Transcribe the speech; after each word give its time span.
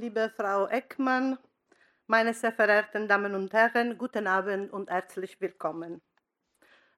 liebe 0.00 0.32
Frau 0.34 0.66
Eckmann, 0.66 1.36
meine 2.06 2.32
sehr 2.32 2.52
verehrten 2.52 3.06
Damen 3.06 3.34
und 3.34 3.52
Herren, 3.52 3.98
guten 3.98 4.26
Abend 4.26 4.72
und 4.72 4.88
herzlich 4.88 5.38
willkommen. 5.42 6.00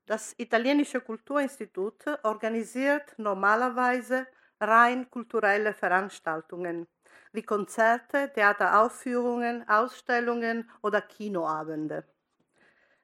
Das 0.07 0.37
Italienische 0.39 1.01
Kulturinstitut 1.01 2.05
organisiert 2.23 3.13
normalerweise 3.17 4.29
rein 4.61 5.11
kulturelle 5.11 5.75
Veranstaltungen 5.75 6.87
wie 7.33 7.43
Konzerte, 7.43 8.31
Theateraufführungen, 8.33 9.69
Ausstellungen 9.69 10.71
oder 10.81 11.01
Kinoabende. 11.01 12.05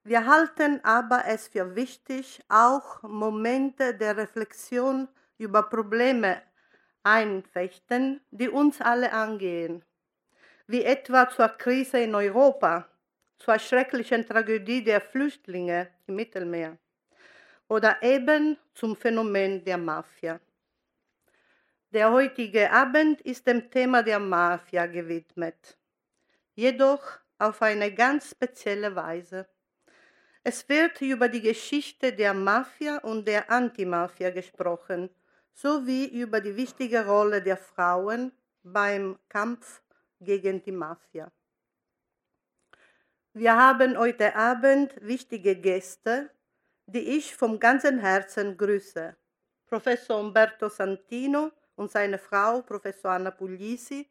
Wir 0.04 0.26
halten 0.26 0.78
aber 0.84 1.24
es 1.26 1.48
für 1.48 1.74
wichtig, 1.74 2.40
auch 2.48 3.02
Momente 3.02 3.94
der 3.94 4.16
Reflexion 4.16 5.08
über 5.38 5.64
Probleme 5.64 6.40
einfechten, 7.02 8.20
die 8.30 8.48
uns 8.48 8.80
alle 8.80 9.12
angehen, 9.12 9.82
wie 10.68 10.84
etwa 10.84 11.28
zur 11.28 11.48
Krise 11.48 11.98
in 11.98 12.14
Europa, 12.14 12.86
zur 13.38 13.58
schrecklichen 13.58 14.26
Tragödie 14.26 14.84
der 14.84 15.00
Flüchtlinge 15.00 15.88
im 16.06 16.16
Mittelmeer 16.16 16.76
oder 17.68 18.02
eben 18.02 18.58
zum 18.74 18.94
Phänomen 18.94 19.64
der 19.64 19.78
Mafia. 19.78 20.40
Der 21.90 22.12
heutige 22.12 22.70
Abend 22.70 23.22
ist 23.22 23.46
dem 23.46 23.70
Thema 23.70 24.02
der 24.02 24.18
Mafia 24.18 24.86
gewidmet, 24.86 25.78
jedoch 26.54 27.18
auf 27.38 27.62
eine 27.62 27.92
ganz 27.94 28.30
spezielle 28.30 28.94
Weise. 28.94 29.46
Es 30.44 30.68
wird 30.68 31.00
über 31.00 31.28
die 31.28 31.40
Geschichte 31.40 32.12
der 32.12 32.34
Mafia 32.34 32.98
und 32.98 33.26
der 33.26 33.50
Antimafia 33.50 34.30
gesprochen, 34.30 35.08
sowie 35.54 36.06
über 36.06 36.42
die 36.42 36.56
wichtige 36.56 37.06
Rolle 37.06 37.42
der 37.42 37.56
Frauen 37.56 38.32
beim 38.62 39.18
Kampf 39.30 39.80
gegen 40.20 40.62
die 40.62 40.72
Mafia. 40.72 41.30
Wir 43.32 43.56
haben 43.56 43.98
heute 43.98 44.34
Abend 44.34 44.94
wichtige 45.00 45.56
Gäste, 45.56 46.30
die 46.86 47.16
ich 47.18 47.36
vom 47.36 47.60
ganzen 47.60 47.98
Herzen 47.98 48.56
grüße. 48.56 49.16
Professor 49.66 50.18
Umberto 50.20 50.68
Santino, 50.68 51.52
und 51.78 51.90
seine 51.90 52.18
Frau 52.18 52.62
Professor 52.62 53.12
Anna 53.12 53.30
Puglisi 53.30 54.06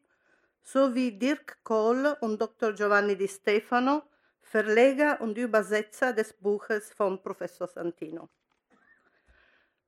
sowie 0.62 1.12
Dirk 1.12 1.58
Kohl 1.62 2.16
und 2.20 2.40
Dr. 2.40 2.72
Giovanni 2.72 3.16
Di 3.16 3.28
Stefano, 3.28 4.02
Verleger 4.40 5.20
und 5.20 5.36
Übersetzer 5.36 6.12
des 6.12 6.32
Buches 6.32 6.90
von 6.92 7.22
Professor 7.22 7.68
Santino. 7.68 8.28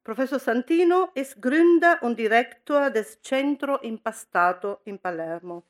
Professor 0.04 0.38
Santino 0.38 1.08
ist 1.14 1.40
Gründer 1.40 2.02
und 2.02 2.18
Direktor 2.18 2.90
des 2.90 3.20
Centro 3.22 3.76
Impastato 3.76 4.78
in 4.84 4.98
Palermo. 4.98 5.64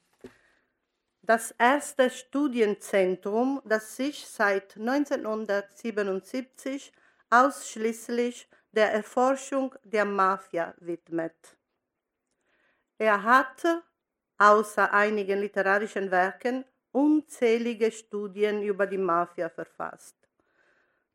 Das 1.23 1.55
erste 1.59 2.11
Studienzentrum, 2.11 3.61
das 3.65 3.97
sich 3.97 4.27
seit 4.27 4.77
1977 4.77 6.93
ausschließlich 7.29 8.49
der 8.73 8.93
Erforschung 8.93 9.75
der 9.85 10.05
Mafia 10.05 10.75
widmet. 10.79 11.57
Er 12.99 13.23
hat 13.23 13.65
außer 14.39 14.93
einigen 14.93 15.41
literarischen 15.41 16.11
Werken 16.11 16.65
unzählige 16.93 17.93
Studien 17.93 18.62
über 18.62 18.87
die 18.87 18.99
Mafia 18.99 19.49
verfasst. 19.49 20.17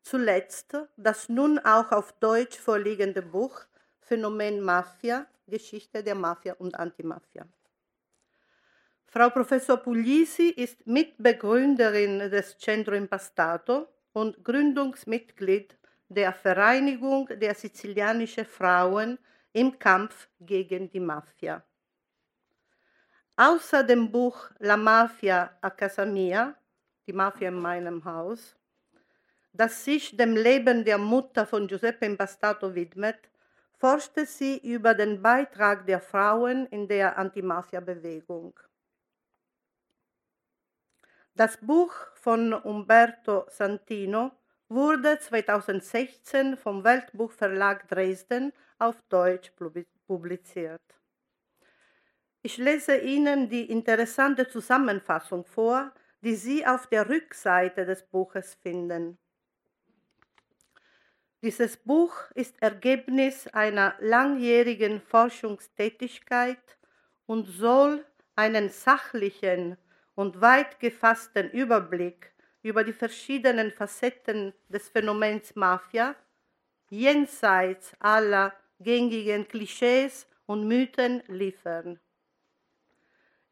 Zuletzt 0.02 0.76
das 0.96 1.28
nun 1.28 1.58
auch 1.58 1.92
auf 1.92 2.12
Deutsch 2.20 2.58
vorliegende 2.58 3.22
Buch 3.22 3.60
Phänomen 4.00 4.60
Mafia, 4.60 5.26
Geschichte 5.48 6.04
der 6.04 6.14
Mafia 6.14 6.54
und 6.54 6.78
Antimafia. 6.78 7.44
Frau 9.16 9.30
Professor 9.30 9.78
Puglisi 9.78 10.50
ist 10.50 10.86
Mitbegründerin 10.86 12.18
des 12.30 12.58
Centro 12.58 12.92
Impastato 12.92 13.88
und 14.12 14.44
Gründungsmitglied 14.44 15.74
der 16.10 16.34
Vereinigung 16.34 17.26
der 17.28 17.54
sizilianischen 17.54 18.44
Frauen 18.44 19.18
im 19.54 19.78
Kampf 19.78 20.28
gegen 20.38 20.90
die 20.90 21.00
Mafia. 21.00 21.64
Außer 23.36 23.84
dem 23.84 24.12
Buch 24.12 24.50
La 24.58 24.76
Mafia 24.76 25.56
a 25.62 25.70
casa 25.70 26.04
mia, 26.04 26.54
die 27.06 27.14
Mafia 27.14 27.48
in 27.48 27.58
meinem 27.58 28.04
Haus, 28.04 28.54
das 29.50 29.82
sich 29.82 30.14
dem 30.14 30.36
Leben 30.36 30.84
der 30.84 30.98
Mutter 30.98 31.46
von 31.46 31.66
Giuseppe 31.66 32.04
Impastato 32.04 32.74
widmet, 32.74 33.30
forschte 33.78 34.26
sie 34.26 34.58
über 34.58 34.92
den 34.92 35.22
Beitrag 35.22 35.86
der 35.86 36.00
Frauen 36.00 36.66
in 36.66 36.86
der 36.86 37.16
Antimafia-Bewegung. 37.16 38.52
Das 41.36 41.58
Buch 41.58 41.92
von 42.14 42.54
Umberto 42.54 43.44
Santino 43.50 44.32
wurde 44.70 45.18
2016 45.18 46.56
vom 46.56 46.82
Weltbuchverlag 46.82 47.86
Dresden 47.88 48.54
auf 48.78 49.02
Deutsch 49.10 49.52
publiziert. 50.06 50.80
Ich 52.40 52.56
lese 52.56 52.96
Ihnen 52.96 53.50
die 53.50 53.70
interessante 53.70 54.48
Zusammenfassung 54.48 55.44
vor, 55.44 55.92
die 56.22 56.36
Sie 56.36 56.66
auf 56.66 56.86
der 56.86 57.06
Rückseite 57.06 57.84
des 57.84 58.02
Buches 58.02 58.54
finden. 58.54 59.18
Dieses 61.42 61.76
Buch 61.76 62.14
ist 62.34 62.62
Ergebnis 62.62 63.46
einer 63.48 63.94
langjährigen 64.00 65.02
Forschungstätigkeit 65.02 66.78
und 67.26 67.44
soll 67.44 68.06
einen 68.36 68.70
sachlichen 68.70 69.76
und 70.16 70.40
weit 70.40 70.80
gefassten 70.80 71.50
Überblick 71.50 72.32
über 72.62 72.82
die 72.82 72.92
verschiedenen 72.92 73.70
Facetten 73.70 74.52
des 74.68 74.88
Phänomens 74.88 75.54
Mafia 75.54 76.16
jenseits 76.90 77.92
aller 78.00 78.52
gängigen 78.80 79.46
Klischees 79.46 80.26
und 80.46 80.66
Mythen 80.66 81.22
liefern. 81.28 82.00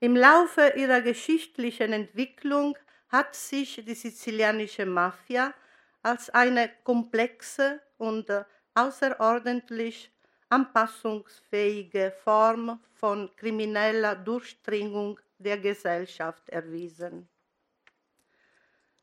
Im 0.00 0.16
Laufe 0.16 0.72
ihrer 0.76 1.00
geschichtlichen 1.00 1.92
Entwicklung 1.92 2.76
hat 3.08 3.34
sich 3.34 3.82
die 3.86 3.94
sizilianische 3.94 4.86
Mafia 4.86 5.54
als 6.02 6.30
eine 6.30 6.70
komplexe 6.82 7.80
und 7.98 8.26
außerordentlich 8.74 10.10
anpassungsfähige 10.48 12.12
Form 12.22 12.80
von 12.92 13.34
krimineller 13.36 14.14
Durchdringung 14.16 15.18
der 15.44 15.58
Gesellschaft 15.58 16.48
erwiesen. 16.48 17.28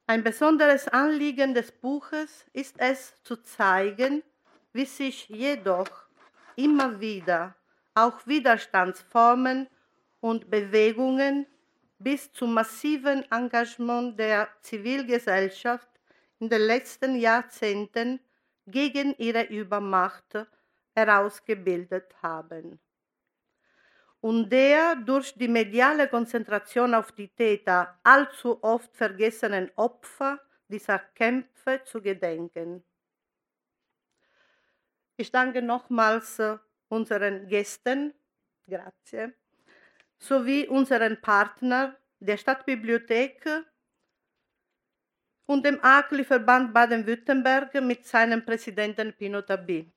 Ein 0.07 0.24
besonderes 0.24 0.88
Anliegen 0.90 1.53
des 1.53 1.72
Buches 1.72 2.46
ist 2.52 2.75
es 2.79 3.13
zu 3.24 3.38
zeigen, 3.38 4.24
wie 4.74 4.85
sich 4.85 5.30
jedoch 5.30 5.90
immer 6.56 7.00
wieder 7.00 7.56
auch 7.94 8.25
Widerstandsformen 8.25 9.68
und 10.19 10.50
Bewegungen 10.50 11.46
bis 12.00 12.31
zum 12.34 12.53
massiven 12.53 13.30
Engagement 13.31 14.19
der 14.19 14.50
Zivilgesellschaft 14.62 15.88
in 16.40 16.50
den 16.50 16.62
letzten 16.62 17.16
Jahrzehnten 17.16 18.19
gegen 18.68 19.16
ihre 19.18 19.44
Übermacht 19.44 20.47
herausgebildet 20.96 22.16
haben. 22.22 22.80
Und 24.22 24.50
der 24.50 24.96
durch 24.96 25.34
die 25.34 25.48
mediale 25.48 26.08
Konzentration 26.08 26.94
auf 26.94 27.12
die 27.12 27.28
Täter 27.28 28.00
allzu 28.04 28.64
oft 28.64 28.96
vergessenen 28.96 29.72
Opfer 29.76 30.40
dieser 30.68 31.00
Kämpfe 31.00 31.82
zu 31.84 32.02
gedenken. 32.02 32.84
Ich 35.18 35.31
danke 35.31 35.62
nochmals 35.62 36.42
unseren 36.88 37.48
Gästen. 37.48 38.14
Grazie 38.68 39.34
sowie 40.22 40.68
unseren 40.68 41.19
Partner 41.19 41.98
der 42.19 42.38
Stadtbibliothek 42.38 43.44
und 45.48 45.66
dem 45.66 45.80
AGLI-Verband 45.84 46.74
Baden-Württemberg 46.74 47.74
mit 47.81 48.06
seinem 48.06 48.45
Präsidenten 48.45 49.13
Pino 49.13 49.42
Tabi. 49.42 49.92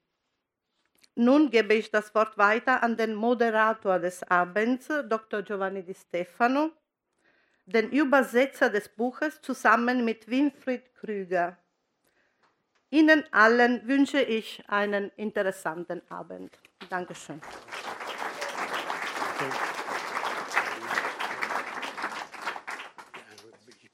Nun 1.17 1.51
gebe 1.51 1.75
ich 1.75 1.91
das 1.91 2.15
Wort 2.15 2.37
weiter 2.39 2.83
an 2.83 2.97
den 2.97 3.15
Moderator 3.15 3.99
des 3.99 4.23
Abends, 4.25 4.89
Dr. 5.09 5.43
Giovanni 5.43 5.83
Di 5.83 5.95
Stefano, 5.95 6.73
den 7.67 7.91
Übersetzer 7.91 8.69
des 8.69 8.89
Buches 8.89 9.41
zusammen 9.41 10.05
mit 10.05 10.29
Winfried 10.29 10.95
Krüger. 10.95 11.57
Ihnen 12.91 13.25
allen 13.33 13.87
wünsche 13.87 14.21
ich 14.21 14.63
einen 14.69 15.11
interessanten 15.17 16.03
Abend. 16.11 16.59
Dankeschön. 16.91 17.41
Okay. 19.35 19.75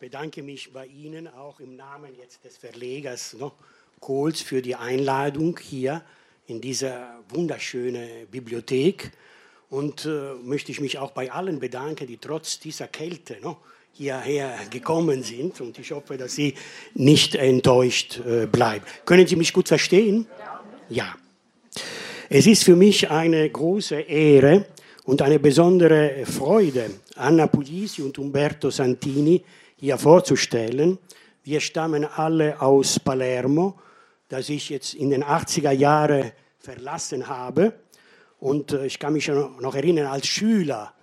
bedanke 0.00 0.42
mich 0.42 0.72
bei 0.72 0.86
Ihnen 0.86 1.28
auch 1.28 1.60
im 1.60 1.76
Namen 1.76 2.14
jetzt 2.16 2.42
des 2.44 2.56
Verlegers 2.56 3.34
no, 3.34 3.52
Kohls 4.00 4.40
für 4.40 4.62
die 4.62 4.74
Einladung 4.74 5.58
hier 5.58 6.02
in 6.50 6.60
diese 6.60 6.92
wunderschöne 7.28 8.26
Bibliothek 8.30 9.12
Und 9.70 10.04
äh, 10.04 10.34
möchte 10.42 10.72
ich 10.72 10.80
mich 10.80 10.98
auch 10.98 11.12
bei 11.12 11.30
allen 11.30 11.60
bedanken, 11.60 12.08
die 12.08 12.16
trotz 12.16 12.58
dieser 12.58 12.88
Kälte 12.88 13.36
no, 13.40 13.58
hierher 13.92 14.58
gekommen 14.68 15.22
sind. 15.22 15.60
Und 15.60 15.78
ich 15.78 15.92
hoffe, 15.92 16.16
dass 16.16 16.34
Sie 16.34 16.54
nicht 16.94 17.36
enttäuscht 17.36 18.20
äh, 18.26 18.46
bleiben. 18.46 18.84
Können 19.04 19.28
Sie 19.28 19.36
mich 19.36 19.52
gut 19.52 19.68
verstehen? 19.68 20.26
Ja. 20.88 21.14
Es 22.28 22.48
ist 22.48 22.64
für 22.64 22.74
mich 22.74 23.08
eine 23.10 23.48
große 23.48 24.00
Ehre 24.00 24.66
und 25.04 25.22
eine 25.22 25.38
besondere 25.38 26.26
Freude, 26.26 26.90
Anna 27.14 27.46
Puglisi 27.46 28.02
und 28.02 28.18
Umberto 28.18 28.70
Santini 28.70 29.42
hier 29.76 29.98
vorzustellen. 29.98 30.98
Wir 31.44 31.60
stammen 31.60 32.04
alle 32.04 32.60
aus 32.60 32.98
Palermo, 32.98 33.78
das 34.30 34.48
ich 34.48 34.70
jetzt 34.70 34.94
in 34.94 35.10
den 35.10 35.24
80er 35.24 35.72
Jahren 35.72 36.32
verlassen 36.58 37.26
habe. 37.26 37.74
Und 38.38 38.72
äh, 38.72 38.86
ich 38.86 38.98
kann 38.98 39.12
mich 39.12 39.28
noch 39.28 39.74
erinnern, 39.74 40.06
als 40.06 40.26
Schüler 40.26 40.94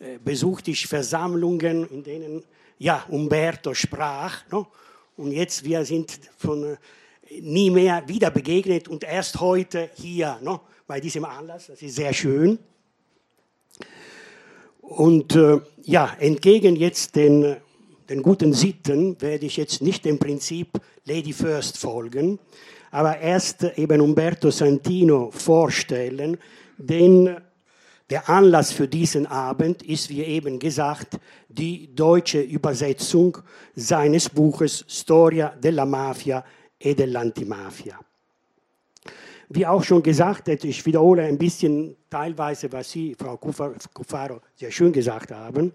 äh, 0.00 0.18
besuchte 0.22 0.72
ich 0.72 0.86
Versammlungen, 0.86 1.88
in 1.88 2.02
denen 2.02 2.44
ja, 2.78 3.04
Umberto 3.08 3.72
sprach. 3.74 4.42
No? 4.50 4.66
Und 5.16 5.30
jetzt, 5.30 5.64
wir 5.64 5.84
sind 5.84 6.18
von 6.36 6.64
äh, 6.64 7.40
nie 7.40 7.70
mehr 7.70 8.02
wieder 8.08 8.30
begegnet 8.30 8.88
und 8.88 9.04
erst 9.04 9.40
heute 9.40 9.90
hier 9.94 10.38
no? 10.42 10.60
bei 10.86 11.00
diesem 11.00 11.24
Anlass. 11.24 11.68
Das 11.68 11.80
ist 11.80 11.94
sehr 11.94 12.12
schön. 12.12 12.58
Und 14.80 15.38
ja, 15.82 16.14
entgegen 16.20 16.76
jetzt 16.76 17.16
den, 17.16 17.56
den 18.10 18.22
guten 18.22 18.52
Sitten 18.52 19.18
werde 19.22 19.46
ich 19.46 19.56
jetzt 19.56 19.80
nicht 19.80 20.04
dem 20.04 20.18
Prinzip 20.18 20.78
Lady 21.06 21.34
First 21.34 21.76
folgen, 21.76 22.38
aber 22.90 23.18
erst 23.18 23.62
eben 23.76 24.00
Umberto 24.00 24.50
Santino 24.50 25.30
vorstellen, 25.30 26.38
denn 26.78 27.36
der 28.08 28.28
Anlass 28.28 28.72
für 28.72 28.88
diesen 28.88 29.26
Abend 29.26 29.82
ist, 29.82 30.08
wie 30.08 30.22
eben 30.22 30.58
gesagt, 30.58 31.18
die 31.48 31.94
deutsche 31.94 32.40
Übersetzung 32.40 33.36
seines 33.74 34.30
Buches 34.30 34.84
Storia 34.88 35.48
della 35.50 35.84
Mafia 35.84 36.42
e 36.78 36.94
dell'Antimafia. 36.94 37.98
Wie 39.50 39.66
auch 39.66 39.84
schon 39.84 40.02
gesagt, 40.02 40.48
ich 40.48 40.86
wiederhole 40.86 41.22
ein 41.24 41.36
bisschen 41.36 41.96
teilweise, 42.08 42.72
was 42.72 42.90
Sie, 42.90 43.14
Frau 43.14 43.36
Cufaro, 43.36 44.40
sehr 44.54 44.70
schön 44.70 44.92
gesagt 44.92 45.32
haben. 45.32 45.72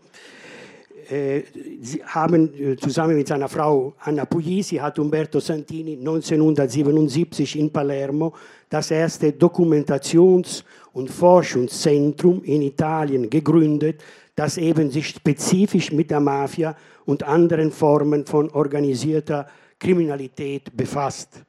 Äh, 1.09 1.43
Sie 1.81 2.03
haben 2.03 2.53
äh, 2.53 2.75
zusammen 2.75 3.15
mit 3.15 3.27
seiner 3.27 3.49
Frau 3.49 3.95
Anna 3.99 4.25
Puglisi 4.25 4.75
hat 4.75 4.99
Umberto 4.99 5.39
Santini 5.39 5.97
1977 5.97 7.57
in 7.57 7.71
Palermo 7.71 8.33
das 8.69 8.91
erste 8.91 9.31
Dokumentations- 9.31 10.63
und 10.93 11.09
Forschungszentrum 11.09 12.43
in 12.43 12.61
Italien 12.61 13.29
gegründet, 13.29 14.03
das 14.35 14.57
eben 14.57 14.91
sich 14.91 15.09
spezifisch 15.09 15.91
mit 15.91 16.11
der 16.11 16.19
Mafia 16.19 16.75
und 17.05 17.23
anderen 17.23 17.71
Formen 17.71 18.25
von 18.25 18.49
organisierter 18.51 19.47
Kriminalität 19.79 20.75
befasst. 20.75 21.43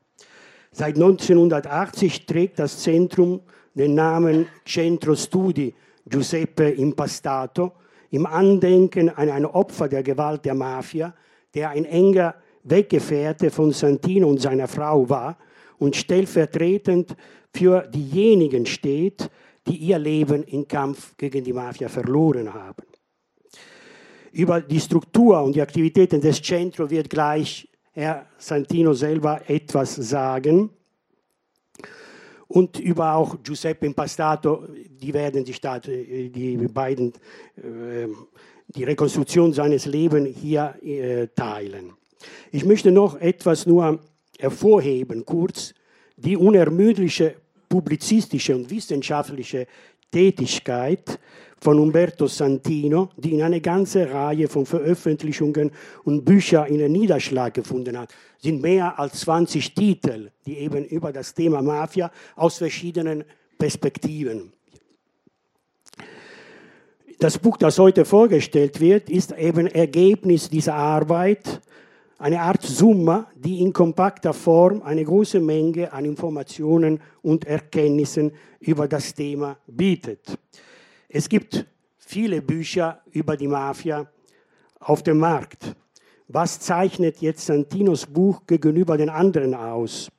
Seit 0.73 0.95
1980 0.95 2.25
trägt 2.25 2.59
das 2.61 2.79
Zentrum 2.79 3.41
den 3.75 3.95
Namen 3.95 4.47
Centro 4.65 5.15
Studi 5.15 5.75
Giuseppe 6.07 6.71
Impastato 6.71 7.73
im 8.11 8.27
Andenken 8.27 9.09
an 9.09 9.31
ein 9.31 9.47
Opfer 9.47 9.89
der 9.89 10.03
Gewalt 10.03 10.45
der 10.45 10.55
Mafia, 10.55 11.15
der 11.55 11.71
ein 11.71 11.85
enger 11.85 12.35
Weggefährte 12.65 13.51
von 13.51 13.73
Santino 13.73 14.29
und 14.29 14.41
seiner 14.41 14.69
Frau 14.69 15.09
war 15.09 15.39
und 15.79 15.97
stellvertretend 15.97 17.17
für 17.55 17.83
diejenigen 17.89 18.67
steht, 18.67 19.31
die 19.67 19.77
ihr 19.77 19.99
Leben 19.99 20.43
im 20.45 20.67
Kampf 20.67 21.17
gegen 21.17 21.45
die 21.45 21.53
Mafia 21.53 21.89
verloren 21.89 22.53
haben. 22.53 22.87
Über 24.33 24.61
die 24.61 24.81
Struktur 24.81 25.43
und 25.43 25.57
die 25.57 25.63
Aktivitäten 25.63 26.21
des 26.21 26.41
Centro 26.41 26.89
wird 26.89 27.11
gleich 27.11 27.69
Herr 27.93 28.27
Santino 28.39 28.93
selber 28.93 29.41
etwas 29.49 29.97
sagen. 29.97 30.71
Und 32.51 32.81
über 32.81 33.15
auch 33.15 33.37
Giuseppe 33.45 33.87
Impastato, 33.87 34.65
die 35.01 35.15
werden 35.15 35.47
sich 35.47 35.61
da, 35.61 35.79
die 35.79 36.57
beiden, 36.75 37.13
äh, 37.57 38.09
die 38.67 38.83
Rekonstruktion 38.83 39.53
seines 39.53 39.87
Lebens 39.87 40.37
hier 40.37 40.75
äh, 40.83 41.29
teilen. 41.29 41.93
Ich 42.51 42.65
möchte 42.65 42.91
noch 42.91 43.21
etwas 43.21 43.67
nur 43.67 44.01
hervorheben, 44.37 45.25
kurz, 45.25 45.75
die 46.17 46.37
unermüdliche 46.37 47.37
publizistische 47.69 48.57
und 48.57 48.69
wissenschaftliche 48.69 49.69
Tätigkeit 50.11 51.19
von 51.61 51.79
Umberto 51.79 52.27
Santino, 52.27 53.11
die 53.17 53.35
in 53.35 53.43
eine 53.43 53.61
ganze 53.61 54.11
Reihe 54.11 54.49
von 54.49 54.65
Veröffentlichungen 54.65 55.71
und 56.05 56.25
Büchern 56.25 56.73
ihren 56.73 56.93
Niederschlag 56.93 57.53
gefunden 57.53 57.99
hat. 57.99 58.15
Sind 58.39 58.63
mehr 58.63 58.99
als 58.99 59.21
20 59.21 59.75
Titel, 59.75 60.31
die 60.47 60.59
eben 60.59 60.85
über 60.87 61.13
das 61.13 61.35
Thema 61.35 61.61
Mafia 61.61 62.11
aus 62.37 62.59
verschiedenen 62.59 63.25
Perspektiven. 63.59 64.53
Das 67.19 67.37
Buch, 67.37 67.59
das 67.59 67.79
heute 67.79 68.07
vorgestellt 68.07 68.81
wird, 68.81 69.11
ist 69.11 69.33
eben 69.33 69.67
Ergebnis 69.67 70.49
dieser 70.49 70.75
Arbeit 70.75 71.61
eine 72.21 72.43
Art 72.43 72.63
Summe, 72.63 73.27
die 73.35 73.61
in 73.61 73.73
kompakter 73.73 74.35
Form 74.35 74.83
eine 74.83 75.03
große 75.03 75.41
Menge 75.41 75.91
an 75.91 76.05
Informationen 76.05 77.01
und 77.23 77.47
Erkenntnissen 77.47 78.33
über 78.61 78.87
das 78.87 79.15
Thema 79.15 79.57
bietet. 79.67 80.39
Es 81.09 81.31
gibt 81.31 81.65
viele 81.97 82.43
Bücher 82.43 83.01
über 83.11 83.39
die 83.39 83.49
Mafia 83.49 84.07
auf 84.81 85.03
dem 85.03 85.19
Markt. 85.19 85.75
Was 86.29 86.61
zeichnet 86.61 87.23
jetzt 87.23 87.47
Santinos 87.47 88.05
Buch 88.05 88.43
gegenüber 88.47 88.99
den 88.99 89.09
anderen 89.09 89.55
aus? 89.55 90.11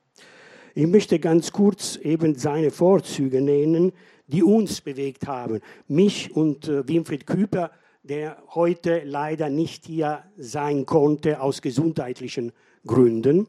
Ich 0.74 0.88
möchte 0.88 1.19
ganz 1.19 1.51
kurz 1.51 1.98
eben 1.98 2.33
seine 2.33 2.71
Vorzüge 2.71 3.42
nennen, 3.42 3.92
die 4.25 4.42
uns 4.42 4.81
bewegt 4.81 5.27
haben. 5.27 5.59
Mich 5.88 6.36
und 6.36 6.68
äh, 6.68 6.88
Winfried 6.88 7.27
Küper 7.27 7.69
der 8.03 8.42
heute 8.56 9.03
leider 9.06 9.50
nicht 9.50 9.86
hier 9.86 10.24
sein 10.38 10.86
konnte 10.86 11.42
aus 11.42 11.62
gesundheitlichen 11.62 12.51
Gründen, 12.86 13.48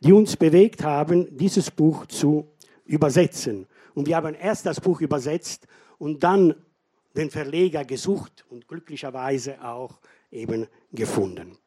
die 0.00 0.12
uns 0.12 0.36
bewegt 0.36 0.84
haben, 0.84 1.36
dieses 1.36 1.70
Buch 1.70 2.06
zu 2.06 2.48
übersetzen. 2.84 3.66
Und 3.94 4.06
wir 4.06 4.16
haben 4.16 4.34
erst 4.34 4.66
das 4.66 4.80
Buch 4.80 5.00
übersetzt 5.00 5.66
und 5.98 6.22
dann 6.22 6.54
den 7.16 7.30
Verleger 7.30 7.84
gesucht 7.84 8.44
und 8.48 8.68
glücklicherweise 8.68 9.64
auch 9.64 9.98
eben 10.30 10.68
gefunden. 10.92 11.58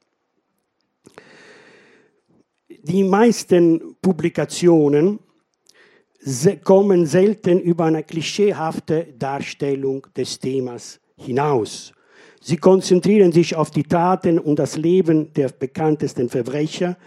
Die 2.70 3.04
meisten 3.04 3.98
Publikationen 4.02 5.20
kommen 6.64 7.06
selten 7.06 7.60
über 7.60 7.86
eine 7.86 8.04
klischeehafte 8.04 9.14
Darstellung 9.18 10.08
des 10.16 10.40
Themas 10.40 11.02
hinaus 11.18 11.94
Sie 12.44 12.58
konzentrieren 12.58 13.32
sich 13.32 13.56
auf 13.56 13.70
die 13.70 13.84
Taten 13.84 14.40
und 14.40 14.58
das 14.58 14.76
Leben 14.76 15.32
der 15.34 15.50
bekanntesten 15.50 16.28
Verbrecher, 16.28 16.98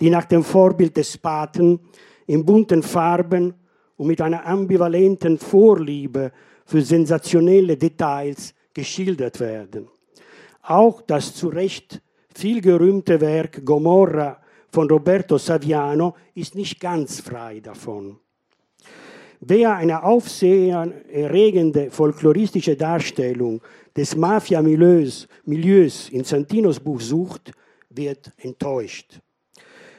die 0.00 0.10
nach 0.10 0.26
dem 0.26 0.44
Vorbild 0.44 0.96
des 0.98 1.16
Paten 1.16 1.80
in 2.26 2.44
bunten 2.44 2.82
Farben 2.82 3.54
und 3.96 4.06
mit 4.06 4.20
einer 4.20 4.46
ambivalenten 4.46 5.38
Vorliebe 5.38 6.30
für 6.66 6.82
sensationelle 6.82 7.76
Details 7.78 8.54
geschildert 8.74 9.40
werden. 9.40 9.88
Auch 10.60 11.00
das 11.00 11.34
zu 11.34 11.48
Recht 11.48 12.02
vielgerühmte 12.34 13.20
Werk 13.20 13.64
Gomorra 13.64 14.40
von 14.70 14.88
Roberto 14.90 15.38
Saviano 15.38 16.14
ist 16.34 16.54
nicht 16.54 16.80
ganz 16.80 17.20
frei 17.20 17.60
davon. 17.60 18.18
Wer 19.44 19.74
eine 19.74 20.04
aufsehenerregende 20.04 21.90
folkloristische 21.90 22.76
Darstellung 22.76 23.60
des 23.96 24.14
Mafia-Milieus 24.14 25.26
Milieus 25.44 26.08
in 26.10 26.22
Santinos 26.22 26.78
Buch 26.78 27.00
sucht, 27.00 27.50
wird 27.90 28.30
enttäuscht. 28.36 29.18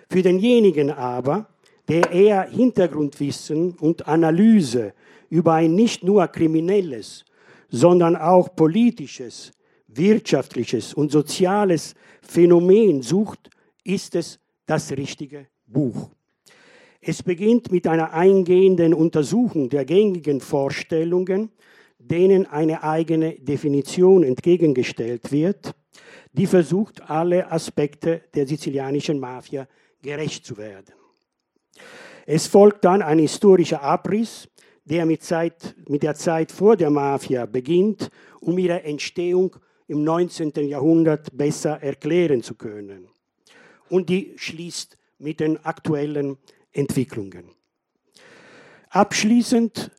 Für 0.09 0.21
denjenigen 0.21 0.91
aber, 0.91 1.49
der 1.89 2.09
eher 2.09 2.43
Hintergrundwissen 2.43 3.73
und 3.73 4.07
Analyse 4.07 4.93
über 5.29 5.55
ein 5.55 5.75
nicht 5.75 6.05
nur 6.05 6.25
kriminelles, 6.27 7.25
sondern 7.67 8.15
auch 8.15 8.55
politisches, 8.55 9.51
wirtschaftliches 9.87 10.93
und 10.93 11.11
soziales 11.11 11.95
Phänomen 12.21 13.01
sucht, 13.01 13.49
ist 13.83 14.15
es 14.15 14.39
das 14.65 14.93
richtige 14.93 15.47
Buch. 15.67 16.11
Es 17.05 17.21
beginnt 17.21 17.71
mit 17.71 17.85
einer 17.87 18.13
eingehenden 18.13 18.93
Untersuchung 18.93 19.69
der 19.69 19.85
gängigen 19.85 20.39
Vorstellungen 20.39 21.49
denen 22.03 22.45
eine 22.45 22.83
eigene 22.83 23.33
Definition 23.39 24.23
entgegengestellt 24.23 25.31
wird, 25.31 25.73
die 26.33 26.47
versucht, 26.47 27.09
alle 27.09 27.51
Aspekte 27.51 28.21
der 28.33 28.47
sizilianischen 28.47 29.19
Mafia 29.19 29.67
gerecht 30.01 30.45
zu 30.45 30.57
werden. 30.57 30.93
Es 32.25 32.47
folgt 32.47 32.85
dann 32.85 33.01
ein 33.01 33.19
historischer 33.19 33.81
Abriss, 33.81 34.49
der 34.85 35.05
mit, 35.05 35.23
Zeit, 35.23 35.75
mit 35.87 36.03
der 36.03 36.15
Zeit 36.15 36.51
vor 36.51 36.75
der 36.75 36.89
Mafia 36.89 37.45
beginnt, 37.45 38.09
um 38.41 38.57
ihre 38.57 38.83
Entstehung 38.83 39.55
im 39.87 40.03
19. 40.03 40.51
Jahrhundert 40.67 41.35
besser 41.37 41.81
erklären 41.81 42.43
zu 42.43 42.55
können. 42.55 43.07
Und 43.89 44.09
die 44.09 44.33
schließt 44.35 44.97
mit 45.19 45.39
den 45.39 45.63
aktuellen 45.63 46.37
Entwicklungen. 46.73 47.45
Abschließend 48.89 49.91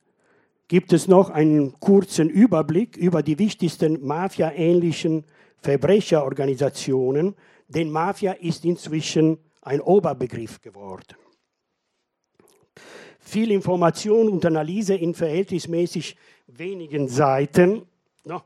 gibt 0.69 0.93
es 0.93 1.09
noch 1.09 1.31
einen 1.31 1.79
kurzen 1.81 2.29
Überblick 2.29 2.97
über 2.97 3.23
die 3.23 3.39
wichtigsten 3.39 4.05
Mafia-ähnlichen 4.05 5.25
Verbrecherorganisationen, 5.59 7.35
denn 7.69 7.91
Mafia 7.91 8.33
ist 8.33 8.65
inzwischen 8.65 9.39
ein 9.63 9.81
Oberbegriff 9.81 10.61
geworden. 10.61 11.17
Viel 13.19 13.51
Information 13.51 14.29
und 14.29 14.45
Analyse 14.45 14.95
in 14.95 15.15
verhältnismäßig 15.15 16.17
wenigen 16.47 17.09
Seiten. 17.09 17.87
No, 18.25 18.43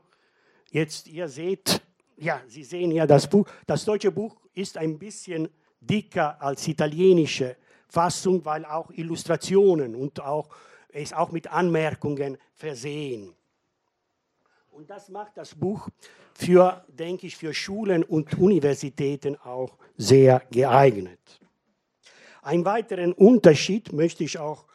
jetzt, 0.71 1.07
ihr 1.07 1.27
seht, 1.27 1.81
ja, 2.17 2.41
Sie 2.47 2.63
sehen 2.63 2.91
ja 2.91 3.05
das 3.05 3.29
Buch. 3.29 3.45
Das 3.67 3.83
deutsche 3.83 4.11
Buch 4.11 4.37
ist 4.53 4.77
ein 4.77 4.97
bisschen 4.97 5.49
dicker 5.81 6.41
als 6.41 6.67
italienische 6.67 7.57
Fassung, 7.89 8.45
weil 8.45 8.65
auch 8.65 8.91
Illustrationen 8.91 9.95
und 9.95 10.21
auch 10.21 10.49
ist 10.91 11.15
auch 11.15 11.31
mit 11.31 11.51
Anmerkungen 11.51 12.37
versehen. 12.53 13.33
Und 14.71 14.89
das 14.89 15.09
macht 15.09 15.35
das 15.35 15.55
Buch 15.55 15.89
für, 16.33 16.85
denke 16.87 17.27
ich, 17.27 17.35
für 17.35 17.53
Schulen 17.53 18.03
und 18.03 18.37
Universitäten 18.37 19.35
auch 19.35 19.77
sehr 19.97 20.41
geeignet. 20.51 21.19
Einen 22.41 22.63
weiteren 22.63 23.11
Unterschied 23.11 23.91
möchte 23.91 24.23
ich 24.23 24.39
auch 24.39 24.65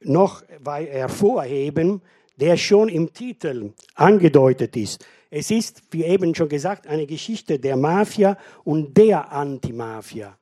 noch 0.00 0.42
hervorheben, 0.64 2.00
der 2.36 2.56
schon 2.56 2.88
im 2.88 3.12
Titel 3.12 3.74
angedeutet 3.94 4.76
ist. 4.76 5.04
Es 5.28 5.50
ist, 5.50 5.82
wie 5.90 6.04
eben 6.04 6.34
schon 6.34 6.48
gesagt, 6.48 6.86
eine 6.86 7.06
Geschichte 7.06 7.58
der 7.58 7.76
Mafia 7.76 8.38
und 8.64 8.96
der 8.96 9.30
Antimafia. 9.30 10.39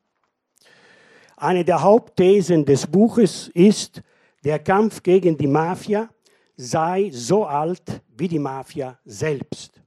Eine 1.41 1.65
der 1.65 1.83
Hauptthesen 1.83 2.65
des 2.65 2.89
Buches 2.89 3.49
ist, 3.55 4.03
der 4.43 4.59
Kampf 4.59 5.05
gegen 5.05 5.39
die 5.39 5.47
Mafia 5.47 6.11
sei 6.57 7.11
so 7.13 7.47
alt 7.47 8.03
wie 8.17 8.27
die 8.27 8.41
Mafia 8.41 8.99
selbst. 9.05 9.81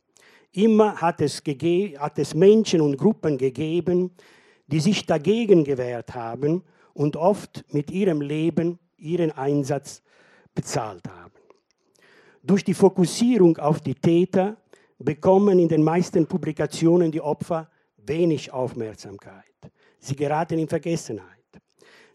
Immer 0.54 0.96
hat 0.96 1.20
es, 1.20 1.42
hat 2.00 2.20
es 2.20 2.34
Menschen 2.34 2.80
und 2.80 2.96
Gruppen 2.96 3.38
gegeben, 3.38 4.12
die 4.68 4.80
sich 4.80 5.06
dagegen 5.06 5.66
gewehrt 5.66 6.16
haben 6.16 6.64
und 6.94 7.18
oft 7.18 7.66
mit 7.74 7.92
ihrem 7.92 8.22
Leben 8.22 8.80
ihren 8.96 9.34
Einsatz 9.34 10.02
bezahlt 10.56 11.06
haben. 11.10 11.34
Durch 12.44 12.64
die 12.64 12.74
Fokussierung 12.74 13.58
auf 13.58 13.82
die 13.82 13.96
Täter 13.96 14.56
bekommen 15.00 15.60
in 15.60 15.68
den 15.68 15.84
meisten 15.84 16.26
Publikationen 16.26 17.12
die 17.12 17.20
Opfer 17.22 17.70
wenig 17.98 18.54
Aufmerksamkeit. 18.54 19.44
Sie 20.00 20.16
geraten 20.16 20.58
in 20.58 20.70
Vergessenheit. 20.70 21.41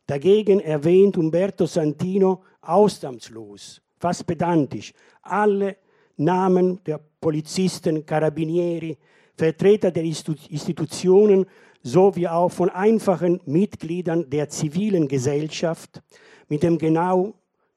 Dagegen 0.06 0.60
erwähnt 0.60 1.16
Umberto 1.16 1.66
Santino 1.66 2.42
ausnahmslos, 2.60 3.80
fast 3.98 4.26
pedantisch, 4.26 4.92
alle 5.22 5.76
Namen 6.16 6.80
der 6.84 7.00
Polizisten, 7.20 8.06
Carabinieri, 8.06 8.96
Vertreter 9.36 9.90
der 9.90 10.04
Institutionen 10.04 11.46
sowie 11.82 12.26
auch 12.26 12.48
von 12.48 12.70
einfachen 12.70 13.40
Mitgliedern 13.46 14.28
der 14.30 14.48
zivilen 14.48 15.08
Gesellschaft 15.08 16.02
mit 16.48 16.62
dem 16.62 16.78
genau, 16.78 17.34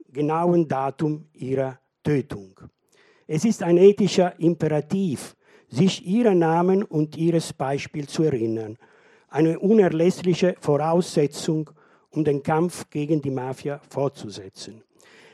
genauen 0.08 0.68
Datum 0.68 1.26
ihrer 1.34 1.80
Tötung. 2.04 2.60
Es 3.28 3.44
ist 3.44 3.62
ein 3.62 3.78
ethischer 3.78 4.40
Imperativ, 4.40 5.36
sich 5.68 6.06
ihrer 6.06 6.34
Namen 6.34 6.84
und 6.84 7.18
ihres 7.18 7.54
Beispiels 7.54 8.12
zu 8.12 8.24
erinnern, 8.24 8.78
eine 9.28 9.60
unerlässliche 9.60 10.56
Voraussetzung 10.60 11.70
um 12.12 12.24
den 12.24 12.44
Kampf 12.44 12.90
gegen 12.90 13.22
die 13.22 13.32
Mafia 13.32 13.80
fortzusetzen. 13.90 14.84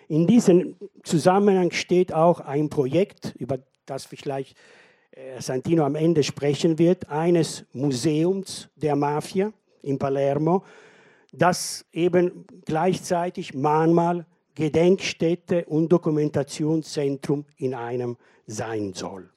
In 0.07 0.27
diesem 0.27 0.75
Zusammenhang 1.03 1.71
steht 1.71 2.13
auch 2.13 2.39
ein 2.39 2.69
Projekt, 2.69 3.33
über 3.37 3.59
das 3.85 4.05
vielleicht 4.05 4.55
äh, 5.11 5.41
Santino 5.41 5.83
am 5.83 5.95
Ende 5.95 6.23
sprechen 6.23 6.77
wird, 6.77 7.09
eines 7.09 7.65
Museums 7.73 8.69
der 8.75 8.95
Mafia 8.95 9.51
in 9.81 9.97
Palermo, 9.97 10.63
das 11.31 11.85
eben 11.91 12.45
gleichzeitig 12.65 13.53
Mahnmal, 13.53 14.25
Gedenkstätte 14.53 15.65
und 15.65 15.89
Dokumentationszentrum 15.89 17.45
in 17.57 17.73
einem 17.73 18.17
sein 18.47 18.93
soll. 18.93 19.29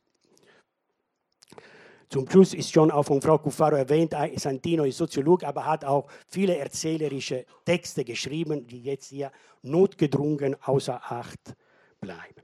Zum 2.11 2.29
Schluss 2.31 2.55
ist 2.55 2.73
schon 2.73 2.91
auch 2.91 3.03
von 3.03 3.21
Frau 3.21 3.37
Cuffaro 3.37 3.77
erwähnt, 3.77 4.15
Santino 4.37 4.85
ist 4.85 4.97
Soziolog, 4.97 5.45
aber 5.45 5.67
hat 5.67 5.85
auch 5.85 6.07
viele 6.27 6.57
erzählerische 6.57 7.45
Texte 7.67 8.03
geschrieben, 8.03 8.67
die 8.67 8.83
jetzt 8.83 9.11
hier 9.11 9.31
notgedrungen 9.63 10.57
außer 10.63 11.01
Acht 11.05 11.55
bleiben. 12.01 12.43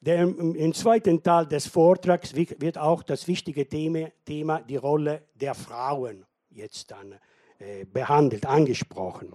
Der, 0.00 0.22
Im 0.22 0.74
zweiten 0.74 1.22
Teil 1.22 1.46
des 1.46 1.66
Vortrags 1.66 2.34
wird 2.34 2.76
auch 2.76 3.02
das 3.04 3.28
wichtige 3.28 3.68
Thema, 3.68 4.08
Thema 4.24 4.60
die 4.60 4.76
Rolle 4.76 5.22
der 5.34 5.54
Frauen 5.54 6.26
jetzt 6.50 6.90
dann 6.90 7.14
äh, 7.58 7.84
behandelt, 7.84 8.44
angesprochen. 8.44 9.32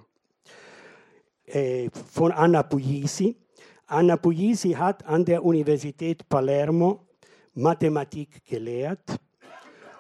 Äh, 1.46 1.89
von 2.12 2.31
Anna 2.31 2.62
Puglisi. 2.63 3.36
Anna 3.88 4.17
Puglisi 4.17 4.74
hat 4.74 5.05
an 5.05 5.25
der 5.25 5.43
Universität 5.43 6.27
Palermo 6.27 7.08
Mathematik 7.55 8.46
gelehrt 8.46 9.19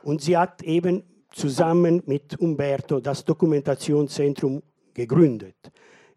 und 0.03 0.21
sie 0.21 0.37
hat 0.37 0.63
eben 0.63 1.03
zusammen 1.31 2.01
mit 2.05 2.39
Umberto 2.39 2.99
das 2.99 3.25
Dokumentationszentrum 3.25 4.63
gegründet. 4.93 5.55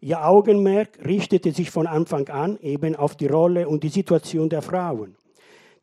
Ihr 0.01 0.25
Augenmerk 0.25 0.99
richtete 1.05 1.51
sich 1.51 1.71
von 1.71 1.87
Anfang 1.87 2.27
an 2.29 2.57
eben 2.59 2.95
auf 2.95 3.15
die 3.15 3.27
Rolle 3.27 3.69
und 3.69 3.83
die 3.83 3.89
Situation 3.89 4.49
der 4.49 4.61
Frauen. 4.61 5.15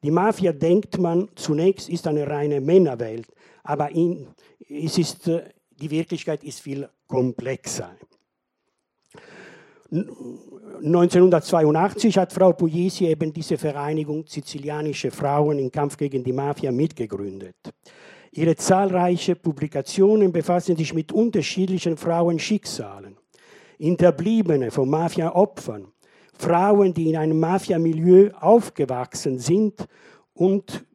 Die 0.02 0.10
Mafia 0.10 0.52
denkt 0.52 0.98
man 0.98 1.28
zunächst 1.34 1.88
ist 1.88 2.06
eine 2.06 2.26
reine 2.26 2.60
Männerwelt, 2.60 3.26
aber 3.62 3.90
in, 3.90 4.28
es 4.68 4.98
ist, 4.98 5.28
äh, 5.28 5.44
die 5.70 5.90
Wirklichkeit 5.90 6.44
ist 6.44 6.60
viel 6.60 6.88
komplexer. 7.06 7.96
1982 10.82 12.16
hat 12.16 12.32
Frau 12.32 12.52
Puglisi 12.52 13.06
eben 13.06 13.32
diese 13.32 13.58
Vereinigung 13.58 14.26
Sizilianische 14.26 15.10
Frauen 15.10 15.58
im 15.58 15.70
Kampf 15.70 15.96
gegen 15.96 16.24
die 16.24 16.32
Mafia 16.32 16.72
mitgegründet. 16.72 17.56
Ihre 18.32 18.56
zahlreichen 18.56 19.36
Publikationen 19.36 20.32
befassen 20.32 20.76
sich 20.76 20.94
mit 20.94 21.12
unterschiedlichen 21.12 21.96
Frauenschicksalen. 21.96 23.16
Hinterbliebene 23.78 24.70
von 24.70 24.88
Mafia-Opfern, 24.88 25.88
Frauen, 26.34 26.94
die 26.94 27.10
in 27.10 27.16
einem 27.16 27.40
Mafia-Milieu 27.40 28.30
aufgewachsen 28.40 29.38
sind 29.38 29.86
und 30.32 30.86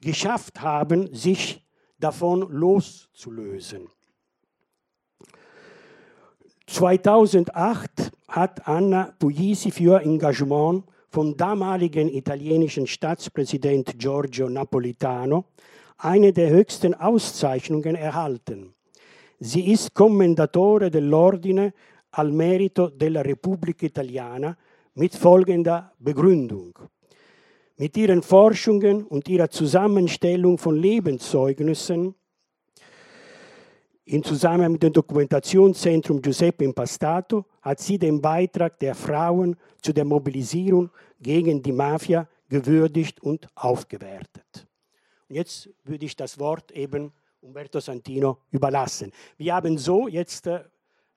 geschafft 0.00 0.60
haben, 0.60 1.12
sich 1.12 1.64
davon 1.98 2.48
loszulösen. 2.50 3.88
2008 6.68 8.12
hat 8.28 8.68
Anna 8.68 9.14
Puglisi 9.18 9.70
für 9.70 10.02
Engagement 10.02 10.84
vom 11.08 11.34
damaligen 11.34 12.10
italienischen 12.10 12.86
Staatspräsident 12.86 13.98
Giorgio 13.98 14.50
Napolitano 14.50 15.46
eine 15.96 16.30
der 16.30 16.50
höchsten 16.50 16.92
Auszeichnungen 16.92 17.94
erhalten. 17.94 18.74
Sie 19.40 19.72
ist 19.72 19.94
Commendatore 19.94 20.90
dell'Ordine 20.90 21.72
al 22.10 22.30
Merito 22.30 22.90
della 22.90 23.22
Repubblica 23.22 23.86
Italiana 23.86 24.54
mit 24.94 25.14
folgender 25.14 25.92
Begründung. 25.98 26.78
Mit 27.78 27.96
ihren 27.96 28.20
Forschungen 28.22 29.04
und 29.04 29.26
ihrer 29.26 29.48
Zusammenstellung 29.48 30.58
von 30.58 30.76
Lebenszeugnissen 30.76 32.14
in 34.08 34.24
Zusammenhang 34.24 34.72
mit 34.72 34.82
dem 34.82 34.92
Dokumentationszentrum 34.92 36.22
Giuseppe 36.22 36.64
Impastato 36.64 37.44
hat 37.60 37.78
sie 37.78 37.98
den 37.98 38.22
Beitrag 38.22 38.78
der 38.78 38.94
Frauen 38.94 39.54
zu 39.82 39.92
der 39.92 40.06
Mobilisierung 40.06 40.90
gegen 41.20 41.62
die 41.62 41.72
Mafia 41.72 42.26
gewürdigt 42.48 43.22
und 43.22 43.46
aufgewertet. 43.54 44.66
Und 45.28 45.36
jetzt 45.36 45.68
würde 45.84 46.06
ich 46.06 46.16
das 46.16 46.38
Wort 46.38 46.72
eben 46.72 47.12
Umberto 47.42 47.80
Santino 47.80 48.38
überlassen. 48.50 49.12
Wir 49.36 49.54
haben 49.54 49.76
so 49.76 50.08
jetzt 50.08 50.46
äh, 50.46 50.60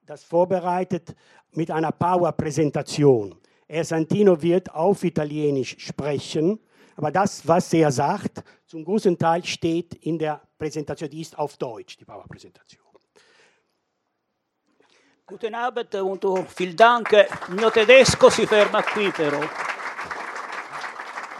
das 0.04 0.22
vorbereitet 0.22 1.14
mit 1.52 1.70
einer 1.70 1.92
Power-Präsentation. 1.92 3.34
Herr 3.68 3.84
Santino 3.84 4.40
wird 4.42 4.70
auf 4.74 5.02
Italienisch 5.02 5.76
sprechen, 5.78 6.60
aber 6.96 7.10
das, 7.10 7.48
was 7.48 7.72
er 7.72 7.90
sagt, 7.90 8.44
zum 8.66 8.84
großen 8.84 9.16
Teil 9.16 9.42
steht 9.46 9.94
in 9.94 10.18
der 10.18 10.42
Präsentation, 10.58 11.08
die 11.08 11.22
ist 11.22 11.38
auf 11.38 11.56
Deutsch, 11.56 11.96
die 11.96 12.04
Power-Präsentation. 12.04 12.81
Guten 15.32 15.54
Abend 15.54 15.94
und 15.94 16.50
vielen 16.50 16.76
Dank. 16.76 17.08
Mio 17.48 17.70
tedesco 17.70 18.28
si 18.28 18.46
ferma 18.46 18.82
qui 18.82 19.10
però. 19.10 19.40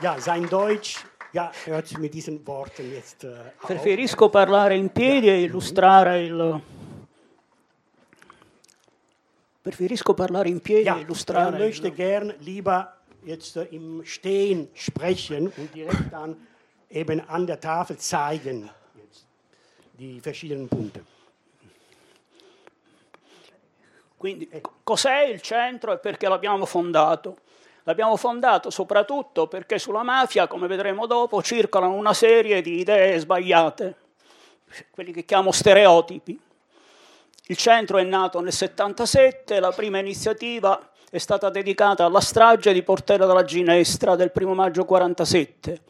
Ja, 0.00 0.18
sein 0.18 0.48
Deutsch 0.48 1.04
ja, 1.34 1.52
hört 1.66 1.98
mit 1.98 2.14
diesen 2.14 2.40
Worten 2.46 2.90
jetzt 2.90 3.24
äh, 3.24 3.34
auf. 3.60 3.66
Preferisco 3.66 4.30
parlare 4.30 4.76
in 4.76 4.88
piedi 4.88 5.28
e 5.28 5.42
illustrare 5.42 6.22
il... 6.24 6.62
Preferisco 9.62 10.14
parlare 10.14 10.48
in 10.48 10.62
piedi 10.62 10.88
e 10.88 10.90
er 10.90 10.96
illustrare 10.96 11.58
möchte 11.58 11.88
il... 11.88 11.94
gern 11.94 12.32
lieber 12.38 12.96
jetzt 13.26 13.58
äh, 13.58 13.64
im 13.72 14.06
Stehen 14.06 14.70
sprechen 14.72 15.52
und 15.54 15.74
direkt 15.74 16.10
dann 16.10 16.34
eben 16.88 17.20
an 17.28 17.46
der 17.46 17.60
Tafel 17.60 17.98
zeigen 17.98 18.70
jetzt 18.96 19.26
die 19.98 20.18
verschiedenen 20.18 20.66
Punkte. 20.66 21.02
Quindi 24.22 24.48
cos'è 24.84 25.22
il 25.22 25.40
centro 25.40 25.92
e 25.92 25.98
perché 25.98 26.28
l'abbiamo 26.28 26.64
fondato? 26.64 27.38
L'abbiamo 27.82 28.14
fondato 28.14 28.70
soprattutto 28.70 29.48
perché 29.48 29.80
sulla 29.80 30.04
mafia, 30.04 30.46
come 30.46 30.68
vedremo 30.68 31.06
dopo, 31.06 31.42
circolano 31.42 31.94
una 31.94 32.14
serie 32.14 32.62
di 32.62 32.78
idee 32.78 33.18
sbagliate, 33.18 33.96
quelli 34.92 35.10
che 35.10 35.24
chiamo 35.24 35.50
stereotipi. 35.50 36.40
Il 37.46 37.56
centro 37.56 37.98
è 37.98 38.04
nato 38.04 38.38
nel 38.38 38.52
77, 38.52 39.58
la 39.58 39.72
prima 39.72 39.98
iniziativa 39.98 40.92
è 41.10 41.18
stata 41.18 41.50
dedicata 41.50 42.04
alla 42.04 42.20
strage 42.20 42.72
di 42.72 42.84
Portella 42.84 43.26
della 43.26 43.42
Ginestra 43.42 44.14
del 44.14 44.30
1 44.32 44.54
maggio 44.54 44.84
47 44.84 45.80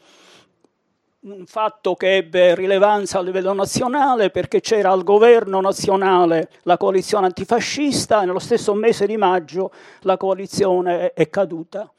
un 1.25 1.45
fatto 1.45 1.95
che 1.95 2.17
ebbe 2.17 2.53
rilevanza 2.53 3.19
a 3.19 3.21
livello 3.21 3.53
nazionale 3.53 4.29
perché 4.29 4.59
c'era 4.59 4.91
al 4.91 5.03
governo 5.03 5.61
nazionale 5.61 6.49
la 6.63 6.75
coalizione 6.75 7.27
antifascista 7.27 8.21
e 8.21 8.25
nello 8.25 8.39
stesso 8.39 8.73
mese 8.73 9.05
di 9.05 9.15
maggio 9.15 9.71
la 10.01 10.17
coalizione 10.17 11.13
è 11.13 11.29
caduta. 11.29 11.89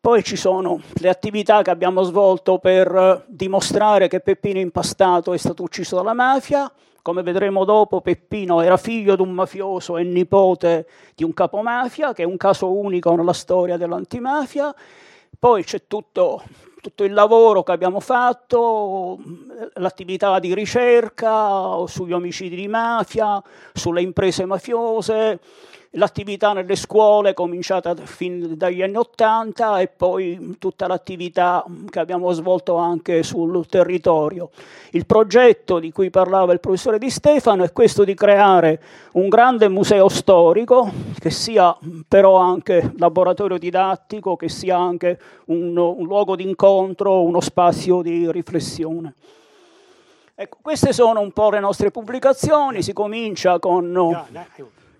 Poi 0.00 0.24
ci 0.24 0.34
sono 0.34 0.80
le 0.94 1.08
attività 1.08 1.62
che 1.62 1.70
abbiamo 1.70 2.02
svolto 2.02 2.58
per 2.58 2.92
eh, 2.92 3.24
dimostrare 3.28 4.08
che 4.08 4.18
Peppino 4.18 4.58
Impastato 4.58 5.32
è 5.32 5.38
stato 5.38 5.62
ucciso 5.62 5.94
dalla 5.94 6.12
mafia. 6.12 6.68
Come 7.02 7.22
vedremo 7.22 7.64
dopo, 7.64 8.00
Peppino 8.00 8.62
era 8.62 8.76
figlio 8.78 9.14
di 9.14 9.22
un 9.22 9.30
mafioso 9.30 9.96
e 9.96 10.02
nipote 10.02 10.88
di 11.14 11.22
un 11.22 11.32
capomafia, 11.32 12.12
che 12.14 12.24
è 12.24 12.26
un 12.26 12.36
caso 12.36 12.72
unico 12.72 13.14
nella 13.14 13.32
storia 13.32 13.76
dell'antimafia. 13.76 14.74
Poi 15.38 15.62
c'è 15.62 15.86
tutto 15.86 16.42
tutto 16.82 17.04
il 17.04 17.12
lavoro 17.12 17.62
che 17.62 17.70
abbiamo 17.70 18.00
fatto, 18.00 19.16
l'attività 19.74 20.40
di 20.40 20.52
ricerca 20.52 21.86
sugli 21.86 22.12
omicidi 22.12 22.56
di 22.56 22.66
mafia, 22.66 23.40
sulle 23.72 24.02
imprese 24.02 24.44
mafiose, 24.46 25.38
l'attività 25.92 26.52
nelle 26.52 26.76
scuole 26.76 27.34
cominciata 27.34 27.94
fin 27.96 28.56
dagli 28.56 28.82
anni 28.82 28.96
Ottanta 28.96 29.80
e 29.80 29.88
poi 29.88 30.56
tutta 30.58 30.86
l'attività 30.86 31.64
che 31.90 31.98
abbiamo 31.98 32.30
svolto 32.32 32.76
anche 32.76 33.22
sul 33.22 33.66
territorio. 33.66 34.50
Il 34.92 35.04
progetto 35.04 35.78
di 35.78 35.92
cui 35.92 36.10
parlava 36.10 36.52
il 36.52 36.60
professore 36.60 36.98
Di 36.98 37.10
Stefano 37.10 37.64
è 37.64 37.72
questo 37.72 38.04
di 38.04 38.14
creare 38.14 38.80
un 39.12 39.28
grande 39.28 39.68
museo 39.68 40.08
storico 40.08 40.90
che 41.18 41.30
sia 41.30 41.76
però 42.08 42.36
anche 42.36 42.92
laboratorio 42.96 43.58
didattico, 43.58 44.36
che 44.36 44.48
sia 44.48 44.78
anche 44.78 45.18
un, 45.46 45.76
un 45.76 46.06
luogo 46.06 46.36
di 46.36 46.48
incontro, 46.48 47.22
uno 47.22 47.40
spazio 47.40 48.00
di 48.00 48.30
riflessione. 48.30 49.14
Ecco, 50.34 50.58
queste 50.62 50.94
sono 50.94 51.20
un 51.20 51.32
po' 51.32 51.50
le 51.50 51.60
nostre 51.60 51.90
pubblicazioni, 51.90 52.82
si 52.82 52.94
comincia 52.94 53.58
con... 53.58 53.92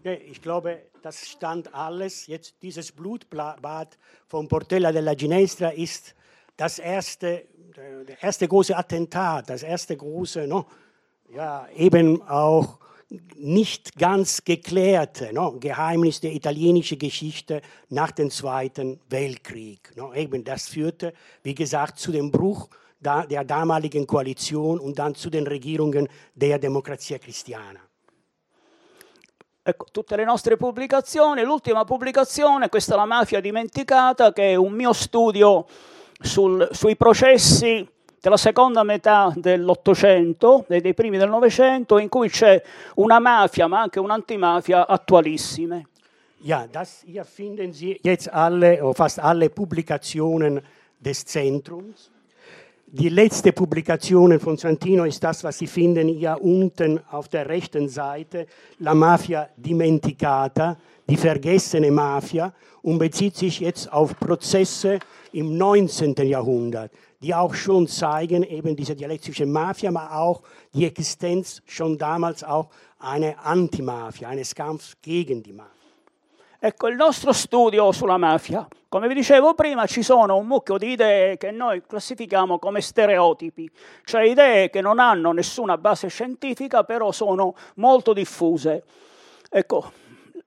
Ich 0.04 0.42
glaube, 0.42 0.82
das 1.02 1.28
stand 1.28 1.72
alles. 1.74 2.26
Jetzt 2.26 2.56
dieses 2.62 2.90
Blutbad 2.90 3.96
von 4.26 4.48
Portella 4.48 4.90
della 4.90 5.14
Ginestra 5.14 5.68
ist 5.68 6.14
das 6.56 6.78
erste, 6.78 7.46
der 7.76 8.20
erste 8.22 8.48
große 8.48 8.76
Attentat, 8.76 9.48
das 9.48 9.62
erste 9.62 9.96
große, 9.96 10.46
no, 10.46 10.66
ja, 11.32 11.68
eben 11.76 12.20
auch 12.22 12.78
nicht 13.36 13.96
ganz 13.96 14.42
geklärte 14.42 15.32
no, 15.32 15.58
Geheimnis 15.60 16.20
der 16.20 16.32
italienischen 16.32 16.98
Geschichte 16.98 17.62
nach 17.88 18.10
dem 18.10 18.30
Zweiten 18.30 19.00
Weltkrieg. 19.08 19.92
No, 19.96 20.12
eben 20.14 20.42
das 20.44 20.68
führte, 20.68 21.12
wie 21.42 21.54
gesagt, 21.54 21.98
zu 21.98 22.10
dem 22.10 22.30
Bruch 22.30 22.68
der 23.00 23.44
damaligen 23.44 24.06
Koalition 24.06 24.78
und 24.78 24.98
dann 24.98 25.14
zu 25.14 25.28
den 25.28 25.46
Regierungen 25.46 26.08
der 26.34 26.58
Democrazia 26.58 27.18
Cristiana. 27.18 27.80
Ecco, 29.64 29.86
tutte 29.92 30.16
le 30.16 30.24
nostre 30.24 30.56
pubblicazioni. 30.56 31.42
L'ultima 31.42 31.84
pubblicazione, 31.84 32.68
questa 32.68 32.94
è 32.94 32.96
La 32.96 33.04
mafia 33.04 33.40
dimenticata, 33.40 34.32
che 34.32 34.50
è 34.50 34.54
un 34.56 34.72
mio 34.72 34.92
studio 34.92 35.66
sul, 36.20 36.68
sui 36.72 36.96
processi 36.96 37.88
della 38.20 38.36
seconda 38.36 38.82
metà 38.82 39.32
dell'Ottocento 39.36 40.64
e 40.68 40.80
dei 40.80 40.94
primi 40.94 41.16
del 41.16 41.28
Novecento, 41.28 41.98
in 41.98 42.08
cui 42.08 42.28
c'è 42.28 42.60
una 42.96 43.20
mafia, 43.20 43.68
ma 43.68 43.80
anche 43.80 44.00
un'antimafia 44.00 44.86
attualissime. 44.86 45.86
Ja, 46.44 46.66
das 46.66 47.02
hier 47.04 47.24
finden 47.24 47.72
Sie 47.72 48.00
jetzt 48.02 48.28
alle, 48.32 48.80
fast 48.94 49.18
alle 49.18 49.48
Publikationen 49.48 50.60
des 50.98 51.22
Zentrums. 51.24 52.11
Die 52.94 53.08
letzte 53.08 53.54
Publikation 53.54 54.38
von 54.38 54.58
Santino 54.58 55.04
ist 55.04 55.24
das, 55.24 55.42
was 55.42 55.56
Sie 55.56 55.66
finden 55.66 56.08
hier 56.08 56.36
unten 56.38 57.00
auf 57.10 57.26
der 57.26 57.48
rechten 57.48 57.88
Seite, 57.88 58.46
La 58.80 58.92
Mafia 58.92 59.48
Dimenticata, 59.56 60.76
die 61.08 61.16
vergessene 61.16 61.90
Mafia, 61.90 62.52
und 62.82 62.98
bezieht 62.98 63.34
sich 63.34 63.60
jetzt 63.60 63.90
auf 63.90 64.14
Prozesse 64.20 64.98
im 65.32 65.56
19. 65.56 66.14
Jahrhundert, 66.16 66.92
die 67.22 67.34
auch 67.34 67.54
schon 67.54 67.88
zeigen, 67.88 68.42
eben 68.42 68.76
diese 68.76 68.94
dialektische 68.94 69.46
Mafia, 69.46 69.88
aber 69.88 70.14
auch 70.14 70.42
die 70.74 70.84
Existenz 70.84 71.62
schon 71.64 71.96
damals 71.96 72.44
auch 72.44 72.68
eine 72.98 73.38
Antimafia, 73.38 74.28
eines 74.28 74.54
Kampfs 74.54 74.98
gegen 75.00 75.42
die 75.42 75.54
Mafia. 75.54 75.71
Ecco, 76.64 76.86
il 76.86 76.94
nostro 76.94 77.32
studio 77.32 77.90
sulla 77.90 78.18
mafia. 78.18 78.64
Come 78.88 79.08
vi 79.08 79.14
dicevo 79.14 79.52
prima, 79.52 79.84
ci 79.86 80.00
sono 80.00 80.36
un 80.36 80.46
mucchio 80.46 80.78
di 80.78 80.92
idee 80.92 81.36
che 81.36 81.50
noi 81.50 81.82
classifichiamo 81.84 82.60
come 82.60 82.80
stereotipi, 82.80 83.68
cioè 84.04 84.22
idee 84.22 84.70
che 84.70 84.80
non 84.80 85.00
hanno 85.00 85.32
nessuna 85.32 85.76
base 85.76 86.06
scientifica, 86.06 86.84
però 86.84 87.10
sono 87.10 87.56
molto 87.74 88.12
diffuse. 88.12 88.84
Ecco, 89.50 89.90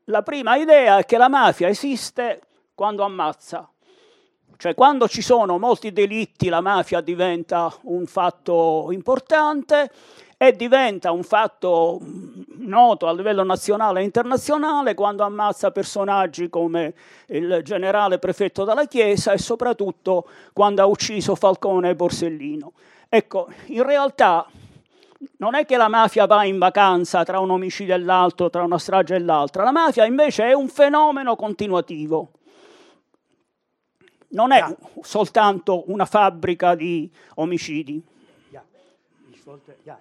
la 0.05 0.21
prima 0.21 0.55
idea 0.55 0.99
è 0.99 1.05
che 1.05 1.17
la 1.17 1.27
mafia 1.27 1.67
esiste 1.67 2.39
quando 2.73 3.03
ammazza. 3.03 3.69
Cioè, 4.55 4.73
quando 4.73 5.09
ci 5.09 5.21
sono 5.21 5.59
molti 5.59 5.91
delitti, 5.91 6.47
la 6.47 6.61
mafia 6.61 7.01
diventa 7.01 7.75
un 7.81 8.05
fatto 8.05 8.87
importante 8.91 9.91
e 10.37 10.53
diventa 10.53 11.11
un 11.11 11.23
fatto 11.23 11.99
noto 12.57 13.07
a 13.07 13.13
livello 13.13 13.43
nazionale 13.43 14.01
e 14.01 14.03
internazionale 14.03 14.93
quando 14.93 15.23
ammazza 15.23 15.71
personaggi 15.71 16.49
come 16.49 16.93
il 17.27 17.61
generale 17.63 18.19
prefetto 18.19 18.63
della 18.63 18.85
Chiesa 18.85 19.31
e 19.31 19.37
soprattutto 19.37 20.27
quando 20.53 20.81
ha 20.81 20.85
ucciso 20.85 21.35
Falcone 21.35 21.91
e 21.91 21.95
Borsellino. 21.95 22.73
Ecco, 23.07 23.47
in 23.67 23.83
realtà 23.83 24.45
non 25.37 25.55
è 25.55 25.65
che 25.65 25.77
la 25.77 25.87
mafia 25.87 26.25
va 26.25 26.43
in 26.43 26.57
vacanza 26.57 27.23
tra 27.23 27.39
un 27.39 27.51
omicidio 27.51 27.93
e 27.93 27.99
l'altro, 27.99 28.49
tra 28.49 28.63
una 28.63 28.77
strage 28.77 29.15
e 29.15 29.19
l'altra, 29.19 29.63
la 29.63 29.71
mafia 29.71 30.05
invece 30.05 30.45
è 30.45 30.53
un 30.53 30.67
fenomeno 30.67 31.35
continuativo. 31.35 32.31
Non 34.29 34.51
è 34.51 34.63
soltanto 35.01 35.89
una 35.89 36.05
fabbrica 36.05 36.75
di 36.75 37.09
omicidi. 37.35 38.03
Ja, 39.83 39.97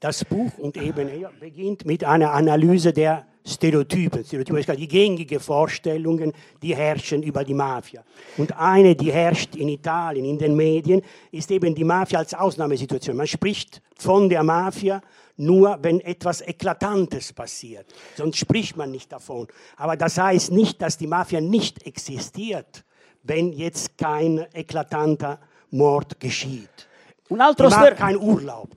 Das 0.00 0.26
Buch 0.26 0.58
und 0.58 0.76
eben 0.76 1.08
hier 1.08 1.30
beginnt 1.40 1.86
mit 1.86 2.04
einer 2.04 2.32
Analyse 2.32 2.92
der 2.92 3.26
Stereotypen, 3.46 4.24
Stereotypen, 4.24 4.76
die 4.76 4.88
gängige 4.88 5.40
Vorstellungen, 5.40 6.34
die 6.60 6.76
herrschen 6.76 7.22
über 7.22 7.44
die 7.44 7.54
Mafia. 7.54 8.04
Und 8.36 8.54
eine, 8.58 8.94
die 8.94 9.10
herrscht 9.10 9.56
in 9.56 9.68
Italien, 9.68 10.26
in 10.26 10.38
den 10.38 10.54
Medien, 10.54 11.00
ist 11.30 11.50
eben 11.50 11.74
die 11.74 11.84
Mafia 11.84 12.18
als 12.18 12.34
Ausnahmesituation. 12.34 13.16
Man 13.16 13.26
spricht 13.26 13.80
von 13.96 14.28
der 14.28 14.42
Mafia 14.42 15.00
nur, 15.38 15.78
wenn 15.80 16.00
etwas 16.00 16.42
Eklatantes 16.42 17.32
passiert. 17.32 17.86
Sonst 18.16 18.36
spricht 18.36 18.76
man 18.76 18.90
nicht 18.90 19.10
davon. 19.10 19.46
Aber 19.76 19.96
das 19.96 20.18
heißt 20.18 20.50
nicht, 20.50 20.82
dass 20.82 20.98
die 20.98 21.06
Mafia 21.06 21.40
nicht 21.40 21.86
existiert, 21.86 22.84
wenn 23.22 23.52
jetzt 23.52 23.96
kein 23.96 24.44
eklatanter 24.52 25.40
Mord 25.70 26.20
geschieht. 26.20 26.85
Un 27.28 27.40
altro, 27.40 27.68
stere- 27.68 28.14
Urlaub, 28.14 28.68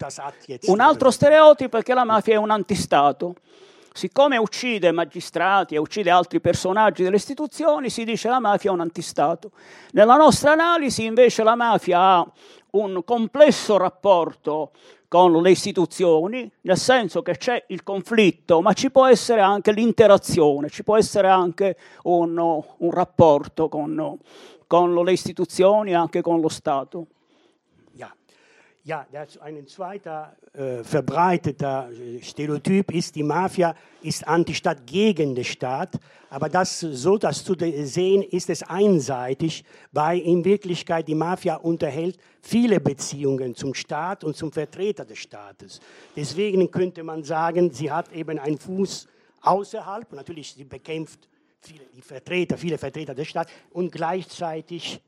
un 0.66 0.80
altro 0.80 1.12
stereotipo 1.12 1.78
è 1.78 1.84
che 1.84 1.94
la 1.94 2.04
mafia 2.04 2.34
è 2.34 2.38
un 2.38 2.50
antistato. 2.50 3.36
Siccome 3.94 4.38
uccide 4.38 4.92
magistrati 4.92 5.76
e 5.76 5.78
uccide 5.78 6.10
altri 6.10 6.40
personaggi 6.40 7.04
delle 7.04 7.18
istituzioni, 7.18 7.90
si 7.90 8.06
dice 8.06 8.30
la 8.30 8.40
mafia 8.40 8.72
è 8.72 8.74
un 8.74 8.80
antistato. 8.80 9.52
Nella 9.92 10.16
nostra 10.16 10.54
analisi, 10.54 11.06
invece, 11.06 11.44
la 11.44 11.56
mafia 11.56 12.00
ha 12.00 12.32
un 12.72 13.04
complesso 13.04 13.78
rapporto 13.78 14.72
con 15.08 15.42
le 15.42 15.52
istituzioni, 15.52 16.50
nel 16.62 16.78
senso 16.78 17.22
che 17.22 17.36
c'è 17.38 17.66
il 17.70 17.84
conflitto, 17.84 18.62
ma 18.62 18.74
ci 18.74 18.90
può 18.90 19.06
essere 19.06 19.42
anche 19.42 19.72
l'interazione, 19.72 20.70
ci 20.70 20.84
può 20.84 20.98
essere 20.98 21.28
anche 21.28 21.78
un, 22.04 22.38
un 22.38 22.92
rapporto 22.92 23.68
con, 23.70 24.18
con 24.66 25.04
le 25.04 25.12
istituzioni, 25.12 25.94
anche 25.94 26.22
con 26.22 26.40
lo 26.40 26.50
Stato. 26.50 27.08
Ja, 28.90 29.06
ein 29.42 29.68
zweiter 29.68 30.36
äh, 30.52 30.84
verbreiteter 30.84 31.92
Stereotyp 32.24 32.92
ist, 32.92 33.14
die 33.14 33.22
Mafia 33.22 33.76
ist 34.02 34.28
Antistaat 34.28 34.88
gegen 34.88 35.36
den 35.36 35.44
Staat. 35.44 36.00
Aber 36.32 36.50
das, 36.50 36.80
so 36.80 37.16
das 37.20 37.44
zu 37.44 37.56
sehen, 37.84 38.24
ist 38.24 38.50
es 38.50 38.64
einseitig, 38.64 39.64
weil 39.92 40.18
in 40.18 40.44
Wirklichkeit 40.44 41.08
die 41.08 41.14
Mafia 41.14 41.58
unterhält 41.58 42.18
viele 42.42 42.80
Beziehungen 42.80 43.54
zum 43.54 43.76
Staat 43.76 44.24
und 44.24 44.36
zum 44.36 44.52
Vertreter 44.52 45.06
des 45.06 45.20
Staates. 45.20 45.82
Deswegen 46.16 46.72
könnte 46.72 47.04
man 47.04 47.24
sagen, 47.24 47.70
sie 47.70 47.92
hat 47.92 48.12
eben 48.12 48.40
einen 48.40 48.58
Fuß 48.58 49.08
außerhalb. 49.42 50.12
Natürlich, 50.14 50.56
sie 50.56 50.64
bekämpft 50.64 51.30
viele, 51.62 51.86
die 51.96 52.02
Vertreter, 52.02 52.58
viele 52.58 52.80
Vertreter 52.80 53.14
des 53.14 53.28
Staates 53.28 53.54
und 53.72 53.92
gleichzeitig 53.92 55.00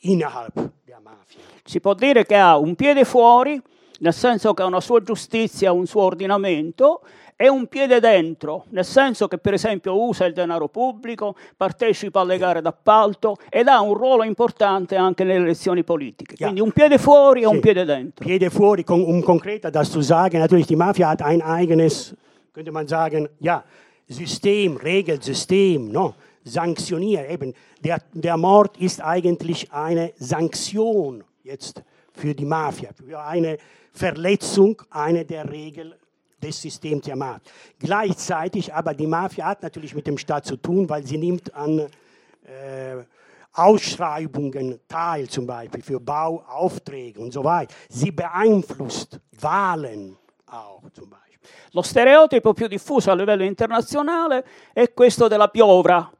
innerhalb 0.00 0.54
der 0.84 1.00
mafia. 1.02 1.40
Si 1.64 1.80
può 1.80 1.94
dire 1.94 2.24
che 2.24 2.36
ha 2.36 2.56
un 2.56 2.74
piede 2.74 3.04
fuori, 3.04 3.60
nel 4.00 4.14
senso 4.14 4.54
che 4.54 4.62
ha 4.62 4.66
una 4.66 4.80
sua 4.80 5.02
giustizia, 5.02 5.72
un 5.72 5.86
suo 5.86 6.02
ordinamento, 6.02 7.02
e 7.40 7.48
un 7.48 7.68
piede 7.68 8.00
dentro, 8.00 8.64
nel 8.70 8.84
senso 8.84 9.28
che 9.28 9.38
per 9.38 9.54
esempio 9.54 10.02
usa 10.02 10.24
il 10.24 10.32
denaro 10.32 10.66
pubblico, 10.66 11.36
partecipa 11.56 12.18
alle 12.18 12.36
gare 12.36 12.60
d'appalto 12.60 13.36
ed 13.48 13.68
ha 13.68 13.80
un 13.80 13.94
ruolo 13.94 14.24
importante 14.24 14.96
anche 14.96 15.22
nelle 15.22 15.44
elezioni 15.44 15.84
politiche. 15.84 16.34
Quindi 16.34 16.60
un 16.60 16.72
piede 16.72 16.98
fuori 16.98 17.42
e 17.42 17.46
un 17.46 17.60
piede 17.60 17.84
dentro. 17.84 18.24
Piede 18.24 18.50
fuori, 18.50 18.84
um 18.88 19.22
konkreter 19.22 19.70
das 19.70 19.88
zu 19.88 20.00
sagen, 20.00 20.40
natürlich 20.40 20.66
die 20.66 20.74
Mafia 20.74 21.10
hat 21.10 21.22
ein 21.22 21.40
eigenes, 21.40 22.12
könnte 22.52 22.72
man 22.72 22.88
sagen, 22.88 23.28
ja, 23.38 23.62
System, 24.08 24.76
Regelsystem, 24.76 25.92
no? 25.92 26.16
Sanktionieren. 26.48 27.30
Eben, 27.30 27.54
der, 27.82 28.02
der 28.12 28.36
Mord 28.36 28.76
ist 28.78 29.00
eigentlich 29.00 29.72
eine 29.72 30.12
Sanktion 30.16 31.24
jetzt 31.42 31.82
für 32.12 32.34
die 32.34 32.44
Mafia, 32.44 32.90
für 32.92 33.20
eine 33.20 33.58
Verletzung 33.92 34.82
einer 34.90 35.24
der 35.24 35.50
Regeln 35.50 35.94
des 36.42 36.60
Systems 36.60 37.04
der 37.04 37.16
Mafia. 37.16 37.40
Gleichzeitig 37.78 38.72
aber 38.72 38.94
die 38.94 39.06
Mafia 39.06 39.46
hat 39.46 39.62
natürlich 39.62 39.94
mit 39.94 40.06
dem 40.06 40.18
Staat 40.18 40.46
zu 40.46 40.56
tun, 40.56 40.88
weil 40.88 41.04
sie 41.04 41.18
nimmt 41.18 41.54
an 41.54 41.78
äh, 41.78 43.04
Ausschreibungen 43.52 44.80
teil, 44.86 45.28
zum 45.28 45.46
Beispiel 45.46 45.82
für 45.82 46.00
Bauaufträge 46.00 47.20
und 47.20 47.32
so 47.32 47.42
weiter. 47.42 47.74
Sie 47.88 48.10
beeinflusst 48.10 49.18
Wahlen 49.40 50.16
auch 50.46 50.82
zum 50.92 51.10
Beispiel. 51.10 51.28
Lo 51.72 51.82
stereotipo 51.82 52.52
più 52.52 52.66
diffuso 52.66 53.10
a 53.10 53.14
livello 53.14 53.42
internazionale 53.42 54.44
è 54.72 54.92
questo 54.92 55.28
della 55.28 55.48
piovra, 55.48 56.10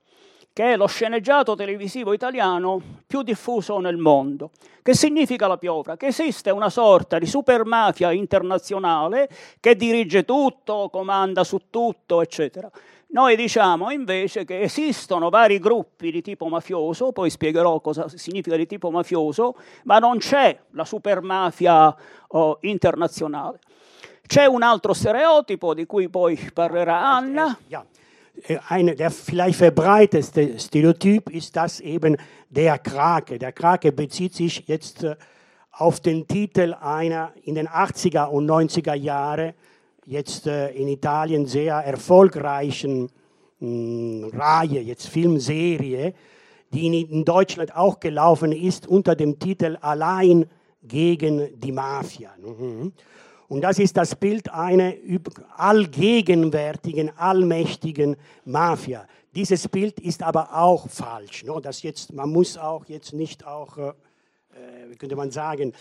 che 0.59 0.73
è 0.73 0.77
lo 0.77 0.89
sceneggiato 0.89 1.55
televisivo 1.55 2.13
italiano 2.13 2.83
più 3.07 3.23
diffuso 3.23 3.79
nel 3.79 3.97
mondo. 3.97 4.51
Che 4.83 4.93
significa 4.93 5.47
la 5.47 5.57
piovra? 5.57 5.97
Che 5.97 6.07
esiste 6.07 6.51
una 6.51 6.69
sorta 6.69 7.17
di 7.21 7.27
super 7.27 7.65
mafia 7.65 8.11
internazionale 8.11 9.29
che 9.61 9.77
dirige 9.77 10.25
tutto, 10.25 10.89
comanda 10.91 11.45
su 11.45 11.67
tutto, 11.71 12.21
eccetera. 12.23 12.69
Noi 13.11 13.37
diciamo 13.37 13.93
invece 13.93 14.45
che 14.45 14.63
esistono 14.63 15.29
vari 15.31 15.61
gruppi 15.61 16.11
di 16.11 16.23
tipo 16.23 16.49
mafioso, 16.49 17.13
poi 17.13 17.31
spiegherò 17.31 17.81
cosa 17.81 18.09
significa 18.09 18.57
di 18.57 18.67
tipo 18.67 18.91
mafioso, 18.91 19.55
ma 19.85 20.01
non 20.01 20.19
c'è 20.19 20.59
la 20.71 20.85
supermafia 20.85 21.97
oh, 22.31 22.59
internazionale. 22.63 23.61
C'è 24.27 24.47
un 24.47 24.63
altro 24.63 24.93
stereotipo 24.93 25.73
di 25.73 25.87
cui 25.87 26.09
poi 26.09 26.37
parlerà 26.53 27.15
Anna. 27.15 27.57
Eine, 28.69 28.95
der 28.95 29.11
vielleicht 29.11 29.59
verbreiteste 29.59 30.59
Stereotyp 30.59 31.31
ist 31.31 31.57
das 31.57 31.81
eben 31.81 32.17
der 32.49 32.79
Krake. 32.79 33.39
Der 33.39 33.53
Krake 33.53 33.93
bezieht 33.93 34.35
sich 34.35 34.65
jetzt 34.67 35.03
äh, 35.03 35.17
auf 35.73 36.01
den 36.01 36.27
Titel 36.27 36.75
einer 36.75 37.33
in 37.43 37.55
den 37.55 37.69
80er 37.69 38.27
und 38.27 38.49
90er 38.49 38.95
Jahren 38.95 39.55
jetzt 40.07 40.47
äh, 40.47 40.71
in 40.71 40.89
Italien 40.89 41.47
sehr 41.47 41.75
erfolgreichen 41.77 43.11
mh, 43.61 44.29
Reihe, 44.37 44.81
jetzt 44.81 45.09
Filmserie, 45.09 46.15
die 46.73 47.03
in 47.03 47.25
Deutschland 47.25 47.75
auch 47.75 48.01
gelaufen 48.01 48.53
ist 48.53 48.87
unter 48.87 49.15
dem 49.15 49.39
Titel 49.39 49.79
Allein 49.81 50.47
gegen 50.83 51.59
die 51.59 51.73
Mafia. 51.73 52.31
Und 53.49 53.63
das 53.63 53.79
ist 53.79 53.97
das 53.97 54.15
Bild 54.15 54.53
einer 54.53 54.93
allgegenwärtigen, 55.57 57.17
allmächtigen 57.17 58.17
Mafia. 58.45 59.07
Dieses 59.35 59.67
Bild 59.69 59.99
ist 60.01 60.23
aber 60.23 60.55
auch 60.55 60.89
falsch. 60.89 61.45
No? 61.45 61.59
Das 61.59 61.83
jetzt, 61.83 62.13
man 62.13 62.31
muss 62.31 62.59
auch 62.59 62.85
jetzt 62.87 63.15
nicht 63.15 63.47
auch, 63.47 63.79
äh, 63.79 63.93
wie 64.89 64.97
könnte 64.97 65.17
man 65.17 65.31
sagen, 65.31 65.73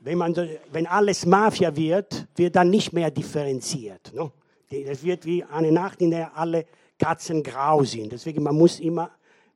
wenn, 0.00 0.18
man, 0.18 0.34
wenn 0.70 0.86
alles 0.86 1.26
Mafia 1.26 1.74
wird, 1.74 2.28
wird 2.36 2.54
dann 2.54 2.70
nicht 2.70 2.92
mehr 2.92 3.10
differenziert. 3.10 4.12
No? 4.14 4.32
Das 4.70 5.02
wird 5.02 5.24
wie 5.24 5.42
eine 5.42 5.72
Nacht, 5.72 6.00
in 6.00 6.12
der 6.12 6.36
alle 6.36 6.66
Katzen 6.98 7.42
grau 7.42 7.82
sind. 7.82 8.12
Deswegen 8.12 8.42
man 8.42 8.54
muss 8.54 8.78
immer 8.78 9.10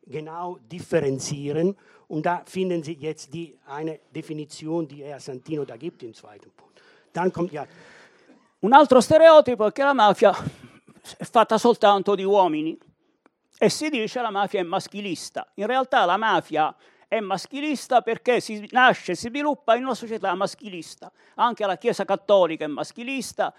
genau 0.06 0.58
differenzieren. 0.70 1.76
Und 2.08 2.26
da 2.26 2.42
finden 2.44 2.82
Sie 2.82 2.94
jetzt 2.94 3.32
die, 3.32 3.56
eine 3.66 4.00
Definition, 4.14 4.88
die 4.88 5.04
Herr 5.04 5.20
Santino 5.20 5.64
da 5.64 5.76
gibt 5.76 6.02
im 6.02 6.14
zweiten 6.14 6.50
Punkt. 6.50 6.71
Dann 7.12 7.30
kommt 7.30 7.52
ja. 7.52 7.66
Un 8.60 8.72
altro 8.72 9.00
stereotipo 9.00 9.66
è 9.66 9.72
che 9.72 9.82
la 9.82 9.92
mafia 9.92 10.32
è 11.16 11.24
fatta 11.24 11.58
soltanto 11.58 12.14
di 12.14 12.22
uomini 12.22 12.78
e 13.58 13.68
si 13.68 13.88
dice 13.90 14.20
la 14.20 14.30
mafia 14.30 14.60
è 14.60 14.62
maschilista. 14.62 15.46
In 15.54 15.66
realtà 15.66 16.04
la 16.04 16.16
mafia 16.16 16.74
è 17.12 17.20
maschilista 17.20 18.00
perché 18.00 18.40
si 18.40 18.66
nasce, 18.70 19.14
si 19.14 19.28
sviluppa 19.28 19.74
in 19.74 19.84
una 19.84 19.94
società 19.94 20.34
maschilista. 20.34 21.12
Anche 21.34 21.66
la 21.66 21.76
Chiesa 21.76 22.06
cattolica 22.06 22.64
è 22.64 22.68
maschilista, 22.68 23.52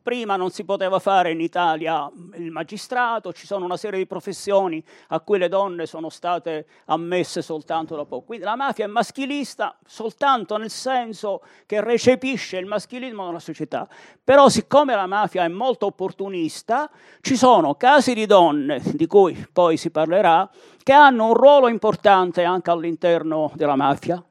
prima 0.00 0.36
non 0.36 0.50
si 0.50 0.62
poteva 0.62 1.00
fare 1.00 1.32
in 1.32 1.40
Italia 1.40 2.08
il 2.34 2.52
magistrato, 2.52 3.32
ci 3.32 3.44
sono 3.44 3.64
una 3.64 3.76
serie 3.76 3.98
di 3.98 4.06
professioni 4.06 4.80
a 5.08 5.18
cui 5.18 5.36
le 5.36 5.48
donne 5.48 5.86
sono 5.86 6.10
state 6.10 6.66
ammesse 6.84 7.42
soltanto 7.42 7.96
da 7.96 8.04
poco. 8.04 8.26
Quindi 8.26 8.44
la 8.44 8.54
mafia 8.54 8.84
è 8.84 8.88
maschilista 8.88 9.76
soltanto 9.84 10.56
nel 10.56 10.70
senso 10.70 11.42
che 11.66 11.80
recepisce 11.80 12.56
il 12.56 12.66
maschilismo 12.66 13.26
nella 13.26 13.40
società. 13.40 13.88
Però 14.22 14.48
siccome 14.48 14.94
la 14.94 15.06
mafia 15.06 15.42
è 15.42 15.48
molto 15.48 15.86
opportunista, 15.86 16.88
ci 17.20 17.34
sono 17.34 17.74
casi 17.74 18.14
di 18.14 18.26
donne, 18.26 18.80
di 18.94 19.08
cui 19.08 19.44
poi 19.52 19.76
si 19.76 19.90
parlerà, 19.90 20.48
che 20.86 20.92
hanno 20.92 21.26
un 21.26 21.34
ruolo 21.34 21.66
importante 21.66 22.44
anche 22.44 22.70
all'interno 22.70 23.50
della 23.56 23.74
Mafia. 23.74 24.22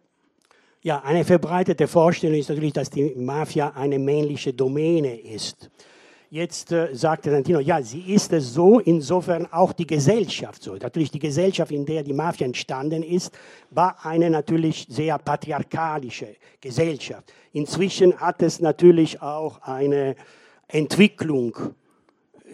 Ja, 0.79 1.01
eine 1.03 1.25
verbreitete 1.25 1.85
Vorstellung 1.85 2.37
ist 2.37 2.47
natürlich, 2.47 2.71
dass 2.71 2.89
die 2.89 3.13
Mafia 3.17 3.73
eine 3.75 3.99
männliche 3.99 4.53
Domäne 4.53 5.19
ist. 5.19 5.69
Jetzt 6.29 6.71
äh, 6.71 6.95
sagte 6.95 7.29
Santino, 7.29 7.59
ja, 7.59 7.81
sie 7.81 8.13
ist 8.13 8.31
es 8.31 8.53
so, 8.53 8.79
insofern 8.79 9.51
auch 9.51 9.73
die 9.73 9.85
Gesellschaft 9.85 10.63
so. 10.63 10.75
Natürlich 10.75 11.11
die 11.11 11.19
Gesellschaft, 11.19 11.71
in 11.71 11.85
der 11.85 12.03
die 12.03 12.13
Mafia 12.13 12.45
entstanden 12.45 13.03
ist, 13.03 13.37
war 13.71 13.97
eine 14.05 14.29
natürlich 14.29 14.87
sehr 14.89 15.17
patriarchalische 15.17 16.37
Gesellschaft. 16.61 17.33
Inzwischen 17.51 18.17
hat 18.17 18.41
es 18.41 18.61
natürlich 18.61 19.21
auch 19.21 19.61
eine 19.61 20.15
Entwicklung 20.69 21.53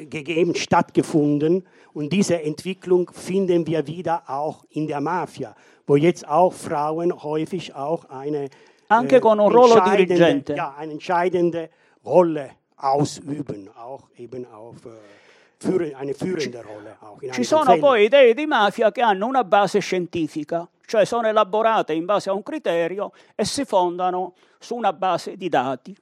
gegeben, 0.10 0.56
stattgefunden. 0.56 1.68
Und 1.94 2.12
diese 2.14 2.42
Entwicklung 2.42 3.10
finden 3.12 3.68
wir 3.68 3.86
wieder 3.86 4.24
auch 4.28 4.64
in 4.70 4.88
der 4.88 5.02
Mafia, 5.02 5.56
wo 5.86 5.96
jetzt 5.96 6.28
auch 6.28 6.54
Frauen 6.54 7.24
häufig 7.24 7.76
auch 7.76 8.06
eine, 8.06 8.50
Anche 8.88 9.20
con 9.22 9.40
un 9.40 9.52
ruolo 9.52 9.80
dirigente. 9.80 10.54
Ja, 10.54 10.76
eine 10.78 10.94
entscheidende 10.94 11.70
Rolle 12.04 12.52
ausüben, 12.76 13.70
auch 13.76 14.10
eben 14.18 14.46
auf 14.46 14.86
äh, 14.86 15.94
eine 15.96 16.14
führende 16.14 16.64
Rolle. 16.64 16.98
Auch 17.00 17.20
Ci 17.32 17.44
sono 17.44 17.78
poi 17.78 18.06
idee 18.06 18.34
di 18.34 18.46
mafia 18.46 18.92
che 18.92 19.02
hanno 19.02 19.28
una 19.28 19.44
base 19.44 19.80
scientifica, 19.80 20.68
cioè 20.86 21.06
sono 21.06 21.28
elaborate 21.28 21.94
in 21.94 22.06
base 22.06 22.30
a 22.30 22.34
un 22.34 22.44
criterio 22.44 23.12
e 23.36 23.46
si 23.46 23.64
fondano 23.64 24.34
su 24.60 24.76
una 24.76 24.92
base 24.92 25.38
di 25.38 25.48
dati. 25.48 25.96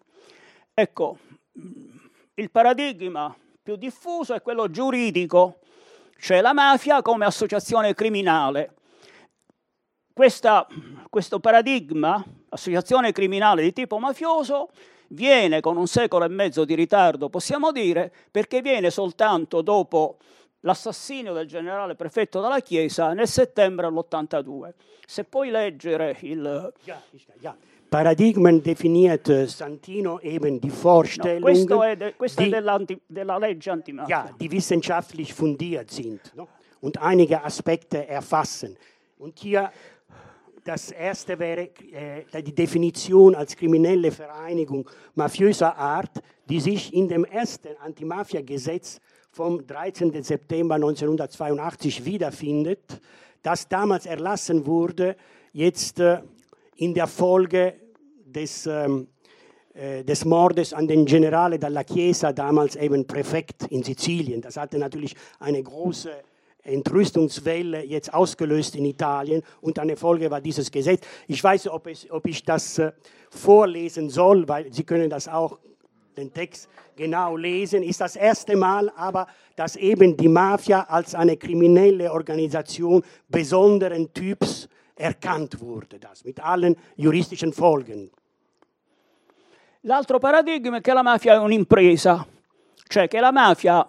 Ecco, 0.74 1.18
il 2.36 2.50
paradigma 2.50 3.36
più 3.62 3.76
diffuso 3.76 4.34
è 4.34 4.42
quello 4.42 4.70
giuridico, 4.72 5.60
cioè 6.20 6.42
la 6.42 6.54
mafia 6.54 7.02
come 7.02 7.26
associazione 7.26 7.94
criminale. 7.94 8.74
Questa, 10.14 10.68
questo 11.10 11.40
paradigma, 11.40 12.24
associazione 12.50 13.12
criminale 13.12 13.62
di 13.62 13.72
tipo 13.72 13.98
mafioso, 14.00 14.70
viene 15.10 15.62
con 15.62 15.78
un 15.78 15.88
secolo 15.88 16.26
e 16.26 16.30
mezzo 16.30 16.66
di 16.66 16.76
ritardo, 16.76 17.30
possiamo 17.30 17.72
dire, 17.72 18.12
perché 18.30 18.62
viene 18.62 18.90
soltanto 18.90 19.62
dopo 19.62 20.18
l'assassinio 20.62 21.34
del 21.34 21.48
generale 21.48 21.96
prefetto 21.96 22.42
dalla 22.42 22.60
Chiesa 22.60 23.14
nel 23.14 23.28
settembre 23.28 23.88
dell'82. 23.88 24.74
Se 25.06 25.24
puoi 25.24 25.50
leggere 25.50 26.18
il... 26.22 26.74
Ja, 26.84 27.02
ja. 27.40 27.56
Paradigmen 27.90 28.62
definiert 28.62 29.30
äh, 29.30 29.48
Santino 29.48 30.20
eben 30.20 30.62
die 30.62 30.70
Vorstellungen, 30.70 31.66
no, 31.66 31.84
è, 31.84 31.96
de, 31.96 32.14
die, 32.20 33.02
della. 33.08 33.40
Ja, 34.08 34.30
die 34.40 34.52
wissenschaftlich 34.52 35.34
fundiert 35.34 35.90
sind 35.90 36.20
no? 36.36 36.48
und 36.82 37.02
einige 37.02 37.44
Aspekte 37.44 38.08
erfassen. 38.08 38.78
Und 39.18 39.40
hier 39.40 39.72
das 40.64 40.92
erste 40.92 41.40
wäre 41.40 41.70
äh, 41.92 42.44
die 42.44 42.54
Definition 42.54 43.34
als 43.34 43.56
kriminelle 43.56 44.12
Vereinigung 44.12 44.88
mafiöser 45.16 45.76
Art, 45.76 46.22
die 46.48 46.60
sich 46.60 46.94
in 46.94 47.08
dem 47.08 47.26
ersten 47.26 47.70
Antimafia-Gesetz 47.82 49.00
vom 49.32 49.66
13. 49.66 50.22
September 50.24 50.76
1982 50.76 52.06
wiederfindet, 52.06 53.02
das 53.42 53.68
damals 53.68 54.06
erlassen 54.06 54.66
wurde, 54.66 55.16
jetzt 55.54 56.00
äh, 56.00 56.22
in 56.80 56.94
der 56.94 57.08
Folge 57.08 57.76
des, 58.26 58.66
ähm, 58.66 59.08
äh, 59.74 60.04
des 60.04 60.24
Mordes 60.24 60.74
an 60.74 60.88
den 60.88 61.06
Generale 61.06 61.60
della 61.60 61.84
Chiesa, 61.84 62.32
damals 62.32 62.76
eben 62.78 63.06
Präfekt 63.06 63.68
in 63.70 63.84
Sizilien. 63.84 64.42
Das 64.42 64.56
hatte 64.56 64.78
natürlich 64.78 65.14
eine 65.40 65.62
große 65.62 66.10
Entrüstungswelle 66.64 67.84
jetzt 67.84 68.14
ausgelöst 68.14 68.76
in 68.76 68.86
Italien 68.86 69.44
und 69.62 69.78
eine 69.78 69.98
Folge 69.98 70.32
war 70.32 70.40
dieses 70.40 70.72
Gesetz. 70.72 71.02
Ich 71.28 71.44
weiß, 71.44 71.68
ob, 71.68 71.88
es, 71.88 72.10
ob 72.10 72.26
ich 72.28 72.44
das 72.44 72.80
äh, 72.80 72.94
vorlesen 73.30 74.10
soll, 74.10 74.48
weil 74.48 74.72
Sie 74.72 74.84
können 74.84 75.10
das 75.10 75.28
auch 75.28 75.60
den 76.16 76.34
Text 76.34 76.70
genau 76.96 77.36
lesen, 77.36 77.84
ist 77.84 78.00
das 78.00 78.16
erste 78.16 78.56
Mal 78.56 78.90
aber, 78.96 79.28
dass 79.56 79.76
eben 79.76 80.16
die 80.16 80.28
Mafia 80.30 80.84
als 80.84 81.14
eine 81.14 81.36
kriminelle 81.36 82.12
Organisation 82.12 83.04
besonderen 83.28 84.14
Typs 84.14 84.70
erkannt 85.00 85.60
wurde, 85.62 85.98
das 85.98 86.24
mit 86.26 86.40
allen 86.40 86.76
juristischen 86.98 87.54
Folgen. 87.54 88.12
L'altro 89.84 90.20
paradigma 90.20 90.78
è 90.78 90.82
che 90.82 90.94
la 90.94 91.02
mafia 91.02 91.36
è 91.36 91.38
un'impresa, 91.38 92.28
cioè 92.88 93.08
che 93.08 93.20
la 93.22 93.32
mafia 93.32 93.86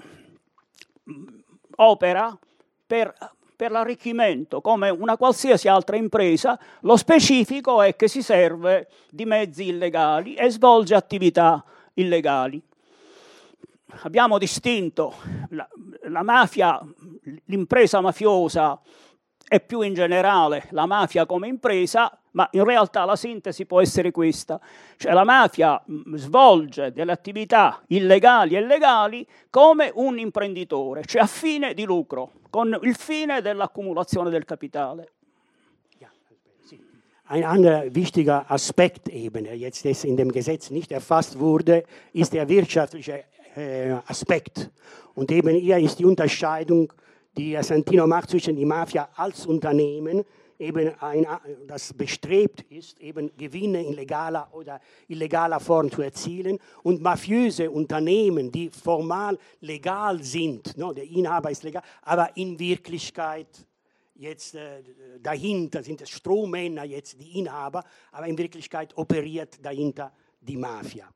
opera 1.76 2.38
per, 2.86 3.12
per 3.56 3.70
l'arricchimento 3.72 4.60
come 4.60 4.88
una 4.88 5.16
qualsiasi 5.16 5.66
altra 5.66 5.96
impresa, 5.96 6.58
lo 6.82 6.96
specifico 6.96 7.82
è 7.82 7.96
che 7.96 8.06
si 8.06 8.22
serve 8.22 8.88
di 9.10 9.24
mezzi 9.24 9.66
illegali 9.66 10.34
e 10.34 10.48
svolge 10.48 10.94
attività 10.94 11.64
illegali. 11.94 12.62
Abbiamo 14.02 14.38
distinto 14.38 15.14
la, 15.48 15.68
la 16.02 16.22
mafia, 16.22 16.80
l'impresa 17.46 18.00
mafiosa 18.00 18.80
e 19.52 19.58
più 19.58 19.80
in 19.80 19.94
generale 19.94 20.68
la 20.70 20.86
mafia 20.86 21.26
come 21.26 21.48
impresa, 21.48 22.16
ma 22.32 22.48
in 22.52 22.62
realtà 22.62 23.04
la 23.04 23.16
sintesi 23.16 23.66
può 23.66 23.80
essere 23.80 24.12
questa, 24.12 24.60
cioè 24.96 25.12
la 25.12 25.24
mafia 25.24 25.82
svolge 26.14 26.92
delle 26.92 27.10
attività 27.10 27.82
illegali 27.88 28.54
e 28.54 28.60
legali 28.60 29.26
come 29.50 29.90
un 29.92 30.20
imprenditore, 30.20 31.04
cioè 31.04 31.22
a 31.22 31.26
fine 31.26 31.74
di 31.74 31.84
lucro, 31.84 32.30
con 32.48 32.78
il 32.82 32.94
fine 32.94 33.40
dell'accumulazione 33.40 34.30
del 34.30 34.44
Kapitale. 34.44 35.08
Ein 37.32 37.44
anderer 37.44 37.94
wichtiger 37.94 38.44
Aspekt 38.48 39.08
eben, 39.08 39.44
der 39.44 39.56
jetzt 39.56 39.84
in 40.04 40.16
dem 40.16 40.32
Gesetz 40.32 40.70
nicht 40.70 40.90
erfasst 40.90 41.38
wurde, 41.38 41.84
ist 42.12 42.32
der 42.32 42.48
wirtschaftliche 42.48 43.24
äh, 43.54 43.92
Aspekt. 44.06 44.68
Und 45.14 45.30
eben 45.30 45.54
hier 45.54 45.78
ist 45.78 46.00
die 46.00 46.04
Unterscheidung, 46.04 46.92
die 47.36 47.56
Santino 47.62 48.06
macht 48.06 48.30
zwischen 48.30 48.56
die 48.56 48.64
Mafia 48.64 49.08
als 49.14 49.46
Unternehmen, 49.46 50.24
eben 50.58 50.94
ein, 51.00 51.26
das 51.66 51.92
bestrebt 51.94 52.62
ist, 52.70 53.00
eben 53.00 53.34
Gewinne 53.36 53.82
in 53.82 53.94
legaler 53.94 54.48
oder 54.52 54.80
illegaler 55.08 55.58
Form 55.58 55.90
zu 55.90 56.02
erzielen 56.02 56.58
und 56.82 57.00
mafiöse 57.00 57.70
Unternehmen, 57.70 58.52
die 58.52 58.68
formal 58.68 59.38
legal 59.60 60.22
sind, 60.22 60.76
no, 60.76 60.92
der 60.92 61.04
Inhaber 61.04 61.50
ist 61.50 61.62
legal, 61.62 61.82
aber 62.02 62.36
in 62.36 62.58
Wirklichkeit 62.58 63.66
jetzt 64.14 64.54
äh, 64.54 64.82
dahinter 65.22 65.82
sind 65.82 66.02
es 66.02 66.10
Strohmänner, 66.10 66.84
jetzt 66.84 67.18
die 67.20 67.38
Inhaber, 67.38 67.82
aber 68.12 68.26
in 68.26 68.36
Wirklichkeit 68.36 68.96
operiert 68.96 69.64
dahinter 69.64 70.12
die 70.40 70.58
Mafia. 70.58 71.08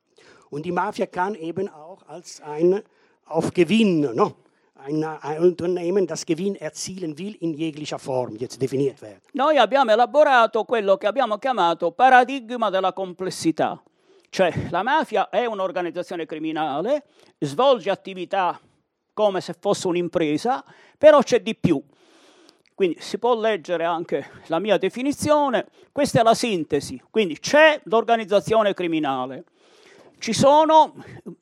Und 0.49 0.65
die 0.65 0.73
Mafia 0.73 1.07
kann 1.07 1.35
eben 1.35 1.69
auch 1.69 2.07
als 2.09 2.41
ein 2.41 2.81
auf 3.27 3.53
Gewinn, 3.53 4.01
no? 4.01 4.37
Ein, 4.75 5.03
ein 5.05 5.43
Unternehmen 5.43 6.07
das 6.07 6.25
Gewinn 6.25 6.57
erzielen 6.57 7.17
will 7.17 7.37
in 7.41 7.55
jeglicher 7.55 7.99
Form 7.99 8.37
jetzt 8.37 8.61
definiert 8.61 9.01
werden. 9.01 9.21
Noi 9.33 9.57
abbiamo 9.57 9.93
elaborato 9.93 10.65
quello 10.65 10.97
che 10.97 11.07
abbiamo 11.07 11.39
chiamato 11.39 11.93
paradigma 11.93 12.71
della 12.71 12.93
complessità. 12.93 13.81
Cioè 14.29 14.69
la 14.71 14.83
mafia 14.83 15.29
è 15.29 15.47
un'organizzazione 15.47 16.27
criminale, 16.27 17.05
svolge 17.39 17.89
attività 17.91 18.61
come 19.13 19.41
se 19.41 19.55
fosse 19.59 19.87
un'impresa, 19.87 20.65
però 20.99 21.23
c'è 21.23 21.41
di 21.41 21.55
più. 21.55 21.81
Quindi 22.75 22.97
si 23.01 23.19
può 23.19 23.39
leggere 23.39 23.85
anche 23.85 24.29
la 24.49 24.59
mia 24.59 24.77
definizione, 24.77 25.67
questa 25.93 26.19
è 26.19 26.23
la 26.25 26.35
sintesi, 26.35 27.01
quindi 27.09 27.39
c'è 27.39 27.81
l'organizzazione 27.85 28.75
criminale, 28.75 29.45
ci 30.25 30.33
sono 30.33 30.95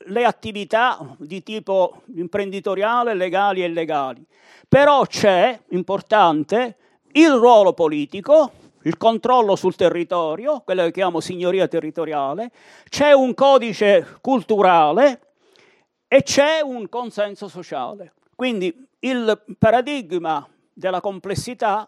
le 0.07 0.25
attività 0.25 1.15
di 1.19 1.45
tipo 1.45 2.03
imprenditoriale, 2.17 3.15
legali 3.15 3.63
e 3.63 3.67
illegali, 3.67 4.27
però 4.67 5.07
c'è, 5.07 5.57
importante, 5.69 6.77
il 7.13 7.31
ruolo 7.31 7.75
politico, 7.75 8.51
il 8.83 8.97
controllo 8.97 9.55
sul 9.55 9.77
territorio, 9.77 10.63
quello 10.65 10.83
che 10.83 10.91
chiamo 10.91 11.21
signoria 11.21 11.69
territoriale, 11.69 12.51
c'è 12.89 13.13
un 13.13 13.35
codice 13.35 14.19
culturale 14.21 15.21
e 16.09 16.25
c'è 16.25 16.61
un 16.61 16.89
consenso 16.89 17.47
sociale. 17.47 18.15
Quindi 18.35 18.75
il 18.99 19.45
paradigma 19.61 20.45
della 20.73 21.01
complessità, 21.01 21.87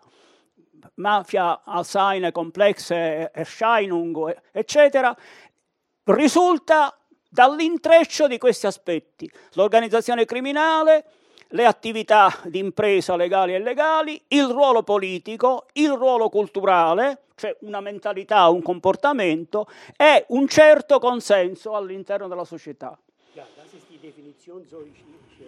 mafia, 0.97 1.63
Alzheimer, 1.65 2.31
complexe, 2.31 3.31
Erscheinung, 3.33 4.43
eccetera, 4.53 5.17
risulta 6.05 6.97
dall'intreccio 7.29 8.27
di 8.29 8.39
questi 8.39 8.67
aspetti. 8.67 9.31
L'organizzazione 9.55 10.25
criminale, 10.25 11.05
le 11.49 11.67
attività 11.67 12.33
di 12.45 12.59
impresa 12.59 13.17
legali 13.17 13.55
e 13.55 13.59
illegali, 13.59 14.21
il 14.29 14.47
ruolo 14.47 14.83
politico, 14.83 15.67
il 15.75 15.91
ruolo 15.91 16.29
culturale, 16.29 17.23
cioè 17.37 17.57
una 17.61 17.81
mentalità, 17.81 18.49
un 18.49 18.63
comportamento 18.63 19.67
e 19.97 20.25
un 20.29 20.47
certo 20.49 20.99
consenso 20.99 21.75
all'interno 21.75 22.29
della 22.29 22.45
società. 22.45 22.99
Ja, 23.35 23.45
das 23.57 23.73
ist 23.73 23.89
die 23.89 23.99
Definition, 23.99 24.63
äh, 24.63 25.45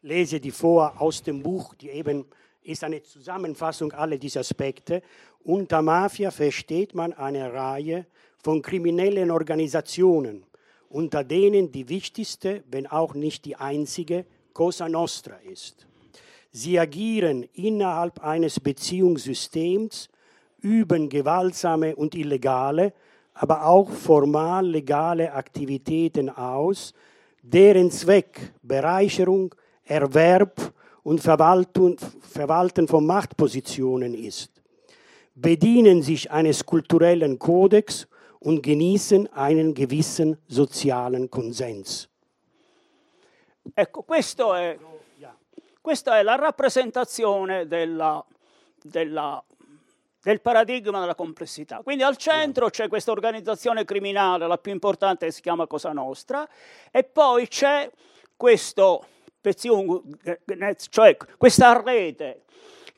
lese 0.00 0.40
die 0.40 0.50
vor 0.50 0.94
aus 0.96 1.22
dem 1.22 1.42
Buch, 1.42 1.74
die 1.74 1.90
eben 1.90 2.24
ist 2.62 2.84
eine 2.84 3.02
Zusammenfassung 3.02 3.92
aller 3.92 4.16
dieser 4.16 4.40
Aspekte. 4.40 5.02
Unter 5.44 5.82
Mafia 5.82 6.30
versteht 6.30 6.94
man 6.94 7.12
eine 7.12 7.52
Reihe 7.52 8.06
von 8.48 8.62
kriminellen 8.62 9.30
Organisationen, 9.30 10.42
unter 10.88 11.22
denen 11.22 11.70
die 11.70 11.86
wichtigste, 11.90 12.64
wenn 12.70 12.86
auch 12.86 13.12
nicht 13.12 13.44
die 13.44 13.56
einzige, 13.56 14.24
Cosa 14.54 14.88
Nostra 14.88 15.36
ist. 15.52 15.86
Sie 16.50 16.78
agieren 16.78 17.46
innerhalb 17.52 18.24
eines 18.24 18.58
Beziehungssystems, 18.58 20.08
üben 20.62 21.10
gewaltsame 21.10 21.94
und 21.94 22.14
illegale, 22.14 22.94
aber 23.34 23.66
auch 23.66 23.90
formal 23.90 24.66
legale 24.66 25.34
Aktivitäten 25.34 26.30
aus, 26.30 26.94
deren 27.42 27.90
Zweck 27.90 28.54
Bereicherung, 28.62 29.54
Erwerb 29.84 30.72
und 31.02 31.20
Verwalten 31.20 32.88
von 32.88 33.06
Machtpositionen 33.06 34.14
ist. 34.14 34.50
Bedienen 35.34 36.00
sich 36.00 36.30
eines 36.30 36.64
kulturellen 36.64 37.38
Kodex 37.38 38.08
und 38.40 38.62
genießen 38.62 39.28
einen 39.32 39.74
gewissen 39.74 40.38
sozialen 40.48 41.28
Konsens. 41.30 42.08
Ecco, 43.74 44.02
questo 44.02 44.54
è, 44.54 44.78
questa 45.80 46.18
è 46.18 46.22
la 46.22 46.36
rappresentazione 46.36 47.66
della, 47.66 48.24
della, 48.82 49.42
del 50.22 50.40
paradigma 50.40 51.00
della 51.00 51.14
complessità. 51.14 51.80
Quindi 51.82 52.02
al 52.02 52.16
centro 52.16 52.70
c'è 52.70 52.88
questa 52.88 53.10
organizzazione 53.10 53.84
criminale, 53.84 54.46
la 54.46 54.58
più 54.58 54.72
importante 54.72 55.26
che 55.26 55.32
si 55.32 55.42
chiama 55.42 55.66
Cosa 55.66 55.92
Nostra, 55.92 56.48
e 56.90 57.04
poi 57.04 57.48
c'è 57.48 57.90
questo, 58.36 59.04
cioè 60.90 61.16
questa 61.36 61.82
rete 61.82 62.42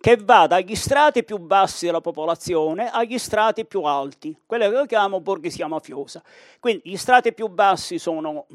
che 0.00 0.16
va 0.16 0.46
dagli 0.46 0.74
strati 0.74 1.22
più 1.22 1.36
bassi 1.36 1.84
della 1.84 2.00
popolazione 2.00 2.90
agli 2.90 3.18
strati 3.18 3.66
più 3.66 3.82
alti, 3.82 4.34
quelle 4.46 4.70
che 4.70 4.74
io 4.74 4.86
chiamo 4.86 5.20
borghesia 5.20 5.66
mafiosa. 5.66 6.22
Quindi 6.58 6.90
gli 6.90 6.96
strati 6.96 7.34
più 7.34 7.48
bassi 7.48 7.98
sono 7.98 8.46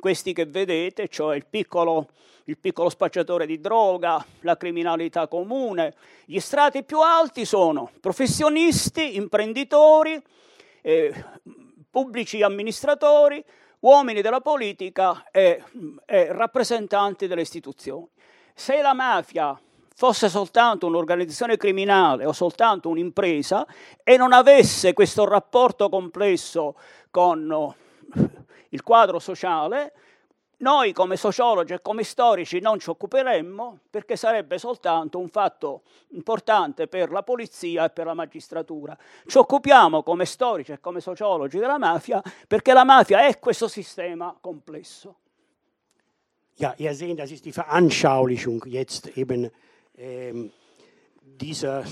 questi 0.00 0.32
che 0.32 0.46
vedete, 0.46 1.08
cioè 1.08 1.36
il 1.36 1.44
piccolo, 1.44 2.08
il 2.44 2.56
piccolo 2.56 2.88
spacciatore 2.88 3.44
di 3.44 3.60
droga, 3.60 4.24
la 4.40 4.56
criminalità 4.56 5.28
comune. 5.28 5.94
Gli 6.24 6.38
strati 6.38 6.82
più 6.82 7.00
alti 7.00 7.44
sono 7.44 7.90
professionisti, 8.00 9.16
imprenditori, 9.16 10.18
eh, 10.80 11.12
pubblici 11.90 12.42
amministratori, 12.42 13.44
uomini 13.80 14.22
della 14.22 14.40
politica 14.40 15.26
e, 15.30 15.62
e 16.06 16.32
rappresentanti 16.32 17.26
delle 17.26 17.42
istituzioni. 17.42 18.08
Se 18.54 18.80
la 18.80 18.94
mafia 18.94 19.60
fosse 19.98 20.28
soltanto 20.28 20.86
un'organizzazione 20.86 21.56
criminale 21.56 22.24
o 22.24 22.32
soltanto 22.32 22.88
un'impresa 22.88 23.66
e 24.04 24.16
non 24.16 24.32
avesse 24.32 24.92
questo 24.92 25.24
rapporto 25.24 25.88
complesso 25.88 26.76
con 27.10 27.74
il 28.68 28.82
quadro 28.84 29.18
sociale, 29.18 29.92
noi 30.58 30.92
come 30.92 31.16
sociologi 31.16 31.72
e 31.72 31.82
come 31.82 32.04
storici 32.04 32.60
non 32.60 32.78
ci 32.78 32.90
occuperemmo 32.90 33.80
perché 33.90 34.14
sarebbe 34.14 34.56
soltanto 34.58 35.18
un 35.18 35.28
fatto 35.30 35.82
importante 36.10 36.86
per 36.86 37.10
la 37.10 37.24
polizia 37.24 37.86
e 37.86 37.90
per 37.90 38.06
la 38.06 38.14
magistratura. 38.14 38.96
Ci 39.26 39.36
occupiamo 39.36 40.04
come 40.04 40.26
storici 40.26 40.70
e 40.70 40.78
come 40.78 41.00
sociologi 41.00 41.58
della 41.58 41.76
mafia 41.76 42.22
perché 42.46 42.72
la 42.72 42.84
mafia 42.84 43.26
è 43.26 43.40
questo 43.40 43.66
sistema 43.66 44.32
complesso. 44.40 45.16
Ja, 46.54 46.74
ihr 46.76 46.94
seht, 46.94 47.16
das 47.16 47.30
ist 47.32 47.44
die 47.44 47.52
Veranschaulichung 47.52 48.64
jetzt 48.66 49.16
eben 49.16 49.50
dieser, 51.40 51.84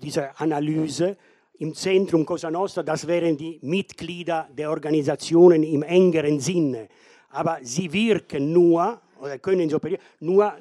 dieser 0.00 0.40
Analyse. 0.40 1.16
Im 1.58 1.74
Zentrum 1.74 2.24
Cosa 2.24 2.50
Nostra, 2.50 2.84
das 2.84 3.06
wären 3.06 3.36
die 3.36 3.58
Mitglieder 3.62 4.48
der 4.56 4.70
Organisationen 4.70 5.64
im 5.64 5.82
engeren 5.82 6.38
Sinne 6.38 6.88
aber 7.30 7.58
sie 7.62 7.92
wirken 7.92 8.52
nur 8.52 9.00
oder 9.20 9.38
können 9.38 9.68
so 9.68 9.78
nur 10.20 10.54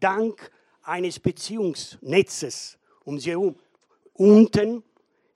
dank 0.00 0.50
eines 0.82 1.18
Beziehungsnetzes 1.18 2.78
um 3.04 3.18
sie 3.18 3.30
herum. 3.30 3.56
Unten, 4.14 4.82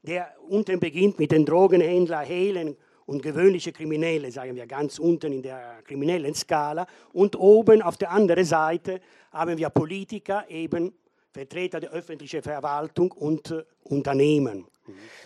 der 0.03 0.35
unten 0.49 0.79
beginnt 0.79 1.19
mit 1.19 1.33
den 1.33 1.45
Drogenhändlern, 1.45 2.25
Hehlen 2.25 2.77
und 3.07 3.23
gewöhnliche 3.23 3.73
Kriminelle, 3.73 4.31
sagen 4.31 4.55
wir 4.55 4.67
ganz 4.67 4.99
unten 4.99 5.33
in 5.33 5.43
der 5.43 5.83
kriminellen 5.85 6.35
Skala. 6.35 6.87
Und 7.13 7.37
oben 7.39 7.83
auf 7.83 7.97
der 7.97 8.11
anderen 8.11 8.45
Seite 8.45 9.01
haben 9.33 9.57
wir 9.57 9.71
Politiker, 9.71 10.45
eben 10.49 10.93
Vertreter 11.33 11.81
der 11.81 11.91
öffentlichen 11.91 12.43
Verwaltung 12.43 13.13
und 13.13 13.51
äh, 13.51 13.63
Unternehmen. 13.85 14.67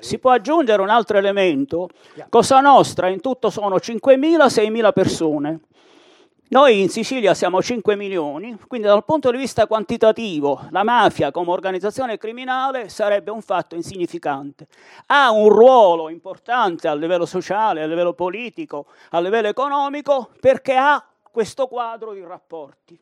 Si 0.01 0.19
può 0.19 0.31
aggiungere 0.31 0.81
un 0.81 0.89
altro 0.89 1.19
elemento. 1.19 1.91
Cosa 2.31 2.61
Nostra 2.61 3.09
in 3.09 3.21
tutto 3.21 3.51
sono 3.51 3.77
5.000-6.000 3.77 4.93
persone. 4.93 5.61
Noi 6.53 6.81
in 6.81 6.89
Sicilia 6.89 7.33
siamo 7.33 7.63
5 7.63 7.95
milioni, 7.95 8.59
quindi 8.67 8.89
dal 8.89 9.05
punto 9.05 9.31
di 9.31 9.37
vista 9.37 9.69
quantitativo 9.69 10.67
la 10.71 10.83
mafia 10.83 11.31
come 11.31 11.53
organizzazione 11.53 12.19
criminale 12.19 12.89
sarebbe 12.89 13.31
un 13.31 13.41
fatto 13.41 13.77
insignificante. 13.77 14.67
Ha 15.07 15.31
un 15.31 15.49
ruolo 15.49 16.09
importante 16.09 16.89
a 16.89 16.95
livello 16.97 17.25
sociale, 17.25 17.85
a 17.85 17.87
livello 17.87 18.15
politico, 18.15 18.87
a 19.11 19.21
livello 19.21 19.47
economico 19.47 20.31
perché 20.41 20.75
ha 20.75 21.01
questo 21.31 21.69
quadro 21.69 22.15
di 22.15 22.21
rapporti. 22.21 22.99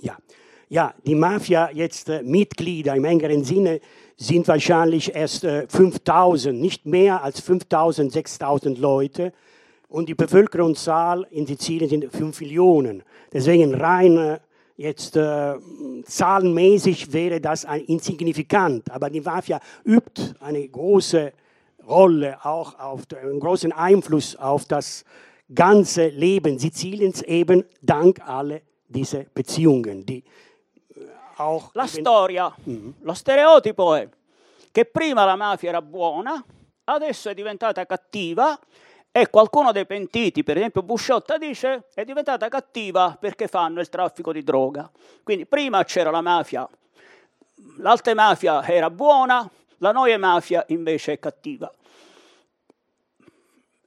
Ja, 0.00 0.18
ja 0.66 0.92
die 1.00 1.14
Mafia 1.14 1.70
jetzt 1.72 2.08
äh, 2.08 2.22
Mitglieder 2.24 2.96
im 2.96 3.04
engeren 3.04 3.44
Sinne 3.44 3.78
sind 4.16 4.48
wahrscheinlich 4.48 5.14
erst 5.14 5.44
äh, 5.44 5.68
5000, 5.68 6.60
nicht 6.60 6.84
mehr 6.84 7.22
als 7.22 7.40
5000, 7.40 8.10
6000 8.10 8.76
Leute. 8.76 9.32
Und 9.88 10.08
die 10.08 10.14
Bevölkerungszahl 10.14 11.26
in 11.30 11.46
Sizilien 11.46 11.88
sind 11.88 12.12
5 12.12 12.40
Millionen. 12.40 13.02
Deswegen 13.32 13.74
rein 13.74 14.16
äh, 14.18 14.38
jetzt 14.76 15.16
äh, 15.16 15.54
zahlenmäßig 16.04 17.12
wäre 17.12 17.40
das 17.40 17.64
ein 17.64 17.80
insignifikant. 17.82 18.90
Aber 18.90 19.10
die 19.10 19.20
Mafia 19.20 19.60
übt 19.84 20.34
eine 20.40 20.68
große 20.68 21.32
Rolle, 21.86 22.38
auch 22.44 22.78
auf, 22.78 23.02
einen 23.20 23.40
großen 23.40 23.72
Einfluss 23.72 24.36
auf 24.36 24.66
das 24.66 25.04
ganze 25.54 26.08
Leben 26.08 26.58
Siziliens, 26.58 27.22
eben 27.22 27.64
dank 27.80 28.20
alle 28.26 28.62
diese 28.86 29.26
Beziehungen, 29.34 30.04
die 30.04 30.22
auch 31.38 31.74
la 31.74 31.86
storia, 31.86 32.54
mm-hmm. 32.68 32.94
lo 33.02 33.14
stereotipo 33.14 33.94
è 33.94 34.08
che 34.72 34.84
prima 34.84 35.24
la 35.24 35.36
mafia 35.36 35.70
era 35.70 35.82
buona, 35.82 36.42
adesso 36.84 37.30
è 37.30 37.34
diventata 37.34 37.86
cattiva 37.86 38.58
e 39.10 39.30
qualcuno 39.30 39.72
dei 39.72 39.86
pentiti, 39.86 40.42
per 40.42 40.56
esempio 40.56 40.82
Busciotta 40.82 41.38
dice, 41.38 41.88
è 41.94 42.04
diventata 42.04 42.48
cattiva 42.48 43.16
perché 43.18 43.48
fanno 43.48 43.80
il 43.80 43.88
traffico 43.88 44.32
di 44.32 44.42
droga. 44.42 44.90
Quindi 45.22 45.46
prima 45.46 45.82
c'era 45.84 46.10
la 46.10 46.20
mafia, 46.20 46.68
l'alta 47.78 48.14
mafia 48.14 48.64
era 48.66 48.90
buona, 48.90 49.48
la 49.78 49.92
noia 49.92 50.18
mafia 50.18 50.64
invece 50.68 51.12
è 51.12 51.18
cattiva. 51.18 51.72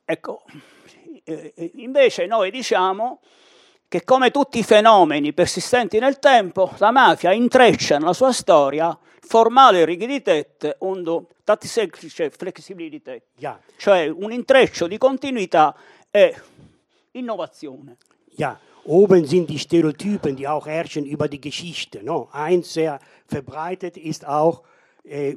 Ecco, 0.03 0.43
invece 1.75 2.25
noi 2.25 2.51
diciamo 2.51 3.21
che 3.87 4.03
come 4.03 4.31
tutti 4.31 4.59
i 4.59 4.63
fenomeni 4.63 5.33
persistenti 5.33 5.99
nel 5.99 6.19
tempo, 6.19 6.71
la 6.77 6.91
mafia 6.91 7.31
intreccia 7.31 7.97
nella 7.97 8.13
sua 8.13 8.31
storia 8.31 8.97
formale 9.21 9.85
rigidität 9.85 10.75
und 10.79 11.07
tatsächliche 11.45 12.31
Flexibilität, 12.31 13.23
ja. 13.37 13.59
cioè 13.77 14.07
un 14.07 14.31
intreccio 14.31 14.87
di 14.87 14.97
continuità 14.97 15.75
e 16.09 16.35
innovazione. 17.11 17.97
Ja, 18.35 18.59
oben 18.83 19.25
sind 19.25 19.49
die 19.49 19.59
Stereotypen, 19.59 20.35
die 20.35 20.47
auch 20.47 20.65
herrschen 20.65 21.05
über 21.05 21.27
die 21.27 21.39
Geschichte. 21.39 22.03
No? 22.03 22.29
Eins 22.31 22.73
sehr 22.73 22.99
verbreitet 23.27 23.97
ist 23.97 24.25
auch, 24.25 24.63
äh, 25.03 25.35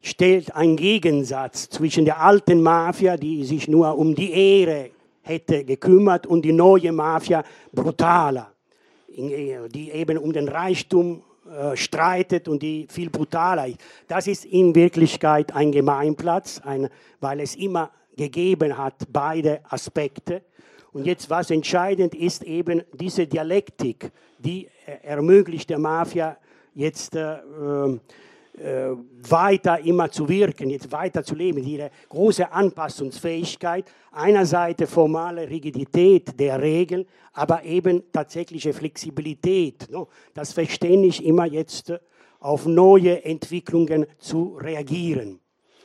stellt 0.00 0.54
ein 0.54 0.76
Gegensatz 0.76 1.68
zwischen 1.68 2.04
der 2.04 2.20
alten 2.20 2.62
Mafia, 2.62 3.16
die 3.16 3.44
sich 3.44 3.68
nur 3.68 3.96
um 3.98 4.14
die 4.14 4.32
Ehre 4.32 4.90
hätte 5.22 5.64
gekümmert 5.64 6.26
und 6.26 6.42
die 6.42 6.52
neue 6.52 6.92
Mafia 6.92 7.42
brutaler, 7.72 8.52
die 9.08 9.90
eben 9.90 10.18
um 10.18 10.32
den 10.32 10.48
Reichtum 10.48 11.22
äh, 11.48 11.76
streitet 11.76 12.48
und 12.48 12.62
die 12.62 12.86
viel 12.88 13.10
brutaler 13.10 13.66
ist. 13.68 13.78
Das 14.08 14.26
ist 14.26 14.44
in 14.44 14.74
Wirklichkeit 14.74 15.54
ein 15.54 15.72
Gemeinplatz, 15.72 16.60
ein, 16.64 16.88
weil 17.20 17.40
es 17.40 17.54
immer 17.54 17.90
gegeben 18.16 18.76
hat, 18.76 18.94
beide 19.12 19.60
Aspekte. 19.68 20.42
Und 20.92 21.06
jetzt, 21.06 21.28
was 21.28 21.50
entscheidend 21.50 22.14
ist, 22.14 22.42
eben 22.42 22.82
diese 22.94 23.26
Dialektik, 23.26 24.10
die 24.38 24.68
ermöglicht 25.02 25.68
der 25.68 25.78
Mafia 25.78 26.38
jetzt 26.74 27.16
äh, 27.16 27.38
ähm, 27.60 27.96
äh, 27.96 27.98
weiter 28.58 29.78
immer 29.80 30.10
zu 30.10 30.28
wirken, 30.28 30.70
jetzt 30.70 30.90
weiter 30.90 31.22
zu 31.22 31.34
leben, 31.34 31.62
ihre 31.62 31.90
große 32.08 32.50
Anpassungsfähigkeit, 32.50 33.84
einerseits 34.12 34.90
formale 34.90 35.48
Rigidität 35.48 36.38
der 36.38 36.60
Regeln, 36.60 37.06
aber 37.34 37.62
eben 37.64 38.10
tatsächliche 38.12 38.72
Flexibilität, 38.72 39.88
no? 39.90 40.08
das 40.32 40.52
Verständnis 40.52 41.20
immer 41.20 41.44
jetzt 41.46 41.92
auf 42.40 42.66
neue 42.66 43.22
Entwicklungen 43.24 44.06
zu 44.18 44.56
reagieren. 44.58 45.38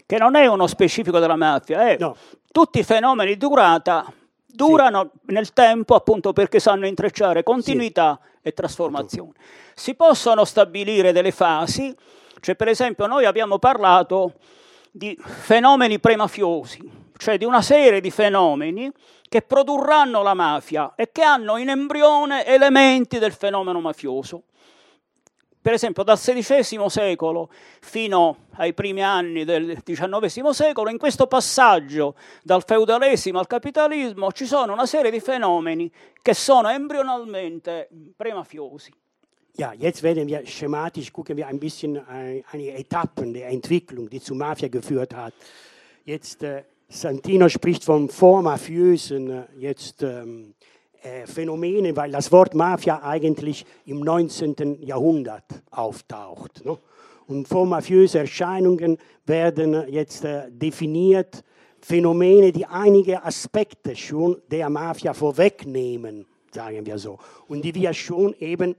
Che 0.06 0.18
non 0.18 0.36
è 0.36 0.46
uno 0.48 0.68
specifico 0.68 1.20
della 1.20 1.38
mafia, 1.38 1.90
è 1.90 1.98
no. 2.00 2.16
tutti 2.52 2.80
i 2.80 2.84
fenomeni 2.84 3.38
durata 3.38 4.12
durano 4.46 5.12
sì. 5.26 5.34
nel 5.34 5.54
tempo 5.54 5.96
appunto 5.96 6.34
perché 6.34 6.60
sanno 6.60 6.86
intrecciare 6.86 7.44
continuità 7.44 8.20
sì. 8.22 8.48
e 8.48 8.54
trasformazione. 8.54 9.34
Si 9.74 9.96
possono 9.96 10.46
stabilire 10.46 11.12
delle 11.14 11.32
fasi 11.32 11.96
cioè, 12.42 12.56
per 12.56 12.68
esempio, 12.68 13.06
noi 13.06 13.26
abbiamo 13.26 13.60
parlato 13.60 14.34
di 14.92 15.18
fenomeni 15.22 16.00
premafiosi, 16.00 17.10
cioè 17.18 17.38
di 17.38 17.46
una 17.46 17.62
serie 17.62 18.02
di 18.02 18.10
fenomeni 18.10 18.92
che 19.30 19.44
produrranno 19.44 20.24
la 20.24 20.34
mafia 20.34 20.94
e 20.96 21.12
che 21.12 21.22
hanno 21.22 21.58
in 21.58 21.70
embrione 21.70 22.46
elementi 22.46 23.20
del 23.20 23.32
fenomeno 23.32 23.80
mafioso. 23.80 24.44
Per 25.62 25.74
esempio, 25.74 26.02
dal 26.02 26.18
XVI 26.18 26.90
secolo 26.90 27.52
fino 27.80 28.48
ai 28.56 28.74
primi 28.74 29.04
anni 29.04 29.46
del 29.46 29.84
XIX 29.84 30.50
secolo, 30.50 30.90
in 30.90 30.98
questo 30.98 31.28
passaggio 31.28 32.16
dal 32.42 32.64
feudalesimo 32.66 33.38
al 33.38 33.46
capitalismo 33.46 34.32
ci 34.32 34.48
sono 34.48 34.74
una 34.74 34.88
serie 34.88 35.12
di 35.12 35.20
fenomeni 35.20 35.92
che 36.24 36.34
sono 36.34 36.70
embrionalmente 36.70 37.88
premafiosi. 38.18 38.92
Ja, 39.62 39.74
jetzt 39.78 40.02
werden 40.02 40.28
wir 40.28 40.44
schematisch, 40.48 41.14
gucken 41.14 41.38
wir 41.38 41.46
ein 41.46 41.60
bisschen 41.60 41.96
äh, 41.96 42.42
eine 42.52 42.74
Etappen 42.74 43.32
der 43.32 43.50
Entwicklung, 43.50 44.10
die 44.10 44.20
zu 44.20 44.34
Mafia 44.34 44.70
geführt 44.70 45.16
hat. 45.16 45.36
Jetzt, 46.04 46.42
äh, 46.42 46.64
Santino 46.90 47.48
spricht 47.48 47.84
von 47.84 48.10
vormafiösen 48.10 49.30
äh, 49.30 49.44
jetzt, 49.60 50.02
ähm, 50.02 50.56
äh, 51.04 51.28
Phänomenen, 51.28 51.96
weil 51.96 52.10
das 52.10 52.32
Wort 52.32 52.56
Mafia 52.56 53.04
eigentlich 53.04 53.64
im 53.86 54.00
19. 54.00 54.82
Jahrhundert 54.82 55.46
auftaucht. 55.70 56.66
Ne? 56.66 56.76
Und 57.28 57.48
vormafiöse 57.48 58.18
Erscheinungen 58.18 58.98
werden 59.28 59.88
jetzt 59.90 60.26
äh, 60.26 60.50
definiert 60.50 61.44
Phänomene, 61.82 62.52
die 62.52 62.66
einige 62.66 63.24
Aspekte 63.24 63.96
schon 63.96 64.42
der 64.50 64.72
Mafia 64.72 65.14
vorwegnehmen, 65.14 66.26
sagen 66.52 66.84
wir 66.84 66.98
so, 66.98 67.20
und 67.48 67.64
die 67.64 67.76
wir 67.76 67.94
schon 67.94 68.34
eben 68.40 68.76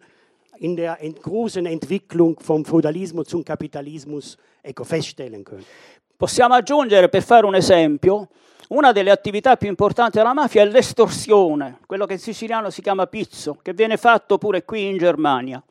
in 0.59 0.74
der 0.74 0.98
großen 1.20 1.66
Entwicklung 1.66 2.38
vom 2.38 2.64
Feudalismus 2.64 3.28
zum 3.28 3.42
Capitalismus 3.42 4.36
ecco, 4.62 4.84
feststellen 4.84 5.44
können. 5.44 5.64
Possiamo 6.16 6.55
aggiungere, 6.55 7.09
per 7.09 7.22
fare 7.22 7.46
un 7.46 7.55
esempio, 7.57 8.28
una 8.68 8.92
delle 8.92 9.11
attività 9.11 9.57
più 9.57 9.68
importanti 9.68 10.18
della 10.18 10.32
mafia 10.32 10.62
è 10.62 10.66
l'estorsione, 10.66 11.78
quello 11.84 12.07
che 12.07 12.14
in 12.14 12.18
siciliano 12.20 12.70
si 12.70 12.80
chiama 12.80 13.07
pizzo, 13.07 13.59
che 13.61 13.72
viene 13.72 13.96
fatto 13.96 14.38
pure 14.38 14.64
qui 14.64 14.86
in 14.88 14.98
Germania. 14.98 15.62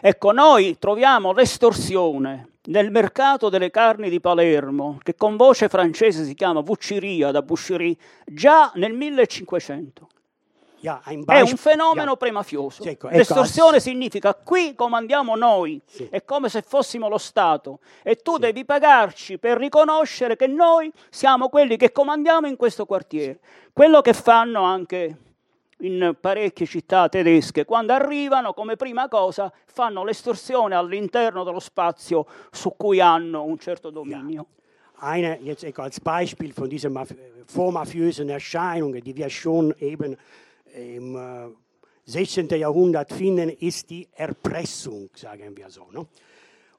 Ecco, 0.00 0.32
noi 0.32 0.78
troviamo 0.78 1.32
l'estorsione 1.32 2.48
nel 2.66 2.90
mercato 2.90 3.48
delle 3.48 3.70
carni 3.70 4.10
di 4.10 4.20
Palermo, 4.20 4.98
che 5.02 5.14
con 5.14 5.36
voce 5.36 5.68
francese 5.68 6.24
si 6.24 6.34
chiama 6.34 6.60
Vucciria 6.60 7.30
da 7.30 7.42
Boucherie, 7.42 7.96
già 8.26 8.70
nel 8.74 8.92
1500. 8.92 10.08
È 10.84 11.40
un 11.40 11.56
fenomeno 11.56 12.16
premafioso. 12.16 12.82
Sì, 12.82 12.90
ecco, 12.90 13.08
ecco, 13.08 13.16
L'estorsione 13.16 13.80
significa 13.80 14.34
qui 14.34 14.74
comandiamo 14.74 15.34
noi, 15.34 15.80
sì. 15.86 16.06
è 16.10 16.24
come 16.24 16.48
se 16.48 16.62
fossimo 16.62 17.08
lo 17.08 17.18
Stato 17.18 17.78
e 18.02 18.16
tu 18.16 18.34
sì. 18.34 18.40
devi 18.40 18.64
pagarci 18.64 19.38
per 19.38 19.56
riconoscere 19.56 20.36
che 20.36 20.46
noi 20.46 20.92
siamo 21.08 21.48
quelli 21.48 21.76
che 21.76 21.90
comandiamo 21.92 22.46
in 22.46 22.56
questo 22.56 22.84
quartiere. 22.84 23.38
Quello 23.72 24.00
che 24.02 24.12
fanno 24.12 24.62
anche 24.62 25.18
in 25.78 26.14
parecchie 26.20 26.66
città 26.66 27.08
tedesche, 27.08 27.64
quando 27.64 27.92
arrivano 27.92 28.52
come 28.52 28.76
prima 28.76 29.08
cosa 29.08 29.52
fanno 29.66 30.04
l'estorsione 30.04 30.74
all'interno 30.74 31.44
dello 31.44 31.60
spazio 31.60 32.26
su 32.50 32.74
cui 32.76 33.00
hanno 33.00 33.42
un 33.44 33.58
certo 33.58 33.90
dominio. 33.90 34.46
Ja. 34.48 34.52
Eine, 34.96 35.40
jetzt 35.42 35.64
als 35.78 36.00
Beispiel 36.00 36.52
von 36.54 36.68
diesen 36.68 36.94
vormafiösen 37.46 38.28
Erscheinungen, 38.30 39.02
die 39.02 39.16
wir 39.16 39.28
schon 39.28 39.74
eben 39.80 40.16
im 40.74 41.16
16. 42.04 42.50
Äh, 42.50 42.56
Jahrhundert 42.56 43.12
finden, 43.12 43.48
ist 43.48 43.90
die 43.90 44.08
Erpressung, 44.12 45.10
sagen 45.14 45.56
wir 45.56 45.70
so. 45.70 45.86
Ne? 45.92 46.06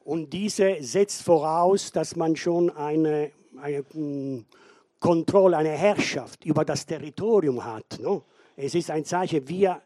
Und 0.04 0.32
diese 0.32 0.78
setzt 0.82 1.24
voraus, 1.24 1.92
dass 1.92 2.16
man 2.16 2.36
schon 2.36 2.70
eine, 2.70 3.32
eine 3.60 3.84
hm, 3.92 4.46
Kontrolle, 5.00 5.58
eine 5.58 5.70
Herrschaft 5.70 6.46
über 6.46 6.64
das 6.64 6.86
Territorium 6.86 7.64
hat. 7.64 8.00
Ne? 8.00 8.22
Es 8.56 8.76
ist 8.76 8.92
ein 8.92 9.04
Zeichen, 9.04 9.48
wir 9.48 9.82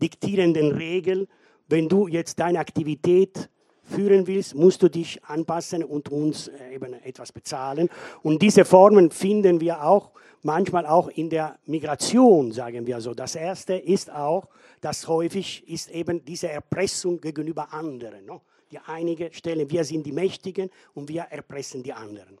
diktieren 0.00 0.54
den 0.54 0.72
Regeln. 0.72 1.26
Wenn 1.66 1.88
du 1.88 2.08
jetzt 2.08 2.38
deine 2.38 2.58
Aktivität 2.58 3.48
führen 3.82 4.26
willst, 4.26 4.54
musst 4.54 4.82
du 4.82 4.88
dich 4.88 5.22
anpassen 5.24 5.82
und 5.82 6.10
uns 6.10 6.48
äh, 6.48 6.74
eben 6.74 6.92
etwas 6.92 7.32
bezahlen. 7.32 7.88
Und 8.22 8.42
diese 8.42 8.64
Formen 8.64 9.10
finden 9.10 9.60
wir 9.60 9.84
auch 9.84 10.10
manchmal 10.44 10.86
auch 10.86 11.08
in 11.08 11.28
der 11.28 11.58
Migration, 11.66 12.52
sagen 12.52 12.86
wir 12.86 13.00
so. 13.00 13.14
Das 13.14 13.34
erste 13.34 13.74
ist 13.74 14.10
auch, 14.10 14.46
dass 14.80 15.08
häufig 15.08 15.64
ist 15.66 15.90
eben 15.90 16.24
diese 16.24 16.48
Erpressung 16.48 17.20
gegenüber 17.20 17.72
anderen. 17.72 18.24
No? 18.26 18.42
Die 18.70 18.78
einige 18.86 19.32
stellen, 19.32 19.68
wir 19.70 19.84
sind 19.84 20.04
die 20.04 20.12
Mächtigen 20.12 20.70
und 20.94 21.08
wir 21.08 21.22
erpressen 21.22 21.82
die 21.82 21.92
anderen. 21.92 22.38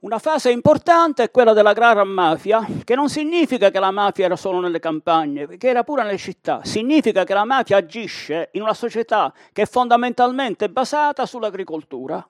Una 0.00 0.18
fase 0.18 0.50
importante 0.50 1.24
è 1.24 1.30
quella 1.30 1.54
della 1.54 1.72
gran 1.72 2.06
mafia, 2.06 2.64
che 2.84 2.94
non 2.94 3.08
significa 3.08 3.70
che 3.70 3.80
la 3.80 3.90
mafia 3.90 4.26
era 4.26 4.36
solo 4.36 4.60
nelle 4.60 4.78
campagne, 4.78 5.56
che 5.56 5.68
era 5.68 5.84
pure 5.84 6.04
nelle 6.04 6.18
città, 6.18 6.60
significa 6.64 7.24
che 7.24 7.32
la 7.32 7.44
mafia 7.44 7.78
agisce 7.78 8.50
in 8.52 8.62
una 8.62 8.74
società 8.74 9.32
che 9.52 9.62
è 9.62 9.66
fondamentalmente 9.66 10.68
basata 10.68 11.24
sull'agricoltura. 11.24 12.24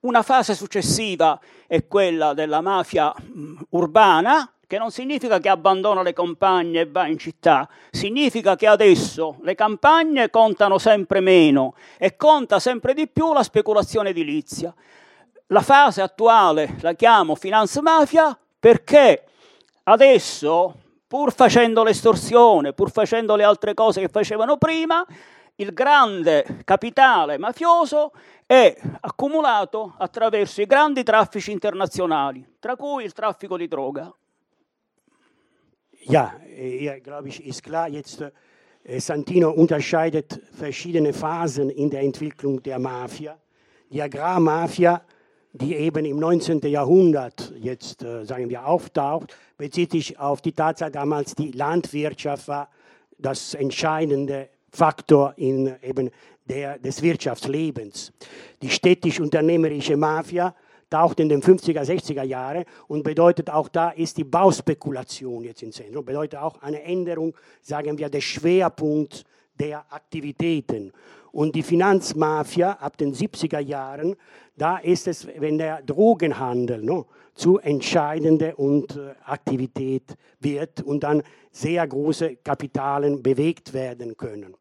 Una 0.00 0.22
fase 0.22 0.54
successiva 0.54 1.40
è 1.66 1.88
quella 1.88 2.32
della 2.32 2.60
mafia 2.60 3.12
urbana, 3.70 4.48
che 4.64 4.78
non 4.78 4.92
significa 4.92 5.40
che 5.40 5.48
abbandona 5.48 6.02
le 6.02 6.12
campagne 6.12 6.82
e 6.82 6.86
va 6.86 7.08
in 7.08 7.18
città, 7.18 7.68
significa 7.90 8.54
che 8.54 8.68
adesso 8.68 9.38
le 9.42 9.56
campagne 9.56 10.30
contano 10.30 10.78
sempre 10.78 11.18
meno 11.18 11.74
e 11.98 12.14
conta 12.14 12.60
sempre 12.60 12.94
di 12.94 13.08
più 13.08 13.32
la 13.32 13.42
speculazione 13.42 14.10
edilizia. 14.10 14.72
La 15.48 15.62
fase 15.62 16.00
attuale 16.00 16.76
la 16.80 16.92
chiamo 16.92 17.34
finanza 17.34 17.82
mafia 17.82 18.38
perché 18.60 19.24
adesso, 19.82 20.74
pur 21.08 21.32
facendo 21.32 21.82
l'estorsione, 21.82 22.72
pur 22.72 22.92
facendo 22.92 23.34
le 23.34 23.42
altre 23.42 23.74
cose 23.74 24.00
che 24.00 24.08
facevano 24.08 24.58
prima, 24.58 25.04
il 25.60 25.72
grande 25.72 26.60
capitale 26.64 27.36
mafioso 27.36 28.12
è 28.46 28.76
accumulato 29.00 29.94
attraverso 29.98 30.60
i 30.62 30.66
grandi 30.66 31.02
traffici 31.02 31.50
internazionali, 31.50 32.44
tra 32.58 32.76
cui 32.76 33.04
il 33.04 33.12
traffico 33.12 33.56
di 33.56 33.66
droga. 33.66 34.12
Ja, 36.06 36.32
glaube 37.02 37.28
ich, 37.28 37.44
ist 37.44 37.62
klar. 37.62 37.88
Jetzt 37.88 38.22
äh, 38.82 39.00
Santino 39.00 39.50
unterscheidet 39.50 40.40
verschiedene 40.52 41.12
Phasen 41.12 41.70
in 41.70 41.90
der 41.90 42.00
Entwicklung 42.00 42.62
der 42.62 42.78
Mafia. 42.78 43.36
Die 43.90 44.00
Agrarmafia, 44.00 45.02
die 45.52 45.74
eben 45.74 46.06
im 46.06 46.18
19. 46.18 46.60
Jahrhundert 46.60 47.52
jetzt, 47.56 48.02
äh, 48.02 48.24
sagen 48.24 48.48
wir, 48.48 48.64
auftaucht, 48.66 49.36
bezieht 49.58 49.90
sich 49.90 50.18
auf 50.18 50.40
die 50.40 50.52
Tatsache, 50.52 50.92
damals 50.92 51.34
die 51.34 51.50
Landwirtschaft 51.50 52.48
war 52.48 52.70
das 53.18 53.54
entscheidende 53.54 54.48
Faktor 54.70 55.34
in 55.36 55.74
eben 55.82 56.10
der, 56.44 56.78
des 56.78 57.02
Wirtschaftslebens. 57.02 58.12
Die 58.62 58.70
städtisch-unternehmerische 58.70 59.96
Mafia 59.96 60.54
taucht 60.90 61.20
in 61.20 61.28
den 61.28 61.42
50er, 61.42 61.82
60er 61.84 62.22
Jahren 62.22 62.64
und 62.86 63.02
bedeutet 63.02 63.50
auch 63.50 63.68
da 63.68 63.90
ist 63.90 64.16
die 64.16 64.24
Bauspekulation 64.24 65.44
jetzt 65.44 65.62
im 65.62 65.72
Zentrum, 65.72 66.04
bedeutet 66.04 66.40
auch 66.40 66.60
eine 66.62 66.82
Änderung, 66.82 67.34
sagen 67.60 67.98
wir, 67.98 68.08
des 68.08 68.24
Schwerpunkts 68.24 69.24
der 69.58 69.84
Aktivitäten. 69.90 70.92
Und 71.32 71.54
die 71.54 71.62
Finanzmafia 71.62 72.72
ab 72.80 72.96
den 72.96 73.14
70er 73.14 73.60
Jahren, 73.60 74.16
da 74.56 74.78
ist 74.78 75.06
es, 75.06 75.26
wenn 75.26 75.58
der 75.58 75.82
Drogenhandel 75.82 76.82
no, 76.82 77.06
zu 77.34 77.58
entscheidende 77.58 78.56
und 78.56 78.96
äh, 78.96 79.14
Aktivität 79.24 80.16
wird 80.40 80.82
und 80.82 81.04
dann 81.04 81.22
sehr 81.50 81.86
große 81.86 82.36
Kapitalen 82.36 83.22
bewegt 83.22 83.72
werden 83.72 84.16
können. 84.16 84.56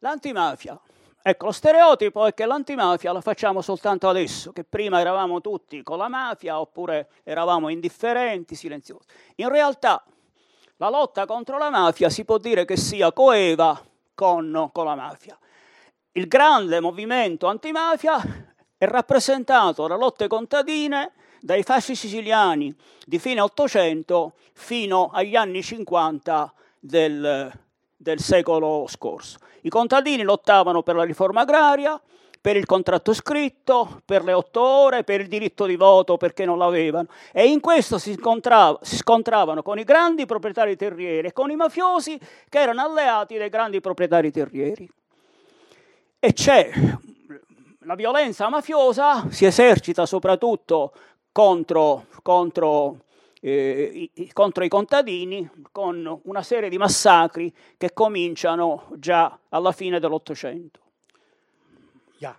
L'antimafia. 0.00 0.78
Ecco, 1.22 1.46
lo 1.46 1.52
stereotipo 1.52 2.26
è 2.26 2.34
che 2.34 2.44
l'antimafia 2.44 3.10
la 3.10 3.22
facciamo 3.22 3.62
soltanto 3.62 4.10
adesso, 4.10 4.52
che 4.52 4.64
prima 4.64 5.00
eravamo 5.00 5.40
tutti 5.40 5.82
con 5.82 5.96
la 5.96 6.08
mafia 6.08 6.60
oppure 6.60 7.08
eravamo 7.22 7.70
indifferenti, 7.70 8.54
silenziosi. 8.54 9.06
In 9.36 9.48
realtà 9.48 10.04
la 10.76 10.90
lotta 10.90 11.24
contro 11.24 11.56
la 11.56 11.70
mafia 11.70 12.10
si 12.10 12.26
può 12.26 12.36
dire 12.36 12.66
che 12.66 12.76
sia 12.76 13.10
coeva 13.12 13.82
con, 14.14 14.70
con 14.72 14.84
la 14.84 14.94
mafia. 14.94 15.38
Il 16.12 16.28
grande 16.28 16.80
movimento 16.80 17.46
antimafia 17.46 18.20
è 18.76 18.86
rappresentato 18.86 19.86
da 19.86 19.96
lotte 19.96 20.28
contadine 20.28 21.12
dai 21.40 21.62
fasci 21.62 21.94
siciliani 21.94 22.74
di 23.04 23.18
fine 23.18 23.40
Ottocento 23.40 24.34
fino 24.54 25.10
agli 25.12 25.36
anni 25.36 25.62
50 25.62 26.54
del, 26.78 27.52
del 27.96 28.20
secolo 28.20 28.86
scorso. 28.88 29.38
I 29.62 29.68
contadini 29.68 30.22
lottavano 30.22 30.82
per 30.82 30.94
la 30.94 31.04
riforma 31.04 31.42
agraria, 31.42 32.00
per 32.44 32.58
il 32.58 32.66
contratto 32.66 33.14
scritto, 33.14 34.02
per 34.04 34.22
le 34.22 34.34
otto 34.34 34.60
ore, 34.60 35.02
per 35.02 35.22
il 35.22 35.28
diritto 35.28 35.64
di 35.64 35.76
voto 35.76 36.18
perché 36.18 36.44
non 36.44 36.58
l'avevano. 36.58 37.08
E 37.32 37.46
in 37.46 37.58
questo 37.58 37.96
si, 37.96 38.14
si 38.82 38.96
scontravano 38.96 39.62
con 39.62 39.78
i 39.78 39.82
grandi 39.82 40.26
proprietari 40.26 40.76
terrieri 40.76 41.28
e 41.28 41.32
con 41.32 41.50
i 41.50 41.56
mafiosi 41.56 42.20
che 42.50 42.58
erano 42.58 42.82
alleati 42.82 43.38
dei 43.38 43.48
grandi 43.48 43.80
proprietari 43.80 44.30
terrieri. 44.30 44.86
E 46.18 46.32
c'è 46.34 46.70
la 47.78 47.94
violenza 47.94 48.46
mafiosa, 48.50 49.26
si 49.30 49.46
esercita 49.46 50.04
soprattutto 50.04 50.92
contro, 51.32 52.08
contro 52.20 53.04
eh, 53.40 54.10
contro 54.34 54.64
i 54.64 54.68
contadini 54.68 55.48
con 55.72 56.20
una 56.24 56.42
serie 56.42 56.68
di 56.68 56.76
massacri 56.76 57.50
che 57.78 57.94
cominciano 57.94 58.88
già 58.96 59.38
alla 59.48 59.72
fine 59.72 59.98
dell'Ottocento. 59.98 60.82
Ja, 62.24 62.36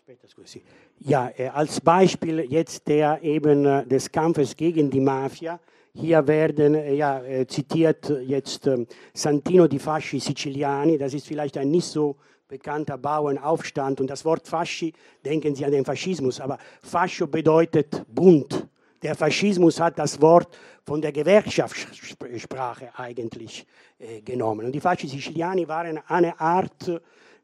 später, 0.00 0.28
scusi. 0.28 0.62
Ja, 1.00 1.28
äh, 1.36 1.48
als 1.48 1.80
Beispiel 1.80 2.38
jetzt 2.48 2.86
der 2.86 3.20
eben 3.20 3.66
äh, 3.66 3.84
des 3.84 4.12
Kampfes 4.12 4.54
gegen 4.54 4.88
die 4.88 5.00
Mafia. 5.00 5.58
Hier 5.92 6.24
werden 6.28 6.76
äh, 6.76 6.94
ja, 6.94 7.20
zitiert 7.48 8.08
jetzt 8.24 8.68
ähm, 8.68 8.86
Santino 9.12 9.66
di 9.66 9.80
Fasci 9.80 10.20
Siciliani. 10.20 10.98
Das 10.98 11.14
ist 11.14 11.26
vielleicht 11.26 11.58
ein 11.58 11.68
nicht 11.68 11.86
so 11.86 12.14
bekannter 12.46 12.96
Bauernaufstand. 12.96 14.00
Und 14.00 14.08
das 14.08 14.24
Wort 14.24 14.46
Fasci, 14.46 14.92
denken 15.24 15.52
Sie 15.56 15.64
an 15.64 15.72
den 15.72 15.84
Faschismus, 15.84 16.40
aber 16.40 16.56
Fascio 16.80 17.26
bedeutet 17.26 18.04
bunt. 18.06 18.68
Der 19.02 19.16
Faschismus 19.16 19.80
hat 19.80 19.98
das 19.98 20.22
Wort 20.22 20.56
von 20.84 21.02
der 21.02 21.10
Gewerkschaftssprache 21.10 22.90
eigentlich 22.96 23.66
äh, 23.98 24.20
genommen. 24.20 24.66
Und 24.66 24.72
die 24.72 24.80
Fasci 24.80 25.08
Siciliani 25.08 25.66
waren 25.66 25.98
eine 26.06 26.38
Art, 26.38 26.88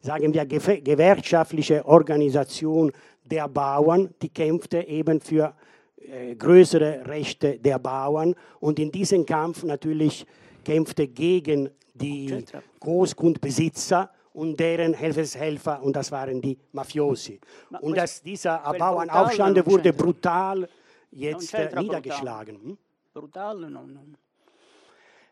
sagen 0.05 0.34
wir, 0.34 0.44
gewerkschaftliche 0.44 1.84
Organisation 1.86 2.92
der 3.24 3.48
Bauern, 3.48 4.12
die 4.20 4.28
kämpfte 4.28 4.86
eben 4.86 5.18
für 5.20 5.55
äh, 5.96 6.34
größere 6.34 7.07
Rechte 7.07 7.59
der 7.59 7.78
Bauern. 7.78 8.34
Und 8.61 8.78
in 8.78 8.92
diesem 8.92 9.24
Kampf 9.24 9.62
natürlich 9.62 10.26
kämpfte 10.62 11.09
gegen 11.09 11.70
die 11.94 12.44
Großgrundbesitzer 12.80 14.11
und 14.34 14.61
deren 14.61 14.92
Helfershelfer, 14.92 15.82
und 15.82 15.96
das 15.96 16.12
waren 16.12 16.40
die 16.42 16.59
Mafiosi. 16.72 17.40
Und 17.80 17.96
dass 17.96 18.20
dieser 18.20 18.59
Bauernaufstand 18.78 19.64
wurde 19.64 19.92
brutal 19.92 20.68
jetzt 21.12 21.55
äh, 21.55 21.70
niedergeschlagen. 21.80 22.57
Hm? 22.57 22.78
Brutale 23.14 23.70
no, 23.70 23.86
no. 23.86 24.00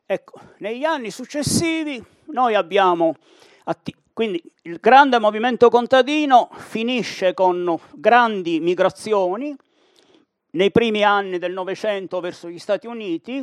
Ecco, 0.06 0.40
negli 0.58 0.84
anni 0.84 1.10
successivi 1.10 2.02
noi 2.26 2.54
abbiamo 2.54 3.16
atti- 3.64 3.94
quindi 4.22 4.40
il 4.62 4.78
grande 4.78 5.18
movimento 5.18 5.68
contadino 5.68 6.48
finisce 6.52 7.34
con 7.34 7.76
grandi 7.94 8.60
migrazioni 8.60 9.52
nei 10.52 10.70
primi 10.70 11.02
anni 11.02 11.38
del 11.38 11.52
Novecento 11.52 12.20
verso 12.20 12.48
gli 12.48 12.60
Stati 12.60 12.86
Uniti, 12.86 13.42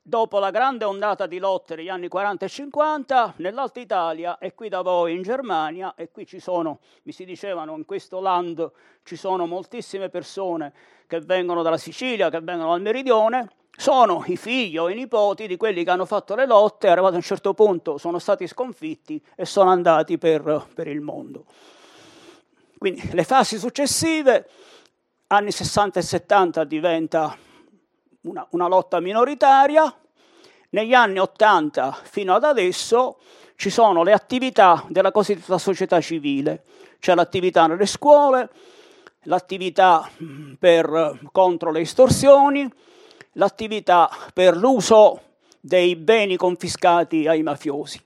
dopo 0.00 0.38
la 0.38 0.52
grande 0.52 0.84
ondata 0.84 1.26
di 1.26 1.38
lotte 1.38 1.74
degli 1.74 1.88
anni 1.88 2.06
40 2.06 2.44
e 2.44 2.48
50 2.48 3.34
nell'Alta 3.38 3.80
Italia 3.80 4.38
e 4.38 4.54
qui 4.54 4.68
da 4.68 4.82
voi 4.82 5.12
in 5.12 5.22
Germania 5.22 5.94
e 5.96 6.12
qui 6.12 6.24
ci 6.24 6.38
sono, 6.38 6.78
mi 7.02 7.10
si 7.10 7.24
dicevano 7.24 7.76
in 7.76 7.84
questo 7.84 8.20
land 8.20 8.70
ci 9.02 9.16
sono 9.16 9.46
moltissime 9.46 10.08
persone 10.08 10.72
che 11.08 11.18
vengono 11.18 11.62
dalla 11.62 11.78
Sicilia, 11.78 12.30
che 12.30 12.38
vengono 12.40 12.70
dal 12.70 12.80
meridione 12.80 13.48
sono 13.80 14.22
i 14.26 14.36
figli 14.36 14.76
o 14.76 14.90
i 14.90 14.94
nipoti 14.94 15.46
di 15.46 15.56
quelli 15.56 15.84
che 15.84 15.90
hanno 15.90 16.04
fatto 16.04 16.34
le 16.34 16.44
lotte, 16.44 16.88
arrivati 16.88 17.14
a 17.14 17.16
un 17.16 17.22
certo 17.22 17.54
punto 17.54 17.96
sono 17.96 18.18
stati 18.18 18.46
sconfitti 18.46 19.22
e 19.34 19.46
sono 19.46 19.70
andati 19.70 20.18
per, 20.18 20.66
per 20.74 20.86
il 20.86 21.00
mondo. 21.00 21.46
Quindi 22.76 23.08
le 23.12 23.24
fasi 23.24 23.58
successive, 23.58 24.46
anni 25.28 25.50
60 25.50 25.98
e 25.98 26.02
70 26.02 26.64
diventa 26.64 27.34
una, 28.22 28.46
una 28.50 28.68
lotta 28.68 29.00
minoritaria, 29.00 29.90
negli 30.70 30.92
anni 30.92 31.18
80 31.18 32.00
fino 32.02 32.34
ad 32.34 32.44
adesso 32.44 33.16
ci 33.56 33.70
sono 33.70 34.02
le 34.02 34.12
attività 34.12 34.84
della 34.90 35.10
cosiddetta 35.10 35.56
società 35.56 36.02
civile, 36.02 36.64
c'è 36.98 37.14
l'attività 37.14 37.66
nelle 37.66 37.86
scuole, 37.86 38.50
l'attività 39.22 40.06
per, 40.58 41.18
contro 41.32 41.70
le 41.70 41.80
estorsioni, 41.80 42.70
l'attività 43.32 44.10
per 44.32 44.56
l'uso 44.56 45.20
dei 45.60 45.96
beni 45.96 46.36
confiscati 46.36 47.26
ai 47.26 47.42
mafiosi. 47.42 48.02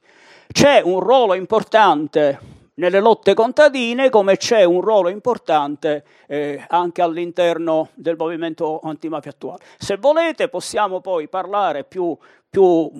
C'è 0.48 0.80
un 0.80 1.00
ruolo 1.00 1.34
importante 1.34 2.38
nelle 2.74 3.00
lotte 3.00 3.34
contadine 3.34 4.10
come 4.10 4.36
c'è 4.36 4.64
un 4.64 4.80
ruolo 4.80 5.08
importante 5.08 6.04
eh, 6.26 6.64
anche 6.68 7.02
all'interno 7.02 7.90
del 7.94 8.16
movimento 8.16 8.80
antimafia 8.82 9.30
attuale. 9.30 9.64
Se 9.78 9.96
volete 9.96 10.48
possiamo 10.48 11.00
poi 11.00 11.28
parlare 11.28 11.84
più, 11.84 12.16
più, 12.48 12.90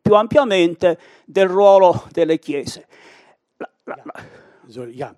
più 0.00 0.14
ampiamente 0.14 0.98
del 1.24 1.48
ruolo 1.48 2.04
delle 2.10 2.38
chiese. 2.38 2.86
La, 3.56 3.68
la, 3.84 4.00
la. 4.04 4.24
So, 4.68 4.86
ja. 4.86 5.14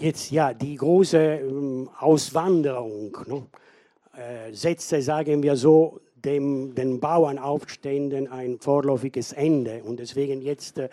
Jetzt 0.00 0.30
ja, 0.30 0.52
die 0.52 0.76
große 0.76 1.40
um, 1.42 1.90
Auswanderung. 1.98 3.26
No? 3.26 3.48
Äh, 4.18 4.52
setzte, 4.52 5.00
sagen 5.00 5.42
wir 5.42 5.56
so, 5.56 6.00
dem, 6.24 6.74
den 6.74 6.98
Bauernaufständen 6.98 8.26
ein 8.26 8.58
vorläufiges 8.58 9.32
Ende. 9.32 9.82
Und 9.84 10.00
deswegen 10.00 10.42
jetzt 10.42 10.78
äh, 10.78 10.88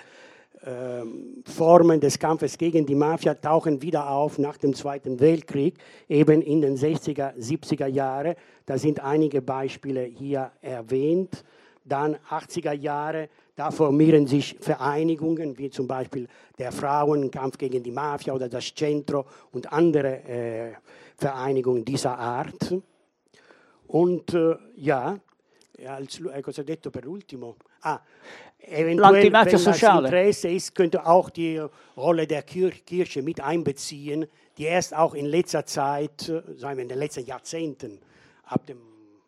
Formen 1.44 2.00
des 2.00 2.20
Kampfes 2.20 2.58
gegen 2.58 2.86
die 2.86 2.96
Mafia 2.96 3.34
tauchen 3.34 3.82
wieder 3.82 4.10
auf 4.10 4.38
nach 4.38 4.58
dem 4.58 4.74
Zweiten 4.74 5.20
Weltkrieg, 5.20 5.76
eben 6.08 6.42
in 6.42 6.62
den 6.62 6.78
60er, 6.78 7.36
70er 7.36 7.88
Jahren. 7.88 8.36
Da 8.66 8.78
sind 8.78 9.00
einige 9.00 9.42
Beispiele 9.42 10.04
hier 10.04 10.52
erwähnt. 10.62 11.44
Dann 11.84 12.18
80er 12.30 12.74
Jahre, 12.74 13.30
da 13.56 13.70
formieren 13.70 14.26
sich 14.26 14.56
Vereinigungen, 14.60 15.58
wie 15.58 15.70
zum 15.70 15.88
Beispiel 15.88 16.28
der 16.58 16.72
Frauenkampf 16.72 17.58
gegen 17.58 17.84
die 17.84 17.92
Mafia 17.92 18.34
oder 18.34 18.50
das 18.50 18.74
Centro 18.74 19.26
und 19.52 19.72
andere 19.72 20.24
äh, 20.24 20.72
Vereinigungen 21.16 21.86
dieser 21.86 22.18
Art. 22.18 22.74
Und 23.88 24.34
äh, 24.34 24.56
ja, 24.76 25.18
als, 25.86 26.20
äh, 26.20 26.42
cosa 26.42 26.62
ho 26.62 26.66
detto 26.66 26.90
per 26.90 27.08
ultimo? 27.08 27.56
Ah, 27.82 28.00
eventuell, 28.60 29.32
wenn 29.32 29.32
das 29.34 29.82
Interesse 29.84 30.50
ist, 30.50 30.74
könnte 30.74 31.06
auch 31.06 31.30
die 31.30 31.62
Rolle 31.96 32.26
der 32.26 32.44
Kirche 32.44 33.22
mit 33.22 33.42
einbeziehen, 33.42 34.26
die 34.58 34.64
erst 34.64 34.96
auch 34.96 35.14
in 35.14 35.26
letzter 35.26 35.66
Zeit, 35.66 36.30
äh, 36.30 36.42
sagen 36.56 36.78
wir 36.78 36.84
in 36.84 36.90
den 36.90 37.00
letzten 37.00 37.26
Jahrzehnten, 37.26 38.00
ab 38.46 38.66
den 38.66 38.78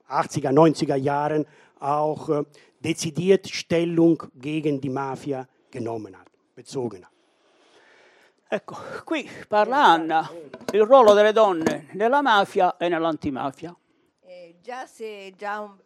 80er, 0.10 0.52
90er 0.52 0.96
Jahren, 0.96 1.46
auch 1.80 2.30
äh, 2.30 2.44
dezidiert 2.80 3.48
Stellung 3.48 4.24
gegen 4.36 4.82
die 4.82 4.90
Mafia 4.90 5.48
genommen 5.70 6.18
hat, 6.18 6.28
bezogen 6.56 7.06
hat. 7.06 7.12
Ecco, 8.50 8.78
qui 9.04 9.30
parla 9.46 9.84
Anna, 9.84 10.30
il 10.72 10.82
ruolo 10.82 11.14
delle 11.14 11.34
donne 11.34 11.88
nella 11.92 12.22
mafia 12.22 12.78
e 12.78 12.88
nell'antimafia. 12.88 13.76
Già, 14.68 14.86
se, 14.86 15.34
già, 15.38 15.62
un, 15.62 15.78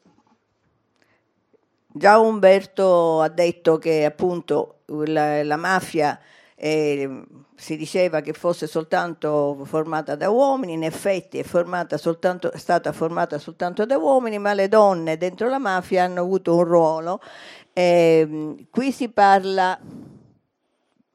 già, 1.86 2.18
Umberto 2.18 3.22
ha 3.22 3.28
detto 3.28 3.78
che 3.78 4.06
appunto 4.06 4.80
la, 4.88 5.44
la 5.44 5.56
mafia 5.56 6.20
eh, 6.56 7.24
si 7.56 7.78
diceva 7.78 8.22
che 8.22 8.34
fosse 8.34 8.66
soltanto 8.66 9.62
formata 9.66 10.16
da 10.16 10.32
uomini, 10.32 10.74
in 10.74 10.84
effetti 10.84 11.38
è, 11.38 11.44
formata 11.44 12.00
soltanto, 12.00 12.52
è 12.52 12.58
stata 12.58 12.92
formata 12.92 13.38
soltanto 13.38 13.86
da 13.86 14.00
uomini, 14.00 14.40
ma 14.40 14.54
le 14.54 14.68
donne 14.68 15.16
dentro 15.16 15.48
la 15.48 15.60
mafia 15.60 16.06
hanno 16.06 16.22
avuto 16.22 16.56
un 16.56 16.64
ruolo. 16.64 17.22
Eh, 17.74 18.66
qui 18.72 18.92
si 18.92 19.10
parla 19.10 19.80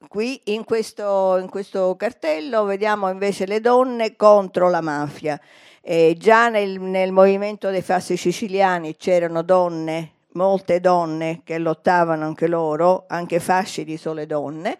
Qui 0.08 0.40
in 0.44 0.62
questo, 0.64 1.36
in 1.38 1.48
questo, 1.48 1.96
cartello 1.96 2.62
vediamo 2.62 3.10
invece 3.10 3.44
le 3.44 3.60
donne 3.60 4.14
contro 4.14 4.70
la 4.70 4.80
mafia. 4.80 5.40
Eh, 5.89 6.16
già 6.18 6.49
nel, 6.49 6.80
nel, 6.80 7.12
movimento 7.12 7.70
dei 7.70 7.80
fasci 7.80 8.16
siciliani 8.16 8.97
c'erano 8.97 9.43
donne, 9.43 10.14
molte 10.32 10.80
donne 10.80 11.43
che 11.45 11.59
lottavano 11.59 12.24
anche 12.24 12.49
loro, 12.49 13.05
anche 13.07 13.39
fasci 13.39 13.84
di 13.84 13.97
sole 13.97 14.26
donne. 14.26 14.78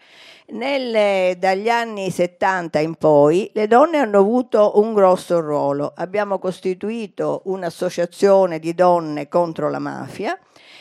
Nelle, 0.49 1.37
dagli 1.39 1.69
anni 1.69 2.11
70 2.11 2.81
in 2.81 2.97
poi 2.97 3.49
le 3.55 3.69
donne 3.69 3.99
hanno 3.99 4.19
avuto 4.19 4.81
un 4.81 4.95
grosso 4.95 5.39
ruolo. 5.39 5.93
Abbiamo 5.95 6.41
costituito 6.41 7.43
un'associazione 7.45 8.59
di 8.59 8.75
donne 8.75 9.29
contro 9.29 9.71
la 9.71 9.79
mafia 9.79 10.37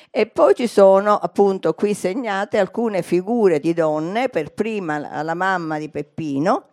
e 0.10 0.26
poi 0.26 0.56
ci 0.56 0.66
sono 0.66 1.20
appunto 1.20 1.76
qui 1.76 1.94
segnate 1.94 2.58
alcune 2.58 3.04
figure 3.04 3.60
di 3.60 3.76
donne, 3.76 4.30
per 4.30 4.54
prima 4.54 5.22
la 5.22 5.36
mamma 5.36 5.78
di 5.78 5.88
Peppino, 5.90 6.70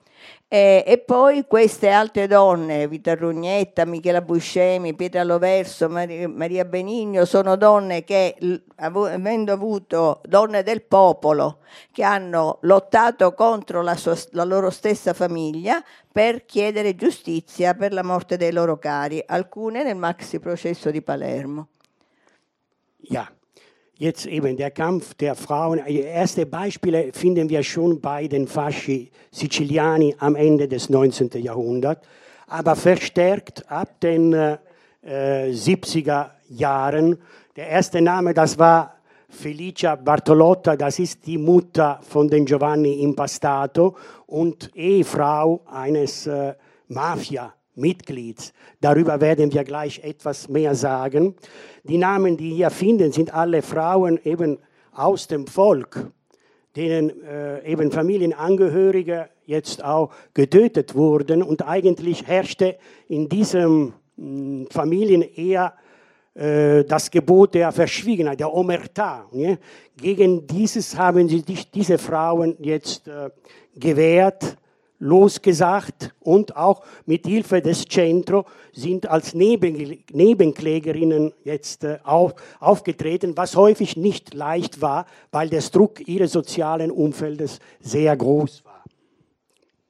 e, 0.55 0.85
e, 0.87 0.99
poi 0.99 1.47
queste 1.47 1.89
altre 1.89 2.27
donne, 2.27 2.87
Vita 2.87 3.15
Rugnetta, 3.15 3.87
Michela 3.87 4.21
Buscemi, 4.21 4.95
Pietra 4.95 5.25
Loverso, 5.25 5.89
Maria, 5.89 6.29
Maria 6.29 6.67
Benigno, 6.67 7.25
sono 7.25 7.57
donne 7.57 8.05
che, 8.05 8.37
avendo 8.77 9.51
avuto 9.51 10.21
donne 10.29 10.63
del 10.63 10.83
popolo, 10.83 11.61
che 11.91 12.03
hanno 12.03 12.59
lottato 12.65 13.33
contro 13.33 13.81
la, 13.81 13.97
sua, 13.97 14.15
la 14.33 14.45
loro 14.45 14.69
stessa 14.69 15.15
famiglia 15.15 15.83
per 16.13 16.45
chiedere 16.45 16.97
giustizia 16.97 17.73
per 17.73 17.95
la 17.95 18.03
morte 18.03 18.37
dei 18.37 18.53
loro 18.53 18.77
cari, 18.77 19.25
alcune 19.25 19.83
nel 19.83 19.97
maxi 19.97 20.39
processo 20.39 20.91
di 20.91 21.01
Palermo. 21.01 21.69
Ja, 22.99 23.27
Jetzt 24.03 24.27
eben 24.27 24.57
der 24.57 24.73
Kampf 24.73 25.15
der 25.15 25.37
Frauen. 25.37 25.79
Erste 25.79 26.45
Beispiele 26.45 27.13
finden 27.13 27.49
wir 27.49 27.63
schon 27.63 28.01
bei 28.01 28.27
den 28.27 28.49
Fasci 28.49 29.13
Siciliani 29.31 30.17
am 30.19 30.35
Ende 30.35 30.67
des 30.67 30.91
19. 30.91 31.31
Jahrhunderts, 31.41 32.05
aber 32.49 32.75
verstärkt 32.75 33.71
ab 33.71 34.01
den 34.01 34.33
äh, 34.33 34.59
70er 35.05 36.31
Jahren. 36.49 37.17
Der 37.55 37.69
erste 37.69 38.03
Name, 38.03 38.35
das 38.35 38.59
war 38.59 38.97
Felicia 39.29 39.95
Bartolotta, 39.95 40.75
das 40.75 40.99
ist 40.99 41.25
die 41.25 41.39
Mutter 41.39 42.01
von 42.03 42.27
den 42.27 42.45
Giovanni 42.45 43.05
Impastato 43.05 43.95
und 44.27 44.75
Ehefrau 44.75 45.61
eines 45.71 46.27
äh, 46.27 46.55
Mafia. 46.89 47.55
Mitglieds. 47.75 48.53
Darüber 48.81 49.21
werden 49.21 49.53
wir 49.53 49.65
gleich 49.65 50.01
etwas 50.05 50.49
mehr 50.49 50.75
sagen. 50.75 51.35
Die 51.85 51.99
Namen, 51.99 52.37
die 52.37 52.55
hier 52.55 52.71
finden, 52.71 53.13
sind 53.13 53.33
alle 53.35 53.63
Frauen 53.63 54.21
eben 54.25 54.59
aus 54.93 55.27
dem 55.27 55.47
Volk, 55.47 56.11
denen 56.77 57.23
äh, 57.23 57.65
eben 57.71 57.91
Familienangehörige 57.91 59.29
jetzt 59.47 59.83
auch 59.83 60.11
getötet 60.35 60.95
wurden. 60.95 61.43
Und 61.43 61.67
eigentlich 61.67 62.27
herrschte 62.27 62.77
in 63.09 63.29
diesen 63.29 63.95
hm, 64.17 64.69
Familien 64.71 65.23
eher 65.23 65.75
äh, 66.35 66.85
das 66.85 67.11
Gebot 67.11 67.55
der 67.55 67.73
Verschwiegenheit, 67.73 68.41
der 68.41 68.53
Omerta. 68.53 69.27
Gegen 69.97 70.47
dieses 70.47 70.97
haben 70.97 71.29
sich 71.29 71.71
diese 71.71 71.99
Frauen 71.99 72.57
jetzt 72.61 73.09
äh, 73.09 73.31
gewehrt 73.75 74.57
losgesagt 75.03 76.15
und 76.21 76.57
auch 76.57 76.83
mit 77.07 77.27
Hilfe 77.27 77.61
des 77.61 77.85
Centro 77.85 78.47
sind 78.73 79.09
als 79.09 79.35
Neben 79.35 79.99
Nebenklägerinnen 80.13 81.33
jetzt 81.43 81.83
äh, 81.83 81.99
auf, 82.05 82.35
aufgetreten, 82.61 83.37
was 83.37 83.57
häufig 83.57 83.97
nicht 83.97 84.33
leicht 84.33 84.81
war, 84.81 85.07
weil 85.33 85.49
der 85.49 85.61
Druck 85.61 86.07
ihres 86.07 86.33
sozialen 86.33 86.93
Umfeldes 86.93 87.59
sehr 87.81 88.17
groß 88.17 88.65
war. 88.65 88.85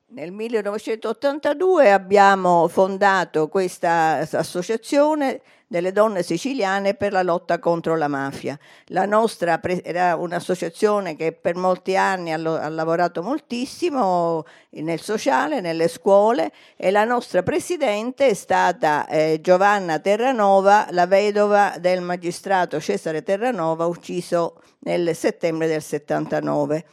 Nel 0.09 0.29
1982 0.29 1.93
abbiamo 1.93 2.69
fondato 2.69 3.49
questa 3.49 4.19
associazione 4.19 5.41
delle 5.73 5.91
donne 5.91 6.23
siciliane 6.23 6.93
per 6.93 7.13
la 7.13 7.23
lotta 7.23 7.59
contro 7.59 7.97
la 7.97 8.07
mafia. 8.07 8.59
La 8.89 9.07
nostra 9.07 9.59
era 9.83 10.17
un'associazione 10.17 11.17
che 11.17 11.33
per 11.33 11.57
molti 11.57 11.97
anni 11.97 12.31
ha, 12.31 12.37
ha 12.37 12.69
lavorato 12.69 13.23
moltissimo 13.23 14.45
nel 14.73 15.01
sociale, 15.01 15.63
nelle 15.63 15.89
scuole 15.89 16.53
e 16.77 16.91
la 16.91 17.05
nostra 17.05 17.43
presidente 17.43 18.27
è 18.27 18.35
stata 18.35 19.09
eh, 19.09 19.39
Giovanna 19.41 19.99
Terranova, 19.99 20.89
la 20.91 21.07
vedova 21.07 21.75
del 21.81 22.03
magistrato 22.03 22.79
Cesare 22.79 23.23
Terranova, 23.23 23.87
ucciso 23.87 24.61
nel 24.81 25.17
settembre 25.17 25.69
del 25.69 25.81
79. 25.81 26.85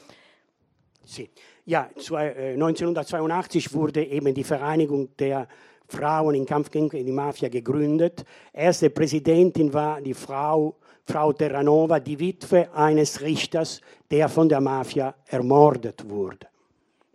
Sì. 1.04 1.30
Ja, 1.66 1.88
1982 1.94 3.68
äh, 3.68 3.74
wurde 3.74 4.04
eben 4.04 4.34
die 4.34 4.44
Vereinigung 4.44 5.16
der 5.18 5.48
Frauen 5.90 6.36
im 6.36 6.46
Kampf 6.46 6.70
gegen 6.70 6.90
die 6.90 7.12
Mafia 7.12 7.50
gegründet. 7.50 8.24
Erste 8.54 8.90
Präsidentin 8.90 9.74
war 9.74 10.00
die 10.00 10.14
Frau, 10.14 10.76
Frau 11.06 11.34
Terranova, 11.34 12.00
die 12.00 12.20
Witwe 12.20 12.70
eines 12.74 13.22
Richters, 13.22 13.82
der 14.10 14.30
von 14.30 14.48
der 14.48 14.62
Mafia 14.62 15.16
ermordet 15.28 16.08
wurde. 16.08 16.48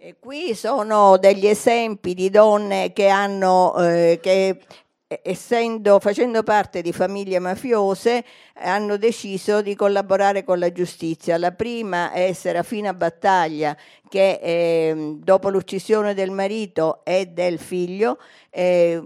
E 0.06 0.16
qui 0.20 0.54
sono 0.54 1.16
degli 1.16 1.46
esempi 1.46 2.12
di 2.12 2.28
donne 2.28 2.92
che 2.92 3.08
hanno, 3.08 3.74
eh, 3.78 4.18
che 4.20 4.60
essendo, 5.22 6.00
facendo 6.00 6.42
parte 6.42 6.82
di 6.82 6.92
famiglie 6.92 7.38
mafiose, 7.38 8.24
hanno 8.54 8.96
deciso 8.96 9.62
di 9.62 9.74
collaborare 9.74 10.44
con 10.44 10.58
la 10.58 10.72
giustizia. 10.72 11.38
La 11.38 11.52
prima 11.52 12.12
è 12.12 12.32
Serafina 12.32 12.92
Battaglia, 12.94 13.76
che 14.08 14.40
eh, 14.42 15.16
dopo 15.18 15.48
l'uccisione 15.50 16.14
del 16.14 16.30
marito 16.30 17.04
e 17.04 17.26
del 17.26 17.58
figlio 17.58 18.18
eh, 18.50 19.02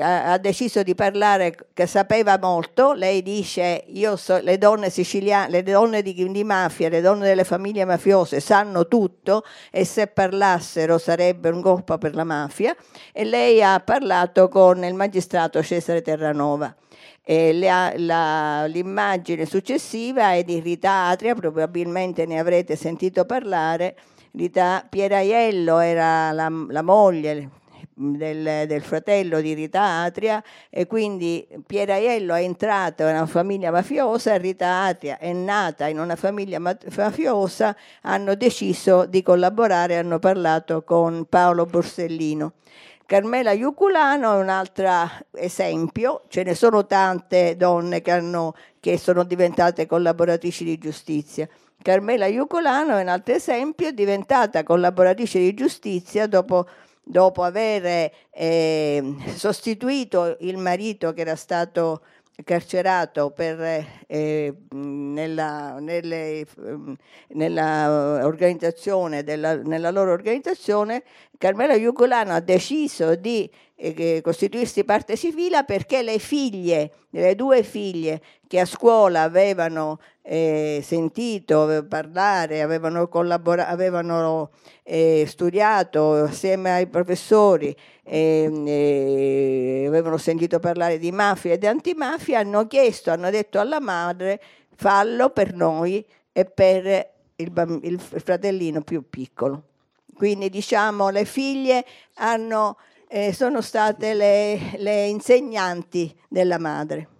ha, 0.00 0.38
deciso 0.38 0.82
di 0.82 0.94
parlare, 0.94 1.54
che 1.72 1.86
sapeva 1.86 2.38
molto, 2.38 2.92
lei 2.92 3.22
dice 3.22 3.84
io 3.88 4.16
so, 4.16 4.38
le 4.38 4.58
donne 4.58 4.90
siciliane, 4.90 5.50
le 5.50 5.62
donne 5.62 6.02
di, 6.02 6.14
di, 6.14 6.44
mafia, 6.44 6.88
le 6.88 7.00
donne 7.00 7.26
delle 7.26 7.44
famiglie 7.44 7.84
mafiose 7.84 8.40
sanno 8.40 8.86
tutto 8.86 9.44
e 9.70 9.84
se 9.84 10.06
parlassero 10.06 10.98
sarebbe 10.98 11.48
un 11.50 11.60
colpo 11.60 11.98
per 11.98 12.14
la 12.14 12.24
mafia 12.24 12.74
e 13.12 13.24
lei 13.24 13.62
ha 13.62 13.80
parlato 13.80 14.48
con 14.48 14.84
il 14.84 14.94
magistrato 14.94 15.62
Cesare 15.62 16.02
Terranova. 16.02 16.74
La, 17.30 17.92
la, 17.96 18.64
l'immagine 18.64 19.44
successiva 19.44 20.32
è 20.32 20.44
di 20.44 20.60
Rita 20.60 21.08
Atria, 21.08 21.34
probabilmente 21.34 22.24
ne 22.24 22.38
avrete 22.38 22.74
sentito 22.74 23.26
parlare. 23.26 23.96
Rita 24.32 24.86
Pieraiello 24.88 25.78
era 25.78 26.32
la, 26.32 26.50
la 26.68 26.82
moglie, 26.82 27.50
del, 27.98 28.66
del, 28.66 28.82
fratello 28.82 29.40
di 29.40 29.54
Rita 29.54 30.02
Atria 30.02 30.42
e 30.70 30.86
quindi 30.86 31.46
Pieraiello 31.66 32.34
è 32.34 32.42
entrato 32.42 33.02
in 33.02 33.08
una 33.08 33.26
famiglia 33.26 33.72
mafiosa 33.72 34.36
Rita 34.36 34.84
Atria 34.84 35.18
è 35.18 35.32
nata 35.32 35.88
in 35.88 35.98
una 35.98 36.14
famiglia 36.14 36.58
mafiosa, 36.58 37.76
hanno 38.02 38.34
deciso 38.36 39.04
di 39.04 39.22
collaborare, 39.22 39.96
hanno 39.96 40.18
parlato 40.18 40.82
con 40.84 41.26
Paolo 41.28 41.66
Borsellino. 41.66 42.52
Carmela 43.04 43.52
Iuculano 43.52 44.34
è 44.34 44.38
un 44.38 44.50
altro 44.50 44.90
esempio, 45.32 46.24
ce 46.28 46.42
ne 46.42 46.54
sono 46.54 46.84
tante 46.86 47.56
donne 47.56 48.02
che, 48.02 48.10
hanno, 48.10 48.54
che 48.80 48.98
sono 48.98 49.24
diventate 49.24 49.86
collaboratrici 49.86 50.62
di 50.62 50.76
giustizia. 50.76 51.48
Carmela 51.80 52.26
Iuculano 52.26 52.98
è 52.98 53.00
un 53.00 53.08
altro 53.08 53.34
esempio, 53.34 53.88
è 53.88 53.92
diventata 53.92 54.62
collaboratrice 54.62 55.38
di 55.38 55.54
giustizia 55.54 56.26
dopo 56.26 56.66
dopo 57.08 57.42
aver 57.42 58.12
eh, 58.30 59.14
sostituito 59.34 60.36
il 60.40 60.58
marito 60.58 61.14
che 61.14 61.22
era 61.22 61.36
stato 61.36 62.02
carcerato 62.44 63.30
per, 63.30 63.84
eh, 64.06 64.54
nella, 64.70 65.78
nelle, 65.80 66.46
nella, 67.28 68.24
organizzazione 68.24 69.24
della, 69.24 69.56
nella 69.56 69.90
loro 69.90 70.12
organizzazione, 70.12 71.02
Carmelo 71.36 71.74
Iugolano 71.74 72.34
ha 72.34 72.40
deciso 72.40 73.16
di 73.16 73.50
eh, 73.74 74.20
costituirsi 74.22 74.84
parte 74.84 75.16
civile 75.16 75.64
perché 75.64 76.02
le 76.02 76.18
figlie, 76.18 76.92
le 77.10 77.34
due 77.34 77.62
figlie 77.62 78.20
che 78.46 78.60
a 78.60 78.64
scuola 78.64 79.22
avevano 79.22 79.98
eh, 80.30 80.80
sentito 80.84 81.86
parlare, 81.88 82.60
avevano, 82.60 83.08
collabora- 83.08 83.66
avevano 83.66 84.50
eh, 84.82 85.24
studiato 85.26 86.24
assieme 86.24 86.70
ai 86.70 86.86
professori, 86.86 87.74
ehm, 88.04 88.64
eh, 88.68 89.84
avevano 89.86 90.18
sentito 90.18 90.58
parlare 90.58 90.98
di 90.98 91.10
mafia 91.12 91.54
e 91.54 91.58
di 91.58 91.66
antimafia, 91.66 92.40
hanno 92.40 92.66
chiesto, 92.66 93.10
hanno 93.10 93.30
detto 93.30 93.58
alla 93.58 93.80
madre 93.80 94.38
fallo 94.76 95.30
per 95.30 95.54
noi 95.54 96.04
e 96.30 96.44
per 96.44 97.10
il, 97.36 97.50
bamb- 97.50 97.82
il 97.82 97.98
fratellino 97.98 98.82
più 98.82 99.08
piccolo. 99.08 99.62
Quindi 100.14 100.50
diciamo 100.50 101.08
le 101.08 101.24
figlie 101.24 101.86
hanno, 102.16 102.76
eh, 103.08 103.32
sono 103.32 103.62
state 103.62 104.12
le, 104.12 104.76
le 104.76 105.06
insegnanti 105.06 106.14
della 106.28 106.58
madre. 106.58 107.16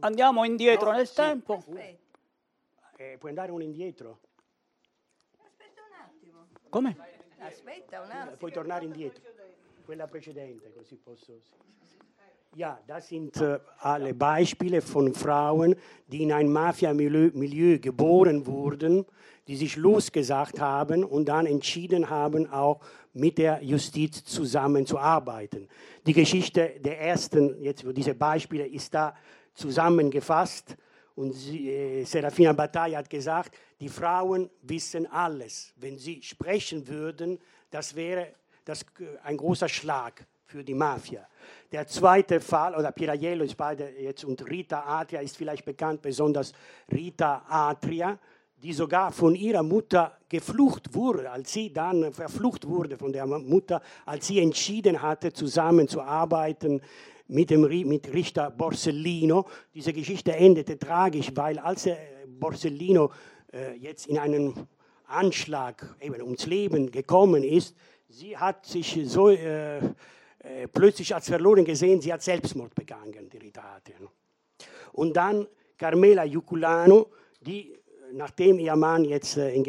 Andiamo 0.00 0.44
indietro 0.44 0.90
no, 0.90 0.96
nel 0.96 1.06
sì. 1.06 1.14
tempo. 1.14 1.62
Eh, 2.96 3.16
puoi 3.18 3.30
andare 3.30 3.50
uno 3.50 3.62
indietro? 3.62 4.20
Aspetta 5.38 5.80
un 5.82 6.08
attimo. 6.08 6.46
Come? 6.68 6.96
Aspetta 7.38 8.00
un 8.00 8.10
attimo. 8.10 8.36
Puoi 8.36 8.52
tornare 8.52 8.84
indietro. 8.84 9.22
Quella 9.84 10.06
precedente, 10.06 10.72
così 10.72 10.96
posso... 10.96 11.40
Ja, 12.54 12.78
das 12.86 13.08
sind 13.08 13.40
äh, 13.40 13.58
alle 13.78 14.12
Beispiele 14.12 14.82
von 14.82 15.14
Frauen, 15.14 15.74
die 16.08 16.22
in 16.22 16.32
ein 16.32 16.52
Mafia-Milieu 16.52 17.78
geboren 17.78 18.46
wurden, 18.46 19.06
die 19.46 19.56
sich 19.56 19.76
losgesagt 19.76 20.60
haben 20.60 21.02
und 21.02 21.30
dann 21.30 21.46
entschieden 21.46 22.10
haben, 22.10 22.50
auch 22.50 22.80
mit 23.14 23.38
der 23.38 23.62
Justiz 23.62 24.24
zusammenzuarbeiten. 24.24 25.68
Die 26.06 26.12
Geschichte 26.12 26.74
der 26.80 27.00
ersten, 27.00 27.62
jetzt 27.62 27.84
diese 27.94 28.14
Beispiele, 28.14 28.66
ist 28.66 28.94
da 28.94 29.14
zusammengefasst. 29.54 30.76
Und 31.14 31.32
sie, 31.32 31.70
äh, 31.70 32.04
Serafina 32.04 32.52
Bataille 32.52 32.96
hat 32.96 33.10
gesagt, 33.10 33.54
die 33.80 33.88
Frauen 33.88 34.48
wissen 34.62 35.06
alles. 35.06 35.74
Wenn 35.76 35.98
sie 35.98 36.22
sprechen 36.22 36.88
würden, 36.88 37.38
das 37.70 37.94
wäre 37.94 38.28
das, 38.64 38.84
ein 39.22 39.36
großer 39.36 39.68
Schlag 39.68 40.26
für 40.46 40.64
die 40.64 40.74
Mafia. 40.74 41.26
Der 41.70 41.86
zweite 41.86 42.40
Fall, 42.40 42.74
oder 42.74 42.92
Piraiello 42.92 43.44
ist 43.44 43.56
beide 43.56 43.88
jetzt 43.90 44.24
und 44.24 44.48
Rita 44.48 44.84
Atria 44.84 45.20
ist 45.20 45.36
vielleicht 45.36 45.64
bekannt, 45.64 46.02
besonders 46.02 46.52
Rita 46.90 47.44
Atria, 47.48 48.18
die 48.62 48.72
sogar 48.72 49.10
von 49.10 49.34
ihrer 49.34 49.62
Mutter 49.62 50.18
geflucht 50.28 50.94
wurde, 50.94 51.30
als 51.30 51.52
sie 51.52 51.72
dann 51.72 52.12
verflucht 52.12 52.66
wurde 52.66 52.96
von 52.96 53.12
der 53.12 53.26
Mutter, 53.26 53.82
als 54.06 54.28
sie 54.28 54.38
entschieden 54.38 55.02
hatte, 55.02 55.32
zusammenzuarbeiten 55.32 56.80
mit 57.26 57.50
dem 57.50 57.62
mit 57.88 58.12
Richter 58.12 58.50
Borsellino. 58.50 59.46
Diese 59.74 59.92
Geschichte 59.92 60.32
endete 60.32 60.78
tragisch, 60.78 61.32
weil 61.34 61.58
als 61.58 61.88
Borsellino 62.26 63.10
äh, 63.52 63.74
jetzt 63.76 64.06
in 64.06 64.18
einen 64.18 64.54
Anschlag 65.06 65.96
eben 66.00 66.22
ums 66.22 66.46
Leben 66.46 66.90
gekommen 66.90 67.42
ist, 67.42 67.74
sie 68.08 68.36
hat 68.36 68.64
sich 68.64 69.00
so 69.06 69.30
äh, 69.30 69.78
äh, 69.78 70.68
plötzlich 70.72 71.14
als 71.14 71.28
verloren 71.28 71.64
gesehen, 71.64 72.00
sie 72.00 72.12
hat 72.12 72.22
Selbstmord 72.22 72.74
begangen, 72.74 73.28
die 73.28 73.38
Ritate. 73.38 73.92
Und 74.92 75.16
dann 75.16 75.46
Carmela 75.76 76.24
Juculano, 76.24 77.08
die 77.40 77.81
nachdem 78.12 78.58
ihr 78.58 78.76
Mann 78.76 79.04
jetzt, 79.04 79.36
äh, 79.36 79.52
in, 79.54 79.64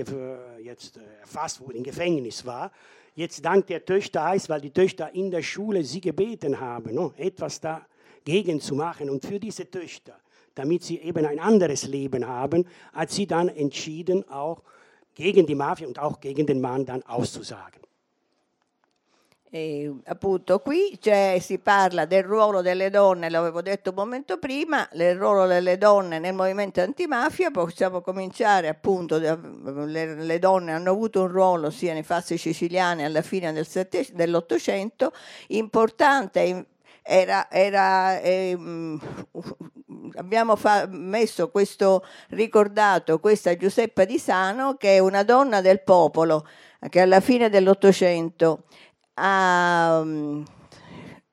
jetzt 0.64 0.98
äh, 0.98 1.02
erfasst 1.22 1.62
wurde, 1.62 1.78
im 1.78 1.84
Gefängnis 1.84 2.46
war, 2.46 2.72
jetzt 3.16 3.44
dank 3.44 3.68
der 3.68 3.86
Töchter 3.86 4.24
heißt, 4.24 4.50
weil 4.50 4.62
die 4.62 4.72
Töchter 4.72 5.14
in 5.14 5.32
der 5.32 5.42
Schule 5.42 5.84
sie 5.84 6.02
gebeten 6.02 6.60
haben, 6.60 6.94
no, 6.94 7.14
etwas 7.18 7.60
dagegen 7.60 8.60
zu 8.60 8.76
machen. 8.76 9.10
Und 9.10 9.26
für 9.26 9.40
diese 9.40 9.70
Töchter, 9.70 10.20
damit 10.56 10.84
sie 10.84 11.00
eben 11.00 11.26
ein 11.26 11.40
anderes 11.40 11.88
Leben 11.88 12.28
haben, 12.28 12.66
hat 12.94 13.12
sie 13.12 13.28
dann 13.28 13.50
entschieden, 13.50 14.28
auch 14.30 14.62
gegen 15.16 15.46
die 15.46 15.56
Mafia 15.56 15.88
und 15.88 16.00
auch 16.00 16.20
gegen 16.20 16.46
den 16.46 16.62
Mann 16.62 16.86
dann 16.86 17.04
auszusagen. 17.04 17.82
E, 19.56 19.94
appunto 20.06 20.58
qui 20.62 20.98
si 21.00 21.60
parla 21.60 22.06
del 22.06 22.24
ruolo 22.24 22.64
delle 22.64 22.90
donne, 22.90 23.30
l'avevo 23.30 23.62
detto 23.62 23.92
un 23.92 23.98
momento 23.98 24.40
prima, 24.40 24.90
del 24.92 25.16
ruolo 25.16 25.46
delle 25.46 25.78
donne 25.78 26.18
nel 26.18 26.34
movimento 26.34 26.82
antimafia, 26.82 27.52
possiamo 27.52 28.02
cominciare 28.02 28.68
appunto, 28.68 29.20
le, 29.20 30.16
le 30.16 30.40
donne 30.40 30.72
hanno 30.72 30.90
avuto 30.90 31.22
un 31.22 31.28
ruolo 31.28 31.70
sia 31.70 31.94
nei 31.94 32.02
fasi 32.02 32.36
siciliani 32.36 33.04
alla 33.04 33.22
fine 33.22 33.54
del 33.54 33.68
sette, 33.68 34.08
dell'Ottocento, 34.14 35.14
importante 35.50 36.66
era, 37.04 37.52
era 37.52 38.20
eh, 38.22 38.58
abbiamo 40.16 40.56
fa- 40.56 40.88
messo 40.90 41.52
questo 41.52 42.04
ricordato 42.30 43.20
questa 43.20 43.56
Giuseppa 43.56 44.06
Di 44.06 44.18
Sano 44.18 44.76
che 44.78 44.96
è 44.96 45.00
una 45.00 45.22
donna 45.24 45.62
del 45.62 45.82
popolo 45.82 46.48
che 46.90 47.02
alla 47.02 47.20
fine 47.20 47.50
dell'Ottocento 47.50 48.64
ha, 49.16 50.02
mm, 50.04 50.44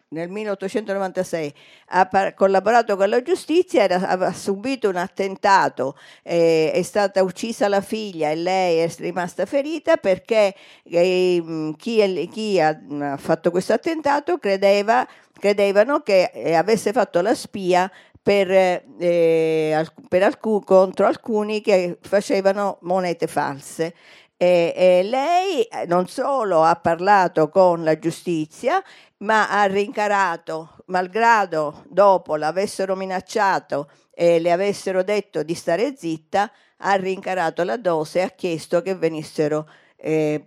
nel 0.08 0.28
1896 0.28 1.54
ha 1.92 2.32
collaborato 2.34 2.96
con 2.96 3.08
la 3.08 3.22
giustizia, 3.22 3.82
era, 3.82 4.08
aveva 4.08 4.32
subito 4.32 4.88
un 4.88 4.96
attentato, 4.96 5.96
eh, 6.22 6.72
è 6.72 6.82
stata 6.82 7.22
uccisa 7.22 7.68
la 7.68 7.80
figlia 7.80 8.30
e 8.30 8.36
lei 8.36 8.78
è 8.78 8.90
rimasta 8.98 9.46
ferita 9.46 9.96
perché 9.96 10.54
eh, 10.84 11.74
chi, 11.76 12.28
chi, 12.32 12.60
ha 12.60 13.16
fatto 13.16 13.50
questo 13.50 13.72
attentato 13.72 14.38
credeva, 14.38 15.06
credevano 15.32 16.00
che 16.00 16.30
eh, 16.34 16.54
avesse 16.54 16.92
fatto 16.92 17.20
la 17.20 17.34
spia 17.34 17.90
per, 18.22 18.50
eh, 18.50 19.86
per 20.08 20.22
alcun, 20.22 20.62
contro 20.62 21.06
alcuni 21.06 21.60
che 21.60 21.98
facevano 22.00 22.78
monete 22.82 23.26
false. 23.26 23.94
E, 24.42 24.72
e 24.74 25.02
lei 25.02 25.64
eh, 25.64 25.84
non 25.84 26.06
solo 26.06 26.62
ha 26.62 26.74
parlato 26.76 27.50
con 27.50 27.84
la 27.84 27.98
giustizia, 27.98 28.82
ma 29.18 29.50
ha 29.50 29.64
rincarato, 29.64 30.76
malgrado 30.86 31.84
dopo 31.86 32.36
l'avessero 32.36 32.96
minacciato 32.96 33.90
e 34.10 34.40
le 34.40 34.50
avessero 34.50 35.02
detto 35.02 35.42
di 35.42 35.52
stare 35.52 35.94
zitta, 35.94 36.50
ha 36.78 36.94
rincarato 36.94 37.64
la 37.64 37.76
dose 37.76 38.20
e 38.20 38.22
ha 38.22 38.30
chiesto 38.30 38.80
che 38.80 38.94
venissero, 38.94 39.68
eh, 39.96 40.46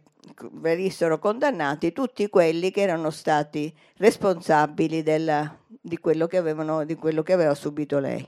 venissero 0.54 1.20
condannati 1.20 1.92
tutti 1.92 2.28
quelli 2.30 2.72
che 2.72 2.82
erano 2.82 3.12
stati 3.12 3.72
responsabili 3.98 5.04
della, 5.04 5.56
di, 5.68 6.00
quello 6.00 6.28
avevano, 6.32 6.84
di 6.84 6.96
quello 6.96 7.22
che 7.22 7.34
aveva 7.34 7.54
subito 7.54 8.00
lei. 8.00 8.28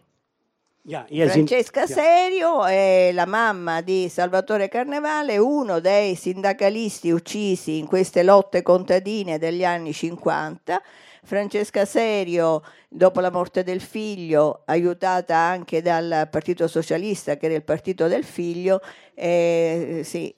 Ja, 0.87 1.03
Francesca 1.07 1.87
sind, 1.87 1.97
Serio 1.97 2.63
è 2.63 3.09
la 3.11 3.25
mamma 3.25 3.81
di 3.81 4.07
Salvatore 4.07 4.67
Carnevale, 4.67 5.39
uno 5.39 5.79
dei 5.79 6.13
sindacalisti 6.13 7.09
uccisi 7.09 7.79
in 7.79 7.87
queste 7.87 8.21
lotte 8.21 8.61
contadine 8.61 9.39
degli 9.39 9.65
anni 9.65 9.93
50. 9.93 10.79
Francesca 11.23 11.85
Serio, 11.85 12.61
dopo 12.87 13.19
la 13.19 13.31
morte 13.31 13.63
del 13.63 13.81
figlio, 13.81 14.61
aiutata 14.65 15.35
anche 15.35 15.81
dal 15.81 16.27
Partito 16.29 16.67
Socialista, 16.67 17.35
che 17.35 17.47
era 17.47 17.55
il 17.55 17.63
partito 17.63 18.07
del 18.07 18.23
figlio, 18.23 18.79
eh, 19.17 20.01
sì, 20.03 20.33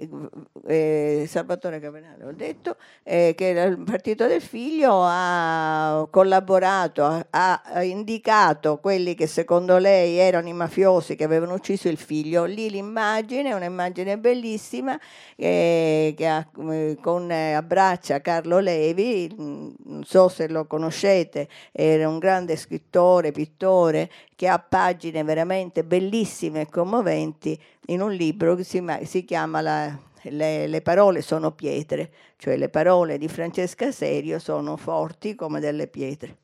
eh, 0.67 1.25
Salvatore 1.27 1.79
Cavenale, 1.79 2.23
ho 2.25 2.31
detto, 2.31 2.77
eh, 3.01 3.33
che 3.35 3.47
il 3.47 3.83
partito 3.83 4.27
del 4.27 4.41
figlio 4.41 5.01
ha 5.03 6.07
collaborato, 6.11 7.03
ha, 7.03 7.25
ha, 7.29 7.83
indicato 7.83 8.77
quelli 8.77 9.15
che 9.15 9.25
secondo 9.25 9.77
lei 9.79 10.17
erano 10.17 10.47
i 10.47 10.53
mafiosi 10.53 11.15
che 11.15 11.23
avevano 11.23 11.55
ucciso 11.55 11.89
il 11.89 11.97
figlio. 11.97 12.45
Lì 12.45 12.69
l'immagine, 12.69 13.51
un'immagine 13.53 14.19
bellissima, 14.19 14.97
eh, 15.35 16.13
che 16.15 16.27
ha, 16.27 16.47
eh, 16.71 16.97
con, 17.01 17.31
eh, 17.31 17.53
abbraccia 17.53 18.21
Carlo 18.21 18.59
Levi, 18.59 19.33
non 19.37 20.03
so 20.05 20.27
se 20.27 20.47
lo 20.47 20.67
conoscete, 20.67 21.47
era 21.71 22.07
un 22.07 22.19
grande 22.19 22.55
scrittore, 22.55 23.31
pittore, 23.31 24.09
che 24.37 24.47
ha 24.47 24.59
pagine 24.59 25.23
veramente 25.23 25.83
bellissime 25.83 26.61
e 26.61 26.69
commoventi 26.69 27.59
in 27.87 28.01
un 28.01 28.11
libro 28.11 28.53
che 28.53 28.63
si, 28.63 28.83
si 29.01 29.25
chiama 29.25 29.61
la, 29.61 29.97
le, 30.21 30.67
le, 30.67 30.81
parole 30.83 31.23
sono 31.23 31.53
pietre, 31.53 32.11
cioè 32.37 32.55
le 32.55 32.69
parole 32.69 33.17
di 33.17 33.27
Francesca 33.27 33.91
Serio 33.91 34.37
sono 34.37 34.77
forti 34.77 35.33
come 35.33 35.59
delle 35.59 35.87
pietre. 35.87 36.37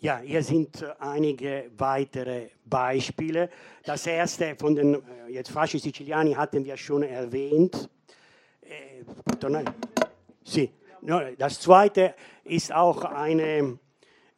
Ja, 0.00 0.18
hier 0.18 0.42
sind 0.42 0.84
einige 0.98 1.70
weitere 1.76 2.50
Beispiele. 2.64 3.48
Das 3.84 4.06
erste 4.06 4.56
von 4.56 4.74
den 4.74 4.94
äh, 4.94 5.30
jetzt 5.30 5.50
Fasci 5.50 5.78
Siciliani 5.78 6.34
hatten 6.34 6.64
wir 6.64 6.76
schon 6.76 7.02
erwähnt. 7.02 7.88
Äh, 8.60 9.04
sì. 10.44 10.70
Das 11.36 11.60
zweite 11.60 12.14
ist 12.44 12.72
auch 12.72 13.04
eine 13.04 13.78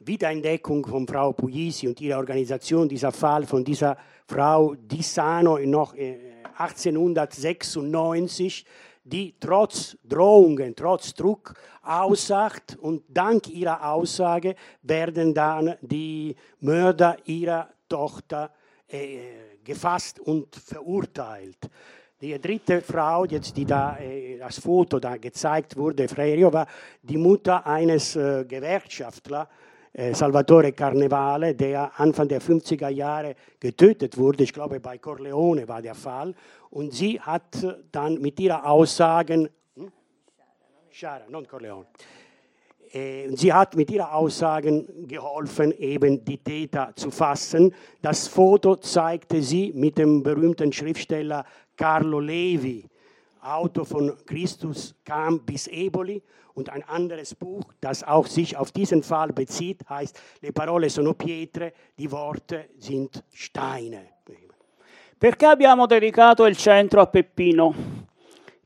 Wiederentdeckung 0.03 0.86
von 0.86 1.07
Frau 1.07 1.34
Puglisi 1.34 1.86
und 1.86 2.01
ihrer 2.01 2.16
Organisation, 2.18 2.88
dieser 2.88 3.12
Fall 3.12 3.44
von 3.44 3.62
dieser 3.62 3.98
Frau 4.26 4.74
Di 4.74 5.03
Sano 5.03 5.59
noch 5.59 5.94
1896, 6.57 8.64
die 9.05 9.34
trotz 9.38 9.98
Drohungen, 10.03 10.74
trotz 10.74 11.12
Druck 11.12 11.53
aussagt 11.82 12.78
und 12.80 13.03
dank 13.09 13.51
ihrer 13.51 13.92
Aussage 13.92 14.55
werden 14.82 15.34
dann 15.34 15.74
die 15.82 16.34
Mörder 16.61 17.18
ihrer 17.26 17.68
Tochter 17.86 18.53
äh, 18.88 19.18
gefasst 19.62 20.18
und 20.18 20.57
verurteilt. 20.57 21.68
Die 22.22 22.40
dritte 22.40 22.80
Frau, 22.80 23.26
jetzt 23.26 23.55
die 23.55 23.66
da 23.66 23.98
äh, 23.98 24.38
das 24.38 24.61
Foto 24.61 24.98
da 24.98 25.18
gezeigt 25.18 25.76
wurde, 25.76 26.09
Frerio, 26.09 26.51
war 26.51 26.66
die 27.03 27.18
Mutter 27.18 27.66
eines 27.66 28.16
äh, 28.16 28.46
Gewerkschaftler, 28.46 29.42
äh, 29.42 29.46
Salvatore 29.93 30.72
Carnevale, 30.72 31.55
der 31.55 31.99
Anfang 31.99 32.28
der 32.28 32.41
50er 32.41 32.88
Jahre 32.88 33.34
getötet 33.59 34.16
wurde. 34.16 34.45
Ich 34.45 34.53
glaube, 34.53 34.78
bei 34.78 34.99
Corleone 34.99 35.66
war 35.66 35.82
der 35.82 35.97
Fall. 35.97 36.34
Und 36.70 36.93
sie 36.95 37.20
hat 37.20 37.66
dann 37.91 38.20
mit 38.20 38.38
ihrer 38.38 38.64
Aussagen, 38.64 39.49
hm? 39.74 39.91
Schara, 40.91 41.24
non 41.28 41.47
Corleone. 41.47 41.86
Äh, 42.93 43.28
sie 43.36 43.53
hat 43.53 43.76
mit 43.76 43.91
ihrer 43.91 44.14
Aussagen 44.14 45.07
geholfen, 45.07 45.72
eben 45.72 46.24
die 46.24 46.38
Täter 46.38 46.93
zu 46.97 47.11
fassen. 47.11 47.74
Das 48.03 48.26
Foto 48.26 48.76
zeigte 48.76 49.43
sie 49.43 49.72
mit 49.74 49.99
dem 49.99 50.22
berühmten 50.22 50.72
Schriftsteller 50.72 51.45
Carlo 51.76 52.18
Levi, 52.20 52.84
Autor 53.43 53.86
von 53.86 54.16
Christus 54.26 54.95
kam 55.05 55.41
bis 55.41 55.66
Eboli 55.66 56.22
und 56.55 56.68
ein 56.68 56.82
anderes 56.82 57.34
Buch, 57.34 57.64
das 57.80 58.03
auch 58.03 58.26
sich 58.26 58.57
auf 58.57 58.70
diesen 58.72 59.03
Fall 59.03 59.32
bezieht, 59.32 59.88
heißt 59.88 60.20
Le 60.43 60.53
parole 60.53 60.91
sono 60.91 61.14
pietre, 61.14 61.72
die 61.99 62.11
Worte 62.11 62.68
sind 62.78 63.22
Steine. 63.32 64.18
Perché 65.18 65.47
abbiamo 65.47 65.86
dedicato 65.86 66.47
il 66.47 66.57
centro 66.57 67.03
a 67.03 67.07
Peppino? 67.07 67.74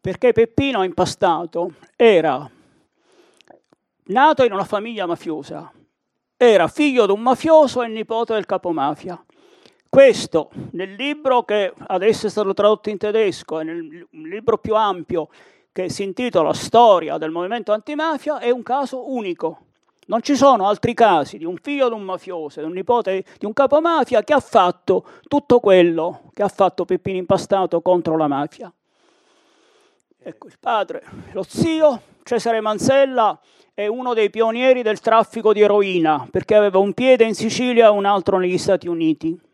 Perché 0.01 0.33
Peppino 0.33 0.85
Impastato 0.85 1.73
era 1.97 2.49
nato 4.05 4.45
in 4.45 4.53
una 4.53 4.65
famiglia 4.65 5.07
mafiosa, 5.07 5.73
era 6.37 6.69
figlio 6.69 7.07
di 7.07 7.13
un 7.13 7.21
mafioso 7.21 7.83
e 7.83 7.89
nipote 7.89 8.35
del 8.35 8.47
capomafia. 8.47 9.25
Questo 9.95 10.51
nel 10.73 10.95
libro 10.95 11.45
che 11.45 11.73
adesso 11.87 12.27
è 12.27 12.29
stato 12.29 12.53
tradotto 12.53 12.91
in 12.91 12.99
tedesco 12.99 13.61
e 13.61 13.63
nel 13.63 14.09
libro 14.11 14.59
più 14.59 14.75
ampio 14.75 15.29
che 15.71 15.89
si 15.89 16.03
intitola 16.03 16.53
Storia 16.53 17.17
del 17.17 17.31
movimento 17.31 17.71
antimafia, 17.71 18.41
è 18.41 18.51
un 18.51 18.65
caso 18.65 19.09
unico. 19.13 19.67
Non 20.07 20.21
ci 20.21 20.35
sono 20.35 20.67
altri 20.67 20.95
casi 20.95 21.39
di 21.39 21.45
un 21.45 21.59
figlio 21.63 21.87
di 21.87 21.95
un 21.95 22.03
mafioso, 22.03 22.59
di 22.59 22.67
un 22.67 22.73
nipote 22.73 23.25
di 23.39 23.47
un 23.47 23.53
capomafia 23.53 24.25
che 24.25 24.33
ha 24.33 24.41
fatto 24.41 25.07
tutto 25.29 25.61
quello 25.61 26.23
che 26.35 26.43
ha 26.43 26.49
fatto 26.49 26.85
Peppino 26.85 27.19
Impastato 27.19 27.81
contro 27.81 28.17
la 28.17 28.27
mafia. 28.27 28.73
Ecco, 30.19 30.49
il 30.49 30.57
padre, 30.59 31.05
lo 31.31 31.45
zio, 31.45 32.01
Cesare 32.25 32.61
Manzella, 32.61 33.39
è 33.73 33.87
uno 33.87 34.13
dei 34.13 34.29
pionieri 34.29 34.83
del 34.83 34.99
traffico 34.99 35.53
di 35.53 35.61
eroina, 35.61 36.27
perché 36.29 36.57
aveva 36.57 36.79
un 36.79 36.95
piede 36.95 37.23
in 37.23 37.37
Sicilia 37.37 37.87
e 37.87 37.91
un 37.91 38.07
altro 38.07 38.39
negli 38.39 38.59
Stati 38.59 38.89
Uniti. 38.89 39.53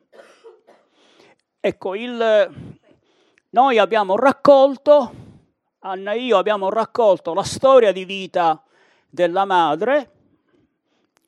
Ecco, 1.63 1.95
il, 1.95 2.51
noi 3.51 3.77
abbiamo 3.77 4.17
raccolto 4.17 5.13
Anna 5.81 6.13
e 6.13 6.21
io 6.21 6.39
abbiamo 6.39 6.71
raccolto 6.71 7.35
la 7.35 7.43
storia 7.43 7.93
di 7.93 8.07
vita 8.07 8.63
della 9.11 9.45
madre 9.45 10.11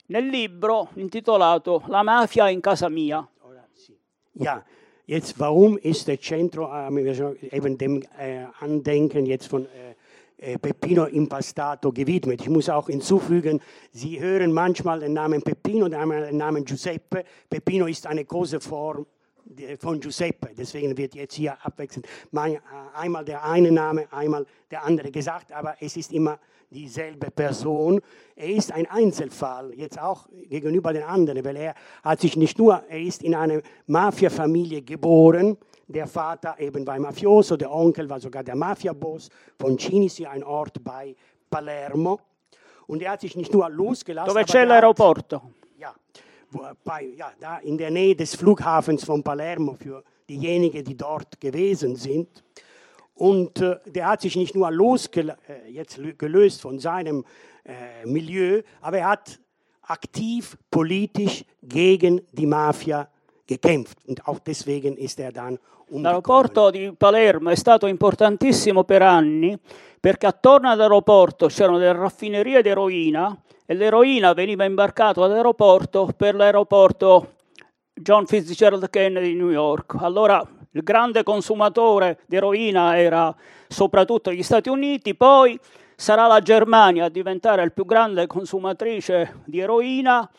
nel 0.07 0.25
libro 0.25 0.89
intitolato 0.95 1.83
La 1.85 2.01
mafia 2.01 2.49
in 2.49 2.61
casa 2.61 2.89
mia. 2.89 3.27
Ja, 4.31 4.63
jetzt 5.05 5.37
warum 5.37 5.77
ist 5.79 6.07
der 6.07 6.19
Centro 6.19 6.67
äh, 6.71 7.49
eben 7.51 7.77
dem 7.77 8.01
äh, 8.17 8.47
Andenken 8.59 9.27
jetzt 9.27 9.47
von 9.47 9.67
äh, 9.67 9.95
äh, 10.37 10.57
Peppino 10.57 11.05
Impastato 11.05 11.91
gewidmet. 11.91 12.41
Ich 12.41 12.49
muss 12.49 12.69
auch 12.69 12.87
hinzufügen, 12.87 13.61
Sie 13.91 14.19
hören 14.19 14.51
manchmal 14.51 15.01
den 15.01 15.13
Namen 15.13 15.43
Peppino, 15.43 15.87
den 15.87 16.37
Namen 16.37 16.65
Giuseppe. 16.65 17.23
Peppino 17.47 17.85
ist 17.85 18.07
eine 18.07 18.25
große 18.25 18.59
Form 18.59 19.05
von 19.79 19.99
Giuseppe. 19.99 20.49
Deswegen 20.57 20.97
wird 20.97 21.15
jetzt 21.15 21.35
hier 21.35 21.57
abwechselnd 21.63 22.07
äh, 22.33 22.59
einmal 22.95 23.25
der 23.25 23.43
eine 23.43 23.71
Name, 23.71 24.07
einmal 24.11 24.45
der 24.71 24.83
andere 24.83 25.11
gesagt, 25.11 25.51
aber 25.51 25.75
es 25.79 25.97
ist 25.97 26.11
immer 26.11 26.39
dieselbe 26.69 27.29
Person. 27.31 28.01
Er 28.35 28.49
ist 28.49 28.71
ein 28.71 28.87
Einzelfall, 28.87 29.73
jetzt 29.75 29.99
auch 30.01 30.27
gegenüber 30.49 30.91
den 30.91 31.03
anderen, 31.03 31.43
weil 31.45 31.55
er 31.55 31.75
hat 32.03 32.21
sich 32.21 32.35
nicht 32.35 32.57
nur, 32.57 32.83
er 32.89 32.99
ist 32.99 33.23
in 33.23 33.35
einer 33.35 33.61
Mafia-Familie 33.87 34.81
geboren, 34.81 35.57
der 35.87 36.07
Vater 36.07 36.55
eben 36.59 36.87
war 36.87 36.97
Mafioso, 36.97 37.57
der 37.57 37.71
Onkel 37.71 38.09
war 38.09 38.19
sogar 38.19 38.43
der 38.43 38.55
Mafiaboss 38.55 39.29
von 39.59 39.77
Cinisi, 39.77 40.25
ein 40.25 40.43
Ort 40.43 40.83
bei 40.83 41.15
Palermo. 41.49 42.19
Und 42.87 43.01
er 43.01 43.11
hat 43.11 43.21
sich 43.21 43.35
nicht 43.35 43.53
nur 43.53 43.69
losgelassen. 43.69 44.33
Dove 44.33 44.43
c'è 44.43 44.65
l'aeroporto? 44.65 45.41
Bei, 46.83 47.03
ja, 47.15 47.31
da 47.39 47.57
in 47.59 47.77
der 47.77 47.91
Nähe 47.91 48.15
des 48.15 48.35
Flughafens 48.35 49.03
von 49.03 49.23
Palermo 49.23 49.73
für 49.73 50.03
diejenigen, 50.29 50.83
die 50.83 50.95
dort 50.95 51.39
gewesen 51.39 51.95
sind. 51.95 52.43
Und 53.15 53.61
äh, 53.61 53.77
der 53.85 54.07
hat 54.07 54.21
sich 54.21 54.35
nicht 54.35 54.55
nur 54.55 54.71
losgelöst 54.71 55.37
äh, 55.47 55.69
jetzt 55.69 55.99
gelöst 56.17 56.61
von 56.61 56.79
seinem 56.79 57.25
äh, 57.63 58.05
Milieu, 58.05 58.61
aber 58.81 58.97
er 58.99 59.09
hat 59.09 59.39
aktiv 59.83 60.57
politisch 60.71 61.45
gegen 61.61 62.21
die 62.31 62.45
Mafia 62.45 63.07
gekämpft 63.45 63.97
und 64.07 64.25
auch 64.27 64.39
deswegen 64.39 64.97
ist 64.97 65.19
er 65.19 65.31
dann 65.31 65.59
L'aeroporto 65.89 66.71
di 66.71 66.91
Palermo 66.97 67.49
è 67.49 67.55
stato 67.55 67.87
importantissimo 67.87 68.83
per 68.83 69.03
anni 69.03 69.57
perché 70.03 70.25
attorno 70.25 70.69
all'aeroporto 70.69 71.47
c'erano 71.47 71.77
delle 71.77 71.93
raffinerie 71.93 72.61
di 72.61 72.67
eroina 72.67 73.41
e 73.65 73.73
l'eroina 73.73 74.33
veniva 74.33 74.65
imbarcata 74.65 75.23
all'aeroporto 75.23 76.09
per 76.17 76.35
l'aeroporto 76.35 77.35
John 77.93 78.25
Fitzgerald 78.25 78.89
Kennedy 78.89 79.31
di 79.31 79.35
New 79.35 79.49
York. 79.49 79.95
Allora 79.97 80.45
il 80.71 80.83
grande 80.83 81.23
consumatore 81.23 82.19
di 82.25 82.35
eroina 82.35 82.99
era 82.99 83.33
soprattutto 83.69 84.33
gli 84.33 84.43
Stati 84.43 84.67
Uniti, 84.67 85.15
poi 85.15 85.57
sarà 85.95 86.27
la 86.27 86.41
Germania 86.41 87.05
a 87.05 87.09
diventare 87.09 87.63
la 87.63 87.71
più 87.71 87.85
grande 87.85 88.27
consumatrice 88.27 89.43
di 89.45 89.59
eroina 89.59 90.29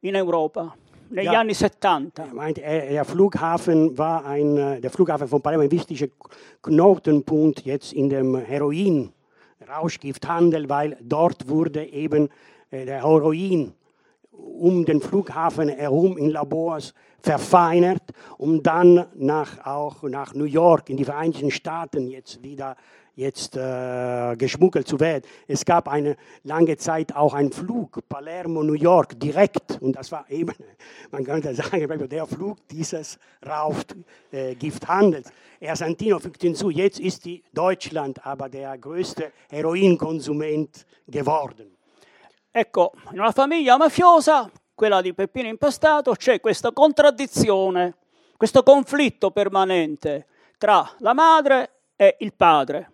in 0.00 0.16
Europa 0.16 0.76
negli 1.10 1.26
ja, 1.26 1.40
anni 1.40 1.54
70. 1.54 2.32
Meint, 2.32 2.58
der 2.58 3.04
Flughafen 3.04 3.98
war 3.98 4.24
ein, 4.24 4.56
äh, 4.56 4.80
der 4.80 4.90
Flughafen 4.90 5.28
von 5.28 5.42
Palermo 5.42 5.64
ein 5.64 5.70
wichtiger 5.70 6.06
Knotenpunkt 6.62 7.64
jetzt 7.64 7.92
in 7.92 8.08
dem 8.08 8.36
Heroin-Rauschgifthandel, 8.36 10.68
weil 10.68 10.96
dort 11.00 11.48
wurde 11.48 11.84
eben 11.84 12.28
äh, 12.70 12.84
der 12.84 13.02
Heroin 13.02 13.72
um 14.32 14.84
den 14.84 15.00
Flughafen 15.00 15.68
herum 15.68 16.18
in 16.18 16.30
Labors 16.30 16.92
verfeinert, 17.20 18.02
um 18.36 18.62
dann 18.62 19.06
nach, 19.14 19.64
auch 19.64 20.02
nach 20.02 20.34
New 20.34 20.44
York, 20.44 20.90
in 20.90 20.96
die 20.96 21.04
Vereinigten 21.04 21.50
Staaten 21.50 22.08
jetzt 22.08 22.42
wieder 22.42 22.76
jetzt 23.16 23.56
äh, 23.56 24.34
geschmuggelt 24.36 24.88
zu 24.88 24.98
werden. 24.98 25.24
Es 25.46 25.64
gab 25.64 25.88
eine 25.88 26.16
lange 26.42 26.76
Zeit 26.76 27.14
auch 27.14 27.34
einen 27.34 27.52
Flug 27.52 28.00
Palermo-New 28.08 28.74
York 28.74 29.18
direkt 29.18 29.78
und 29.80 29.94
das 29.96 30.10
war 30.12 30.28
eben, 30.30 30.54
man 31.10 31.24
könnte 31.24 31.54
sagen, 31.54 32.08
der 32.08 32.26
Flug 32.26 32.58
dieses 32.68 33.18
Rauschgifthandels. 33.46 35.28
Äh, 35.60 35.76
Santino 35.76 36.18
fügt 36.18 36.42
hinzu, 36.42 36.70
jetzt 36.70 37.00
ist 37.00 37.24
die 37.24 37.42
Deutschland 37.52 38.24
aber 38.26 38.48
der 38.48 38.76
größte 38.78 39.32
Heroinkonsument 39.48 40.84
geworden. 41.06 41.76
Ecco, 42.50 42.92
in 43.10 43.18
una 43.18 43.32
famiglia 43.32 43.76
mafiosa, 43.76 44.48
quella 44.74 45.00
di 45.00 45.12
Peppino 45.12 45.48
Impastato, 45.48 46.12
c'è 46.12 46.38
questa 46.40 46.70
contraddizione, 46.70 47.96
questo 48.36 48.62
conflitto 48.62 49.32
permanente 49.32 50.26
tra 50.56 50.88
la 50.98 51.14
madre 51.14 51.70
e 51.96 52.16
il 52.20 52.32
padre. 52.32 52.93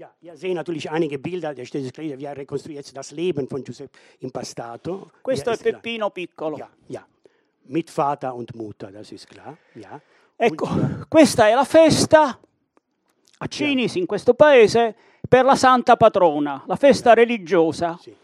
Ja, 0.00 0.08
ihr 0.22 0.34
seht 0.34 0.54
natürlich 0.54 0.90
einige 0.90 1.18
Bilder, 1.18 1.52
der 1.52 1.66
steht 1.66 1.98
wie 1.98 2.24
er 2.24 2.34
rekonstruiert 2.34 2.96
das 2.96 3.10
Leben 3.10 3.46
von 3.46 3.62
Giuseppe 3.62 3.98
Impastato. 4.20 5.10
Questo 5.20 5.50
è 5.50 5.58
Peppino 5.58 6.08
klar. 6.08 6.10
Piccolo. 6.10 6.56
Ja, 6.56 6.70
ja, 6.86 7.06
mit 7.64 7.90
Vater 7.90 8.34
und 8.34 8.54
Mutter, 8.54 8.90
das 8.90 9.12
ist 9.12 9.28
klar. 9.28 9.58
Ja. 9.74 10.00
Ecco, 10.38 10.64
und, 10.64 11.06
questa 11.06 11.48
è 11.48 11.54
la 11.54 11.64
festa 11.64 12.40
a 13.42 13.46
Cinisi, 13.46 13.98
in 13.98 14.06
questo 14.06 14.32
paese, 14.32 14.94
per 15.28 15.44
la 15.44 15.54
Santa 15.54 15.98
Patrona, 15.98 16.64
la 16.66 16.76
festa 16.76 17.12
religiosa. 17.12 17.98
Sì. 18.00 18.16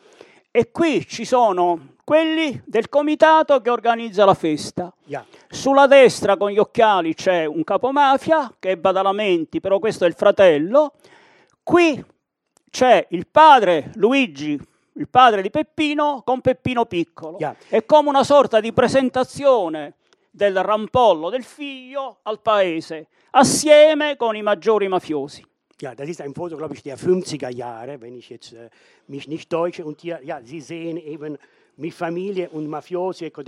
E 0.51 0.71
qui 0.71 1.07
ci 1.07 1.27
sono 1.27 1.97
quelli 2.05 2.59
del 2.65 2.89
comitato 2.89 3.61
che 3.61 3.69
organizza 3.69 4.25
la 4.25 4.33
festa. 4.33 4.91
Yeah. 5.05 5.27
Sulla 5.51 5.87
destra 5.87 6.39
con 6.39 6.51
gli 6.51 6.59
occhiali 6.59 7.13
c'è 7.13 7.45
un 7.45 7.65
capomafia 7.65 8.55
che 8.59 8.71
è 8.71 8.77
Badalamenti, 8.77 9.61
però 9.61 9.79
questo 9.79 10.07
è 10.07 10.09
il 10.09 10.15
fratello. 10.15 10.95
Qui 11.67 12.01
c'è 12.71 13.09
il 13.11 13.27
padre 13.27 13.91
Luigi, 13.97 14.57
il 14.93 15.09
padre 15.09 15.43
di 15.43 15.51
Peppino, 15.51 16.23
con 16.25 16.41
Peppino 16.41 16.85
Piccolo. 16.85 17.39
Yeah. 17.39 17.57
È 17.69 17.85
come 17.85 18.09
una 18.09 18.23
sorta 18.23 18.61
di 18.61 18.73
presentazione 18.73 19.95
del 20.31 20.63
rampollo 20.63 21.29
del 21.29 21.43
figlio 21.43 22.19
al 22.23 22.41
paese, 22.41 23.09
assieme 23.31 24.15
con 24.15 24.37
i 24.37 24.43
maggiori 24.43 24.87
mafiosi. 24.87 25.45
Ja, 25.81 25.93
das 25.97 26.09
ist 26.09 26.21
ein 26.21 26.35
Foto, 26.35 26.57
glaube 26.57 26.75
ich, 26.75 26.83
der 26.85 26.97
50er 26.97 27.51
Jahre, 27.51 28.01
wenn 28.01 28.15
ich 28.15 28.31
jetzt 28.31 28.53
äh, 28.53 28.71
mich 29.09 29.27
nicht 29.27 29.51
täusche. 29.51 29.85
Und 29.85 30.01
hier, 30.01 30.21
ja, 30.23 30.41
Sie 30.45 30.61
sehen 30.61 30.97
eben 30.97 31.37
ecco, 33.21 33.43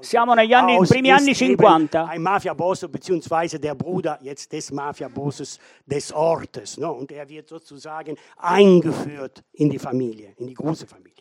Siamo 0.00 0.34
negli 0.34 0.54
anni, 0.54 0.76
aus, 0.76 0.88
primi 0.88 1.10
anni 1.10 1.34
50. 1.34 2.06
Ein 2.08 2.22
Mafiaboss, 2.22 2.88
beziehungsweise 2.88 3.58
der 3.58 3.74
Bruder 3.74 4.18
jetzt 4.22 4.50
des 4.52 4.70
Mafiabosses 4.70 5.58
des 5.84 6.12
Ortes. 6.12 6.78
No? 6.78 6.92
Und 6.92 7.12
er 7.12 7.28
wird 7.28 7.48
sozusagen 7.48 8.16
eingeführt 8.36 9.42
in 9.52 9.68
die 9.68 9.78
Familie, 9.78 10.34
in 10.38 10.46
die 10.46 10.54
große 10.54 10.86
Familie. 10.86 11.12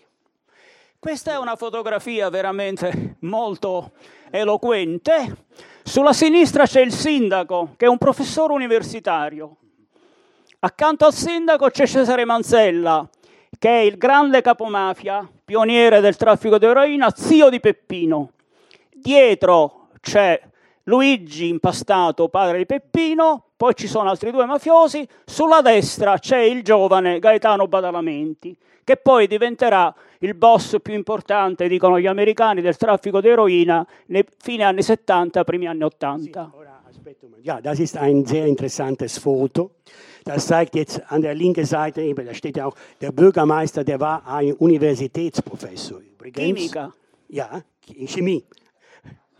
Questa 0.99 1.33
è 1.33 1.37
una 1.37 1.57
fotografia 1.57 2.29
veramente 2.29 3.17
molto 3.19 3.91
eloquente. 4.31 5.35
Sulla 5.83 6.13
sinistra 6.13 6.65
c'è 6.65 6.79
il 6.79 6.93
sindaco, 6.93 7.73
che 7.75 7.87
è 7.87 7.89
un 7.89 7.97
professore 7.97 8.53
universitario. 8.53 9.57
Accanto 10.59 11.03
al 11.03 11.13
sindaco 11.13 11.69
c'è 11.69 11.85
Cesare 11.85 12.23
Manzella, 12.23 13.05
che 13.63 13.69
è 13.69 13.79
il 13.79 13.97
grande 13.97 14.41
capomafia, 14.41 15.25
pioniere 15.45 16.01
del 16.01 16.17
traffico 16.17 16.57
di 16.57 16.65
eroina, 16.65 17.09
zio 17.15 17.47
di 17.47 17.61
Peppino. 17.61 18.31
Dietro 18.93 19.87
c'è 20.01 20.37
Luigi 20.83 21.47
Impastato, 21.47 22.27
padre 22.27 22.57
di 22.57 22.65
Peppino, 22.65 23.51
poi 23.55 23.73
ci 23.73 23.87
sono 23.87 24.09
altri 24.09 24.31
due 24.31 24.45
mafiosi, 24.45 25.07
sulla 25.23 25.61
destra 25.61 26.17
c'è 26.17 26.39
il 26.39 26.61
giovane 26.61 27.19
Gaetano 27.19 27.69
Badalamenti, 27.69 28.53
che 28.83 28.97
poi 28.97 29.27
diventerà 29.27 29.95
il 30.19 30.33
boss 30.33 30.81
più 30.81 30.93
importante, 30.93 31.69
dicono 31.69 31.97
gli 31.97 32.07
americani, 32.07 32.59
del 32.59 32.75
traffico 32.75 33.21
di 33.21 33.29
eroina 33.29 33.87
nei 34.07 34.25
fine 34.39 34.63
anni 34.63 34.83
70, 34.83 35.41
primi 35.45 35.67
anni 35.67 35.83
80. 35.83 36.51
Ja, 37.41 37.61
das 37.61 37.79
ist 37.79 37.95
ein 37.97 38.25
sehr 38.25 38.45
interessantes 38.45 39.17
Foto. 39.19 39.71
Das 40.23 40.47
zeigt 40.47 40.75
jetzt 40.75 41.01
an 41.11 41.21
der 41.21 41.33
linken 41.33 41.65
Seite, 41.65 42.01
eben, 42.01 42.25
da 42.25 42.33
steht 42.33 42.57
ja 42.57 42.65
auch, 42.65 42.75
der 43.01 43.11
Bürgermeister, 43.11 43.83
der 43.83 43.99
war 43.99 44.25
ein 44.25 44.53
Universitätsprofessor. 44.53 45.99
Übrigens. 45.99 46.37
Chemiker. 46.37 46.93
Ja, 47.27 47.61
Chemie. 48.05 48.43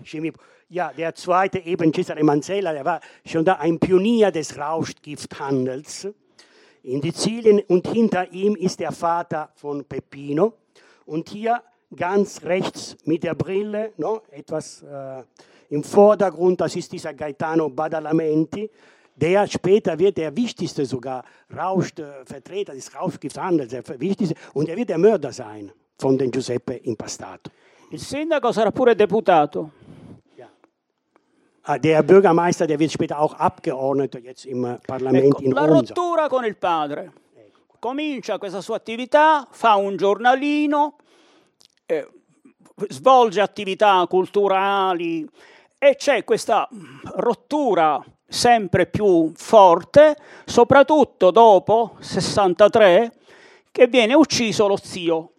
Chemie. 0.03 0.33
Ja, 0.69 0.91
der 0.91 1.13
zweite 1.13 1.59
eben, 1.59 1.93
Cesare 1.93 2.23
Manzella, 2.23 2.73
der 2.73 2.83
war 2.83 2.99
schon 3.25 3.45
da 3.45 3.53
ein 3.55 3.79
Pionier 3.79 4.31
des 4.31 4.57
Rauschgifthandels 4.57 6.07
in 6.83 7.01
Sizilien 7.01 7.61
und 7.67 7.87
hinter 7.87 8.31
ihm 8.31 8.55
ist 8.55 8.79
der 8.79 8.91
Vater 8.91 9.51
von 9.55 9.85
Peppino. 9.85 10.53
Und 11.05 11.29
hier 11.29 11.61
ganz 11.95 12.43
rechts 12.43 12.97
mit 13.05 13.23
der 13.23 13.35
Brille, 13.35 13.93
no, 13.97 14.21
etwas 14.31 14.83
äh, 14.83 15.23
im 15.69 15.83
Vordergrund, 15.83 16.59
das 16.59 16.75
ist 16.75 16.91
dieser 16.91 17.13
Gaetano 17.13 17.69
Badalamenti, 17.69 18.69
der 19.15 19.47
später 19.47 19.97
wird 19.97 20.17
der 20.17 20.35
wichtigste 20.35 20.85
sogar 20.85 21.23
Rausch, 21.55 21.91
äh, 21.97 22.25
Vertreter 22.25 22.73
des 22.73 22.93
Rauschgifthandels, 22.93 23.71
der 23.71 23.83
wichtigste, 23.99 24.35
und 24.53 24.69
er 24.69 24.75
wird 24.75 24.89
der 24.89 24.97
Mörder 24.97 25.31
sein 25.31 25.71
von 25.97 26.17
den 26.17 26.31
Giuseppe 26.31 26.75
Impastato. 26.75 27.51
Il 27.91 27.99
sindaco 27.99 28.51
sarà 28.51 28.71
pure 28.71 28.95
deputato. 28.95 29.69
Ah, 31.65 31.77
der 31.77 32.03
Bürgermeister, 32.03 32.67
der 32.67 32.77
wird 32.77 32.91
später 32.91 33.17
auch 33.19 33.35
Abgeordneter 33.35 34.19
jetzt 34.19 34.45
im 34.45 34.65
äh, 34.65 34.79
Parlament 34.85 35.27
ecco, 35.27 35.41
in 35.41 35.53
La 35.53 35.65
rottura 35.65 36.27
con 36.27 36.43
il 36.43 36.57
padre. 36.57 37.13
Comincia 37.79 38.37
questa 38.37 38.59
sua 38.59 38.75
attività, 38.75 39.47
fa 39.49 39.75
un 39.75 39.95
giornalino, 39.95 40.97
eh, 41.85 42.05
svolge 42.89 43.39
attività 43.39 44.05
culturali 44.09 45.25
e 45.77 45.95
c'è 45.95 46.25
questa 46.25 46.67
rottura 47.15 48.03
sempre 48.33 48.87
più 48.87 49.31
forte, 49.35 50.17
soprattutto 50.43 51.29
dopo 51.29 51.95
63, 51.99 53.13
che 53.71 53.87
viene 53.87 54.15
ucciso 54.15 54.67
lo 54.67 54.77
zio. 54.77 55.29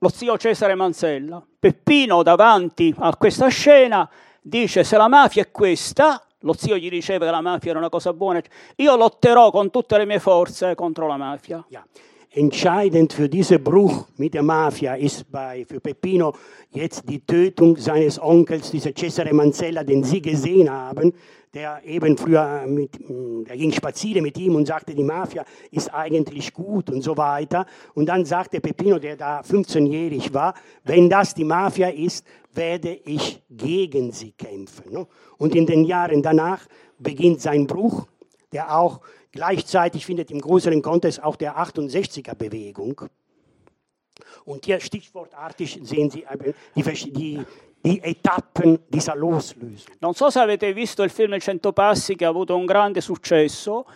lo 0.00 0.08
zio 0.10 0.36
Cesare 0.36 0.74
Manzella. 0.74 1.44
Peppino 1.58 2.22
davanti 2.22 2.94
a 2.98 3.16
questa 3.16 3.48
scena 3.48 4.08
dice 4.40 4.84
se 4.84 4.96
la 4.96 5.08
mafia 5.08 5.42
è 5.42 5.50
questa, 5.50 6.22
lo 6.40 6.52
zio 6.52 6.76
gli 6.76 6.88
diceva 6.88 7.24
che 7.24 7.30
la 7.30 7.40
mafia 7.40 7.70
era 7.70 7.80
una 7.80 7.88
cosa 7.88 8.12
buona, 8.12 8.40
io 8.76 8.96
lotterò 8.96 9.50
con 9.50 9.70
tutte 9.70 9.96
le 9.98 10.04
mie 10.04 10.20
forze 10.20 10.74
contro 10.74 11.06
la 11.06 11.16
mafia. 11.16 11.64
Ja. 11.68 11.84
Entscheidend 12.30 13.14
für 13.14 13.26
diesen 13.26 13.64
Bruch 13.64 14.06
mit 14.18 14.34
der 14.34 14.42
Mafia 14.42 14.94
ist 14.94 15.24
bei, 15.32 15.64
für 15.66 15.80
Peppino 15.80 16.34
jetzt 16.70 17.08
die 17.08 17.24
Tötung 17.24 17.78
seines 17.78 18.20
Onkels, 18.20 18.70
dieser 18.70 18.94
Cesare 18.94 19.32
Manzella, 19.32 19.82
den 19.82 20.04
Sie 20.04 20.20
gesehen 20.20 20.70
haben, 20.70 21.14
der 21.54 21.82
eben 21.84 22.16
früher 22.16 22.66
mit, 22.66 22.98
der 22.98 23.56
ging 23.56 23.72
spazieren 23.72 24.22
mit 24.22 24.36
ihm 24.38 24.54
und 24.54 24.66
sagte, 24.66 24.94
die 24.94 25.02
Mafia 25.02 25.44
ist 25.70 25.92
eigentlich 25.92 26.52
gut 26.52 26.90
und 26.90 27.02
so 27.02 27.16
weiter. 27.16 27.66
Und 27.94 28.06
dann 28.06 28.24
sagte 28.24 28.60
Peppino, 28.60 28.98
der 28.98 29.16
da 29.16 29.40
15-jährig 29.40 30.32
war, 30.34 30.54
wenn 30.84 31.08
das 31.08 31.34
die 31.34 31.44
Mafia 31.44 31.88
ist, 31.88 32.26
werde 32.52 32.92
ich 33.04 33.42
gegen 33.50 34.12
sie 34.12 34.32
kämpfen. 34.32 34.92
Ne? 34.92 35.06
Und 35.38 35.54
in 35.54 35.66
den 35.66 35.84
Jahren 35.84 36.22
danach 36.22 36.66
beginnt 36.98 37.40
sein 37.40 37.66
Bruch, 37.66 38.06
der 38.52 38.76
auch 38.76 39.00
gleichzeitig 39.32 40.04
findet 40.04 40.30
im 40.30 40.40
größeren 40.40 40.82
Kontext 40.82 41.22
auch 41.22 41.36
der 41.36 41.58
68er-Bewegung. 41.58 43.02
Und 44.44 44.64
hier 44.64 44.80
stichwortartig 44.80 45.80
sehen 45.82 46.10
Sie 46.10 46.24
die, 46.74 47.44
die, 47.80 48.00
Etappen 48.02 48.80
dieser 48.88 49.16
Loslösung. 49.16 49.96
Non 50.00 50.14
so 50.14 50.30
se 50.30 50.40
avete 50.40 50.72
visto 50.72 51.02
il 51.02 51.10
film 51.10 51.38
Cento 51.38 51.72
Passi 51.72 52.14
che 52.14 52.24
ha 52.24 52.28
avuto 52.28 52.56
un 52.56 52.64
grande 52.64 53.00
successo. 53.00 53.86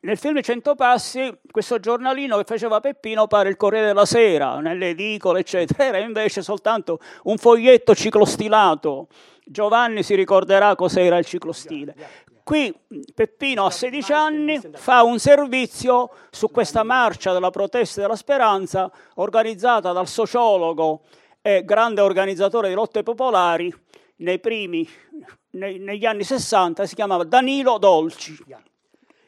Nel 0.00 0.16
film 0.16 0.40
Cento 0.42 0.76
Passi, 0.76 1.36
questo 1.50 1.80
giornalino 1.80 2.36
che 2.36 2.44
faceva 2.44 2.78
Peppino 2.78 3.26
pare 3.26 3.48
il 3.48 3.56
Corriere 3.56 3.86
della 3.86 4.06
Sera, 4.06 4.60
nelle 4.60 4.90
edicole, 4.90 5.40
eccetera, 5.40 5.86
era 5.86 5.98
invece 5.98 6.40
soltanto 6.40 7.00
un 7.24 7.36
foglietto 7.36 7.96
ciclostilato. 7.96 9.08
Giovanni 9.44 10.04
si 10.04 10.14
ricorderà 10.14 10.76
cos'era 10.76 11.18
il 11.18 11.24
ciclostile. 11.24 11.94
Qui 12.44 12.72
Peppino 13.14 13.66
a 13.66 13.70
16 13.70 14.12
anni 14.12 14.60
fa 14.74 15.02
un 15.02 15.18
servizio 15.18 16.10
su 16.30 16.50
questa 16.50 16.82
marcia 16.82 17.32
della 17.32 17.50
protesta 17.50 17.98
e 17.98 18.02
della 18.02 18.16
speranza 18.16 18.90
organizzata 19.16 19.92
dal 19.92 20.06
sociologo 20.06 21.02
e 21.48 21.64
grande 21.64 22.02
organizzatore 22.02 22.68
di 22.68 22.74
lotte 22.74 23.02
popolari 23.02 23.74
nei 24.16 24.38
primi, 24.38 24.86
nei, 25.52 25.78
negli 25.78 26.04
anni 26.04 26.22
60, 26.22 26.84
si 26.84 26.94
chiamava 26.94 27.24
Danilo 27.24 27.78
Dolci. 27.78 28.36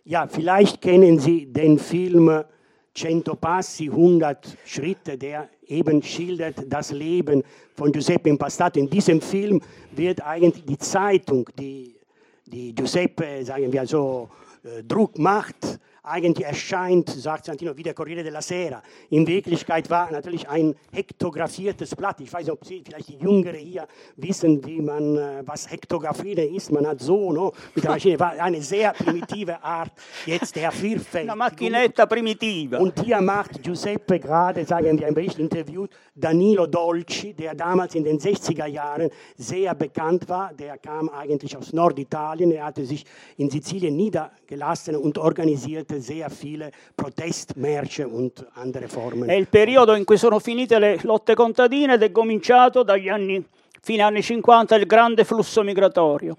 Ja, 0.02 0.26
vielleicht 0.26 0.82
kennen 0.82 1.18
Sie 1.18 1.50
den 1.50 1.78
Film 1.78 2.44
Cento 2.92 3.36
Passi, 3.36 3.86
100 3.86 4.58
Schritte, 4.66 5.16
der 5.16 5.48
eben 5.66 6.02
schildert 6.02 6.64
das 6.66 6.90
Leben 6.90 7.42
von 7.74 7.90
Giuseppe 7.90 8.28
Impastato. 8.28 8.78
In 8.78 8.90
diesem 8.90 9.22
Film 9.22 9.62
wird 9.92 10.20
eigentlich 10.20 10.64
die 10.66 10.78
Zeitung, 10.78 11.48
die, 11.58 11.96
die 12.44 12.74
Giuseppe, 12.74 13.44
sagen 13.44 13.72
wir 13.72 13.86
so, 13.86 14.28
äh, 14.62 14.82
Druck 14.82 15.16
macht, 15.18 15.78
eigentlich 16.10 16.46
erscheint, 16.46 17.08
sagt 17.08 17.44
Santino, 17.44 17.76
wie 17.76 17.82
der 17.82 17.94
Corriere 17.94 18.22
della 18.22 18.42
Sera. 18.42 18.82
In 19.10 19.26
Wirklichkeit 19.26 19.88
war 19.90 20.10
natürlich 20.10 20.48
ein 20.48 20.74
hektografiertes 20.92 21.94
Blatt. 21.94 22.20
Ich 22.20 22.32
weiß 22.32 22.42
nicht, 22.42 22.52
ob 22.52 22.64
Sie, 22.64 22.82
vielleicht 22.84 23.08
die 23.08 23.18
Jüngere 23.18 23.56
hier, 23.56 23.86
wissen, 24.16 24.64
wie 24.66 24.80
man, 24.80 25.16
äh, 25.16 25.42
was 25.46 25.70
Hektographie 25.70 26.32
ist. 26.32 26.72
Man 26.72 26.86
hat 26.86 27.00
so, 27.00 27.32
no, 27.32 27.52
mit 27.74 27.84
der 27.84 27.92
Maschine, 27.92 28.18
war 28.18 28.32
eine 28.32 28.60
sehr 28.62 28.92
primitive 28.92 29.62
Art, 29.62 29.92
jetzt 30.26 30.56
der 30.56 30.72
Vielfältigung. 30.72 31.36
Una 31.36 31.50
macchinetta 31.50 32.06
primitiva. 32.06 32.78
Und 32.78 33.00
hier 33.04 33.20
macht 33.20 33.62
Giuseppe 33.62 34.18
gerade, 34.18 34.64
sagen 34.64 34.98
wir 34.98 35.08
im 35.08 35.14
Bericht 35.14 35.38
interviewt, 35.38 35.90
Danilo 36.14 36.66
Dolci, 36.66 37.32
der 37.34 37.54
damals 37.54 37.94
in 37.94 38.04
den 38.04 38.18
60er 38.18 38.66
Jahren 38.66 39.10
sehr 39.36 39.74
bekannt 39.74 40.28
war. 40.28 40.52
Der 40.52 40.78
kam 40.78 41.08
eigentlich 41.08 41.56
aus 41.56 41.72
Norditalien. 41.72 42.52
Er 42.52 42.64
hatte 42.66 42.84
sich 42.84 43.04
in 43.36 43.50
Sizilien 43.50 43.96
niedergelassen 43.96 44.96
und 44.96 45.18
organisierte 45.18 45.99
sehr 46.00 46.30
viele 46.30 46.70
Protestmärsche 46.94 48.06
und 48.06 48.46
andere 48.54 48.88
Formen. 48.88 49.28
È 49.28 49.34
il 49.34 49.48
periodo 49.48 49.94
in 49.94 50.04
cui 50.04 50.16
sono 50.16 50.38
finite 50.38 50.78
le 50.78 50.98
lotte 51.02 51.34
contadine 51.34 51.94
ed 51.94 52.02
è 52.02 52.10
cominciato 52.10 52.82
dagli 52.82 53.08
anni, 53.08 53.44
fine 53.80 54.02
anni 54.02 54.22
50 54.22 54.74
il 54.76 54.86
grande 54.86 55.24
flusso 55.24 55.62
migratorio. 55.62 56.36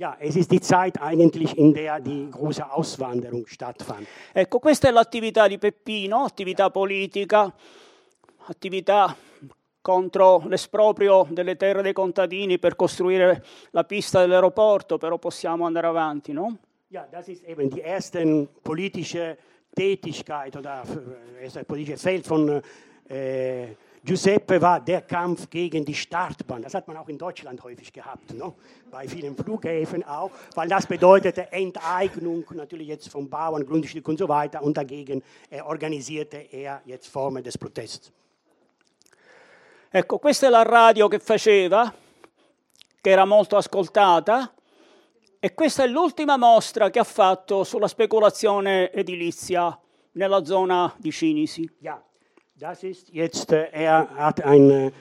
Ja, 0.00 0.16
es 0.18 0.34
ist 0.34 0.50
die 0.50 0.60
Zeit 0.60 0.98
eigentlich, 0.98 1.58
in 1.58 1.74
der 1.74 2.00
die 2.00 2.30
große 2.30 2.64
Auswanderung 2.70 3.46
stattfand. 3.46 4.06
Ecco, 4.32 4.58
questa 4.58 4.88
è 4.88 4.90
l'attività 4.90 5.46
di 5.46 5.58
Peppino, 5.58 6.24
attività 6.24 6.70
politica, 6.70 7.52
attività 8.46 9.14
contro 9.82 10.42
l'esproprio 10.46 11.26
delle 11.28 11.56
terre 11.56 11.82
dei 11.82 11.92
contadini 11.92 12.58
per 12.58 12.76
costruire 12.76 13.44
la 13.72 13.84
pista 13.84 14.20
dell'aeroporto, 14.20 14.96
però 14.96 15.18
possiamo 15.18 15.66
andare 15.66 15.86
avanti, 15.86 16.32
no? 16.32 16.56
Ja, 16.92 17.06
das 17.08 17.28
ist 17.28 17.44
eben 17.44 17.70
die 17.70 17.82
erste 17.82 18.48
politische 18.64 19.38
Tätigkeit 19.76 20.56
oder 20.56 20.82
äh, 21.40 21.48
das 21.48 21.64
politische 21.64 21.96
Feld 21.96 22.26
von 22.26 22.60
äh, 23.08 23.68
Giuseppe 24.02 24.60
war 24.60 24.80
der 24.80 25.02
Kampf 25.02 25.48
gegen 25.48 25.84
die 25.84 25.94
Startbahn. 25.94 26.62
Das 26.62 26.74
hat 26.74 26.88
man 26.88 26.96
auch 26.96 27.08
in 27.08 27.16
Deutschland 27.16 27.62
häufig 27.62 27.92
gehabt, 27.92 28.34
ne? 28.34 28.52
bei 28.90 29.06
vielen 29.06 29.36
Flughäfen 29.36 30.02
auch, 30.02 30.32
weil 30.56 30.66
das 30.66 30.84
bedeutete 30.84 31.52
Enteignung 31.52 32.44
natürlich 32.54 32.88
jetzt 32.88 33.08
vom 33.08 33.30
Bauern, 33.30 33.64
Grundstück 33.64 34.08
und 34.08 34.18
so 34.18 34.28
weiter 34.28 34.60
und 34.60 34.76
dagegen 34.76 35.22
äh, 35.48 35.60
organisierte 35.60 36.38
er 36.38 36.82
jetzt 36.86 37.06
Formen 37.06 37.44
des 37.44 37.56
Protests. 37.56 38.10
Ecco, 39.92 40.18
questa 40.18 40.48
è 40.48 40.50
la 40.50 40.64
radio 40.64 41.06
che 41.06 41.20
faceva, 41.20 41.94
che 43.00 43.10
era 43.10 43.24
molto 43.24 43.56
ascoltata, 43.56 44.52
e 45.42 45.54
questa 45.54 45.84
è 45.84 45.86
l'ultima 45.86 46.36
mostra 46.36 46.90
che 46.90 46.98
ha 46.98 47.04
fatto 47.04 47.64
sulla 47.64 47.88
speculazione 47.88 48.92
edilizia 48.92 49.76
nella 50.12 50.44
zona 50.44 50.94
di 50.98 51.10
Cinisi. 51.10 51.66
Ja, 51.78 52.02
das 52.52 52.82
ist 52.82 53.08
jetzt, 53.08 53.50
äh, 53.50 53.70
er 53.72 54.06
hat 54.16 54.42
ein 54.42 54.70
äh, 54.70 54.92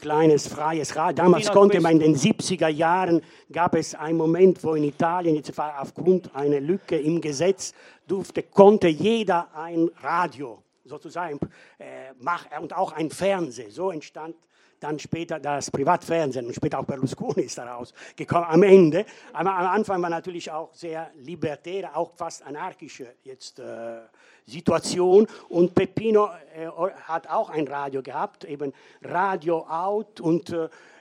kleines 0.00 0.48
freies 0.48 0.96
Radio. 0.96 1.22
Damals 1.22 1.48
a 1.48 1.52
konnte 1.52 1.78
man 1.80 1.92
in 1.92 1.98
den 1.98 2.16
70er 2.16 2.68
Jahren, 2.68 3.20
gab 3.52 3.74
es 3.74 3.94
einen 3.94 4.16
Moment, 4.16 4.64
wo 4.64 4.74
in 4.74 4.84
Italien, 4.84 5.36
jetzt 5.36 5.54
war 5.58 5.78
aufgrund 5.78 6.34
einer 6.34 6.60
Lücke 6.60 6.96
im 6.96 7.20
Gesetz, 7.20 7.74
durfte, 8.06 8.44
konnte 8.44 8.88
jeder 8.88 9.54
ein 9.54 9.90
Radio 10.00 10.62
sozusagen 10.86 11.38
äh, 11.78 12.14
machen 12.18 12.48
und 12.62 12.74
auch 12.74 12.92
ein 12.92 13.10
Fernseher. 13.10 13.70
So 13.70 13.90
entstand 13.90 14.36
dann 14.80 14.98
später 14.98 15.38
das 15.38 15.70
Privatfernsehen 15.70 16.46
und 16.46 16.54
später 16.54 16.78
auch 16.78 16.84
Berlusconi 16.84 17.42
ist 17.42 17.58
daraus 17.58 17.92
gekommen 18.14 18.46
am 18.48 18.62
Ende. 18.62 19.04
Aber 19.32 19.54
am 19.54 19.66
Anfang 19.66 20.02
war 20.02 20.10
natürlich 20.10 20.50
auch 20.50 20.72
sehr 20.74 21.10
libertäre, 21.16 21.94
auch 21.96 22.12
fast 22.14 22.44
anarchische 22.46 23.14
jetzt 23.24 23.58
äh, 23.58 24.00
Situation. 24.44 25.26
Und 25.48 25.74
Peppino 25.74 26.30
äh, 26.54 26.66
hat 27.02 27.28
auch 27.28 27.50
ein 27.50 27.66
Radio 27.66 28.02
gehabt, 28.02 28.44
eben 28.44 28.72
Radio 29.02 29.66
Out 29.68 30.20
und 30.20 30.50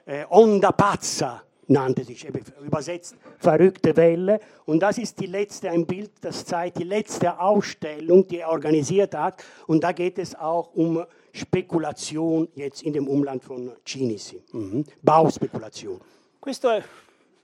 äh, 0.06 0.26
Onda 0.30 0.72
Pazza 0.72 1.42
nannte 1.68 2.04
sich, 2.04 2.28
eben 2.28 2.42
übersetzt 2.64 3.16
verrückte 3.40 3.96
Welle. 3.96 4.40
Und 4.66 4.82
das 4.82 4.98
ist 4.98 5.20
die 5.20 5.26
letzte, 5.26 5.70
ein 5.70 5.86
Bild, 5.86 6.12
das 6.22 6.46
zeigt 6.46 6.80
die 6.80 6.84
letzte 6.84 7.40
Ausstellung, 7.40 8.28
die 8.28 8.40
er 8.40 8.50
organisiert 8.50 9.16
hat. 9.16 9.44
Und 9.68 9.84
da 9.84 9.92
geht 9.92 10.20
es 10.20 10.36
auch 10.36 10.74
um 10.74 11.04
Spekulation 11.36 12.48
jetzt 12.56 12.84
in 12.84 12.94
dem 12.94 13.08
Umland 13.08 13.44
von 13.44 13.72
Cinisi. 13.84 14.42
Mhm. 14.54 14.86
Bauspekulation. 15.02 16.00
Questo 16.40 16.70
è 16.70 16.82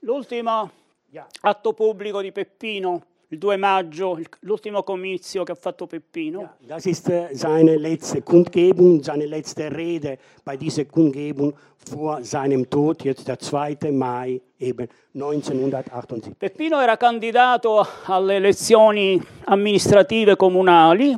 l'ultimo 0.00 0.70
Ja. 1.10 1.26
atto 1.42 1.74
pubblico 1.74 2.22
di 2.22 2.32
Peppino, 2.32 3.02
il 3.28 3.38
2 3.38 3.56
maggio, 3.58 4.18
l'ultimo 4.40 4.82
comizio 4.82 5.44
che 5.44 5.52
ha 5.52 5.54
fatto 5.54 5.86
Peppino. 5.86 6.40
Ja, 6.40 6.56
das 6.68 6.86
ist 6.86 7.08
äh, 7.10 7.28
seine 7.34 7.76
letzte 7.76 8.22
Kundgebung, 8.22 9.02
seine 9.02 9.26
letzte 9.26 9.70
Rede 9.70 10.16
bei 10.42 10.56
dieser 10.56 10.86
Kundgebung 10.86 11.54
vor 11.76 12.22
seinem 12.24 12.68
Tod, 12.70 13.04
jetzt 13.04 13.26
der 13.28 13.38
2. 13.38 13.90
Mai 13.90 14.40
eben 14.58 14.88
1978. 15.12 16.34
Peppino 16.38 16.80
era 16.80 16.96
candidato 16.96 17.86
alle 18.06 18.36
elezioni 18.36 19.20
amministrative 19.44 20.36
comunali 20.36 21.14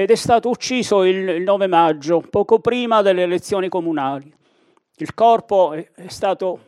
ed 0.00 0.10
è 0.10 0.14
stato 0.14 0.48
ucciso 0.48 1.04
il, 1.04 1.28
il 1.28 1.42
9 1.42 1.66
maggio, 1.66 2.20
poco 2.20 2.58
prima 2.58 3.02
delle 3.02 3.22
elezioni 3.22 3.68
comunali. 3.68 4.32
Il 4.96 5.12
corpo 5.12 5.74
è, 5.74 5.86
stato 6.06 6.60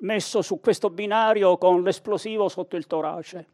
messo 0.00 0.42
su 0.42 0.60
questo 0.60 0.90
binario 0.90 1.56
con 1.56 1.82
l'esplosivo 1.82 2.50
sotto 2.50 2.76
il 2.76 2.86
torace. 2.86 3.46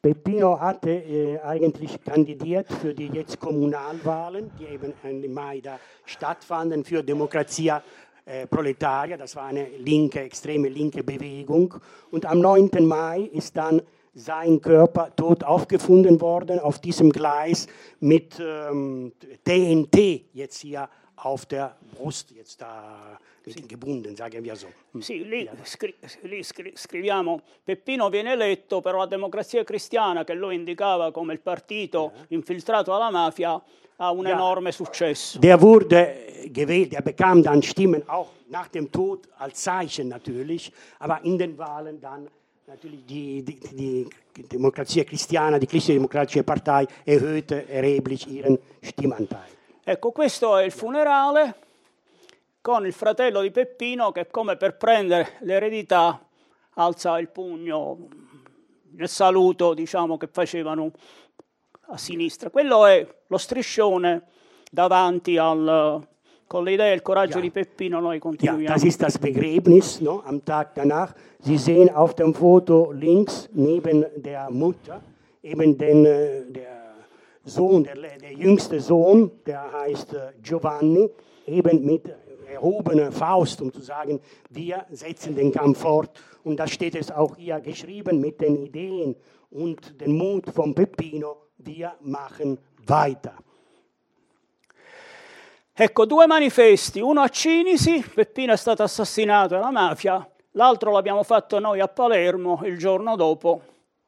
Peppino 0.00 0.58
hatte 0.58 1.02
äh, 1.02 1.40
eigentlich 1.42 2.02
kandidiert 2.02 2.70
für 2.70 2.92
die 2.92 3.08
jetzt 3.10 3.38
Kommunalwahlen, 3.38 4.50
die 4.58 4.66
eben 4.66 4.92
im 5.02 5.32
Mai 5.32 5.60
da 5.60 5.78
stattfanden, 6.04 6.84
für 6.84 7.02
Demokratia 7.02 7.82
äh, 8.26 8.46
Proletaria. 8.46 9.16
Das 9.16 9.34
war 9.34 9.46
eine 9.46 9.66
linke, 9.78 10.20
extreme 10.20 10.68
linke 10.68 11.02
Bewegung. 11.02 11.74
Und 12.10 12.26
am 12.26 12.40
9. 12.40 12.84
Mai 12.84 13.30
ist 13.32 13.56
dann 13.56 13.80
sein 14.14 14.60
Körper 14.60 15.14
tot 15.14 15.44
aufgefunden 15.44 16.20
worden 16.20 16.58
auf 16.60 16.78
diesem 16.78 17.10
Gleis 17.10 17.66
mit 18.00 18.40
ähm, 18.40 19.12
TNT 19.44 20.26
jetzt 20.32 20.60
hier 20.60 20.88
auf 21.16 21.46
der 21.46 21.76
Brust, 21.94 22.30
jetzt 22.32 22.60
da 22.60 23.18
gebunden, 23.68 24.16
sagen 24.16 24.42
wir 24.42 24.56
so. 24.56 24.68
Hm. 24.92 25.02
Sì, 25.02 25.22
lì, 25.24 25.48
scri- 25.64 25.94
lì 26.22 26.42
scri- 26.42 26.72
scriviamo 26.74 27.42
Peppino 27.62 28.08
viene 28.08 28.32
eletto, 28.32 28.80
però 28.80 28.98
la 28.98 29.06
democrazia 29.06 29.62
cristiana 29.64 30.24
che 30.24 30.34
lo 30.34 30.50
indicava 30.50 31.12
come 31.12 31.34
il 31.34 31.40
partito 31.40 32.12
infiltrato 32.28 32.94
alla 32.94 33.10
mafia 33.10 33.62
ha 33.96 34.10
un 34.10 34.26
ja. 34.26 34.32
enorme 34.32 34.72
Successo. 34.72 35.38
Der 35.38 35.60
wurde 35.60 36.48
gewählt, 36.50 36.94
er 36.94 37.02
bekam 37.02 37.42
dann 37.42 37.62
Stimmen 37.62 38.02
auch 38.08 38.30
nach 38.48 38.68
dem 38.68 38.90
Tod 38.90 39.28
als 39.36 39.62
Zeichen 39.62 40.08
natürlich, 40.08 40.72
aber 40.98 41.20
in 41.22 41.38
den 41.38 41.56
Wahlen 41.58 42.00
dann 42.00 42.28
natürlich 42.66 43.04
die, 43.04 43.42
die, 43.42 44.08
die 44.36 44.48
Demokratia 44.48 45.04
Cristiana, 45.04 45.58
die 45.58 45.66
Christdemokratische 45.66 46.42
Partei 46.42 46.86
erhöhte 47.04 47.68
erheblich 47.68 48.26
ihren 48.26 48.58
Stimmanteil. 48.82 49.52
Ecco, 49.84 50.12
questo 50.12 50.56
è 50.56 50.64
il 50.64 50.72
funerale 50.72 51.54
con 52.62 52.86
il 52.86 52.94
fratello 52.94 53.42
di 53.42 53.50
Peppino 53.50 54.12
che 54.12 54.28
come 54.28 54.56
per 54.56 54.76
prendere 54.76 55.36
l'eredità 55.40 56.26
alza 56.74 57.18
il 57.18 57.28
pugno 57.28 58.08
nel 58.92 59.08
saluto 59.08 59.74
diciamo, 59.74 60.16
che 60.16 60.28
facevano 60.28 60.90
a 61.88 61.98
sinistra. 61.98 62.48
Quello 62.48 62.86
è 62.86 63.06
lo 63.26 63.36
striscione 63.36 64.22
davanti 64.70 65.36
al, 65.36 66.02
con 66.54 66.62
l'idea 66.62 66.92
e 66.92 66.94
il 66.94 67.02
coraggio 67.02 67.38
ja. 67.38 67.42
di 67.42 67.50
Peppino 67.50 67.98
noi 67.98 68.20
continuiamo. 68.20 68.62
Ja, 68.62 68.74
das 68.74 68.84
ist 68.84 69.00
das 69.00 69.18
Begräbnis 69.18 69.98
no, 69.98 70.22
am 70.24 70.44
Tag 70.44 70.72
danach. 70.76 71.12
Sie 71.40 71.58
sehen 71.58 71.92
auf 71.92 72.14
dem 72.14 72.32
Foto 72.32 72.92
links 72.92 73.48
neben 73.54 74.06
der 74.14 74.48
Mutter 74.52 75.02
eben 75.42 75.76
den, 75.76 76.04
äh, 76.04 76.42
der 76.46 76.94
Sohn, 77.42 77.82
der, 77.82 77.96
der 77.96 78.32
jüngste 78.34 78.78
Sohn, 78.78 79.32
der 79.44 79.72
heißt 79.72 80.14
äh, 80.14 80.32
Giovanni, 80.40 81.10
eben 81.44 81.84
mit 81.84 82.14
erhobener 82.48 83.10
Faust, 83.10 83.60
um 83.60 83.72
zu 83.72 83.80
sagen, 83.80 84.20
wir 84.50 84.86
setzen 84.92 85.34
den 85.34 85.50
Kampf 85.50 85.80
fort. 85.80 86.22
Und 86.44 86.60
da 86.60 86.68
steht 86.68 86.94
es 86.94 87.10
auch 87.10 87.34
hier 87.34 87.58
geschrieben 87.58 88.20
mit 88.20 88.40
den 88.40 88.54
Ideen 88.64 89.16
und 89.50 90.00
dem 90.00 90.12
Mut 90.12 90.48
von 90.50 90.72
Peppino, 90.72 91.48
wir 91.58 91.94
machen 92.00 92.58
weiter. 92.86 93.34
Ecco, 95.76 96.06
due 96.06 96.28
manifesti, 96.28 97.00
uno 97.00 97.20
a 97.20 97.28
Cinisi, 97.28 98.00
Peppino 98.00 98.52
è 98.52 98.56
stato 98.56 98.84
assassinato 98.84 99.54
dalla 99.54 99.72
mafia, 99.72 100.24
l'altro 100.52 100.92
l'abbiamo 100.92 101.24
fatto 101.24 101.58
noi 101.58 101.80
a 101.80 101.88
Palermo 101.88 102.60
il 102.62 102.78
giorno 102.78 103.16
dopo, 103.16 103.60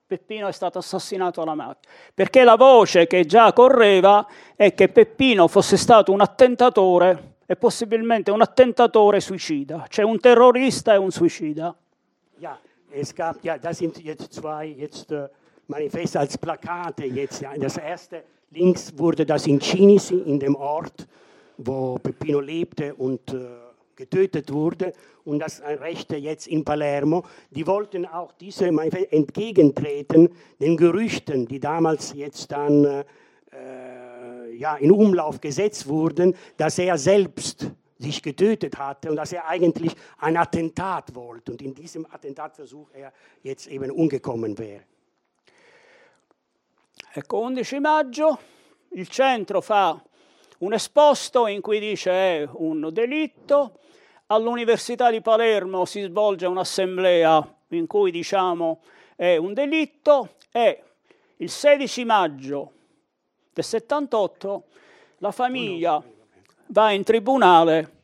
Peppino 0.06 0.46
è 0.46 0.52
stato 0.52 0.78
assassinato 0.78 1.40
dalla 1.40 1.56
mafia. 1.56 1.90
Perché 2.14 2.44
la 2.44 2.54
voce 2.54 3.08
che 3.08 3.24
già 3.24 3.52
correva 3.52 4.24
è 4.54 4.74
che 4.74 4.88
Peppino 4.88 5.48
fosse 5.48 5.76
stato 5.76 6.12
un 6.12 6.20
attentatore 6.20 7.38
e 7.46 7.56
possibilmente 7.56 8.30
un 8.30 8.42
attentatore 8.42 9.18
suicida, 9.18 9.86
cioè 9.88 10.04
un 10.04 10.20
terrorista 10.20 10.94
e 10.94 10.98
un 10.98 11.10
suicida. 11.10 11.74
Ja, 12.38 12.56
es 12.90 13.12
gab, 13.12 13.38
ja, 13.42 13.58
das 13.58 13.78
sind 13.78 13.98
jetzt 13.98 14.32
zwei 14.32 14.66
jetzt, 14.66 15.10
uh, 15.10 15.28
Manifeste 15.66 16.20
als 16.20 16.38
Plakate. 16.38 17.06
Jetzt, 17.06 17.40
ja. 17.40 17.56
Das 17.56 17.76
erste 17.76 18.22
links 18.50 18.92
wurde 18.96 19.24
das 19.24 19.46
in 19.46 19.58
Cinisi, 19.58 20.22
in 20.26 20.38
dem 20.38 20.54
Ort, 20.54 21.08
wo 21.58 21.98
Peppino 21.98 22.40
lebte 22.40 22.94
und 22.94 23.32
uh, 23.32 23.46
getötet 23.94 24.52
wurde. 24.52 24.92
Und 25.24 25.40
das 25.40 25.60
rechte 25.62 26.16
jetzt 26.16 26.46
in 26.46 26.64
Palermo. 26.64 27.24
Die 27.50 27.66
wollten 27.66 28.06
auch 28.06 28.32
diese 28.32 28.70
Manifeste 28.70 29.12
entgegentreten, 29.12 30.30
den 30.60 30.76
Gerüchten, 30.76 31.46
die 31.46 31.60
damals 31.60 32.12
jetzt 32.14 32.52
dann 32.52 32.84
uh, 32.84 33.04
ja, 34.52 34.76
in 34.76 34.90
Umlauf 34.90 35.40
gesetzt 35.40 35.86
wurden, 35.88 36.34
dass 36.56 36.78
er 36.78 36.98
selbst 36.98 37.70
sich 37.98 38.22
getötet 38.22 38.78
hatte 38.78 39.10
und 39.10 39.16
dass 39.16 39.32
er 39.32 39.48
eigentlich 39.48 39.94
ein 40.18 40.36
Attentat 40.36 41.14
wollte 41.14 41.52
und 41.52 41.62
in 41.62 41.74
diesem 41.74 42.06
Attentatversuch 42.06 42.90
er 42.92 43.12
jetzt 43.42 43.66
eben 43.68 43.90
umgekommen 43.90 44.58
wäre. 44.58 44.82
Ecco, 47.14 47.48
11 47.48 47.80
maggio 47.80 48.38
il 48.90 49.08
centro 49.08 49.60
fa 49.62 50.02
un 50.58 50.72
esposto 50.72 51.46
in 51.46 51.60
cui 51.60 51.78
dice 51.78 52.10
è 52.10 52.48
un 52.52 52.88
delitto, 52.92 53.80
all'Università 54.26 55.10
di 55.10 55.20
Palermo 55.20 55.84
si 55.84 56.02
svolge 56.02 56.46
un'assemblea 56.46 57.54
in 57.68 57.86
cui 57.86 58.10
diciamo 58.10 58.80
è 59.14 59.36
un 59.36 59.52
delitto. 59.52 60.34
E 60.50 60.82
il 61.36 61.50
16 61.50 62.04
maggio 62.04 62.72
del 63.52 63.64
78 63.64 64.64
la 65.18 65.30
famiglia 65.30 66.02
va 66.68 66.90
in 66.92 67.04
tribunale 67.04 67.95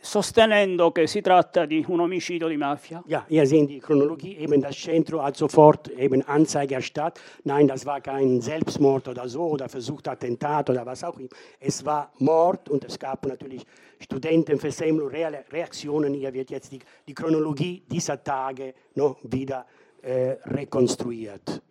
sostenendo 0.00 0.92
che 0.92 1.06
si 1.06 1.20
tratta 1.20 1.66
di 1.66 1.84
un 1.88 2.00
omicidio 2.00 2.48
di 2.48 2.56
Mafia. 2.56 3.02
Ja, 3.06 3.24
ihr 3.28 3.46
seht 3.46 3.68
die 3.68 3.80
Chronologie, 3.80 4.36
eben 4.38 4.60
das 4.60 4.76
Centro 4.76 5.22
hat 5.22 5.36
sofort 5.36 5.88
eben 5.88 6.22
Anzeige 6.22 6.74
erstattet. 6.74 7.22
Nein, 7.44 7.66
das 7.66 7.84
war 7.84 8.00
kein 8.00 8.40
Selbstmord 8.40 9.08
oder 9.08 9.28
so 9.28 9.48
oder 9.48 9.68
versuchter 9.68 10.12
Attentat 10.12 10.70
oder 10.70 10.84
was 10.84 11.04
auch 11.04 11.18
immer. 11.18 11.28
Es 11.60 11.84
war 11.84 12.12
Mord 12.18 12.68
und 12.68 12.84
es 12.84 12.98
gab 12.98 13.26
natürlich 13.26 13.64
Studentenversammlungen, 13.98 15.36
Reaktionen. 15.50 16.14
Hier 16.14 16.32
wird 16.32 16.50
jetzt 16.50 16.72
die, 16.72 16.80
die 17.06 17.14
Chronologie 17.14 17.82
dieser 17.90 18.22
Tage 18.22 18.74
noch 18.94 19.16
wieder 19.22 19.66
äh, 20.02 20.36
rekonstruiert. 20.44 21.62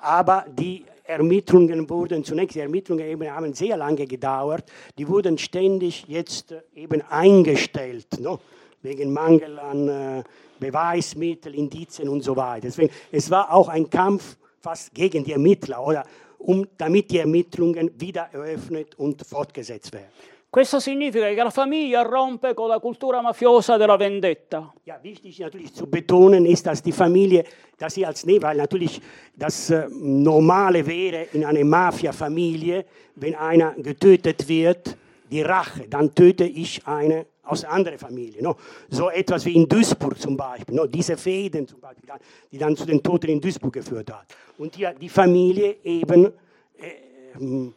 Aber 0.00 0.46
die 0.48 0.84
Ermittlungen 1.04 1.88
wurden 1.90 2.24
zunächst, 2.24 2.54
die 2.54 2.60
Ermittlungen 2.60 3.04
eben 3.04 3.30
haben 3.30 3.52
sehr 3.52 3.76
lange 3.76 4.06
gedauert, 4.06 4.64
die 4.96 5.06
wurden 5.08 5.36
ständig 5.38 6.04
jetzt 6.06 6.52
äh, 6.52 6.62
eben 6.74 7.02
eingestellt, 7.02 8.06
no? 8.20 8.38
wegen 8.82 9.12
Mangel 9.12 9.58
an 9.58 9.88
äh, 9.88 10.22
Beweismitteln, 10.58 11.54
Indizien 11.54 12.08
und 12.08 12.22
so 12.22 12.36
weiter. 12.36 12.68
Deswegen, 12.68 12.92
es 13.10 13.30
war 13.30 13.52
auch 13.52 13.68
ein 13.68 13.90
Kampf 13.90 14.36
fast 14.60 14.94
gegen 14.94 15.24
die 15.24 15.32
Ermittler, 15.32 15.84
oder 15.84 16.04
um, 16.38 16.66
damit 16.78 17.10
die 17.10 17.18
Ermittlungen 17.18 17.90
wieder 18.00 18.28
eröffnet 18.32 18.94
und 18.98 19.26
fortgesetzt 19.26 19.92
werden. 19.92 20.08
Questo 20.50 20.80
significa 20.80 21.28
che 21.28 21.42
la 21.44 21.50
famiglia 21.50 22.02
rompe 22.02 22.54
con 22.54 22.66
la 22.66 22.80
cultura 22.80 23.20
mafiosa 23.20 23.76
della 23.76 23.96
vendetta. 23.96 24.74
Ja, 24.82 24.98
wichtig 25.00 25.38
natürlich 25.38 25.72
zu 25.72 25.86
betonen 25.86 26.44
ist, 26.44 26.66
dass 26.66 26.82
die 26.82 26.90
Familie, 26.90 27.44
dass 27.78 27.94
sie 27.94 28.04
als 28.04 28.26
weil 28.26 28.56
natürlich 28.56 29.00
das 29.32 29.70
äh, 29.70 29.86
Normale 29.88 30.84
wäre 30.84 31.28
in 31.34 31.44
einer 31.44 31.62
Mafia-Familie, 31.62 32.84
wenn 33.14 33.36
einer 33.36 33.74
getötet 33.76 34.48
wird, 34.48 34.96
die 35.30 35.42
Rache, 35.42 35.86
dann 35.88 36.12
töte 36.12 36.44
ich 36.44 36.84
eine 36.84 37.26
aus 37.44 37.64
anderen 37.64 37.98
Familie. 37.98 38.42
No? 38.42 38.56
So 38.88 39.08
etwas 39.08 39.44
wie 39.44 39.54
in 39.54 39.68
Duisburg 39.68 40.18
zum 40.18 40.36
Beispiel, 40.36 40.74
no? 40.74 40.86
diese 40.88 41.16
Fäden 41.16 41.68
zum 41.68 41.80
Beispiel, 41.80 42.10
die 42.50 42.58
dann 42.58 42.74
zu 42.74 42.84
den 42.84 43.00
Toten 43.00 43.28
in 43.28 43.40
Duisburg 43.40 43.72
geführt 43.72 44.10
hat. 44.10 44.26
Und 44.58 44.74
hier 44.74 44.92
die 44.94 45.08
Familie 45.08 45.76
eben 45.84 46.26
äh, 46.26 47.70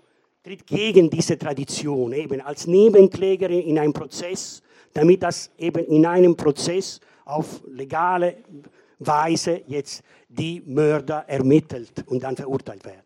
tritt 0.43 0.67
gegen 0.67 1.09
diese 1.09 1.37
Tradition, 1.37 2.11
eben 2.11 2.41
als 2.41 2.67
Nebenklägerin 2.67 3.61
in 3.61 3.79
einem 3.79 3.93
Prozess, 3.93 4.61
damit 4.93 5.23
das 5.23 5.49
eben 5.57 5.85
in 5.85 6.05
einem 6.05 6.35
Prozess 6.35 6.99
auf 7.23 7.61
legale 7.67 8.35
Weise 8.99 9.61
jetzt 9.67 10.03
die 10.27 10.61
Mörder 10.65 11.23
ermittelt 11.27 12.03
und 12.07 12.21
dann 12.23 12.35
verurteilt 12.35 12.83
werden. 12.83 13.01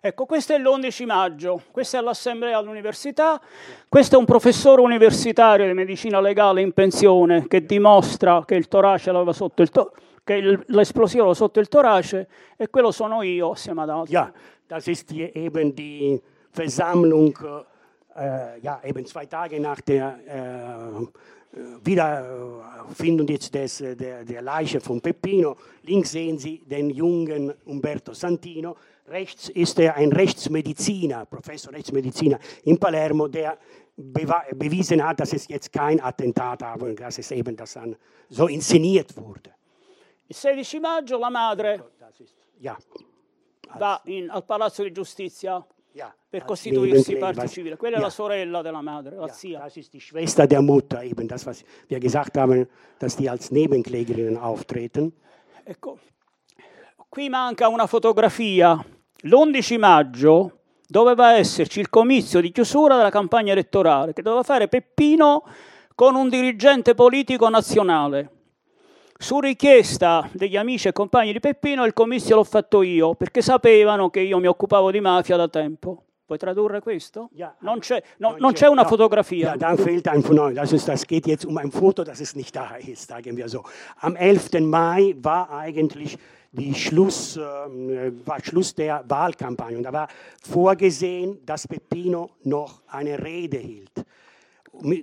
Ecco, 0.00 0.26
questo 0.26 0.54
è 0.54 0.58
l'11 0.58 1.06
maggio, 1.06 1.62
questa 1.70 1.98
è 1.98 2.00
l'assemblea 2.00 2.58
all'università, 2.58 3.40
questo 3.88 4.16
è 4.16 4.18
un 4.18 4.24
professore 4.24 4.80
universitario 4.80 5.66
di 5.66 5.72
medicina 5.72 6.20
legale 6.20 6.60
in 6.62 6.72
pensione 6.72 7.46
che 7.48 7.64
dimostra 7.64 8.44
che 8.44 8.54
il 8.56 8.68
torace 8.68 9.10
aveva 9.10 9.32
sotto 9.32 9.62
il 9.62 9.70
to- 9.70 9.92
che 10.22 10.60
l'esplosivo 10.66 11.32
sotto 11.34 11.60
il 11.60 11.68
torace 11.68 12.28
e 12.56 12.68
quello 12.68 12.90
sono 12.90 13.22
io 13.22 13.52
assieme 13.52 13.82
ad 13.82 13.90
altri. 13.90 14.12
Ja, 14.12 14.32
das 14.68 14.86
ist 14.86 15.10
hier 15.10 15.30
eben 15.34 15.74
die 15.74 16.20
Versammlung, 16.56 17.38
äh, 18.16 18.58
ja, 18.60 18.80
eben 18.82 19.04
zwei 19.04 19.26
Tage 19.26 19.60
nach 19.60 19.80
der 19.82 20.18
äh, 20.26 21.56
Wiederfindung 21.84 23.28
jetzt 23.28 23.54
des, 23.54 23.78
der, 23.78 24.24
der 24.24 24.42
Leiche 24.42 24.80
von 24.80 25.00
Peppino. 25.00 25.56
Links 25.82 26.12
sehen 26.12 26.38
Sie 26.38 26.58
den 26.58 26.90
jungen 26.90 27.52
Umberto 27.64 28.14
Santino. 28.14 28.76
Rechts 29.08 29.50
ist 29.50 29.78
er 29.78 29.94
ein 29.96 30.10
Rechtsmediziner, 30.12 31.26
Professor 31.26 31.72
Rechtsmediziner 31.72 32.38
in 32.64 32.78
Palermo, 32.78 33.28
der 33.28 33.58
bewiesen 33.96 35.02
hat, 35.02 35.20
dass 35.20 35.32
es 35.32 35.48
jetzt 35.48 35.72
kein 35.72 36.00
Attentat 36.00 36.60
war, 36.62 36.76
dass 36.94 37.18
es 37.18 37.30
eben 37.30 37.56
das 37.56 37.74
dann 37.74 37.96
so 38.28 38.48
inszeniert 38.48 39.16
wurde. 39.16 39.54
Il 40.28 40.34
16 40.34 40.80
maggio 40.82 41.18
la 41.18 41.30
madre 41.30 41.92
ja, 42.58 42.76
va 43.78 44.00
in, 44.06 44.28
al 44.28 44.42
Palazzo 44.42 44.82
di 44.82 44.90
Giustizia 44.90 45.64
per 46.28 46.44
costituirsi 46.44 47.16
parte 47.16 47.48
civile. 47.48 47.76
Quella 47.76 47.96
è 47.96 48.00
la 48.00 48.10
sorella 48.10 48.62
della 48.62 48.82
madre, 48.82 49.16
la 49.16 49.28
zia. 49.28 49.60
Das 49.60 49.76
ist 49.76 49.92
die 49.92 50.00
Schwester 50.00 50.46
der 50.46 50.60
Mutter, 50.60 51.02
eben 51.02 51.26
das, 51.26 51.46
was 51.46 51.64
wir 51.88 51.98
gesagt 51.98 52.36
haben, 52.36 52.68
dass 52.98 53.16
die 53.16 53.28
als 53.28 53.50
Nebenklägerinnen 53.50 54.36
auftreten. 54.36 55.12
Ecco, 55.64 55.98
qui 57.08 57.28
manca 57.28 57.68
una 57.68 57.86
fotografia. 57.86 58.84
L'11 59.22 59.78
maggio 59.78 60.60
doveva 60.86 61.32
esserci 61.32 61.80
il 61.80 61.88
comizio 61.88 62.40
di 62.40 62.52
chiusura 62.52 62.96
della 62.96 63.10
campagna 63.10 63.52
elettorale 63.52 64.12
che 64.12 64.22
doveva 64.22 64.42
fare 64.42 64.68
Peppino 64.68 65.42
con 65.94 66.14
un 66.14 66.28
dirigente 66.28 66.94
politico 66.94 67.48
nazionale. 67.48 68.35
Su 69.18 69.40
richiesta 69.40 70.28
degli 70.32 70.56
amici 70.56 70.88
e 70.88 70.92
compagni 70.92 71.32
di 71.32 71.40
Peppino 71.40 71.86
il 71.86 71.94
comizio 71.94 72.36
l'ho 72.36 72.44
fatto 72.44 72.82
io 72.82 73.14
perché 73.14 73.40
sapevano 73.40 74.10
che 74.10 74.20
io 74.20 74.38
mi 74.38 74.46
occupavo 74.46 74.90
di 74.90 75.00
mafia 75.00 75.36
da 75.36 75.48
tempo. 75.48 76.02
Puoi 76.26 76.38
tradurre 76.38 76.80
questo? 76.80 77.30
Ja. 77.32 77.54
Non 77.60 77.78
c'è, 77.78 78.02
no, 78.18 78.34
non 78.38 78.52
c'è 78.52 78.66
una 78.66 78.84
fotografia. 78.84 79.50
Ja, 79.50 79.56
da 79.56 79.76
fehlt 79.76 80.08
ein 80.08 80.22
Foto. 80.22 80.50
Das, 80.50 80.72
ist, 80.72 80.88
das 80.88 81.06
geht 81.06 81.26
jetzt 81.26 81.44
um 81.44 81.56
ein 81.56 81.70
Foto, 81.70 82.02
das 82.02 82.20
es 82.20 82.34
nicht 82.34 82.54
da 82.54 82.74
ist, 82.76 83.08
sagen 83.08 83.36
wir 83.36 83.48
so. 83.48 83.62
Am 84.00 84.16
11. 84.16 84.60
Mai 84.60 85.14
war 85.20 85.50
eigentlich 85.50 86.18
die 86.50 86.74
Schluss, 86.74 87.36
äh, 87.36 87.40
war 88.24 88.40
Schluss 88.42 88.74
der 88.74 89.04
Wahlkampagne. 89.06 89.76
Und 89.76 89.84
da 89.84 89.92
war 89.92 90.08
vorgesehen, 90.42 91.38
dass 91.46 91.68
Peppino 91.68 92.30
noch 92.42 92.82
eine 92.88 93.22
Rede 93.22 93.58
hielt. 93.58 93.92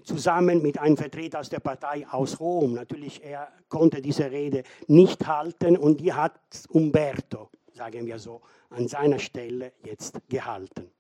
Zusammen 0.04 0.62
mit 0.62 0.78
einem 0.78 0.98
Vertreter 0.98 1.40
aus 1.40 1.50
der 1.50 1.60
Partei 1.60 2.06
aus 2.10 2.40
Rom. 2.40 2.74
Natürlich, 2.74 3.24
er 3.24 3.48
konnte 3.70 4.02
diese 4.02 4.30
Rede 4.30 4.64
nicht 4.88 5.26
halten 5.26 5.78
und 5.78 6.00
die 6.00 6.14
hat 6.14 6.40
Umberto, 6.70 7.50
sagen 7.74 8.06
wir 8.06 8.20
so, 8.20 8.42
an 8.70 8.88
seiner 8.88 9.20
Stelle 9.20 9.74
jetzt 9.84 10.20
gehalten. 10.30 10.92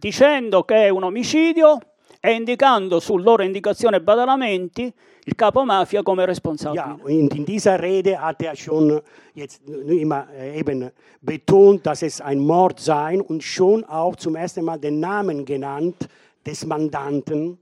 dicendo 0.00 0.64
che 0.64 0.86
è 0.86 0.88
un 0.88 1.04
omicidio 1.04 1.78
e 2.20 2.32
indicando 2.32 3.00
su 3.00 3.18
loro 3.18 3.42
indicazione 3.42 3.96
e 3.96 4.00
badalamenti 4.00 4.92
il 5.24 5.34
capo 5.34 5.64
mafia 5.64 6.02
come 6.02 6.24
responsabile. 6.24 6.82
Ja, 6.82 6.96
und 7.02 7.34
in 7.34 7.44
dieser 7.44 7.78
Rede 7.78 8.18
hat 8.18 8.42
er 8.42 8.56
schon 8.56 9.00
jetzt 9.34 9.62
immer 9.68 10.26
äh, 10.32 10.58
eben 10.58 10.90
betont, 11.20 11.86
dass 11.86 12.02
es 12.02 12.20
ein 12.20 12.38
Mord 12.38 12.80
sei 12.80 13.20
und 13.20 13.42
schon 13.42 13.84
auch 13.84 14.16
zum 14.16 14.34
ersten 14.34 14.64
Mal 14.64 14.78
den 14.78 14.98
Namen 14.98 15.44
genannt 15.44 16.08
des 16.44 16.64
Mandanten, 16.64 17.58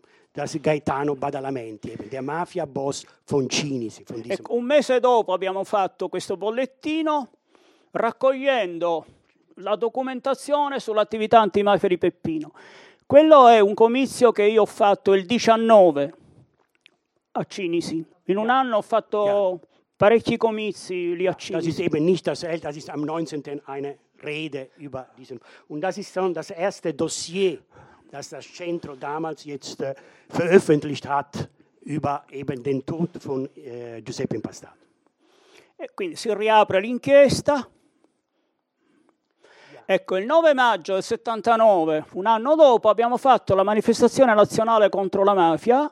Gaetano 0.60 1.14
Badalamenti, 1.14 1.96
von 3.26 3.48
Cinisi. 3.48 4.04
Von 4.06 4.20
diesem 4.20 4.32
Ecco, 4.32 4.54
un 4.54 4.64
mese 4.64 5.00
dopo 5.00 5.32
abbiamo 5.32 5.64
fatto 5.64 6.08
questo 6.08 6.36
bollettino 6.36 7.30
raccogliendo 7.90 9.06
la 9.56 9.76
documentazione 9.76 10.78
sull'attività 10.78 11.40
antimafia 11.40 11.88
di 11.88 11.98
Peppino. 11.98 12.52
Quello 13.06 13.48
è 13.48 13.58
un 13.60 13.74
comizio 13.74 14.32
che 14.32 14.44
io 14.44 14.62
ho 14.62 14.66
fatto 14.66 15.14
il 15.14 15.24
19 15.24 16.14
a 17.32 17.44
Cinisi. 17.44 18.04
In 18.24 18.36
un 18.36 18.50
anno 18.50 18.76
ho 18.76 18.82
fatto 18.82 19.60
parecchi 19.96 20.36
comizi 20.36 21.16
lì 21.16 21.26
a 21.26 21.32
Das 21.32 21.42
ist 21.64 21.76
Cinisi. 21.78 21.82
eben 21.82 22.04
nicht 22.04 22.26
das 22.26 22.42
Älteste, 22.42 22.66
das 22.66 22.76
ist 22.76 22.90
am 22.90 23.00
19. 23.00 23.62
eine 23.64 23.96
Rede 24.22 24.70
über 24.76 25.08
diesen. 25.16 25.40
Und 25.68 25.80
das 25.80 25.96
ist 25.96 26.12
schon 26.12 26.32
das 26.34 26.50
erste 26.50 26.92
Dossier, 26.92 27.58
das 28.10 28.28
das 28.28 28.46
Centro 28.46 28.94
damals 28.94 29.44
jetzt 29.44 29.80
äh, 29.80 29.94
veröffentlicht 30.28 31.06
hat 31.06 31.48
über 31.82 32.24
eben 32.30 32.62
den 32.62 32.84
Tod 32.84 33.10
von 33.18 33.48
äh, 33.56 34.02
Giuseppe 34.02 34.36
Impastato. 34.36 34.76
E 35.76 35.90
quindi 35.94 36.16
si 36.16 36.32
riapre 36.34 36.80
l'inchiesta. 36.80 37.66
Ecco, 39.90 40.16
il 40.16 40.26
9 40.26 40.52
maggio 40.52 40.94
del 40.94 41.02
79, 41.02 42.04
un 42.12 42.26
anno 42.26 42.54
dopo, 42.56 42.90
abbiamo 42.90 43.16
fatto 43.16 43.54
la 43.54 43.62
manifestazione 43.62 44.34
nazionale 44.34 44.90
contro 44.90 45.24
la 45.24 45.32
mafia, 45.32 45.90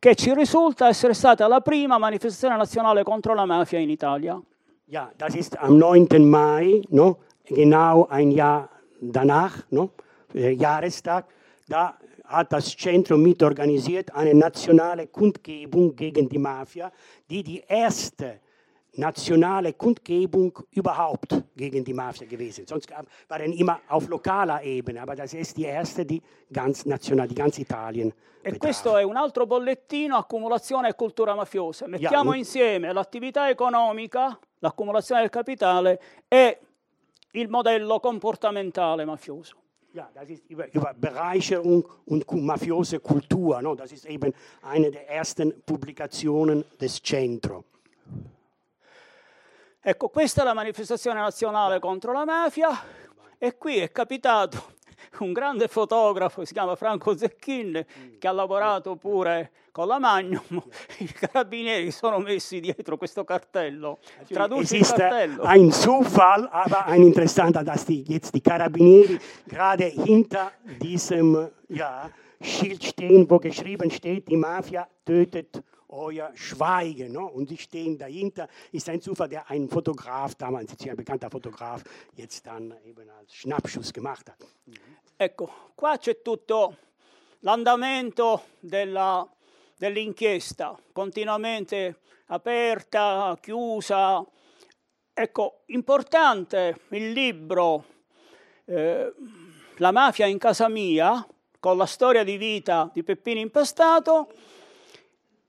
che 0.00 0.16
ci 0.16 0.34
risulta 0.34 0.88
essere 0.88 1.14
stata 1.14 1.46
la 1.46 1.60
prima 1.60 1.96
manifestazione 1.96 2.56
nazionale 2.56 3.04
contro 3.04 3.34
la 3.34 3.44
mafia 3.44 3.78
in 3.78 3.90
Italia. 3.90 4.40
Ja, 4.86 5.12
das 5.16 5.34
ist 5.34 5.56
am 5.58 5.76
9. 5.76 6.18
Mai, 6.24 6.82
no, 6.90 7.18
genau 7.44 8.06
ein 8.08 8.30
Jahr 8.30 8.68
danach, 9.00 9.64
no, 9.70 9.90
äh, 10.32 10.50
Jahrestag. 10.50 11.26
Da 11.68 11.96
hat 12.24 12.52
das 12.52 12.76
Zentrum 12.76 13.22
mitorganisiert 13.22 14.14
eine 14.14 14.34
nationale 14.34 15.06
Kundgebung 15.08 15.94
gegen 15.96 16.28
die 16.28 16.38
Mafia, 16.38 16.92
die 17.28 17.42
die 17.42 17.62
erste 17.66 18.40
nationale 18.98 19.74
Kundgebung 19.74 20.58
überhaupt 20.70 21.34
gegen 21.54 21.84
die 21.84 21.92
Mafia 21.92 22.26
gewesen. 22.26 22.66
Sonst 22.66 22.88
waren 23.28 23.52
immer 23.52 23.80
auf 23.88 24.08
lokaler 24.08 24.62
Ebene, 24.62 25.02
aber 25.02 25.14
das 25.14 25.34
ist 25.34 25.56
die 25.56 25.64
erste, 25.64 26.06
die 26.06 26.22
ganz 26.52 26.86
national, 26.86 27.28
die 27.28 27.34
ganz 27.34 27.58
Italien 27.58 28.12
E 28.42 28.52
betraf. 28.52 28.58
questo 28.60 28.96
è 28.96 29.02
un 29.02 29.16
altro 29.16 29.44
bollettino, 29.44 30.16
accumulazione 30.16 30.88
e 30.88 30.94
cultura 30.94 31.34
mafiosa. 31.34 31.86
Mettiamo 31.88 32.30
un- 32.30 32.36
insieme 32.36 32.92
l'attività 32.92 33.50
economica, 33.50 34.38
l'accumulazione 34.60 35.20
del 35.22 35.30
capitale 35.30 36.00
e 36.28 36.58
il 37.32 37.48
modello 37.48 38.00
comportamentale 38.00 39.04
mafioso. 39.04 39.56
Ja, 39.96 40.10
das 40.12 40.28
ist 40.28 40.42
über, 40.50 40.70
über 40.74 40.92
Bereicherung 40.92 41.82
und 42.04 42.30
mafiose 42.30 43.00
Kultur. 43.00 43.62
No? 43.62 43.74
Das 43.74 43.92
ist 43.92 44.04
eben 44.04 44.34
eine 44.60 44.90
der 44.90 45.08
ersten 45.08 45.62
Publikationen 45.62 46.66
des 46.78 47.00
Centro. 47.00 47.64
Ecco, 49.80 50.10
questa 50.10 50.42
è 50.42 50.44
la 50.44 50.52
manifestazione 50.52 51.18
nazionale 51.18 51.78
contro 51.78 52.12
la 52.12 52.26
mafia 52.26 52.78
e 53.38 53.56
qui 53.56 53.78
è 53.78 53.90
capitato 53.90 54.74
un 55.20 55.32
grande 55.32 55.66
fotografo, 55.66 56.44
si 56.44 56.52
chiama 56.52 56.76
Franco 56.76 57.16
Zecchin, 57.16 57.86
che 58.18 58.28
ha 58.28 58.32
lavorato 58.32 58.96
pure 58.96 59.50
con 59.76 59.88
la 59.88 59.98
Magnum. 59.98 60.40
I 61.00 61.06
carabinieri 61.06 61.90
sono 61.90 62.18
messi 62.18 62.60
dietro 62.60 62.96
questo 62.96 63.24
cartello. 63.24 63.98
Es 64.22 64.28
Traduci 64.28 64.76
il 64.76 64.86
cartello. 64.86 65.42
ein 65.42 65.70
Zufall, 65.70 66.48
aber 66.50 66.86
ein 66.86 67.02
interessanter, 67.02 67.62
dass 67.62 67.84
die, 67.84 68.02
jetzt 68.08 68.34
die 68.34 68.40
Carabinieri 68.40 69.18
gerade 69.46 69.84
hinter 69.84 70.52
diesem 70.80 71.50
ja, 71.68 72.10
Schild 72.40 72.84
stehen, 72.84 73.28
wo 73.28 73.38
geschrieben 73.38 73.90
steht, 73.90 74.26
die 74.28 74.38
Mafia 74.38 74.88
tötet 75.04 75.62
euer 75.88 76.30
Schweigen. 76.32 77.12
No? 77.12 77.26
Und 77.26 77.50
die 77.50 77.58
stehen 77.58 77.98
dahinter. 77.98 78.48
Ist 78.72 78.88
ein 78.88 79.02
Zufall, 79.02 79.28
der 79.28 79.50
ein 79.50 79.68
Fotograf, 79.68 80.36
damals 80.36 80.74
ein 80.82 80.96
bekannter 80.96 81.28
Fotograf, 81.28 81.84
jetzt 82.14 82.46
dann 82.46 82.72
eben 82.82 83.10
als 83.10 83.34
Schnappschuss 83.34 83.92
gemacht 83.92 84.30
hat. 84.30 84.38
Ecco, 85.18 85.50
qua 85.74 85.98
c'è 85.98 86.22
tutto 86.22 86.76
l'andamento 87.40 88.40
della- 88.60 89.28
dell'inchiesta, 89.76 90.78
continuamente 90.92 92.00
aperta, 92.26 93.36
chiusa. 93.40 94.24
Ecco, 95.12 95.62
importante 95.66 96.80
il 96.90 97.12
libro 97.12 97.84
eh, 98.66 99.12
La 99.76 99.92
mafia 99.92 100.26
in 100.26 100.38
casa 100.38 100.68
mia, 100.68 101.26
con 101.60 101.76
la 101.76 101.86
storia 101.86 102.24
di 102.24 102.36
vita 102.36 102.90
di 102.92 103.02
Peppino 103.02 103.40
Impastato, 103.40 104.32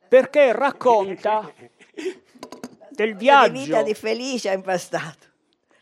perché 0.08 0.52
racconta 0.52 1.52
del 2.92 3.16
di 3.16 3.26
vita 3.26 3.50
viaggio 3.50 3.84
di 3.84 3.94
Felicia 3.94 4.52
Impastato. 4.52 5.26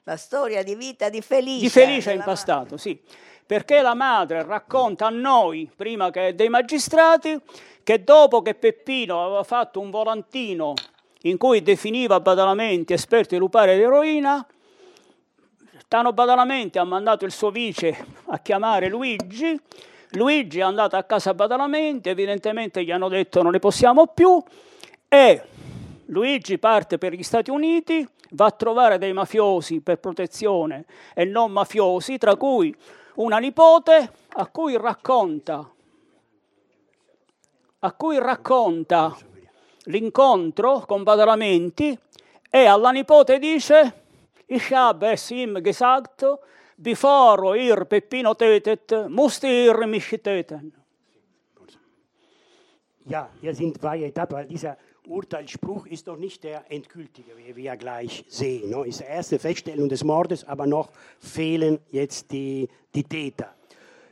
La 0.04 0.18
storia 0.18 0.62
di 0.62 0.76
vita 0.76 1.10
di 1.10 1.22
Felicia. 1.22 1.62
di 1.62 1.70
Felicia 1.70 2.12
Impastato, 2.12 2.78
sì. 2.78 3.02
Perché 3.46 3.82
la 3.82 3.94
madre 3.94 4.44
racconta 4.44 5.06
a 5.06 5.10
noi, 5.10 5.70
prima 5.76 6.10
che 6.10 6.34
dei 6.34 6.50
magistrati, 6.50 7.40
che 7.84 8.04
dopo 8.04 8.42
che 8.42 8.56
Peppino 8.56 9.24
aveva 9.24 9.44
fatto 9.44 9.80
un 9.80 9.92
volantino 9.92 10.74
in 11.22 11.38
cui 11.38 11.62
definiva 11.62 12.20
Badalamenti 12.20 12.94
esperto 12.94 13.36
di 13.36 13.40
lupare 13.40 13.74
ed 13.74 13.82
eroina, 13.82 14.46
Tano 15.88 16.14
Badalamenti 16.14 16.80
ha 16.80 16.84
mandato 16.84 17.26
il 17.26 17.32
suo 17.32 17.52
vice 17.52 18.06
a 18.26 18.40
chiamare 18.40 18.90
Luigi, 18.90 19.60
Luigi 20.12 20.60
è 20.60 20.64
andato 20.64 20.96
a 20.96 21.04
casa 21.04 21.36
Badalamenti, 21.36 22.10
evidentemente 22.10 22.84
gli 22.84 22.92
hanno 22.92 23.08
detto 23.08 23.44
non 23.44 23.52
ne 23.52 23.60
possiamo 23.60 24.08
più 24.08 24.42
e 25.08 25.42
Luigi 26.08 26.58
parte 26.58 26.98
per 26.98 27.14
gli 27.14 27.22
Stati 27.22 27.52
Uniti, 27.52 28.08
va 28.32 28.46
a 28.46 28.52
trovare 28.52 28.98
dei 28.98 29.14
mafiosi 29.14 29.82
per 29.82 30.00
protezione 30.00 30.86
e 31.14 31.26
non 31.26 31.52
mafiosi, 31.52 32.18
tra 32.18 32.36
cui 32.36 32.76
una 33.16 33.38
nipote 33.38 34.12
a 34.30 34.48
cui 34.48 34.78
racconta, 34.78 35.70
a 37.80 37.94
cui 37.94 38.20
racconta 38.20 39.16
l'incontro 39.86 40.82
con 40.82 41.04
Badalamenti 41.04 41.98
e 42.50 42.66
alla 42.66 42.92
nipote 42.92 43.40
dice 43.40 44.04
Ich 44.48 44.72
habe 44.72 45.12
es 45.12 45.32
ihm 45.32 45.62
gesagt, 45.62 46.24
bevor 46.76 47.56
ihr 47.56 47.86
Peppino 47.86 48.36
tötet, 48.36 49.08
musst 49.08 49.44
ihr 49.44 49.88
mich 49.88 50.20
töten. 50.22 50.72
Ja, 53.08 53.30
hier 53.42 53.54
sind 53.54 53.80
zwei 53.80 54.04
Etappen, 54.04 54.48
dieser 54.48 54.78
Urteilsspruch 55.07 55.88
ist 55.88 56.07
noch 56.07 56.18
nicht 56.18 56.44
der 56.44 56.69
endgültige, 56.72 57.32
wie 57.38 57.56
wir 57.56 57.76
gleich 57.77 58.26
sehen. 58.27 58.69
No? 58.69 58.84
Ist 58.84 58.99
die 58.99 59.06
erste 59.06 59.40
Feststellung 59.40 59.90
des 59.90 60.03
Mordes, 60.03 60.44
aber 60.44 60.65
noch 60.68 60.90
fehlen 61.19 61.80
jetzt 61.91 62.32
die, 62.32 62.68
die 62.94 63.03
Täter. 63.03 63.53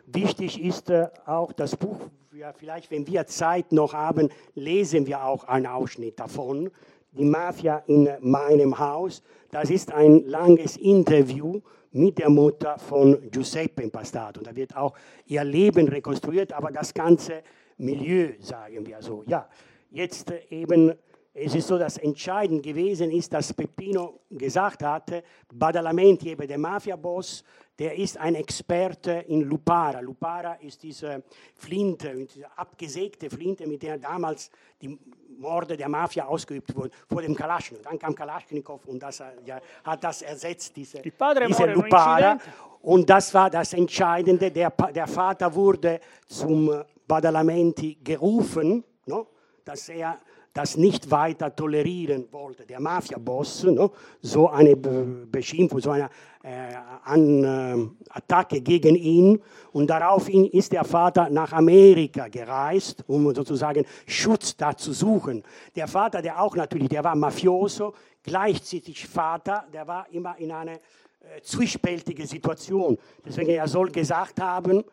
Wichtig 0.06 0.62
ist 0.62 0.90
äh, 0.90 1.08
auch 1.26 1.54
das 1.54 1.76
Buch, 1.76 2.00
ja, 2.34 2.52
vielleicht 2.54 2.92
wenn 2.92 3.08
wir 3.08 3.26
Zeit 3.28 3.72
noch 3.72 3.94
haben, 3.94 4.30
lesen 4.56 5.06
wir 5.08 5.24
auch 5.24 5.44
einen 5.46 5.68
Ausschnitt 5.68 6.20
davon. 6.20 6.72
die 7.12 7.26
Mafia 7.26 7.84
in 7.88 8.10
meinem 8.22 8.78
Haus. 8.78 9.22
Das 9.52 9.70
ist 9.70 9.92
ein 9.92 10.26
langes 10.26 10.78
Interview 10.78 11.62
mit 11.92 12.18
der 12.18 12.30
Mutter 12.30 12.78
von 12.80 13.30
Giuseppe 13.30 13.84
Impastato. 13.84 14.42
Da 14.42 14.56
wird 14.56 14.76
auch 14.76 14.94
ihr 15.28 15.44
Leben 15.44 15.88
rekonstruiert, 15.88 16.54
aber 16.54 16.72
das 16.72 16.94
ganze 16.94 17.44
Milieu, 17.78 18.34
sagen 18.40 18.86
wir 18.86 19.02
so. 19.02 19.24
Ja, 19.28 19.48
jetzt 19.94 20.32
äh, 20.32 20.42
eben, 20.50 20.94
es 21.34 21.56
ist 21.56 21.68
so, 21.68 21.78
dass 21.78 21.98
entscheidend 21.98 22.62
gewesen 22.62 23.10
ist, 23.12 23.34
dass 23.34 23.54
Peppino 23.54 24.20
gesagt 24.30 24.84
hatte, 24.84 25.24
Badalamenti, 25.52 26.30
eben 26.30 26.48
der 26.48 26.58
Mafia-Boss, 26.58 27.44
der 27.80 27.98
ist 27.98 28.18
ein 28.18 28.36
Experte 28.36 29.26
in 29.28 29.42
Lupara. 29.42 30.00
Lupara 30.00 30.54
ist 30.56 30.84
diese 30.84 31.24
Flinte, 31.56 32.14
diese 32.28 32.56
abgesägte 32.56 33.32
Flinte, 33.32 33.66
mit 33.66 33.82
der 33.82 33.98
damals 33.98 34.52
die 34.80 34.96
Morde 35.40 35.76
der 35.76 35.90
Mafia 35.90 36.26
ausgeübt 36.26 36.76
wurden, 36.76 36.92
vor 37.10 37.24
dem 37.24 37.36
Kalaschnikow. 37.36 37.84
Dann 37.84 37.98
kam 37.98 38.14
Kalaschnikow 38.14 38.86
und 38.86 39.02
das, 39.02 39.24
ja, 39.44 39.60
hat 39.84 40.04
das 40.04 40.22
ersetzt, 40.22 40.76
diese, 40.76 41.02
diese 41.02 41.66
Lupara. 41.66 42.38
Und 42.82 43.10
das 43.10 43.34
war 43.34 43.50
das 43.50 43.74
Entscheidende. 43.74 44.52
Der, 44.52 44.70
der 44.70 45.08
Vater 45.08 45.56
wurde 45.56 46.00
zum 46.28 46.84
Badalamenti 47.08 47.98
gerufen, 48.04 48.84
no? 49.08 49.28
Dass 49.66 49.90
er 49.90 50.20
das 50.54 50.78
nicht 50.78 51.10
weiter 51.10 51.56
tolerieren 51.56 52.28
wollte. 52.32 52.66
Der 52.66 52.80
Mafia-Boss, 52.80 53.64
no? 53.64 53.92
so 54.22 54.50
eine 54.50 54.76
Beschimpfung, 54.76 55.80
so 55.80 55.90
eine 55.90 56.10
äh, 56.44 56.76
an, 57.04 57.44
äh, 57.44 58.10
Attacke 58.10 58.62
gegen 58.62 58.96
ihn. 58.96 59.42
Und 59.72 59.90
daraufhin 59.90 60.46
ist 60.46 60.72
der 60.72 60.84
Vater 60.84 61.30
nach 61.30 61.54
Amerika 61.54 62.28
gereist, 62.28 63.04
um 63.08 63.34
sozusagen 63.34 63.84
Schutz 64.06 64.56
da 64.56 64.78
zu 64.78 64.94
suchen. 64.94 65.44
Der 65.76 65.88
Vater, 65.88 66.22
der 66.22 66.40
auch 66.40 66.56
natürlich, 66.56 66.90
der 66.90 67.04
war 67.04 67.16
Mafioso, 67.16 67.96
gleichzeitig 68.22 69.08
Vater, 69.08 69.66
der 69.74 69.88
war 69.88 70.06
immer 70.12 70.38
in 70.38 70.52
einer 70.52 70.74
äh, 70.74 71.42
zwiespältigen 71.42 72.28
Situation. 72.28 72.98
Deswegen, 73.26 73.50
er 73.50 73.68
soll 73.68 73.90
gesagt 73.90 74.40
haben, 74.40 74.84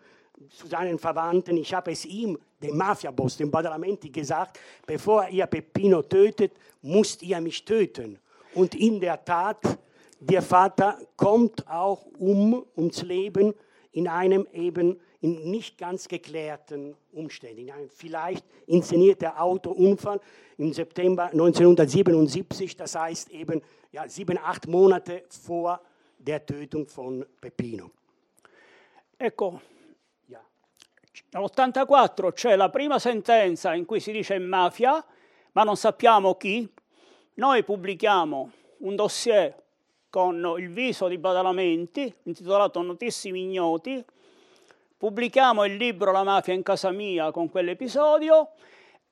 zu 0.48 0.66
seinen 0.66 0.98
Verwandten, 0.98 1.56
ich 1.56 1.72
habe 1.74 1.92
es 1.92 2.04
ihm, 2.04 2.38
dem 2.62 2.76
Mafiaboss, 2.76 3.36
dem 3.36 3.50
Badalamenti, 3.50 4.10
gesagt, 4.10 4.58
bevor 4.86 5.28
ihr 5.28 5.46
Peppino 5.46 6.02
tötet, 6.02 6.52
müsst 6.82 7.22
ihr 7.22 7.40
mich 7.40 7.64
töten. 7.64 8.18
Und 8.54 8.74
in 8.74 9.00
der 9.00 9.24
Tat, 9.24 9.78
der 10.18 10.42
Vater 10.42 10.98
kommt 11.16 11.66
auch 11.68 12.04
um 12.18 12.64
ums 12.76 13.02
Leben 13.02 13.54
in 13.92 14.08
einem 14.08 14.46
eben 14.52 15.00
in 15.20 15.50
nicht 15.50 15.76
ganz 15.76 16.08
geklärten 16.08 16.94
Umständen. 17.12 17.62
In 17.62 17.70
einem 17.70 17.90
vielleicht 17.90 18.44
inszenierter 18.66 19.40
Autounfall 19.40 20.20
im 20.56 20.72
September 20.72 21.24
1977, 21.24 22.76
das 22.76 22.94
heißt 22.94 23.30
eben 23.30 23.60
ja, 23.92 24.08
sieben, 24.08 24.38
acht 24.38 24.66
Monate 24.66 25.24
vor 25.28 25.80
der 26.18 26.44
Tötung 26.44 26.86
von 26.86 27.24
Peppino. 27.40 27.90
Ecco, 29.18 29.60
Nell'84 31.30 32.32
c'è 32.32 32.56
la 32.56 32.68
prima 32.68 32.98
sentenza 32.98 33.74
in 33.74 33.84
cui 33.84 34.00
si 34.00 34.12
dice 34.12 34.38
mafia, 34.38 35.04
ma 35.52 35.62
non 35.62 35.76
sappiamo 35.76 36.36
chi. 36.36 36.68
Noi 37.34 37.64
pubblichiamo 37.64 38.50
un 38.78 38.94
dossier 38.96 39.54
con 40.08 40.54
il 40.58 40.70
viso 40.70 41.08
di 41.08 41.18
Badalamenti, 41.18 42.12
intitolato 42.24 42.82
Notissimi 42.82 43.42
Ignoti, 43.42 44.04
pubblichiamo 44.96 45.64
il 45.64 45.76
libro 45.76 46.12
La 46.12 46.24
mafia 46.24 46.52
in 46.52 46.62
casa 46.62 46.90
mia 46.90 47.30
con 47.30 47.50
quell'episodio 47.50 48.50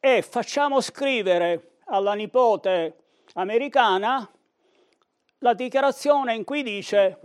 e 0.00 0.22
facciamo 0.22 0.80
scrivere 0.80 1.76
alla 1.86 2.14
nipote 2.14 2.96
americana 3.34 4.28
la 5.40 5.54
dichiarazione 5.54 6.34
in 6.34 6.44
cui 6.44 6.62
dice 6.62 7.18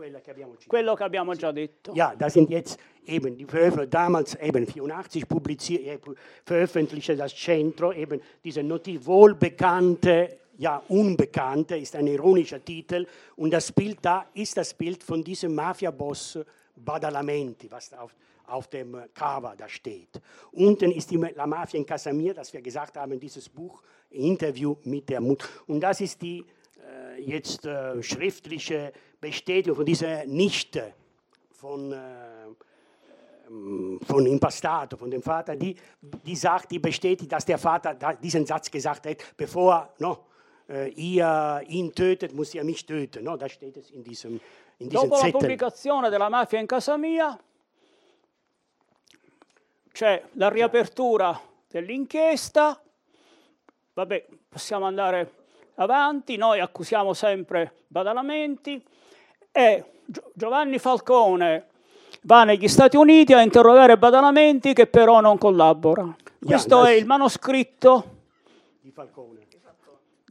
quello 0.68 0.94
che 0.96 1.04
abbiamo 1.04 1.34
già 1.36 1.52
detto. 1.52 1.94
Ja, 1.94 2.14
das 2.16 2.34
sind 2.34 2.50
jetzt 2.50 2.80
eben 3.06 3.36
die 3.36 3.46
Veröffentlichung, 3.46 3.90
damals 3.90 4.36
eben 4.40 4.66
84 4.66 5.28
publiziert, 5.28 5.86
äh, 5.86 6.00
veröffentlichte 6.44 7.16
das 7.16 7.34
Centro 7.34 7.92
eben 7.92 8.22
diese 8.44 8.64
Notiz 8.64 9.06
wohlbekannte 9.06 10.40
ja, 10.58 10.82
Unbekannte 10.88 11.76
ist 11.78 11.96
ein 11.96 12.08
ironischer 12.08 12.64
Titel 12.64 13.08
und 13.36 13.52
das 13.52 13.72
Bild 13.72 13.98
da 14.02 14.28
ist 14.34 14.56
das 14.56 14.74
Bild 14.74 15.04
von 15.04 15.24
diesem 15.24 15.56
Mafia-Boss 15.56 16.40
Badalamenti, 16.76 17.70
was 17.72 17.92
auf, 17.94 18.16
auf 18.48 18.68
dem 18.68 18.96
Cover 19.14 19.56
da 19.58 19.68
steht. 19.68 20.22
Unten 20.52 20.92
ist 20.92 21.10
die 21.10 21.18
La 21.18 21.48
Mafia 21.48 21.80
in 21.80 21.86
Casamir, 21.86 22.34
das 22.34 22.54
wir 22.54 22.62
gesagt 22.62 22.98
haben, 22.98 23.20
dieses 23.20 23.50
Buch, 23.50 23.82
Interview 24.12 24.76
mit 24.84 25.10
der 25.10 25.22
Mutter. 25.22 25.48
Und 25.68 25.80
das 25.82 26.02
ist 26.02 26.22
die 26.22 26.46
jetzt 27.20 27.66
äh, 27.66 28.02
schriftliche 28.02 28.92
Bestätigung 29.20 29.78
von 29.78 29.86
dieser 29.86 30.26
Nichte 30.26 30.94
von, 31.52 31.92
äh, 31.92 31.98
ähm, 33.48 34.00
von 34.06 34.26
Impastato, 34.26 34.98
von 34.98 35.10
dem 35.10 35.22
Vater, 35.22 35.56
die, 35.56 35.76
die 36.02 36.36
sagt, 36.36 36.72
die 36.72 36.80
bestätigt, 36.80 37.32
dass 37.32 37.46
der 37.46 37.58
Vater 37.58 37.96
diesen 38.22 38.46
Satz 38.46 38.70
gesagt 38.70 39.06
hat, 39.08 39.18
bevor 39.38 39.94
no, 40.00 40.26
äh, 40.68 40.90
ihr 40.90 41.62
ihn 41.68 41.94
tötet, 41.94 42.34
muss 42.34 42.54
ihr 42.54 42.64
mich 42.64 42.86
töten. 42.86 43.24
No, 43.24 43.38
da 43.38 43.48
steht 43.48 43.78
es 43.78 43.92
in 43.92 44.04
diesem, 44.04 44.40
in 44.80 44.90
diesem 44.90 45.10
Dopo 45.10 45.16
Zettel. 45.16 45.32
la 45.32 45.38
pubblicazione 45.40 46.10
della 46.10 46.30
mafia 46.30 46.60
in 46.60 46.68
casa 46.68 46.98
mia, 46.98 47.38
c'è 49.92 50.24
la 50.34 50.50
riapertura 50.50 51.40
dell'inchiesta, 51.68 52.82
vabbè, 53.94 54.26
possiamo 54.50 54.86
andare 54.86 55.43
avanti, 55.76 56.36
noi 56.36 56.60
accusiamo 56.60 57.14
sempre 57.14 57.84
Badalamenti 57.88 58.84
e 59.52 59.84
Giovanni 60.34 60.80
Falcone 60.80 61.68
va 62.24 62.44
negli 62.44 62.68
Stati 62.68 62.98
Uniti 62.98 63.34
a 63.34 63.42
interrogare 63.42 63.98
Badalamenti 63.98 64.74
che 64.74 64.88
però 64.88 65.22
non 65.22 65.38
collabora. 65.38 66.16
Questo 66.40 66.84
ja, 66.84 66.90
è 66.90 66.94
il 66.94 67.06
manoscritto 67.06 68.18
di 68.82 68.92
Falcone. 68.92 69.42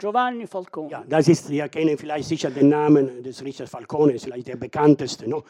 Giovanni 0.03 0.47
Falcone. 0.47 0.89
Ja, 0.89 1.05
das 1.07 1.29
ist, 1.29 1.49
ihr 1.51 1.69
kennt 1.69 1.97
vielleicht 2.01 2.27
sicher 2.27 2.51
den 2.51 2.69
Namen 2.69 3.23
des 3.23 3.41
Richters 3.41 3.71
Falcone, 3.71 4.19
vielleicht 4.19 4.49
der 4.49 4.57
bekannteste. 4.57 5.29
No? 5.29 5.45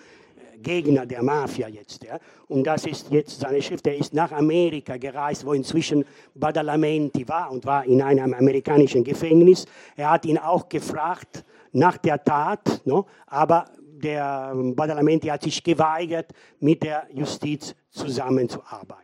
Gegner 0.62 1.06
der 1.06 1.22
Mafia 1.22 1.68
jetzt. 1.68 2.04
Ja? 2.04 2.18
Und 2.48 2.64
das 2.64 2.86
ist 2.86 3.10
jetzt 3.10 3.40
seine 3.40 3.60
Schrift. 3.60 3.86
Er 3.86 3.96
ist 3.96 4.14
nach 4.14 4.32
Amerika 4.32 4.96
gereist, 4.96 5.44
wo 5.44 5.52
inzwischen 5.52 6.04
Badalamenti 6.34 7.26
war 7.28 7.50
und 7.50 7.64
war 7.66 7.84
in 7.84 8.00
einem 8.02 8.32
amerikanischen 8.34 9.04
Gefängnis. 9.04 9.66
Er 9.96 10.10
hat 10.10 10.24
ihn 10.24 10.38
auch 10.38 10.68
gefragt 10.68 11.44
nach 11.72 11.96
der 11.98 12.22
Tat, 12.22 12.82
no? 12.84 13.06
aber 13.26 13.66
der 13.78 14.52
Badalamenti 14.54 15.28
hat 15.28 15.42
sich 15.42 15.62
geweigert, 15.62 16.32
mit 16.60 16.82
der 16.82 17.06
Justiz 17.12 17.74
zusammenzuarbeiten. 17.90 19.02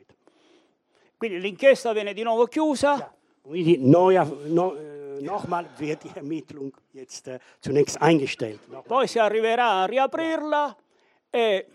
Quindi 1.19 1.41
l'inchiesta 1.41 1.93
viene 1.93 2.15
di 2.15 2.23
nuovo 2.23 2.47
chiusa. 2.47 2.97
Ja, 2.97 3.13
quindi 3.43 3.77
neue, 3.79 4.25
no, 4.47 4.77
äh, 4.77 5.21
nochmal 5.21 5.67
wird 5.77 6.05
die 6.05 6.11
Ermittlung 6.15 6.73
jetzt 6.93 7.27
äh, 7.27 7.41
zunächst 7.61 8.01
eingestellt. 8.01 8.61
Poi 8.87 9.09
si 9.09 9.19
arriverà 9.19 9.83
a 9.83 9.87
riaprirla 9.87 10.77
e 11.31 11.67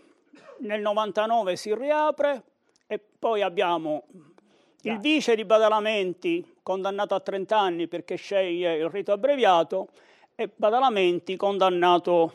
nel 0.58 0.80
99 0.80 1.56
si 1.56 1.74
riapre 1.74 2.42
e 2.86 3.00
poi 3.18 3.42
abbiamo 3.42 4.04
il 4.82 4.98
vice 4.98 5.34
di 5.34 5.44
Badalamenti 5.44 6.56
condannato 6.62 7.14
a 7.14 7.20
30 7.20 7.58
anni 7.58 7.88
perché 7.88 8.16
sceglie 8.16 8.76
il 8.76 8.88
rito 8.90 9.12
abbreviato 9.12 9.88
e 10.34 10.50
Badalamenti 10.54 11.36
condannato 11.36 12.32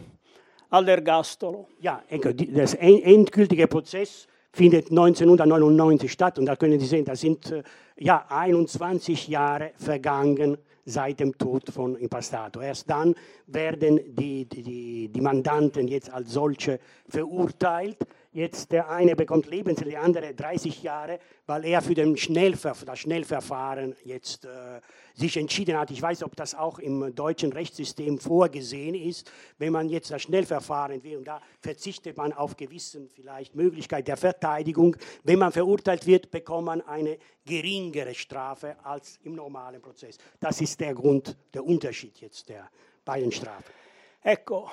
all'ergastolo. 0.69 1.67
Ja, 1.79 2.03
ecco, 2.07 2.31
das 2.33 2.75
endgültige 2.79 3.67
Prozess 3.67 4.25
findet 4.51 4.89
1999 4.89 6.09
statt 6.09 6.39
und 6.39 6.45
da 6.45 6.55
können 6.55 6.79
Sie 6.79 6.87
sehen, 6.87 7.05
da 7.05 7.15
sind 7.15 7.63
ja 7.95 8.25
21 8.29 9.27
Jahre 9.27 9.73
vergangen 9.75 10.57
seit 10.89 11.19
dem 11.19 11.37
Tod 11.37 11.69
von 11.69 11.95
Impastato. 11.95 12.59
Erst 12.61 12.89
dann 12.89 13.15
werden 13.47 13.99
die, 14.15 14.45
die, 14.45 15.07
die 15.07 15.21
Mandanten 15.21 15.87
jetzt 15.87 16.11
als 16.11 16.31
solche 16.31 16.79
verurteilt. 17.07 17.97
Jetzt 18.31 18.71
der 18.71 18.89
eine 18.89 19.15
bekommt 19.15 19.47
lebenslänglich, 19.47 19.95
der 19.95 20.03
andere 20.03 20.35
30 20.35 20.83
Jahre, 20.83 21.19
weil 21.47 21.65
er 21.65 21.81
für 21.81 21.95
den 21.95 22.15
Schnellver 22.15 22.75
das 22.85 22.99
Schnellverfahren 22.99 23.95
jetzt 24.03 24.45
äh, 24.45 24.81
sich 25.15 25.35
entschieden 25.35 25.75
hat. 25.75 25.89
Ich 25.89 25.99
weiß, 25.99 26.21
ob 26.21 26.35
das 26.35 26.53
auch 26.53 26.77
im 26.77 27.15
deutschen 27.15 27.51
Rechtssystem 27.51 28.19
vorgesehen 28.19 28.93
ist. 28.93 29.31
Wenn 29.57 29.73
man 29.73 29.89
jetzt 29.89 30.11
das 30.11 30.21
Schnellverfahren 30.21 31.03
will, 31.03 31.17
und 31.17 31.27
da 31.27 31.41
verzichtet 31.59 32.17
man 32.17 32.31
auf 32.31 32.55
gewissen 32.55 33.09
vielleicht 33.09 33.55
Möglichkeit 33.55 34.07
der 34.07 34.17
Verteidigung. 34.17 34.95
Wenn 35.23 35.39
man 35.39 35.51
verurteilt 35.51 36.05
wird, 36.05 36.29
bekommt 36.29 36.65
man 36.65 36.81
eine 36.81 37.17
geringere 37.43 38.13
Strafe 38.13 38.75
als 38.83 39.17
im 39.23 39.33
normalen 39.33 39.81
Prozess. 39.81 40.19
Das 40.39 40.61
ist 40.61 40.79
der 40.79 40.93
Grund, 40.93 41.35
der 41.51 41.65
Unterschied 41.65 42.21
jetzt 42.21 42.47
der 42.47 42.69
beiden 43.03 43.31
Strafen. 43.31 43.73
Ecco, 44.21 44.69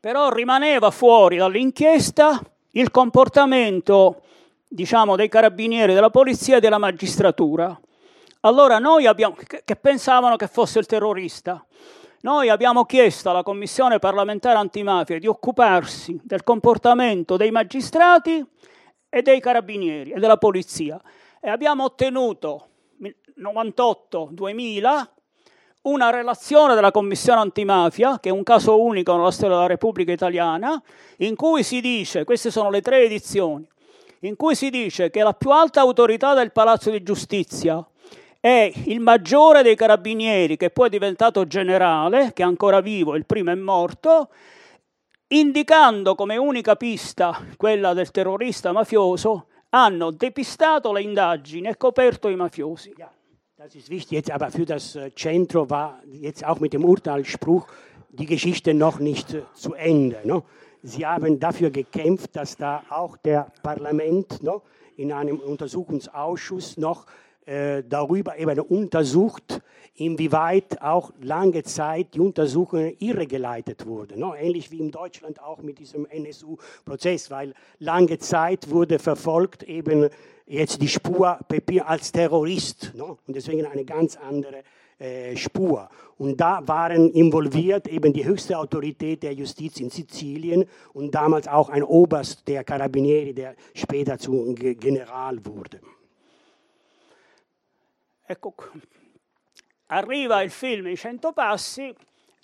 però 0.00 0.28
rimaneva 0.28 0.90
fuori 0.90 1.36
dall'inchiesta 1.36 2.40
il 2.74 2.90
comportamento, 2.90 4.22
diciamo, 4.68 5.16
dei 5.16 5.28
carabinieri, 5.28 5.94
della 5.94 6.10
polizia 6.10 6.56
e 6.56 6.60
della 6.60 6.78
magistratura. 6.78 7.78
Allora 8.40 8.78
noi 8.78 9.06
abbiamo, 9.06 9.36
che 9.36 9.76
pensavano 9.76 10.36
che 10.36 10.48
fosse 10.48 10.78
il 10.78 10.86
terrorista, 10.86 11.64
noi 12.24 12.48
abbiamo 12.48 12.84
chiesto 12.84 13.28
alla 13.28 13.42
Commissione 13.42 13.98
parlamentare 13.98 14.56
antimafia 14.56 15.18
di 15.18 15.26
occuparsi 15.26 16.18
del 16.22 16.42
comportamento 16.42 17.36
dei 17.36 17.50
magistrati 17.50 18.42
e 19.10 19.22
dei 19.22 19.40
carabinieri 19.40 20.12
e 20.12 20.18
della 20.18 20.38
polizia 20.38 20.98
e 21.38 21.50
abbiamo 21.50 21.84
ottenuto 21.84 22.68
98-2000 23.38 25.06
una 25.84 26.10
relazione 26.10 26.74
della 26.74 26.90
Commissione 26.90 27.40
antimafia, 27.40 28.18
che 28.18 28.30
è 28.30 28.32
un 28.32 28.42
caso 28.42 28.80
unico 28.80 29.14
nella 29.14 29.30
storia 29.30 29.56
della 29.56 29.68
Repubblica 29.68 30.12
Italiana, 30.12 30.80
in 31.18 31.36
cui 31.36 31.62
si 31.62 31.80
dice, 31.80 32.24
queste 32.24 32.50
sono 32.50 32.70
le 32.70 32.80
tre 32.80 33.02
edizioni, 33.02 33.66
in 34.20 34.36
cui 34.36 34.54
si 34.54 34.70
dice 34.70 35.10
che 35.10 35.22
la 35.22 35.34
più 35.34 35.50
alta 35.50 35.80
autorità 35.80 36.32
del 36.34 36.52
Palazzo 36.52 36.90
di 36.90 37.02
Giustizia 37.02 37.86
è 38.40 38.72
il 38.86 39.00
maggiore 39.00 39.62
dei 39.62 39.76
carabinieri, 39.76 40.56
che 40.56 40.70
poi 40.70 40.86
è 40.86 40.90
diventato 40.90 41.46
generale, 41.46 42.32
che 42.32 42.42
è 42.42 42.46
ancora 42.46 42.80
vivo, 42.80 43.14
il 43.14 43.26
primo 43.26 43.50
è 43.50 43.54
morto, 43.54 44.30
indicando 45.28 46.14
come 46.14 46.36
unica 46.36 46.76
pista 46.76 47.38
quella 47.56 47.92
del 47.92 48.10
terrorista 48.10 48.72
mafioso, 48.72 49.46
hanno 49.70 50.10
depistato 50.10 50.92
le 50.92 51.02
indagini 51.02 51.68
e 51.68 51.76
coperto 51.76 52.28
i 52.28 52.36
mafiosi. 52.36 52.94
Das 53.64 53.74
ist 53.74 53.88
wichtig 53.88 54.10
jetzt, 54.10 54.30
aber 54.30 54.50
für 54.50 54.66
das 54.66 54.94
äh, 54.94 55.10
Centro 55.16 55.70
war 55.70 56.02
jetzt 56.12 56.44
auch 56.44 56.60
mit 56.60 56.74
dem 56.74 56.84
Urteilsspruch 56.84 57.66
die 58.10 58.26
Geschichte 58.26 58.74
noch 58.74 58.98
nicht 58.98 59.32
äh, 59.32 59.44
zu 59.54 59.72
Ende. 59.72 60.18
Ne? 60.24 60.42
Sie 60.82 61.06
haben 61.06 61.40
dafür 61.40 61.70
gekämpft, 61.70 62.36
dass 62.36 62.58
da 62.58 62.82
auch 62.90 63.16
der 63.16 63.50
Parlament 63.62 64.42
ne, 64.42 64.60
in 64.98 65.14
einem 65.14 65.40
Untersuchungsausschuss 65.40 66.76
noch 66.76 67.06
darüber 67.46 68.38
eben 68.38 68.58
untersucht, 68.60 69.60
inwieweit 69.96 70.82
auch 70.82 71.12
lange 71.20 71.62
Zeit 71.62 72.14
die 72.14 72.20
Untersuchungen 72.20 72.96
irregeleitet 72.98 73.86
wurden. 73.86 74.20
Ne? 74.20 74.32
Ähnlich 74.38 74.70
wie 74.70 74.80
in 74.80 74.90
Deutschland 74.90 75.40
auch 75.40 75.62
mit 75.62 75.78
diesem 75.78 76.06
NSU-Prozess, 76.06 77.30
weil 77.30 77.54
lange 77.78 78.18
Zeit 78.18 78.70
wurde 78.70 78.98
verfolgt 78.98 79.62
eben 79.62 80.08
jetzt 80.46 80.82
die 80.82 80.88
Spur 80.88 81.38
Pepin 81.48 81.82
als 81.82 82.10
Terrorist 82.10 82.92
ne? 82.94 83.04
und 83.04 83.36
deswegen 83.36 83.66
eine 83.66 83.84
ganz 83.84 84.16
andere 84.16 84.62
äh, 84.98 85.36
Spur. 85.36 85.88
Und 86.18 86.40
da 86.40 86.66
waren 86.66 87.10
involviert 87.10 87.86
eben 87.88 88.12
die 88.12 88.24
höchste 88.24 88.58
Autorität 88.58 89.22
der 89.22 89.32
Justiz 89.32 89.78
in 89.80 89.90
Sizilien 89.90 90.64
und 90.92 91.14
damals 91.14 91.46
auch 91.46 91.68
ein 91.68 91.82
Oberst 91.82 92.46
der 92.48 92.64
Carabinieri, 92.64 93.32
der 93.32 93.54
später 93.74 94.18
zu 94.18 94.54
General 94.54 95.44
wurde. 95.44 95.80
Ecco, 98.26 98.54
arriva 99.86 100.42
il 100.42 100.50
film 100.50 100.86
I 100.88 100.96
Cento 100.96 101.32
Passi 101.32 101.94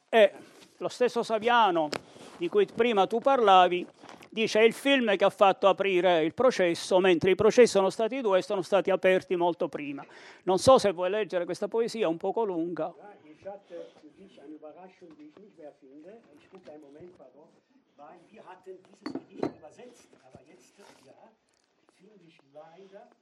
e 0.08 0.32
lo 0.76 0.88
stesso 0.88 1.22
Saviano 1.22 1.88
di 2.36 2.48
cui 2.48 2.66
prima 2.66 3.06
tu 3.06 3.18
parlavi 3.18 3.86
dice 4.28 4.60
è 4.60 4.62
il 4.62 4.72
film 4.72 5.16
che 5.16 5.24
ha 5.24 5.30
fatto 5.30 5.68
aprire 5.68 6.22
il 6.22 6.34
processo, 6.34 6.98
mentre 7.00 7.30
i 7.30 7.34
processi 7.34 7.72
sono 7.72 7.90
stati 7.90 8.20
due 8.20 8.38
e 8.38 8.42
sono 8.42 8.62
stati 8.62 8.90
aperti 8.90 9.36
molto 9.36 9.68
prima. 9.68 10.04
Non 10.44 10.58
so 10.58 10.78
se 10.78 10.92
vuoi 10.92 11.10
leggere 11.10 11.44
questa 11.44 11.66
poesia, 11.66 12.08
un 12.08 12.16
poco 12.16 12.44
lunga. 12.44 12.94
Ja, 22.52 22.76
ich 22.76 23.19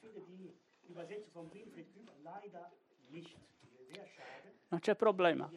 finde 0.00 0.20
die 0.20 0.54
Übersetzung 0.88 1.32
von 1.32 1.52
Winfried 1.52 1.92
Küber 1.94 2.12
leider 2.22 2.70
nicht. 3.10 3.36
Sehr 3.92 4.06
schade. 4.06 4.50
Non 4.68 4.80
c'è 4.80 4.94
problema. 4.94 5.50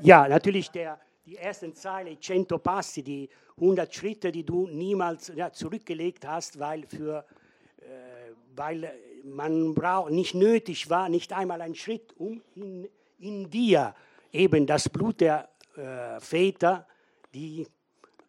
Ja, 0.00 0.26
natürlich 0.26 0.70
der, 0.70 0.98
die 1.24 1.36
ersten 1.36 1.74
Zeile, 1.74 2.18
100 2.18 2.62
Passi, 2.62 3.02
die 3.02 3.28
100 3.56 3.94
Schritte, 3.94 4.32
die 4.32 4.44
du 4.44 4.66
niemals 4.66 5.32
ja, 5.34 5.52
zurückgelegt 5.52 6.26
hast, 6.26 6.58
weil, 6.58 6.86
für, 6.86 7.24
äh, 7.78 8.32
weil 8.54 8.92
man 9.22 9.74
brauch, 9.74 10.10
nicht 10.10 10.34
nötig 10.34 10.90
war, 10.90 11.08
nicht 11.08 11.32
einmal 11.32 11.60
ein 11.62 11.74
Schritt, 11.74 12.12
um 12.18 12.42
in, 12.54 12.88
in 13.18 13.48
dir 13.48 13.94
eben 14.32 14.66
das 14.66 14.88
Blut 14.88 15.20
der 15.20 15.48
äh, 15.76 16.20
Väter, 16.20 16.86
die 17.32 17.66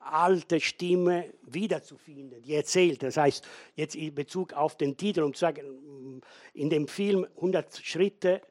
alte 0.06 0.60
Stimme 0.60 1.34
wiederzufinden, 1.44 2.42
die 2.42 2.54
erzählt. 2.54 3.04
Das 3.04 3.18
heißt, 3.18 3.46
jetzt 3.76 3.96
in 3.96 4.14
Bezug 4.14 4.54
auf 4.54 4.78
den 4.78 4.96
Titel, 4.96 5.22
um 5.22 5.34
zu 5.34 5.42
sagen, 5.42 6.22
in 6.54 6.70
dem 6.70 6.88
Film 6.88 7.26
100 7.36 7.78
Schritte 7.84 8.42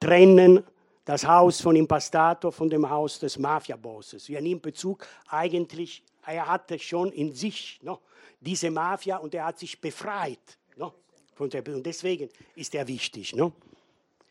trennen 0.00 0.64
das 1.04 1.26
Haus 1.26 1.60
von 1.60 1.74
Impastato 1.76 2.50
von 2.50 2.70
dem 2.70 2.88
Haus 2.88 3.18
des 3.18 3.38
Mafia-Bosses. 3.38 4.28
Wir 4.28 4.40
nehmen 4.40 4.60
Bezug 4.60 5.06
eigentlich, 5.28 6.04
er 6.24 6.46
hatte 6.46 6.78
schon 6.78 7.10
in 7.12 7.32
sich 7.32 7.80
no, 7.82 8.00
diese 8.40 8.70
Mafia 8.70 9.16
und 9.16 9.34
er 9.34 9.46
hat 9.46 9.58
sich 9.58 9.80
befreit. 9.80 10.58
No, 10.76 10.94
und 11.38 11.54
deswegen 11.84 12.28
ist 12.54 12.74
er 12.74 12.86
wichtig, 12.86 13.34
no, 13.34 13.52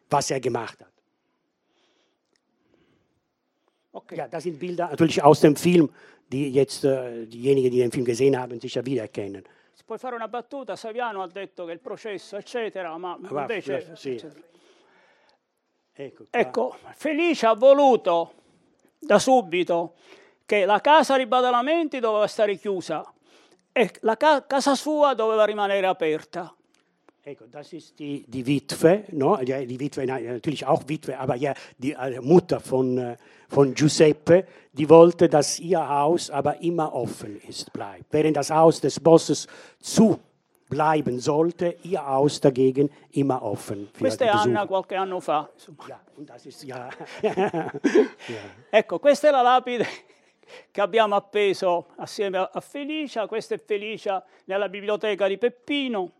was 0.09 0.31
er 0.31 0.39
gemacht 0.39 0.79
hat. 0.79 0.90
Okay. 3.93 4.17
Ja, 4.17 4.27
das 4.27 4.43
sind 4.43 4.57
Bilder 4.57 4.89
natürlich 4.89 5.21
aus 5.21 5.41
dem 5.41 5.55
Film, 5.55 5.89
die 6.31 6.49
jetzt 6.49 6.85
äh, 6.85 7.25
diejenigen, 7.25 7.71
die 7.71 7.79
den 7.79 7.91
Film 7.91 8.05
gesehen 8.05 8.37
haben, 8.37 8.59
sicher 8.59 8.85
wiedererkennen. 8.85 9.43
Si 9.73 9.83
puoi 9.83 9.97
fare 9.97 10.15
una 10.15 10.27
battuta, 10.27 10.75
Saviano 10.75 11.21
ha 11.21 11.27
detto 11.27 11.65
che 11.65 11.73
il 11.73 11.79
processo, 11.79 12.37
eccetera, 12.37 12.97
ma 12.97 13.19
ah, 13.21 13.41
invece... 13.41 13.95
Sì. 13.95 14.21
Ecco, 15.93 16.25
ecco, 16.31 16.77
Felice 16.95 17.45
ha 17.45 17.53
voluto 17.53 18.33
da 18.97 19.19
subito 19.19 19.95
che 20.45 20.65
la 20.65 20.79
casa 20.79 21.17
di 21.17 21.25
Badalamenti 21.25 21.99
doveva 21.99 22.27
stare 22.27 22.55
chiusa 22.55 23.13
e 23.71 23.91
la 24.01 24.15
ca- 24.15 24.45
casa 24.45 24.75
sua 24.75 25.13
doveva 25.13 25.43
rimanere 25.45 25.85
aperta. 25.85 26.55
Ecco, 27.23 27.45
das 27.51 27.71
ist 27.71 27.99
die, 27.99 28.25
die 28.27 28.43
Witwe, 28.47 29.03
no? 29.11 29.39
ja, 29.41 29.63
die 29.63 29.79
Witwe, 29.79 30.07
natürlich 30.07 30.65
auch 30.65 30.81
Witwe, 30.87 31.19
aber 31.19 31.35
ja, 31.35 31.53
die 31.77 31.91
äh, 31.91 32.19
Mutter 32.19 32.59
von, 32.59 32.97
äh, 32.97 33.17
von 33.47 33.75
Giuseppe, 33.75 34.47
die 34.73 34.89
wollte, 34.89 35.29
dass 35.29 35.59
ihr 35.59 35.87
Haus 35.87 36.31
aber 36.31 36.61
immer 36.61 36.95
offen 36.95 37.39
ist, 37.47 37.71
bleibt. 37.73 38.05
Während 38.09 38.37
das 38.37 38.49
Haus 38.49 38.81
des 38.81 38.99
Bosses 38.99 39.45
zu 39.79 40.19
bleiben 40.67 41.19
sollte, 41.19 41.75
ihr 41.83 42.03
Haus 42.03 42.41
dagegen 42.41 42.89
immer 43.11 43.43
offen. 43.43 43.89
Questa 43.95 44.25
è 44.25 44.29
Anna 44.29 44.65
qualche 44.65 44.95
anno 44.95 45.19
fa. 45.19 45.47
Ja, 45.87 45.99
und 46.17 46.27
das 46.27 46.47
ist, 46.47 46.63
ja. 46.63 46.89
ja. 47.21 47.71
Ecco, 48.71 48.97
questa 48.97 49.27
è 49.27 49.31
la 49.31 49.43
lapide 49.43 49.85
che 50.71 50.81
abbiamo 50.81 51.15
appeso 51.15 51.89
assieme 51.97 52.49
a 52.51 52.61
Felicia, 52.61 53.27
questa 53.27 53.53
è 53.53 53.59
Felicia 53.59 54.25
nella 54.45 54.69
biblioteca 54.69 55.27
di 55.27 55.37
Peppino. 55.37 56.13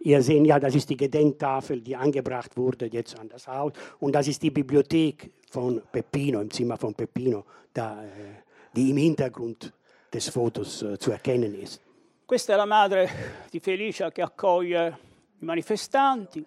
Ihr 0.00 0.22
seht 0.22 0.46
ja, 0.46 0.58
das 0.58 0.74
ist 0.74 0.88
die 0.88 0.96
Gedenktafel, 0.96 1.80
die 1.80 1.96
angebracht 1.96 2.56
wurde 2.56 2.86
jetzt 2.86 3.18
an 3.18 3.28
das 3.28 3.48
Haus. 3.48 3.72
Und 3.98 4.14
das 4.14 4.28
ist 4.28 4.42
die 4.42 4.50
Bibliothek 4.50 5.32
von 5.50 5.82
Peppino, 5.90 6.40
im 6.40 6.50
Zimmer 6.50 6.76
von 6.76 6.94
Peppino, 6.94 7.44
da, 7.72 8.04
äh, 8.04 8.08
die 8.74 8.90
im 8.90 8.96
Hintergrund 8.98 9.72
des 10.12 10.28
Fotos 10.28 10.82
äh, 10.82 10.98
zu 10.98 11.10
erkennen 11.10 11.54
ist. 11.54 11.80
Questa 12.26 12.54
è 12.54 12.56
la 12.56 12.64
madre 12.64 13.08
di 13.50 13.60
Felicia 13.60 14.10
che 14.10 14.20
accoglie 14.20 14.98
i 15.38 15.44
manifestanti. 15.44 16.44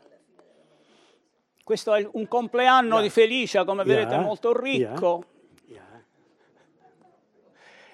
Questo 1.64 1.94
è 1.94 2.06
un 2.14 2.28
compleanno 2.28 2.96
yeah. 2.96 3.04
di 3.04 3.10
Felicia, 3.10 3.64
come 3.64 3.84
yeah. 3.84 3.96
vedete, 3.96 4.18
molto 4.18 4.60
ricco. 4.60 5.24
Yeah. 5.68 6.04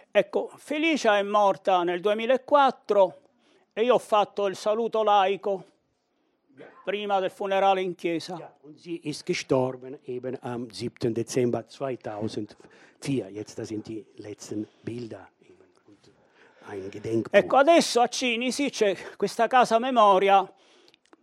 Ecco, 0.10 0.50
Felicia 0.56 1.18
è 1.18 1.24
morta 1.24 1.84
nel 1.84 2.00
2004 2.00 3.20
e 3.78 3.84
io 3.84 3.96
ho 3.96 4.00
fatto 4.00 4.48
il 4.48 4.56
saluto 4.56 5.04
laico 5.04 5.66
prima 6.86 7.20
del 7.20 7.30
funerale 7.30 7.82
in 7.82 7.94
chiesa. 7.94 8.38
Ja, 8.38 8.56
und 8.62 8.78
sie 8.80 9.02
ist 9.04 9.26
gestorben 9.26 10.00
eben 10.06 10.38
am 10.42 10.70
7. 10.72 11.14
Dezember 11.14 11.66
2004. 11.68 13.28
Jetzt 13.30 13.58
das 13.58 13.68
sind 13.68 13.86
die 13.86 14.06
letzten 14.16 14.66
Bilder. 14.82 15.30
Ecco, 17.30 17.58
adesso 17.58 18.02
a 18.02 18.08
Cinisi 18.08 18.72
c'è 18.72 18.96
questa 19.18 19.46
casa 19.46 19.78
memoria 19.78 20.52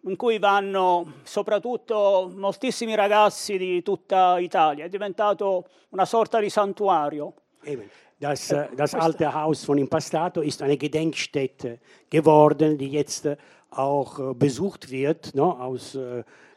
in 0.03 0.15
cui 0.15 0.39
vanno 0.39 1.15
soprattutto 1.25 2.31
moltissimi 2.33 2.95
ragazzi 2.95 3.57
di 3.57 3.83
tutta 3.83 4.39
Italia. 4.39 4.85
È 4.85 4.89
diventato 4.89 5.69
una 5.89 6.05
sorta 6.05 6.39
di 6.39 6.49
santuario. 6.49 7.35
Eben. 7.63 7.89
Das, 8.23 8.53
äh, 8.53 8.69
das 8.77 8.95
alte 8.95 9.35
Haus 9.35 9.65
von 9.65 9.79
Impastato 9.79 10.43
ist 10.43 10.63
eine 10.63 10.77
Gedenkstätte 10.77 11.81
geworden, 12.09 12.79
die 12.79 12.87
jetzt 12.87 13.27
äh, 13.27 13.37
auch 13.69 14.17
äh, 14.21 14.35
besucht 14.35 14.93
wird. 14.93 15.35
No? 15.35 15.51
Aus 15.51 15.99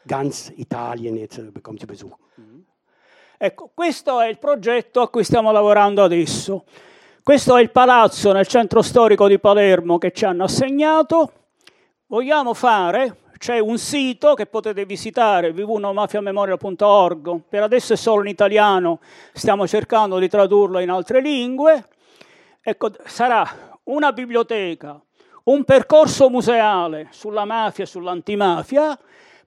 ganz 0.06 0.54
Italien 0.56 1.18
jetzt 1.18 1.42
bekommt 1.52 1.80
sie 1.80 1.88
Besuch. 1.88 2.16
Ecco, 3.40 3.72
questo 3.74 4.20
è 4.20 4.28
il 4.28 4.38
progetto 4.38 5.02
a 5.02 5.10
cui 5.10 5.24
stiamo 5.24 5.52
lavorando 5.52 6.04
adesso. 6.04 6.66
Questo 7.24 7.58
è 7.58 7.64
il 7.64 7.72
palazzo 7.72 8.32
nel 8.32 8.46
centro 8.46 8.84
storico 8.84 9.28
di 9.28 9.40
Palermo 9.40 9.98
che 9.98 10.12
ci 10.12 10.24
hanno 10.24 10.44
assegnato. 10.44 11.32
Vogliamo 12.06 12.54
fare, 12.54 13.18
c'è 13.38 13.60
un 13.60 13.78
sito 13.78 14.34
che 14.34 14.46
potete 14.46 14.86
visitare, 14.86 15.50
www.mafiamemoria.org, 15.50 17.42
per 17.48 17.64
adesso 17.64 17.94
è 17.94 17.96
solo 17.98 18.22
in 18.22 18.30
italiano, 18.30 19.00
stiamo 19.34 19.68
cercando 19.68 20.18
di 20.20 20.28
tradurlo 20.30 20.80
in 20.80 20.90
altre 20.90 21.22
lingue. 21.22 21.88
Ecco, 22.62 22.92
sarà 23.06 23.78
una 23.84 24.12
biblioteca, 24.12 25.00
un 25.44 25.64
percorso 25.64 26.30
museale 26.30 27.08
sulla 27.12 27.46
mafia 27.46 27.84
e 27.84 27.88
sull'antimafia, 27.88 28.98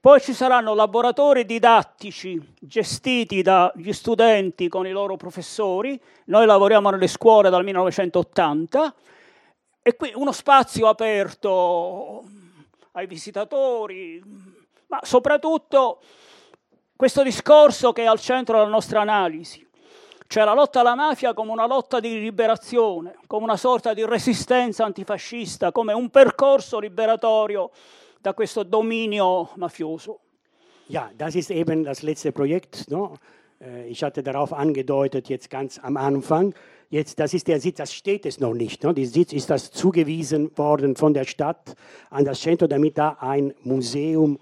poi 0.01 0.21
ci 0.21 0.33
saranno 0.33 0.75
laboratori 0.75 1.45
didattici 1.45 2.41
gestiti 2.61 3.43
dagli 3.43 3.93
studenti 3.93 4.69
con 4.69 4.87
i 4.87 4.93
loro 4.93 5.17
professori. 5.17 6.01
Noi 6.27 6.47
lavoriamo 6.47 6.91
nelle 6.91 7.09
scuole 7.09 7.51
dal 7.51 7.65
1980 7.65 8.95
e 9.83 9.97
qui 9.97 10.13
uno 10.15 10.31
spazio 10.31 10.87
aperto 10.87 12.23
ai 12.93 13.07
visitatori, 13.07 14.23
ma 14.87 15.01
soprattutto 15.03 16.01
questo 16.97 17.23
discorso 17.23 17.93
che 17.93 18.03
è 18.03 18.07
al 18.07 18.21
centro 18.21 18.59
della 18.59 18.69
nostra 18.69 19.01
analisi, 19.01 19.67
cioè 20.27 20.45
la 20.45 20.55
lotta 20.55 20.81
alla 20.81 20.95
mafia 20.95 21.33
come 21.33 21.53
una 21.53 21.67
lotta 21.67 22.01
di 22.01 22.21
liberazione, 22.21 23.17
come 23.27 23.45
una 23.45 23.57
sorta 23.57 23.95
di 23.95 24.05
resistenza 24.05 24.85
antifascista, 24.85 25.73
come 25.73 25.93
un 25.93 26.11
percorso 26.11 26.79
liberatorio 26.79 27.71
da 28.21 28.35
questo 28.35 28.63
dominio 28.63 29.51
mafioso. 29.57 30.21
Ja, 30.89 31.11
das 31.15 31.35
ist 31.35 31.51
eben 31.51 31.85
das 31.85 32.03
letzte 32.03 32.33
Projekt. 32.33 32.89
No? 32.89 33.19
Äh, 33.61 33.89
ich 33.89 34.03
hatte 34.03 34.23
darauf 34.23 34.53
angedeutet, 34.53 35.29
jetzt 35.29 35.51
ganz 35.51 35.79
am 35.79 35.97
Anfang. 35.97 36.55
Jetzt, 36.91 37.21
das 37.21 37.35
ist 37.35 37.47
der 37.49 37.61
Sitz, 37.61 37.77
das 37.77 37.93
steht 37.93 38.25
es 38.25 38.41
noch 38.41 38.55
nicht. 38.55 38.83
Ne? 38.83 38.95
Der 38.95 39.07
Sitz 39.07 39.35
ist 39.35 39.51
das 39.51 39.71
zugewiesen 39.71 40.57
worden 40.57 40.97
von 40.97 41.13
der 41.13 41.25
Stadt 41.25 41.75
an 42.09 42.25
das 42.25 42.41
Centro, 42.41 42.67
damit 42.67 42.97
da 42.97 43.19
ein 43.21 43.53
Museum 43.63 44.39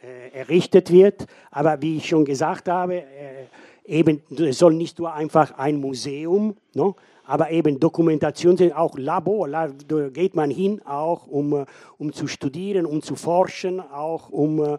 äh, 0.00 0.38
errichtet 0.38 0.92
wird. 0.92 1.26
Aber 1.50 1.82
wie 1.82 1.96
ich 1.96 2.06
schon 2.06 2.24
gesagt 2.24 2.68
habe, 2.68 3.02
äh, 3.02 3.46
eben, 3.84 4.22
soll 4.52 4.74
nicht 4.74 5.00
nur 5.00 5.12
einfach 5.12 5.58
ein 5.58 5.80
Museum, 5.80 6.54
ne? 6.72 6.94
aber 7.24 7.50
eben 7.50 7.80
Dokumentation 7.80 8.56
sind 8.56 8.76
auch 8.76 8.96
Labor, 8.96 9.48
da 9.48 9.68
geht 10.10 10.36
man 10.36 10.50
hin 10.50 10.80
auch, 10.86 11.26
um, 11.26 11.52
äh, 11.52 11.66
um 11.98 12.12
zu 12.12 12.28
studieren, 12.28 12.86
um 12.86 13.02
zu 13.02 13.16
forschen, 13.16 13.80
auch 13.80 14.30
um 14.30 14.62
äh, 14.62 14.78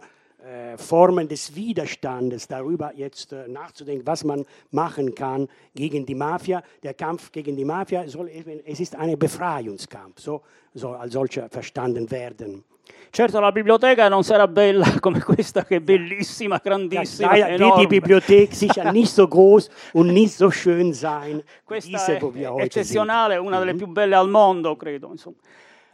Formen 0.77 1.27
des 1.27 1.53
Widerstandes, 1.53 2.47
darüber 2.47 2.93
jetzt 2.95 3.33
äh, 3.33 3.47
nachzudenken, 3.47 4.07
was 4.07 4.23
man 4.23 4.45
machen 4.71 5.13
kann 5.13 5.47
gegen 5.75 6.05
die 6.05 6.15
Mafia. 6.15 6.63
Der 6.81 6.93
Kampf 6.93 7.31
gegen 7.31 7.55
die 7.55 7.65
Mafia 7.65 8.07
soll, 8.07 8.29
es 8.65 8.79
ist 8.79 8.95
ein 8.95 9.17
Befreiungskampf, 9.19 10.19
so 10.19 10.41
soll 10.73 10.95
als 10.95 11.13
solcher 11.13 11.49
verstanden 11.49 12.09
werden. 12.09 12.63
Certo 13.11 13.39
la 13.39 13.51
biblioteca 13.51 14.07
non 14.07 14.23
sarà 14.23 14.47
bella 14.47 14.85
come 15.01 15.21
questa 15.21 15.65
che 15.65 15.77
è 15.77 15.79
bellissima, 15.79 16.59
grandissima, 16.63 17.35
ja, 17.35 17.57
die, 17.57 17.71
die 17.77 17.87
Bibliothek 17.87 18.53
sicher 18.53 18.91
nicht 18.93 19.11
so 19.11 19.27
groß 19.27 19.69
und 19.93 20.13
nicht 20.13 20.35
so 20.35 20.51
schön 20.51 20.93
sein. 20.93 21.43
Questa 21.63 21.89
diese, 21.89 22.17
è 22.17 22.61
eccezionale, 22.61 23.35
sind. 23.35 23.47
una 23.47 23.59
delle 23.59 23.73
mm-hmm. 23.73 23.83
più 23.83 23.87
belle 23.87 24.15
al 24.15 24.29
mondo, 24.29 24.75
credo. 24.75 25.09
Insomma. 25.11 25.37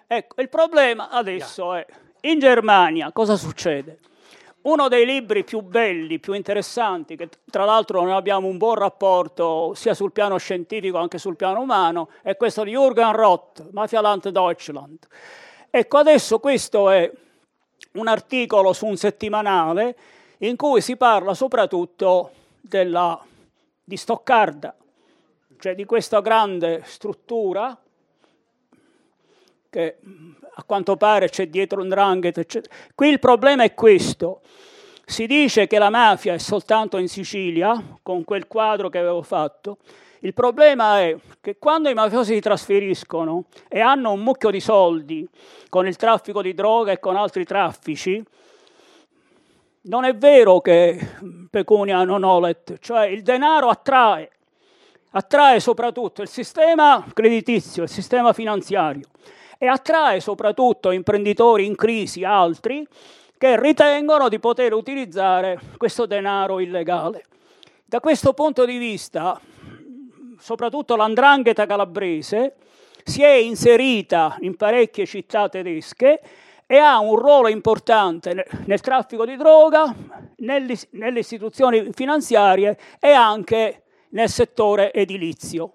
Ecco, 0.07 0.41
il 0.41 0.49
problema 0.49 1.09
adesso 1.09 1.73
ja. 1.73 1.80
è, 1.80 1.85
in 2.22 2.39
Germania 2.39 3.11
cosa 3.13 3.38
succede? 3.38 3.99
Uno 4.66 4.88
dei 4.88 5.06
libri 5.06 5.44
più 5.44 5.62
belli, 5.62 6.18
più 6.18 6.34
interessanti, 6.34 7.16
che 7.16 7.30
tra 7.52 7.66
l'altro 7.66 8.02
noi 8.02 8.14
abbiamo 8.14 8.48
un 8.48 8.58
buon 8.58 8.74
rapporto 8.74 9.76
sia 9.76 9.94
sul 9.94 10.12
piano 10.12 10.38
scientifico 10.38 11.08
che 11.08 11.20
sul 11.20 11.36
piano 11.36 11.60
umano, 11.60 12.10
è 12.24 12.36
questo 12.36 12.64
di 12.64 12.72
Jürgen 12.76 13.12
Roth, 13.12 13.70
Mafialand 13.72 14.28
Deutschland. 14.28 15.06
Ecco, 15.70 15.98
adesso 15.98 16.40
questo 16.40 16.90
è 16.90 17.12
un 17.92 18.08
articolo 18.08 18.74
su 18.74 18.88
un 18.88 18.98
settimanale 18.98 19.96
in 20.40 20.56
cui 20.56 20.82
si 20.82 20.98
parla 20.98 21.36
soprattutto 21.36 22.32
della, 22.60 23.24
di 23.84 23.98
Stoccarda, 23.98 24.76
cioè 25.60 25.76
di 25.76 25.86
questa 25.86 26.22
grande 26.22 26.82
struttura 26.86 27.80
che 29.76 29.97
a 30.57 30.64
quanto 30.64 30.95
pare 30.95 31.27
c'è 31.27 31.47
dietro 31.47 31.81
un 31.81 31.89
dranghet, 31.89 32.38
eccetera. 32.38 32.73
Qui 32.95 33.10
il 33.10 33.19
problema 33.19 33.64
è 33.64 33.73
questo. 33.73 34.39
Si 35.06 35.27
dice 35.27 35.68
che 35.68 35.77
la 35.77 35.89
mafia 35.89 36.34
è 36.34 36.38
soltanto 36.38 36.97
in 36.97 37.10
Sicilia, 37.10 37.97
con 38.02 38.23
quel 38.23 38.47
quadro 38.47 38.88
che 38.88 38.99
avevo 38.99 39.22
fatto, 39.22 39.77
il 40.19 40.34
problema 40.34 41.02
è 41.02 41.15
che 41.41 41.57
quando 41.60 41.89
i 41.89 41.93
mafiosi 41.93 42.34
si 42.34 42.39
trasferiscono 42.39 43.43
e 43.68 43.81
hanno 43.81 44.14
un 44.14 44.22
mucchio 44.22 44.49
di 44.49 44.61
soldi 44.61 45.27
con 45.69 45.85
il 45.85 45.97
traffico 45.97 46.41
di 46.41 46.53
droga 46.53 46.93
e 46.93 46.99
con 46.99 47.18
altri 47.18 47.43
traffici, 47.43 48.23
non 49.81 50.06
è 50.06 50.15
vero 50.15 50.61
che 50.61 51.18
pecunia 51.52 52.03
non 52.06 52.23
olet, 52.23 52.80
cioè 52.80 53.06
il 53.06 53.22
denaro 53.22 53.68
attrae, 53.68 54.31
attrae 55.11 55.60
soprattutto 55.60 56.23
il 56.23 56.30
sistema 56.30 57.06
creditizio, 57.14 57.84
il 57.84 57.89
sistema 57.89 58.34
finanziario 58.34 59.10
e 59.57 59.68
attrae 59.68 60.19
soprattutto 60.19 60.91
imprenditori 60.91 61.65
in 61.65 61.76
crisi, 61.76 62.23
altri, 62.23 62.88
che 63.38 63.60
ritengono 63.60 64.30
di 64.30 64.40
poter 64.40 64.73
utilizzare 64.73 65.60
questo 65.77 66.06
denaro 66.06 66.60
illegale. 66.60 67.26
Da 67.86 67.99
questo 67.99 68.34
punto 68.34 68.65
di 68.65 68.77
vista 68.77 69.40
soprattutto 70.40 70.95
l'andrangheta 70.95 71.65
calabrese, 71.65 72.56
si 73.03 73.22
è 73.22 73.34
inserita 73.34 74.38
in 74.41 74.56
parecchie 74.56 75.06
città 75.06 75.49
tedesche 75.49 76.22
e 76.65 76.77
ha 76.77 76.99
un 76.99 77.15
ruolo 77.15 77.48
importante 77.48 78.45
nel 78.65 78.82
traffico 78.82 79.26
di 79.26 79.36
droga, 79.36 79.94
nelle, 80.38 81.19
istituzioni 81.19 81.90
finanziarie 81.94 82.77
e 82.99 83.10
anche 83.11 83.84
nel 84.10 84.30
settore 84.30 84.91
edilizio. 84.94 85.73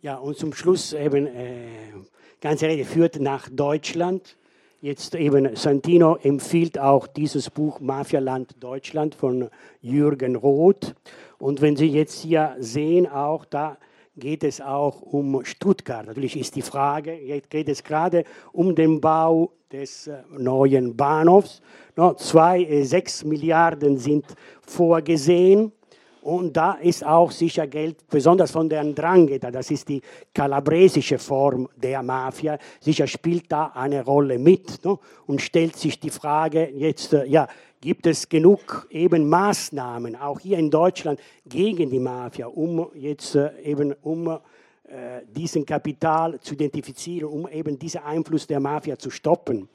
Ja, 0.00 0.18
und 0.18 0.36
zum 0.36 0.52
Schluss 0.52 0.92
eben, 0.92 1.26
äh, 1.26 1.92
ganze 2.40 2.66
Rede 2.66 2.84
führt 2.84 3.20
nach 3.20 3.48
Deutschland. 3.50 4.36
Jetzt 4.80 5.14
eben 5.14 5.56
Santino 5.56 6.16
empfiehlt 6.22 6.78
auch 6.78 7.08
dieses 7.08 7.50
Buch 7.50 7.80
Mafialand 7.80 8.54
Deutschland 8.60 9.14
von 9.14 9.48
Jürgen 9.80 10.36
Roth. 10.36 10.94
Und 11.38 11.60
wenn 11.60 11.76
Sie 11.76 11.88
jetzt 11.88 12.20
hier 12.22 12.56
sehen, 12.60 13.08
auch 13.08 13.44
da 13.44 13.76
geht 14.16 14.44
es 14.44 14.60
auch 14.60 15.02
um 15.02 15.44
Stuttgart. 15.44 16.06
Natürlich 16.06 16.38
ist 16.38 16.54
die 16.56 16.62
Frage, 16.62 17.14
jetzt 17.14 17.50
geht 17.50 17.68
es 17.68 17.82
gerade 17.82 18.24
um 18.52 18.74
den 18.74 19.00
Bau 19.00 19.52
des 19.72 20.06
äh, 20.06 20.22
neuen 20.36 20.96
Bahnhofs. 20.96 21.60
No, 21.96 22.14
zwei, 22.14 22.62
äh, 22.62 22.84
sechs 22.84 23.24
Milliarden 23.24 23.98
sind 23.98 24.26
vorgesehen. 24.62 25.72
Und 26.28 26.58
da 26.58 26.72
ist 26.72 27.06
auch 27.06 27.30
sicher 27.30 27.66
Geld, 27.66 28.06
besonders 28.06 28.50
von 28.50 28.68
der 28.68 28.84
Ndrangheta, 28.84 29.50
das 29.50 29.70
ist 29.70 29.88
die 29.88 30.02
kalabresische 30.34 31.18
Form 31.18 31.70
der 31.74 32.02
Mafia, 32.02 32.58
sicher 32.80 33.06
spielt 33.06 33.50
da 33.50 33.68
eine 33.68 34.04
Rolle 34.04 34.38
mit. 34.38 34.84
No? 34.84 35.00
Und 35.26 35.40
stellt 35.40 35.76
sich 35.76 35.98
die 35.98 36.10
Frage 36.10 36.68
jetzt, 36.68 37.14
äh, 37.14 37.24
ja, 37.24 37.48
gibt 37.80 38.06
es 38.06 38.28
genug 38.28 38.86
eben 38.90 39.26
Maßnahmen, 39.26 40.16
auch 40.16 40.38
hier 40.38 40.58
in 40.58 40.70
Deutschland, 40.70 41.18
gegen 41.46 41.88
die 41.88 41.98
Mafia, 41.98 42.46
um 42.48 42.90
jetzt 42.94 43.34
äh, 43.34 43.48
eben 43.62 43.94
um 44.02 44.28
äh, 44.28 44.38
diesen 45.34 45.64
Kapital 45.64 46.38
zu 46.40 46.52
identifizieren, 46.52 47.30
um 47.30 47.48
eben 47.48 47.78
diesen 47.78 48.02
Einfluss 48.02 48.46
der 48.46 48.60
Mafia 48.60 48.98
zu 48.98 49.08
stoppen. 49.08 49.66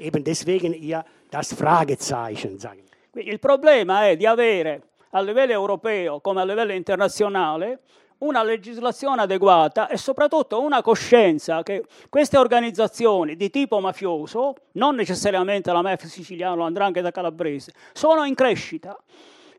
Eben 0.00 0.24
deswegen 0.24 0.72
eher 0.72 1.04
das 1.30 1.52
Fragezeichen, 1.52 2.58
sagen. 2.58 2.80
Il 3.12 3.38
problema 3.38 4.06
è 4.06 4.16
di 4.16 4.26
avere 4.26 4.87
a 5.10 5.20
livello 5.20 5.52
europeo 5.52 6.20
come 6.20 6.40
a 6.40 6.44
livello 6.44 6.72
internazionale 6.72 7.80
una 8.18 8.42
legislazione 8.42 9.22
adeguata 9.22 9.88
e 9.88 9.96
soprattutto 9.96 10.60
una 10.60 10.82
coscienza 10.82 11.62
che 11.62 11.84
queste 12.08 12.36
organizzazioni 12.36 13.36
di 13.36 13.50
tipo 13.50 13.78
mafioso, 13.80 14.54
non 14.72 14.96
necessariamente 14.96 15.70
la 15.72 15.82
mafia 15.82 16.08
siciliana 16.08 16.54
o 16.54 16.56
l'andrangheta 16.56 17.10
calabrese, 17.10 17.72
sono 17.92 18.24
in 18.24 18.34
crescita. 18.34 18.96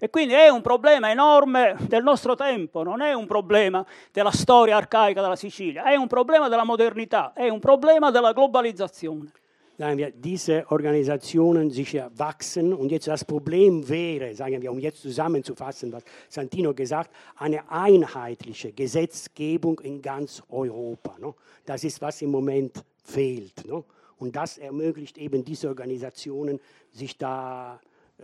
E 0.01 0.09
quindi 0.09 0.33
è 0.33 0.47
un 0.47 0.61
problema 0.61 1.09
enorme 1.09 1.75
del 1.81 2.03
nostro 2.03 2.33
tempo, 2.33 2.83
non 2.83 3.01
è 3.01 3.11
un 3.11 3.27
problema 3.27 3.85
della 4.13 4.31
storia 4.31 4.77
arcaica 4.77 5.21
della 5.21 5.35
Sicilia, 5.35 5.83
è 5.83 5.95
un 5.95 6.07
problema 6.07 6.47
della 6.47 6.63
modernità, 6.63 7.33
è 7.33 7.49
un 7.49 7.59
problema 7.59 8.09
della 8.09 8.31
globalizzazione. 8.31 9.31
Sagen 9.79 9.97
wir, 9.97 10.11
diese 10.11 10.69
Organisationen 10.71 11.71
sich 11.71 11.93
wachsen. 12.17 12.73
Und 12.73 12.91
jetzt 12.91 13.07
das 13.07 13.23
Problem 13.23 13.87
wäre, 13.87 14.35
sagen 14.35 14.61
wir, 14.61 14.69
um 14.73 14.77
jetzt 14.77 15.01
zusammenzufassen, 15.01 15.93
was 15.93 16.03
Santino 16.27 16.73
gesagt, 16.73 17.09
eine 17.37 17.71
einheitliche 17.71 18.73
Gesetzgebung 18.73 19.79
in 19.79 20.01
ganz 20.01 20.43
Europa. 20.49 21.15
No? 21.17 21.35
Das 21.65 21.85
ist, 21.85 22.01
was 22.01 22.21
im 22.21 22.29
Moment 22.29 22.83
fehlt. 23.05 23.65
No? 23.65 23.85
Und 24.17 24.35
das 24.35 24.57
ermöglicht 24.57 25.17
eben 25.17 25.45
diese 25.45 25.69
Organisationen, 25.69 26.59
sich 26.91 27.17
da 27.17 27.79
äh, 28.17 28.23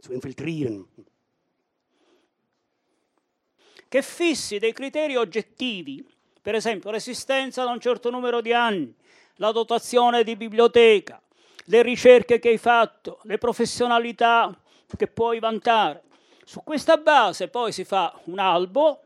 zu 0.00 0.12
infiltrieren. 0.12 0.86
che 3.90 4.02
fissi 4.02 4.58
dei 4.58 4.72
criteri 4.72 5.16
oggettivi, 5.16 6.04
per 6.42 6.54
esempio 6.54 6.90
l'esistenza 6.90 7.64
da 7.64 7.70
un 7.70 7.80
certo 7.80 8.10
numero 8.10 8.42
di 8.42 8.52
anni, 8.52 8.94
la 9.38 9.52
dotazione 9.52 10.22
di 10.22 10.36
biblioteca, 10.36 11.20
le 11.64 11.82
ricerche 11.82 12.38
che 12.38 12.50
hai 12.50 12.58
fatto, 12.58 13.20
le 13.22 13.38
professionalità 13.38 14.56
che 14.96 15.06
puoi 15.06 15.38
vantare. 15.38 16.02
Su 16.44 16.62
questa 16.62 16.96
base 16.96 17.48
poi 17.48 17.72
si 17.72 17.84
fa 17.84 18.18
un 18.24 18.38
albo 18.38 19.02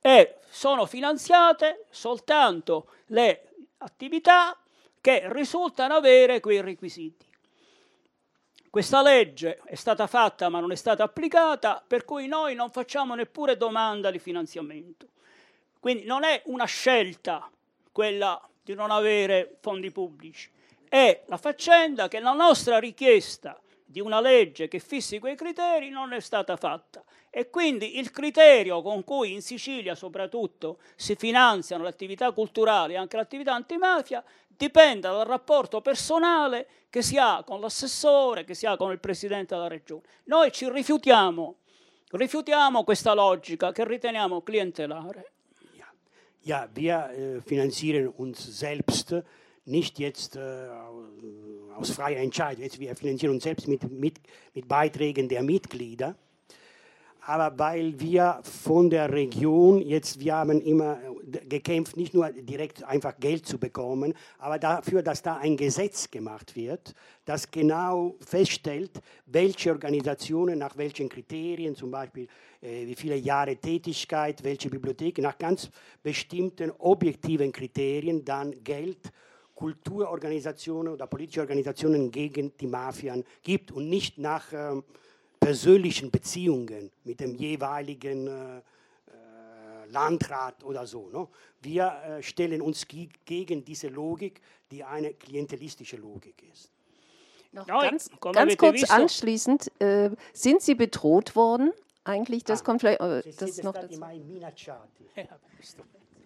e 0.00 0.36
sono 0.48 0.86
finanziate 0.86 1.86
soltanto 1.90 2.88
le 3.06 3.48
attività 3.78 4.56
che 5.00 5.22
risultano 5.32 5.94
avere 5.94 6.40
quei 6.40 6.60
requisiti. 6.60 7.26
Questa 8.68 9.02
legge 9.02 9.60
è 9.64 9.74
stata 9.74 10.06
fatta 10.06 10.48
ma 10.48 10.60
non 10.60 10.70
è 10.70 10.76
stata 10.76 11.02
applicata, 11.02 11.82
per 11.84 12.04
cui 12.04 12.28
noi 12.28 12.54
non 12.54 12.70
facciamo 12.70 13.14
neppure 13.14 13.56
domanda 13.56 14.10
di 14.10 14.18
finanziamento. 14.18 15.08
Quindi 15.80 16.04
non 16.04 16.24
è 16.24 16.42
una 16.44 16.66
scelta 16.66 17.50
quella 17.90 18.40
di 18.70 18.76
non 18.76 18.90
avere 18.90 19.56
fondi 19.60 19.90
pubblici, 19.90 20.48
è 20.88 21.22
la 21.26 21.36
faccenda 21.36 22.08
che 22.08 22.20
la 22.20 22.32
nostra 22.32 22.78
richiesta 22.78 23.60
di 23.84 24.00
una 24.00 24.20
legge 24.20 24.68
che 24.68 24.78
fissi 24.78 25.18
quei 25.18 25.34
criteri 25.34 25.90
non 25.90 26.12
è 26.12 26.20
stata 26.20 26.56
fatta 26.56 27.02
e 27.28 27.50
quindi 27.50 27.98
il 27.98 28.12
criterio 28.12 28.82
con 28.82 29.02
cui 29.02 29.32
in 29.32 29.42
Sicilia 29.42 29.96
soprattutto 29.96 30.78
si 30.94 31.16
finanziano 31.16 31.82
le 31.82 31.88
attività 31.88 32.30
culturali 32.30 32.94
e 32.94 32.96
anche 32.96 33.16
l'attività 33.16 33.52
antimafia 33.54 34.22
dipende 34.46 35.08
dal 35.08 35.26
rapporto 35.26 35.80
personale 35.80 36.68
che 36.90 37.02
si 37.02 37.16
ha 37.16 37.42
con 37.44 37.60
l'assessore, 37.60 38.44
che 38.44 38.54
si 38.54 38.66
ha 38.66 38.76
con 38.76 38.92
il 38.92 39.00
presidente 39.00 39.54
della 39.54 39.68
regione. 39.68 40.02
Noi 40.24 40.52
ci 40.52 40.70
rifiutiamo, 40.70 41.56
rifiutiamo 42.10 42.84
questa 42.84 43.14
logica 43.14 43.72
che 43.72 43.84
riteniamo 43.84 44.42
clientelare. 44.42 45.32
Ja, 46.42 46.68
wir 46.74 47.10
äh, 47.10 47.40
finanzieren 47.42 48.08
uns 48.08 48.58
selbst 48.58 49.14
nicht 49.66 49.98
jetzt 49.98 50.36
äh, 50.36 50.68
aus 51.76 51.90
freier 51.90 52.20
Entscheidung. 52.20 52.62
Jetzt, 52.62 52.78
wir 52.78 52.94
finanzieren 52.96 53.34
uns 53.34 53.42
selbst 53.42 53.68
mit, 53.68 53.90
mit, 53.90 54.18
mit 54.54 54.66
Beiträgen 54.66 55.28
der 55.28 55.42
Mitglieder 55.42 56.16
aber 57.30 57.56
weil 57.60 58.00
wir 58.00 58.40
von 58.42 58.90
der 58.90 59.12
Region 59.12 59.80
jetzt, 59.80 60.18
wir 60.18 60.34
haben 60.34 60.60
immer 60.60 60.98
gekämpft, 61.48 61.96
nicht 61.96 62.12
nur 62.12 62.28
direkt 62.32 62.82
einfach 62.82 63.20
Geld 63.20 63.46
zu 63.46 63.56
bekommen, 63.56 64.14
aber 64.38 64.58
dafür, 64.58 65.00
dass 65.00 65.22
da 65.22 65.36
ein 65.36 65.56
Gesetz 65.56 66.10
gemacht 66.10 66.56
wird, 66.56 66.92
das 67.24 67.48
genau 67.48 68.16
feststellt, 68.18 68.90
welche 69.26 69.70
Organisationen 69.70 70.58
nach 70.58 70.76
welchen 70.76 71.08
Kriterien, 71.08 71.76
zum 71.76 71.92
Beispiel 71.92 72.26
äh, 72.60 72.84
wie 72.84 72.96
viele 72.96 73.14
Jahre 73.14 73.54
Tätigkeit, 73.54 74.42
welche 74.42 74.68
Bibliothek, 74.68 75.18
nach 75.18 75.38
ganz 75.38 75.70
bestimmten 76.02 76.72
objektiven 76.78 77.52
Kriterien 77.52 78.24
dann 78.24 78.64
Geld 78.64 79.12
Kulturorganisationen 79.54 80.94
oder 80.94 81.06
politische 81.06 81.42
Organisationen 81.42 82.10
gegen 82.10 82.56
die 82.56 82.66
Mafian 82.66 83.22
gibt 83.44 83.70
und 83.70 83.88
nicht 83.88 84.18
nach 84.18 84.52
ähm, 84.52 84.82
persönlichen 85.40 86.10
Beziehungen 86.10 86.92
mit 87.04 87.20
dem 87.20 87.34
jeweiligen 87.34 88.26
äh, 88.26 88.58
äh, 88.58 88.62
Landrat 89.90 90.62
oder 90.62 90.86
so. 90.86 91.08
Ne? 91.08 91.26
Wir 91.62 91.86
äh, 91.86 92.22
stellen 92.22 92.60
uns 92.60 92.86
gegen 92.86 93.64
diese 93.64 93.88
Logik, 93.88 94.40
die 94.70 94.84
eine 94.84 95.14
klientelistische 95.14 95.96
Logik 95.96 96.42
ist. 96.52 96.70
Noch 97.52 97.66
ganz, 97.66 98.10
ganz 98.20 98.56
kurz 98.56 98.84
anschließend, 98.88 99.72
äh, 99.80 100.10
sind 100.32 100.62
Sie 100.62 100.76
bedroht 100.76 101.34
worden? 101.34 101.72
Eigentlich, 102.04 102.44
das 102.44 102.60
ah, 102.60 102.64
kommt 102.64 102.80
vielleicht 102.82 103.00
äh, 103.00 103.22
das 103.36 103.62
noch 103.62 103.72
dazu. 103.72 104.00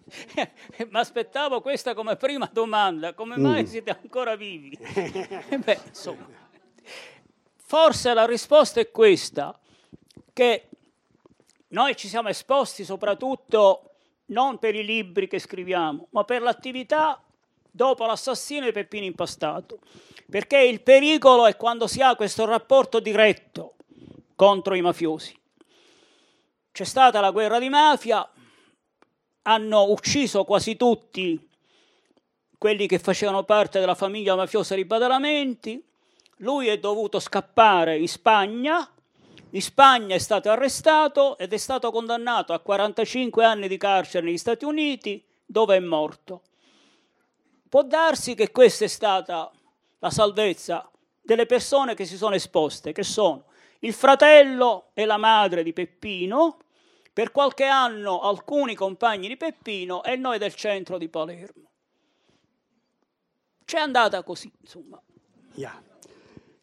Ma 0.89 0.99
aspettavo 0.99 1.61
questa 1.61 1.93
come 1.93 2.15
prima 2.15 2.49
domanda, 2.51 3.13
come 3.13 3.37
mai 3.37 3.63
mm. 3.63 3.65
siete 3.65 3.97
ancora 3.99 4.35
vivi? 4.35 4.77
Beh, 5.65 5.79
insomma. 5.87 6.27
Forse 7.75 8.13
la 8.13 8.25
risposta 8.25 8.79
è 8.79 8.89
questa, 8.89 9.59
che 10.31 10.69
noi 11.67 11.93
ci 11.97 12.07
siamo 12.07 12.29
esposti 12.29 12.85
soprattutto 12.85 13.95
non 14.27 14.59
per 14.59 14.75
i 14.75 14.85
libri 14.85 15.27
che 15.27 15.39
scriviamo, 15.39 16.07
ma 16.11 16.23
per 16.23 16.41
l'attività 16.41 17.21
dopo 17.69 18.05
l'assassino 18.05 18.63
di 18.63 18.71
Peppino 18.71 19.03
Impastato, 19.03 19.79
perché 20.29 20.59
il 20.59 20.83
pericolo 20.83 21.47
è 21.47 21.57
quando 21.57 21.85
si 21.87 22.01
ha 22.01 22.15
questo 22.15 22.45
rapporto 22.45 23.01
diretto 23.01 23.73
contro 24.37 24.73
i 24.73 24.81
mafiosi. 24.81 25.37
C'è 26.71 26.85
stata 26.85 27.19
la 27.19 27.31
guerra 27.31 27.59
di 27.59 27.67
mafia, 27.67 28.25
hanno 29.41 29.91
ucciso 29.91 30.45
quasi 30.45 30.77
tutti 30.77 31.49
quelli 32.57 32.87
che 32.87 32.99
facevano 32.99 33.43
parte 33.43 33.81
della 33.81 33.95
famiglia 33.95 34.33
mafiosa 34.33 34.75
di 34.75 34.85
Badalamenti, 34.85 35.83
lui 36.37 36.67
è 36.67 36.77
dovuto 36.77 37.19
scappare 37.19 37.97
in 37.97 38.07
Spagna, 38.07 38.89
in 39.51 39.61
Spagna 39.61 40.15
è 40.15 40.19
stato 40.19 40.49
arrestato 40.49 41.37
ed 41.37 41.53
è 41.53 41.57
stato 41.57 41.91
condannato 41.91 42.51
a 42.51 42.59
45 42.59 43.45
anni 43.45 43.67
di 43.67 43.77
carcere 43.77 44.25
negli 44.25 44.37
Stati 44.37 44.65
Uniti, 44.65 45.23
dove 45.45 45.77
è 45.77 45.79
morto. 45.79 46.41
Può 47.69 47.83
darsi 47.83 48.35
che 48.35 48.51
questa 48.51 48.85
è 48.85 48.87
stata 48.87 49.51
la 49.99 50.09
salvezza 50.09 50.89
delle 51.21 51.45
persone 51.45 51.95
che 51.95 52.05
si 52.05 52.17
sono 52.17 52.35
esposte, 52.35 52.91
che 52.91 53.03
sono 53.03 53.45
il 53.79 53.93
fratello 53.93 54.89
e 54.93 55.05
la 55.05 55.17
madre 55.17 55.63
di 55.63 55.73
Peppino, 55.73 56.57
per 57.13 57.31
qualche 57.31 57.63
anno 57.63 58.19
alcuni 58.19 58.75
compagni 58.75 59.29
di 59.29 59.37
Peppino 59.37 60.03
e 60.03 60.17
noi 60.17 60.37
del 60.37 60.53
centro 60.53 60.97
di 60.97 61.07
Palermo. 61.07 61.69
C'è 63.63 63.79
andata 63.79 64.21
così, 64.21 64.51
insomma. 64.59 65.01
Yeah. 65.53 65.81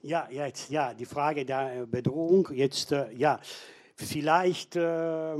Ja, 0.05 0.27
jetzt, 0.29 0.69
ja, 0.69 0.93
die 0.93 1.05
Frage 1.05 1.45
der 1.45 1.87
Bedrohung. 1.87 2.49
Jetzt, 2.53 2.91
äh, 2.91 3.13
ja, 3.13 3.39
vielleicht 3.95 4.75
äh, 4.75 5.37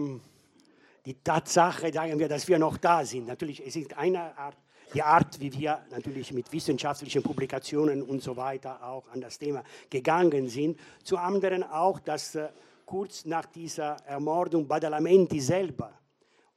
die 1.05 1.15
Tatsache, 1.15 1.93
sagen 1.93 2.17
wir, 2.17 2.29
dass 2.29 2.47
wir 2.47 2.61
noch 2.61 2.77
da 2.77 3.05
sind. 3.05 3.27
Natürlich, 3.27 3.61
es 3.67 3.75
ist 3.75 3.99
eine 3.99 4.39
Art, 4.39 4.57
die 4.95 5.03
Art, 5.03 5.41
wie 5.41 5.53
wir 5.53 5.81
natürlich 5.91 6.33
mit 6.33 6.53
wissenschaftlichen 6.53 7.25
Publikationen 7.25 8.03
und 8.05 8.23
so 8.23 8.37
weiter 8.37 8.81
auch 8.85 9.09
an 9.09 9.21
das 9.21 9.37
Thema 9.37 9.65
gegangen 9.91 10.49
sind. 10.49 10.79
Zu 11.03 11.17
anderen 11.17 11.65
auch, 11.65 11.99
dass 11.99 12.37
äh, 12.37 12.49
kurz 12.87 13.25
nach 13.25 13.47
dieser 13.47 13.97
Ermordung 14.07 14.69
Badalamenti 14.69 15.41
selber 15.41 15.93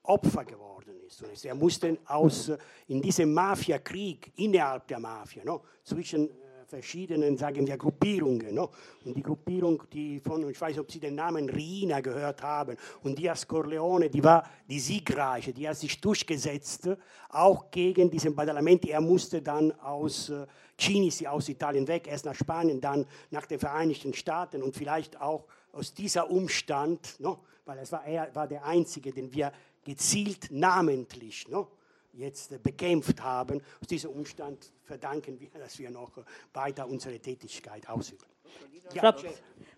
Opfer 0.04 0.46
geworden 0.46 0.94
ist. 1.08 1.24
Und 1.24 1.44
er 1.44 1.56
musste 1.56 1.98
aus, 2.06 2.50
äh, 2.50 2.58
in 2.88 3.02
diesem 3.02 3.34
Mafiakrieg 3.34 4.32
innerhalb 4.36 4.88
der 4.90 5.00
Mafia, 5.00 5.44
no, 5.44 5.64
zwischen 5.84 6.30
verschiedenen, 6.66 7.38
sagen 7.38 7.66
wir, 7.66 7.78
Gruppierungen. 7.78 8.54
No? 8.54 8.70
Und 9.04 9.16
die 9.16 9.24
Gruppierung, 9.24 9.84
die 9.92 10.20
von, 10.20 10.50
ich 10.50 10.60
weiß, 10.60 10.80
ob 10.80 10.92
Sie 10.92 11.00
den 11.00 11.16
Namen 11.16 11.50
Rina 11.50 12.02
gehört 12.02 12.42
haben, 12.42 12.78
und 13.04 13.18
Diaz 13.18 13.48
Corleone, 13.48 14.10
die 14.10 14.24
war 14.24 14.44
die 14.70 14.80
siegreiche, 14.80 15.54
die 15.54 15.68
hat 15.68 15.78
sich 15.78 16.00
durchgesetzt, 16.02 16.90
auch 17.30 17.72
gegen 17.72 18.10
diesen 18.10 18.36
Badalamenti. 18.36 18.90
Er 18.90 19.02
musste 19.02 19.42
dann 19.42 19.72
aus 19.80 20.30
äh, 20.30 20.46
Cinisi, 20.78 21.28
aus 21.28 21.50
Italien 21.50 21.88
weg, 21.88 22.08
erst 22.08 22.26
nach 22.26 22.36
Spanien, 22.36 22.82
dann 22.82 23.06
nach 23.32 23.46
den 23.46 23.60
Vereinigten 23.60 24.14
Staaten 24.14 24.62
und 24.62 24.76
vielleicht 24.76 25.20
auch 25.22 25.46
aus 25.72 25.94
dieser 25.94 26.30
Umstand, 26.30 27.20
no? 27.20 27.40
weil 27.66 27.80
es 27.80 27.92
war, 27.92 28.06
er 28.06 28.34
war 28.36 28.48
der 28.48 28.66
Einzige, 28.66 29.12
den 29.12 29.34
wir 29.34 29.52
gezielt 29.84 30.48
namentlich 30.52 31.48
no? 31.48 31.70
Jetzt 32.16 32.62
bekämpft 32.64 33.22
haben. 33.22 33.62
Aus 33.82 33.88
diesem 33.88 34.12
Umstand 34.12 34.72
verdanken 34.84 35.40
wir, 35.40 35.50
dass 35.50 35.78
wir 35.80 35.90
noch 35.90 36.12
weiter 36.54 36.88
unsere 36.88 37.20
Tätigkeit 37.20 37.88
ausüben. 37.88 38.26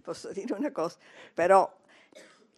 Posso 0.03 0.34
dire 0.34 0.55
una 0.55 0.72
cosa? 0.72 0.97
Però 1.35 1.69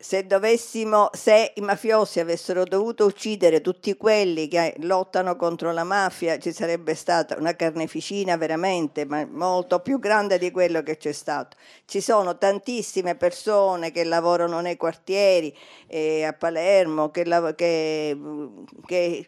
se 0.01 0.26
dovessimo, 0.26 1.09
se 1.11 1.51
i 1.55 1.59
mafiosi 1.59 2.21
avessero 2.21 2.63
dovuto 2.63 3.05
uccidere 3.05 3.59
tutti 3.59 3.97
quelli 3.97 4.47
che 4.47 4.76
lottano 4.80 5.35
contro 5.35 5.73
la 5.73 5.84
mafia, 5.84 6.39
ci 6.39 6.53
sarebbe 6.53 6.95
stata 6.95 7.35
una 7.38 7.53
carneficina 7.53 8.38
veramente 8.38 9.05
molto 9.05 9.81
più 9.81 9.99
grande 9.99 10.38
di 10.38 10.51
quello 10.51 10.84
che 10.84 10.95
c'è 10.95 11.11
stato. 11.11 11.57
Ci 11.84 11.99
sono 11.99 12.38
tantissime 12.38 13.15
persone 13.15 13.91
che 13.91 14.05
lavorano 14.05 14.61
nei 14.61 14.77
quartieri 14.77 15.53
eh, 15.88 16.23
a 16.23 16.31
Palermo, 16.31 17.11
che, 17.11 17.23
che, 17.26 18.17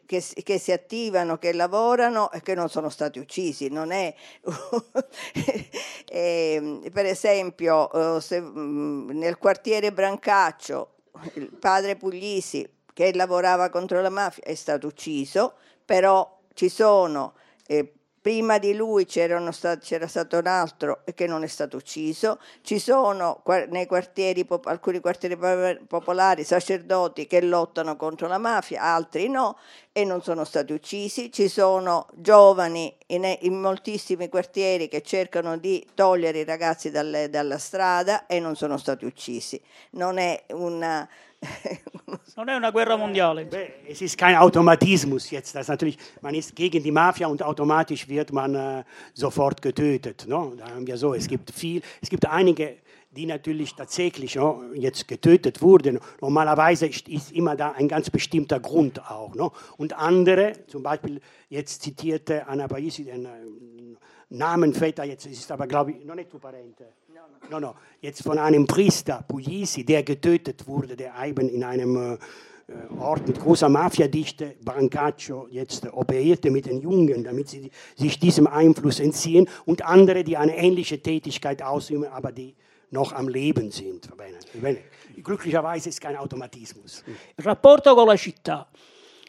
che, 0.05 0.23
che, 0.43 0.57
si 0.57 0.71
attivano, 0.71 1.37
che 1.37 1.51
lavorano 1.51 2.31
e 2.31 2.41
che 2.41 2.55
non 2.55 2.69
sono 2.69 2.87
stati 2.87 3.19
uccisi. 3.19 3.67
Non 3.67 3.91
è, 3.91 4.15
eh, 6.09 6.79
per 6.93 7.05
esempio, 7.05 7.91
eh, 7.91 8.21
se, 8.21 8.39
mm, 8.39 9.09
nel 9.09 9.37
quartiere 9.37 9.91
Brancaccio, 9.91 10.59
Carraccio, 10.61 10.91
il 11.33 11.49
padre 11.51 11.95
Puglisi, 11.95 12.67
che 12.93 13.13
lavorava 13.15 13.69
contro 13.69 13.99
la 14.01 14.09
mafia, 14.09 14.43
è 14.43 14.53
stato 14.53 14.87
ucciso, 14.87 15.55
però 15.83 16.39
ci 16.53 16.69
sono 16.69 17.33
eh, 17.65 17.91
prima 18.21 18.59
di 18.59 18.75
lui 18.75 19.05
c'era 19.05 19.41
stato 19.49 20.37
un 20.37 20.47
altro 20.47 21.03
che 21.15 21.25
non 21.25 21.43
è 21.43 21.47
stato 21.47 21.77
ucciso, 21.77 22.39
ci 22.61 22.77
sono 22.77 23.41
nei 23.69 23.87
quartieri, 23.87 24.47
alcuni 24.65 24.99
quartieri 24.99 25.35
popolari 25.87 26.43
sacerdoti 26.43 27.25
che 27.25 27.41
lottano 27.41 27.95
contro 27.95 28.27
la 28.27 28.37
mafia, 28.37 28.83
altri 28.83 29.27
no 29.27 29.57
e 29.91 30.05
non 30.05 30.21
sono 30.21 30.43
stati 30.43 30.71
uccisi, 30.71 31.31
ci 31.31 31.47
sono 31.47 32.07
giovani 32.13 32.95
in, 33.07 33.37
in 33.41 33.59
moltissimi 33.59 34.29
quartieri 34.29 34.87
che 34.87 35.01
cercano 35.01 35.57
di 35.57 35.85
togliere 35.95 36.39
i 36.39 36.45
ragazzi 36.45 36.91
dalle, 36.91 37.29
dalla 37.29 37.57
strada 37.57 38.27
e 38.27 38.39
non 38.39 38.55
sono 38.55 38.77
stati 38.77 39.03
uccisi. 39.03 39.59
Non 39.91 40.19
è 40.19 40.43
una 40.51 41.07
Non 42.35 42.47
è 42.47 42.55
una 42.55 42.71
guerra 42.71 42.95
mondiale. 42.95 43.47
Es 43.87 44.01
ist 44.01 44.17
kein 44.17 44.35
Automatismus 44.35 45.29
jetzt. 45.31 45.53
Das 45.53 45.67
natürlich, 45.67 45.97
man 46.21 46.33
ist 46.33 46.55
gegen 46.55 46.81
die 46.81 46.91
Mafia 46.91 47.27
und 47.27 47.43
automatisch 47.43 48.07
wird 48.07 48.31
man 48.31 48.55
äh, 48.55 48.83
sofort 49.13 49.61
getötet. 49.61 50.25
No? 50.27 50.53
Da 50.57 50.69
haben 50.69 50.87
wir 50.87 50.97
so. 50.97 51.13
Es 51.13 51.27
gibt 51.27 51.51
viel, 51.51 51.81
es 52.01 52.09
gibt 52.09 52.25
einige, 52.25 52.77
die 53.11 53.25
natürlich 53.25 53.75
tatsächlich 53.75 54.35
no, 54.35 54.63
jetzt 54.73 55.07
getötet 55.07 55.61
wurden. 55.61 55.99
Normalerweise 56.21 56.87
ist, 56.87 57.07
ist, 57.09 57.31
immer 57.31 57.55
da 57.55 57.71
ein 57.71 57.87
ganz 57.87 58.09
bestimmter 58.09 58.59
Grund 58.59 59.09
auch. 59.11 59.35
No? 59.35 59.51
Und 59.77 59.93
andere, 59.93 60.53
zum 60.67 60.83
Beispiel 60.83 61.19
jetzt 61.49 61.81
zitierte 61.81 62.47
Anna 62.47 62.67
Paisi, 62.67 63.03
den 63.03 63.25
äh, 63.25 63.29
Namen 64.31 64.73
da 64.95 65.03
jetzt, 65.03 65.25
ist 65.25 65.51
aber 65.51 65.67
glaube 65.67 65.91
ich 65.91 66.05
noch 66.05 66.15
nicht 66.15 66.29
parente. 66.39 66.85
No, 67.49 67.59
no, 67.59 67.75
jetzt 67.99 68.23
von 68.23 68.37
einem 68.37 68.65
Priester, 68.65 69.25
Puglisi, 69.27 69.83
der 69.83 70.03
getötet 70.03 70.65
wurde, 70.65 70.95
der 70.95 71.13
eben 71.25 71.49
in 71.49 71.63
einem 71.65 71.97
äh, 71.97 72.17
Ort 72.97 73.27
mit 73.27 73.39
großer 73.39 73.67
Mafiadichte, 73.67 74.55
Brancaccio, 74.63 75.47
jetzt 75.51 75.85
operierte 75.91 76.49
mit 76.49 76.65
den 76.65 76.79
Jungen, 76.79 77.25
damit 77.25 77.49
sie 77.49 77.69
sich 77.97 78.19
diesem 78.19 78.47
Einfluss 78.47 79.01
entziehen 79.01 79.49
und 79.65 79.83
andere, 79.83 80.23
die 80.23 80.37
eine 80.37 80.55
ähnliche 80.55 81.01
Tätigkeit 81.01 81.61
ausüben, 81.61 82.05
aber 82.05 82.31
die 82.31 82.55
noch 82.89 83.11
am 83.11 83.27
Leben 83.27 83.69
sind. 83.69 84.07
Glücklicherweise 85.21 85.89
ist 85.89 85.99
kein 85.99 86.15
Automatismus. 86.15 87.03
Rapporto 87.37 87.93
con 87.95 88.07
la 88.07 88.15
città. 88.15 88.67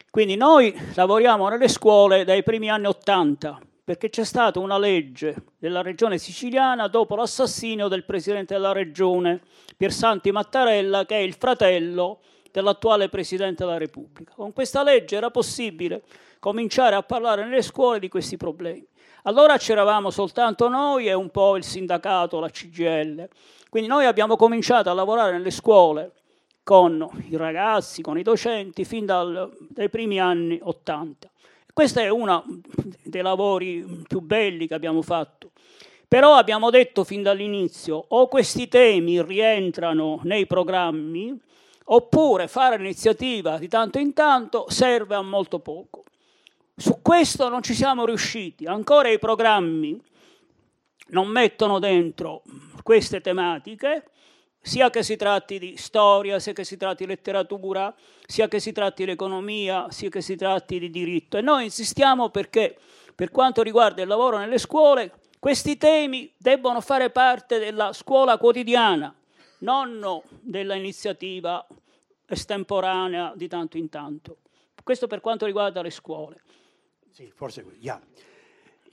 Quindi 0.09 0.37
noi 0.37 0.73
lavoriamo 0.93 1.49
nelle 1.49 1.67
scuole 1.67 2.23
dai 2.23 2.43
primi 2.43 2.69
anni 2.69 2.85
Ottanta 2.85 3.59
perché 3.83 4.09
c'è 4.09 4.23
stata 4.23 4.59
una 4.59 4.77
legge 4.77 5.35
della 5.57 5.81
regione 5.81 6.17
siciliana 6.17 6.87
dopo 6.87 7.15
l'assassinio 7.15 7.89
del 7.89 8.05
presidente 8.05 8.53
della 8.53 8.71
regione, 8.71 9.41
Piersanti 9.75 10.31
Mattarella, 10.31 11.05
che 11.05 11.17
è 11.17 11.19
il 11.19 11.33
fratello 11.33 12.21
dell'attuale 12.49 13.09
presidente 13.09 13.65
della 13.65 13.77
Repubblica. 13.77 14.33
Con 14.35 14.53
questa 14.53 14.83
legge 14.83 15.17
era 15.17 15.31
possibile 15.31 16.03
cominciare 16.39 16.95
a 16.95 17.03
parlare 17.03 17.43
nelle 17.43 17.61
scuole 17.61 17.99
di 17.99 18.07
questi 18.07 18.37
problemi. 18.37 18.85
Allora 19.23 19.57
c'eravamo 19.57 20.09
soltanto 20.09 20.69
noi 20.69 21.07
e 21.07 21.13
un 21.13 21.29
po' 21.29 21.57
il 21.57 21.63
sindacato, 21.63 22.39
la 22.39 22.49
CGL. 22.49 23.27
Quindi 23.69 23.89
noi 23.89 24.05
abbiamo 24.05 24.35
cominciato 24.35 24.89
a 24.89 24.93
lavorare 24.93 25.31
nelle 25.31 25.51
scuole 25.51 26.11
con 26.63 27.09
i 27.29 27.35
ragazzi, 27.35 28.01
con 28.01 28.17
i 28.17 28.23
docenti, 28.23 28.85
fin 28.85 29.05
dal, 29.05 29.51
dai 29.69 29.89
primi 29.89 30.19
anni 30.19 30.59
Ottanta. 30.61 31.29
Questo 31.73 31.99
è 31.99 32.07
uno 32.07 32.45
dei 33.01 33.23
lavori 33.23 34.03
più 34.07 34.21
belli 34.21 34.67
che 34.67 34.75
abbiamo 34.75 35.01
fatto. 35.01 35.53
Però 36.07 36.35
abbiamo 36.35 36.69
detto 36.69 37.03
fin 37.03 37.23
dall'inizio 37.23 37.95
o 38.09 38.27
questi 38.27 38.67
temi 38.67 39.23
rientrano 39.23 40.19
nei 40.21 40.45
programmi 40.45 41.35
oppure 41.85 42.47
fare 42.47 42.77
l'iniziativa 42.77 43.57
di 43.57 43.67
tanto 43.67 43.97
in 43.97 44.13
tanto 44.13 44.69
serve 44.69 45.15
a 45.15 45.23
molto 45.23 45.57
poco. 45.57 46.03
Su 46.75 46.99
questo 47.01 47.49
non 47.49 47.63
ci 47.63 47.73
siamo 47.73 48.05
riusciti. 48.05 48.67
Ancora 48.67 49.09
i 49.09 49.17
programmi 49.17 49.99
non 51.07 51.27
mettono 51.27 51.79
dentro 51.79 52.43
queste 52.83 53.19
tematiche 53.19 54.09
sia 54.65 54.89
che 54.89 55.03
si 55.03 55.17
tratti 55.17 55.59
di 55.59 55.75
storia, 55.75 56.39
sia 56.39 56.53
che 56.53 56.63
si 56.63 56.77
tratti 56.77 57.03
di 57.03 57.09
letteratura, 57.09 57.93
sia 58.25 58.47
che 58.47 58.61
si 58.61 58.71
tratti 58.71 59.03
di 59.03 59.11
economia, 59.11 59.91
sia 59.91 60.07
che 60.07 60.21
si 60.21 60.37
tratti 60.37 60.79
di 60.79 60.89
diritto. 60.89 61.37
E 61.37 61.41
noi 61.41 61.65
insistiamo 61.65 62.29
perché, 62.29 62.77
per 63.13 63.29
quanto 63.29 63.61
riguarda 63.61 64.01
il 64.01 64.07
lavoro 64.07 64.37
nelle 64.37 64.57
scuole, 64.57 65.11
questi 65.37 65.75
temi 65.75 66.33
debbono 66.37 66.79
fare 66.79 67.09
parte 67.09 67.59
della 67.59 67.91
scuola 67.91 68.37
quotidiana, 68.37 69.13
non 69.59 70.21
dell'iniziativa 70.39 71.67
estemporanea 72.25 73.33
di 73.35 73.49
tanto 73.49 73.77
in 73.77 73.89
tanto. 73.89 74.37
Questo 74.81 75.07
per 75.07 75.19
quanto 75.19 75.45
riguarda 75.45 75.81
le 75.81 75.91
scuole. 75.91 76.41
Sì, 77.11 77.29
forse, 77.35 77.65
ja. 77.79 78.01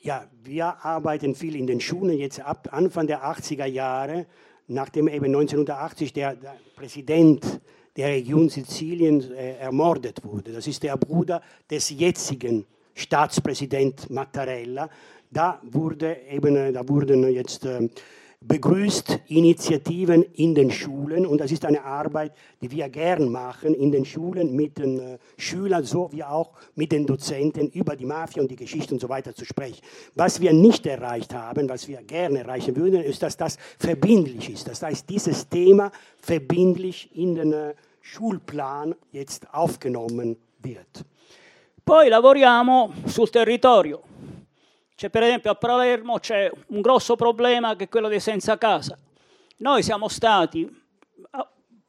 Ja, 0.02 0.26
wir 0.42 0.78
arbeiten 0.80 1.34
viel 1.34 1.56
in 1.56 1.66
den 1.66 1.78
Schulen 1.78 2.16
jetzt 2.18 2.40
ab 2.40 2.68
Anfang 2.72 3.06
der 3.06 3.22
80er 3.22 3.66
Jahre 3.66 4.26
nachdem 4.70 5.08
eben 5.08 5.26
1980 5.26 6.12
der, 6.12 6.36
der 6.36 6.56
Präsident 6.76 7.60
der 7.96 8.08
Region 8.08 8.48
Sizilien 8.48 9.32
äh, 9.32 9.56
ermordet 9.56 10.24
wurde. 10.24 10.52
Das 10.52 10.66
ist 10.66 10.82
der 10.82 10.96
Bruder 10.96 11.42
des 11.68 11.90
jetzigen 11.90 12.64
Staatspräsidenten 12.94 14.14
Mattarella. 14.14 14.88
Da, 15.30 15.60
wurde 15.62 16.16
eben, 16.30 16.56
äh, 16.56 16.72
da 16.72 16.88
wurden 16.88 17.28
jetzt 17.32 17.64
äh, 17.66 17.88
begrüßt 18.42 19.20
Initiativen 19.26 20.22
in 20.22 20.54
den 20.54 20.70
Schulen 20.70 21.26
und 21.26 21.38
das 21.38 21.52
ist 21.52 21.64
eine 21.66 21.84
Arbeit, 21.84 22.32
die 22.62 22.70
wir 22.70 22.88
gern 22.88 23.30
machen 23.30 23.74
in 23.74 23.92
den 23.92 24.06
Schulen 24.06 24.56
mit 24.56 24.78
den 24.78 24.98
äh, 24.98 25.18
Schülern 25.36 25.84
sowie 25.84 26.22
auch 26.22 26.52
mit 26.74 26.90
den 26.90 27.06
Dozenten 27.06 27.68
über 27.68 27.96
die 27.96 28.06
Mafia 28.06 28.42
und 28.42 28.50
die 28.50 28.56
Geschichte 28.56 28.94
und 28.94 29.00
so 29.00 29.10
weiter 29.10 29.34
zu 29.34 29.44
sprechen. 29.44 29.82
Was 30.14 30.40
wir 30.40 30.54
nicht 30.54 30.86
erreicht 30.86 31.34
haben, 31.34 31.68
was 31.68 31.86
wir 31.86 32.02
gerne 32.02 32.38
erreichen 32.38 32.74
würden, 32.76 33.02
ist, 33.02 33.22
dass 33.22 33.36
das 33.36 33.58
verbindlich 33.78 34.48
ist. 34.48 34.66
Das 34.68 34.82
heißt, 34.82 35.08
dieses 35.10 35.46
Thema 35.46 35.92
verbindlich 36.18 37.10
in 37.14 37.34
den 37.34 37.52
äh, 37.52 37.74
Schulplan 38.00 38.94
jetzt 39.12 39.52
aufgenommen 39.52 40.38
wird. 40.62 41.04
Poi 41.84 42.08
lavoriamo 42.08 42.92
sul 43.04 43.28
territorio. 43.28 44.09
C'è 45.00 45.08
per 45.08 45.22
esempio 45.22 45.50
a 45.50 45.54
Palermo 45.54 46.18
c'è 46.18 46.52
un 46.66 46.82
grosso 46.82 47.16
problema 47.16 47.74
che 47.74 47.84
è 47.84 47.88
quello 47.88 48.08
dei 48.08 48.20
senza 48.20 48.58
casa. 48.58 48.98
Noi 49.56 49.82
siamo 49.82 50.08
stati, 50.08 50.68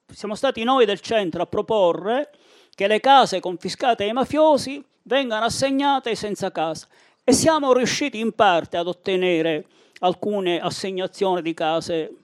siamo 0.07 0.33
stati 0.33 0.63
noi 0.63 0.85
del 0.85 1.01
centro 1.01 1.41
a 1.41 1.45
proporre 1.45 2.31
che 2.73 2.87
le 2.87 3.01
case 3.01 3.41
confiscate 3.41 4.05
ai 4.05 4.13
mafiosi 4.13 4.81
vengano 5.01 5.43
assegnate 5.43 6.07
ai 6.07 6.15
senza 6.15 6.53
casa 6.53 6.87
e 7.21 7.33
siamo 7.33 7.73
riusciti 7.73 8.17
in 8.17 8.31
parte 8.31 8.77
ad 8.77 8.87
ottenere 8.87 9.65
alcune 9.99 10.61
assegnazioni 10.61 11.41
di 11.41 11.53
case 11.53 12.15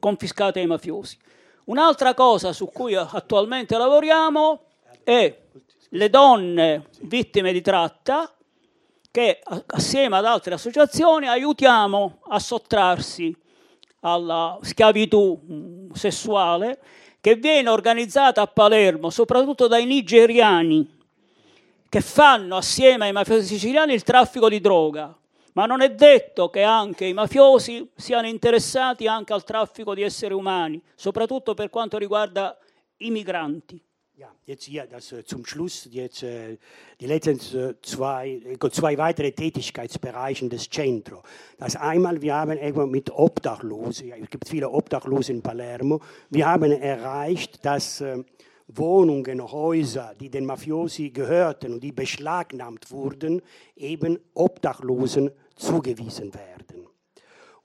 confiscate 0.00 0.60
ai 0.60 0.66
mafiosi. 0.66 1.18
Un'altra 1.64 2.14
cosa 2.14 2.54
su 2.54 2.70
cui 2.72 2.94
attualmente 2.94 3.76
lavoriamo 3.76 4.62
è 5.04 5.40
le 5.90 6.08
donne 6.08 6.86
vittime 7.02 7.52
di 7.52 7.60
tratta 7.60 8.30
che 9.16 9.40
assieme 9.68 10.18
ad 10.18 10.26
altre 10.26 10.52
associazioni 10.52 11.26
aiutiamo 11.26 12.18
a 12.28 12.38
sottrarsi 12.38 13.34
alla 14.00 14.58
schiavitù 14.60 15.40
mm, 15.42 15.92
sessuale 15.92 16.78
che 17.18 17.36
viene 17.36 17.70
organizzata 17.70 18.42
a 18.42 18.46
Palermo 18.46 19.08
soprattutto 19.08 19.68
dai 19.68 19.86
nigeriani 19.86 20.98
che 21.88 22.02
fanno 22.02 22.58
assieme 22.58 23.06
ai 23.06 23.12
mafiosi 23.12 23.46
siciliani 23.46 23.94
il 23.94 24.02
traffico 24.02 24.50
di 24.50 24.60
droga, 24.60 25.16
ma 25.54 25.64
non 25.64 25.80
è 25.80 25.94
detto 25.94 26.50
che 26.50 26.62
anche 26.62 27.06
i 27.06 27.14
mafiosi 27.14 27.90
siano 27.96 28.26
interessati 28.26 29.06
anche 29.06 29.32
al 29.32 29.44
traffico 29.44 29.94
di 29.94 30.02
esseri 30.02 30.34
umani, 30.34 30.78
soprattutto 30.94 31.54
per 31.54 31.70
quanto 31.70 31.96
riguarda 31.96 32.54
i 32.98 33.10
migranti. 33.10 33.82
Ja, 34.18 34.28
jetzt 34.46 34.64
hier 34.64 34.86
das, 34.86 35.12
äh, 35.12 35.26
zum 35.26 35.44
Schluss 35.44 35.86
jetzt 35.90 36.22
äh, 36.22 36.56
die 36.98 37.06
letzten 37.06 37.38
äh, 37.54 37.74
zwei, 37.82 38.40
zwei 38.72 38.96
weitere 38.96 39.30
Tätigkeitsbereiche 39.30 40.48
des 40.48 40.70
Centro. 40.70 41.22
Das 41.58 41.76
einmal, 41.76 42.22
wir 42.22 42.34
haben 42.34 42.90
mit 42.90 43.10
Obdachlosen, 43.10 44.10
es 44.10 44.30
gibt 44.30 44.48
viele 44.48 44.70
Obdachlose 44.70 45.32
in 45.32 45.42
Palermo, 45.42 46.00
wir 46.30 46.48
haben 46.48 46.72
erreicht, 46.72 47.62
dass 47.62 48.02
Wohnungen, 48.68 49.52
Häuser, 49.52 50.14
die 50.18 50.30
den 50.30 50.46
Mafiosi 50.46 51.10
gehörten 51.10 51.74
und 51.74 51.80
die 51.80 51.92
beschlagnahmt 51.92 52.90
wurden, 52.90 53.42
eben 53.76 54.18
Obdachlosen 54.32 55.30
zugewiesen 55.56 56.32
werden. 56.32 56.55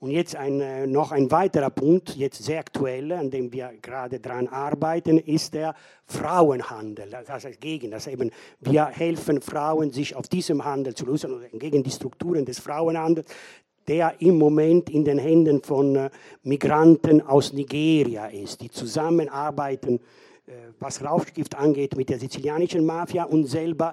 Und 0.02 0.10
jetzt 0.10 0.34
ein, 0.34 0.60
äh, 0.60 0.84
noch 0.88 1.12
ein 1.12 1.30
weiterer 1.30 1.70
Punkt, 1.70 2.16
jetzt 2.16 2.42
sehr 2.42 2.58
aktuell, 2.58 3.12
an 3.12 3.30
dem 3.30 3.52
wir 3.52 3.70
gerade 3.80 4.18
dran 4.18 4.48
arbeiten, 4.48 5.16
ist 5.16 5.54
der 5.54 5.76
Frauenhandel. 6.06 7.08
Das 7.08 7.28
heißt 7.28 7.60
gegen 7.60 7.92
das 7.92 8.08
eben, 8.08 8.32
wir 8.58 8.86
helfen 8.86 9.40
Frauen, 9.40 9.92
sich 9.92 10.16
auf 10.16 10.26
diesem 10.26 10.64
Handel 10.64 10.96
zu 10.96 11.06
lösen, 11.06 11.32
gegen 11.52 11.84
die 11.84 11.90
Strukturen 11.92 12.44
des 12.44 12.58
Frauenhandels, 12.58 13.28
der 13.86 14.20
im 14.20 14.38
Moment 14.38 14.90
in 14.90 15.04
den 15.04 15.18
Händen 15.18 15.62
von 15.62 15.94
äh, 15.94 16.10
Migranten 16.42 17.22
aus 17.22 17.52
Nigeria 17.52 18.26
ist, 18.26 18.60
die 18.60 18.70
zusammenarbeiten, 18.70 20.00
äh, 20.48 20.52
was 20.80 21.04
Rauschgift 21.04 21.54
angeht, 21.54 21.96
mit 21.96 22.08
der 22.08 22.18
sizilianischen 22.18 22.84
Mafia 22.84 23.22
und 23.22 23.44
selber 23.44 23.92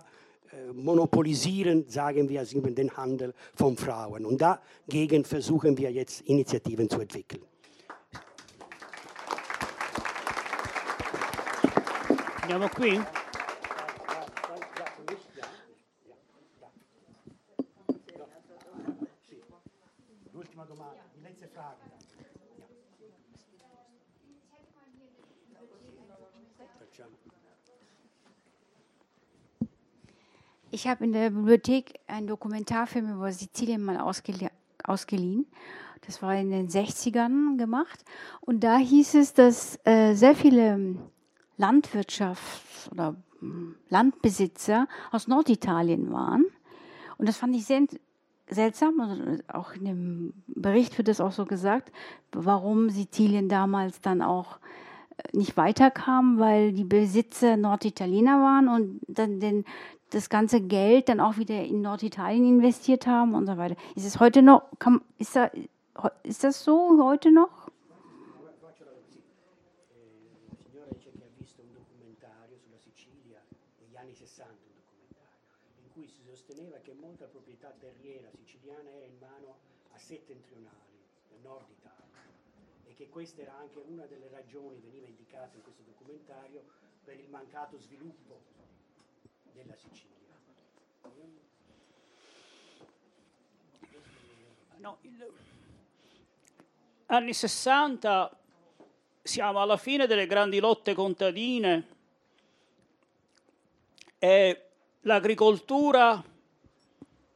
monopolisieren, 0.74 1.86
sagen 1.90 2.30
wir, 2.30 2.44
den 2.44 2.96
Handel 2.98 3.34
von 3.56 3.78
Frauen. 3.78 4.26
Und 4.26 4.42
dagegen 4.42 5.26
versuchen 5.26 5.78
wir 5.78 5.92
jetzt 5.92 6.22
Initiativen 6.22 6.90
zu 6.90 7.00
entwickeln. 7.00 7.44
Andiamo 12.50 12.68
qui? 12.68 13.19
Ich 30.82 30.88
habe 30.88 31.04
in 31.04 31.12
der 31.12 31.32
Bibliothek 31.32 32.00
einen 32.08 32.28
Dokumentarfilm 32.28 33.12
über 33.12 33.34
Sizilien 33.34 33.84
mal 33.84 34.00
ausgelie 34.00 34.50
ausgeliehen. 34.82 35.46
Das 36.06 36.22
war 36.22 36.34
in 36.34 36.52
den 36.52 36.70
60ern 36.70 37.58
gemacht. 37.58 38.06
Und 38.40 38.64
da 38.64 38.78
hieß 38.78 39.16
es, 39.16 39.34
dass 39.34 39.78
äh, 39.84 40.14
sehr 40.14 40.36
viele 40.36 40.96
Landwirtschafts- 41.60 42.90
oder 42.94 43.18
hm, 43.42 43.76
Landbesitzer 43.90 44.88
aus 45.12 45.28
Norditalien 45.28 46.14
waren. 46.14 46.46
Und 47.18 47.28
das 47.28 47.36
fand 47.36 47.58
ich 47.58 47.66
sehr 47.66 47.86
seltsam. 48.48 49.02
Also 49.02 49.44
auch 49.50 49.74
in 49.74 49.84
dem 49.84 50.34
Bericht 50.48 50.98
wird 50.98 51.10
das 51.10 51.20
auch 51.20 51.34
so 51.34 51.44
gesagt, 51.46 51.92
warum 52.32 52.90
Sizilien 52.90 53.50
damals 53.50 54.00
dann 54.00 54.22
auch 54.22 54.56
äh, 54.56 54.89
nicht 55.34 55.58
weiterkam, 55.58 56.40
weil 56.40 56.74
die 56.74 56.84
Besitzer 56.84 57.58
Norditaliener 57.58 58.42
waren 58.42 58.68
und 58.68 59.02
dann 59.08 59.40
den, 59.40 59.66
das 60.12 60.30
ganze 60.30 60.62
Geld 60.62 61.10
dann 61.10 61.20
auch 61.20 61.38
wieder 61.38 61.64
in 61.64 61.82
Norditalien 61.82 62.46
investiert 62.46 63.08
haben 63.08 63.36
und 63.36 63.46
so 63.46 63.58
weiter. 63.58 63.76
Ist 63.96 64.06
es 64.06 64.20
heute 64.20 64.42
noch, 64.42 64.64
kann, 64.80 65.02
ist, 65.18 65.36
da, 65.36 65.52
ist 66.24 66.44
das 66.44 66.64
so 66.64 67.04
heute 67.04 67.32
noch? 67.32 67.70
proprietà 77.60 77.72
terriera 77.80 78.30
siciliana 78.32 78.90
era 78.90 79.06
in 79.06 79.20
mano 79.20 79.56
a 79.94 79.98
settentrionali, 79.98 81.00
nord 81.44 81.66
Che 83.00 83.08
questa 83.08 83.44
era 83.44 83.56
anche 83.58 83.82
una 83.88 84.06
delle 84.08 84.28
ragioni, 84.30 84.78
veniva 84.82 85.08
indicata 85.08 85.56
in 85.56 85.64
questo 85.64 85.84
documentario, 85.84 86.66
per 87.06 87.18
il 87.18 87.30
mancato 87.30 87.80
sviluppo 87.80 88.42
della 89.54 89.74
Sicilia. 89.78 90.36
No, 94.80 94.98
il... 95.04 95.34
Anni 97.06 97.34
60 97.34 98.38
siamo 99.22 99.62
alla 99.62 99.78
fine 99.78 100.06
delle 100.06 100.28
grandi 100.28 100.60
lotte 100.60 100.94
contadine 100.94 101.88
e 104.20 104.70
l'agricoltura 105.04 106.22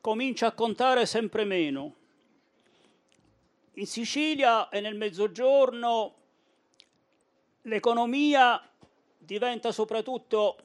comincia 0.02 0.48
a 0.48 0.52
contare 0.52 1.06
sempre 1.06 1.46
meno. 1.46 2.02
In 3.78 3.88
Sicilia 3.88 4.70
e 4.70 4.82
nel 4.82 4.96
Mezzogiorno 4.96 6.14
l'economia 7.64 8.62
diventa 9.18 9.72
soprattutto 9.72 10.58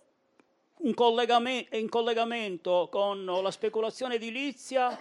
un 0.81 0.93
collegamento, 0.93 1.75
in 1.77 1.89
collegamento 1.89 2.89
con 2.91 3.25
la 3.25 3.51
speculazione 3.51 4.17
edilizia, 4.17 4.95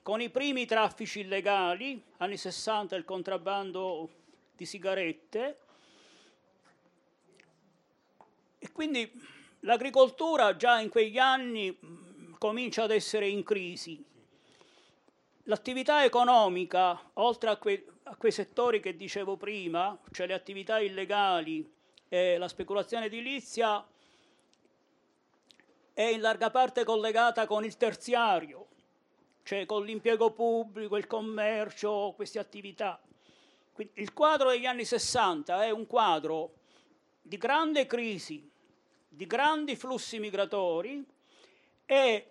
con 0.00 0.22
i 0.22 0.30
primi 0.30 0.64
traffici 0.64 1.20
illegali, 1.20 2.02
anni 2.16 2.38
60 2.38 2.96
il 2.96 3.04
contrabbando 3.04 4.08
di 4.56 4.64
sigarette, 4.64 5.58
e 8.58 8.72
quindi 8.72 9.10
l'agricoltura 9.60 10.56
già 10.56 10.80
in 10.80 10.88
quegli 10.88 11.18
anni 11.18 11.78
comincia 12.38 12.84
ad 12.84 12.92
essere 12.92 13.28
in 13.28 13.42
crisi. 13.42 14.02
L'attività 15.50 16.04
economica, 16.04 17.10
oltre 17.14 17.50
a, 17.50 17.56
que- 17.56 17.84
a 18.04 18.14
quei 18.14 18.30
settori 18.30 18.78
che 18.78 18.94
dicevo 18.94 19.36
prima, 19.36 19.98
cioè 20.12 20.28
le 20.28 20.34
attività 20.34 20.78
illegali 20.78 21.68
e 22.08 22.38
la 22.38 22.46
speculazione 22.46 23.06
edilizia, 23.06 23.84
è 25.92 26.02
in 26.02 26.20
larga 26.20 26.50
parte 26.50 26.84
collegata 26.84 27.46
con 27.46 27.64
il 27.64 27.76
terziario, 27.76 28.68
cioè 29.42 29.66
con 29.66 29.84
l'impiego 29.84 30.30
pubblico, 30.30 30.96
il 30.96 31.08
commercio, 31.08 32.12
queste 32.14 32.38
attività. 32.38 33.02
Quindi 33.72 33.94
il 34.02 34.12
quadro 34.12 34.50
degli 34.50 34.66
anni 34.66 34.84
60 34.84 35.64
è 35.64 35.70
un 35.70 35.88
quadro 35.88 36.52
di 37.20 37.36
grande 37.36 37.86
crisi, 37.86 38.48
di 39.08 39.26
grandi 39.26 39.74
flussi 39.74 40.20
migratori 40.20 41.04
e 41.86 42.28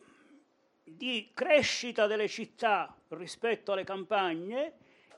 di 0.85 1.29
crescita 1.33 2.07
delle 2.07 2.29
città 2.29 2.93
rispetto 3.09 3.71
alle 3.71 3.83
campagne 3.83 4.73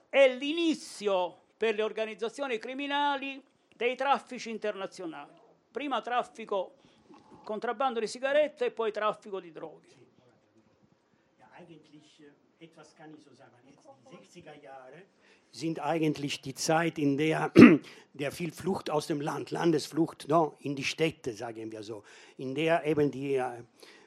e 0.09 0.35
l'inizio 0.35 1.43
per 1.57 1.75
le 1.75 1.83
organizzazioni 1.83 2.57
criminali 2.57 3.41
dei 3.75 3.95
traffici 3.95 4.49
internazionali. 4.49 5.39
Prima 5.71 6.01
traffico, 6.01 6.75
contrabbando 7.43 7.99
di 7.99 8.07
sigarette 8.07 8.65
e 8.65 8.71
poi 8.71 8.91
traffico 8.91 9.39
di 9.39 9.51
droghe. 9.51 9.99
Eigentlich, 11.57 12.23
etwas 12.57 12.93
kann 12.95 13.13
ich 13.13 13.23
so 13.23 13.33
sagen, 13.35 13.51
jetzt 13.65 13.87
die 14.09 14.41
60er 14.41 14.59
Jahre 14.61 15.05
sind 15.51 15.79
eigentlich 15.79 16.41
die 16.41 16.55
Zeit, 16.55 16.97
in 16.97 17.17
der, 17.17 17.51
der 18.13 18.31
viel 18.31 18.51
Flucht 18.51 18.89
aus 18.89 19.07
dem 19.07 19.21
Land, 19.21 19.51
Landesflucht 19.51 20.27
no, 20.29 20.55
in 20.59 20.75
die 20.75 20.83
Städte, 20.83 21.33
sagen 21.33 21.71
wir 21.71 21.83
so, 21.83 22.03
in 22.37 22.55
der 22.55 22.85
eben 22.85 23.11
die 23.11 23.41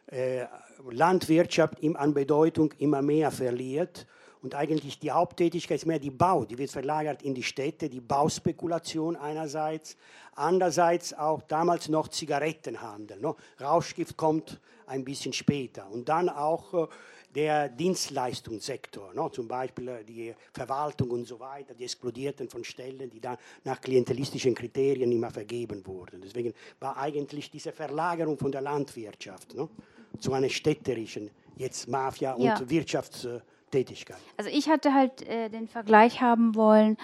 äh, 0.07 0.47
Landwirtschaft 0.91 1.83
an 1.95 2.15
Bedeutung 2.15 2.73
immer 2.79 3.03
mehr 3.03 3.31
verliert 3.31 4.07
und 4.45 4.55
eigentlich 4.55 4.99
die 4.99 5.11
Haupttätigkeit 5.11 5.79
ist 5.79 5.87
mehr 5.87 5.99
die 5.99 6.11
Bau, 6.11 6.45
die 6.45 6.59
wird 6.59 6.71
verlagert 6.71 7.23
in 7.23 7.35
die 7.35 7.43
Städte, 7.43 7.89
die 7.89 8.03
Bauspekulation 8.03 9.17
einerseits, 9.17 9.97
andererseits 10.35 11.15
auch 11.15 11.41
damals 11.43 11.89
noch 11.89 12.09
Zigarettenhandel. 12.09 13.19
No? 13.21 13.37
Rauschgift 13.59 14.19
kommt 14.19 14.61
ein 14.87 15.03
bisschen 15.03 15.33
später 15.33 15.91
und 15.91 16.11
dann 16.11 16.29
auch 16.29 16.75
äh, 16.75 16.87
der 17.35 17.71
Dienstleistungssektor, 17.71 19.15
no? 19.15 19.31
zum 19.31 19.49
Beispiel 19.49 19.89
äh, 19.89 20.05
die 20.05 20.35
Verwaltung 20.53 21.11
und 21.13 21.27
so 21.27 21.41
weiter, 21.41 21.73
die 21.73 21.85
explodierten 21.85 22.51
von 22.51 22.65
Stellen, 22.65 23.09
die 23.09 23.21
dann 23.21 23.39
nach 23.65 23.81
klientelistischen 23.81 24.55
Kriterien 24.55 25.11
immer 25.11 25.31
vergeben 25.31 25.87
wurden. 25.87 26.21
Deswegen 26.21 26.53
war 26.81 26.99
eigentlich 26.99 27.51
diese 27.51 27.73
Verlagerung 27.73 28.37
von 28.37 28.53
der 28.53 28.61
Landwirtschaft 28.61 29.55
no? 29.55 29.71
Zu 30.19 30.33
einer 30.33 30.49
städterischen, 30.49 31.31
jetzt 31.57 31.89
Mafia- 31.89 32.35
und 32.35 32.43
ja. 32.43 32.71
Wirtschaftstätigkeit. 32.71 34.19
Also 34.37 34.51
ich 34.51 34.69
hatte 34.69 34.95
halt 34.95 35.27
äh, 35.29 35.49
den 35.49 35.69
Vergleich 35.69 36.21
haben 36.21 36.55
wollen, 36.55 36.97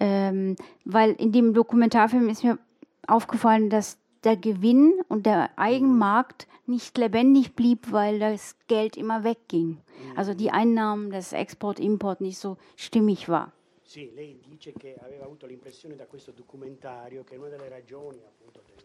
ähm, 0.00 0.56
weil 0.84 1.12
in 1.12 1.32
dem 1.32 1.54
Dokumentarfilm 1.54 2.28
ist 2.28 2.44
mir 2.44 2.58
aufgefallen, 3.06 3.70
dass 3.70 3.98
der 4.24 4.36
Gewinn 4.36 4.94
und 5.08 5.26
der 5.26 5.50
Eigenmarkt 5.56 6.46
nicht 6.66 6.98
lebendig 6.98 7.54
blieb, 7.54 7.92
weil 7.92 8.18
das 8.18 8.56
Geld 8.66 8.96
immer 8.96 9.24
wegging. 9.24 9.78
Also 10.16 10.34
die 10.34 10.50
Einnahmen, 10.50 11.10
das 11.10 11.32
Export-Import 11.32 12.20
nicht 12.20 12.38
so 12.38 12.56
stimmig 12.76 13.28
war. 13.28 13.52
Sì, 13.82 14.10
lei 14.14 14.38
dice 14.46 14.74
che 14.74 14.96
aveva 15.00 15.24
avuto 15.24 15.46
l'impressione 15.46 15.96
da 15.96 16.04
questo 16.04 16.30
documentario 16.32 17.24
che 17.24 17.36
una 17.36 17.48
delle 17.48 17.70
ragioni 17.70 18.20
appunto 18.22 18.60
della 18.66 18.82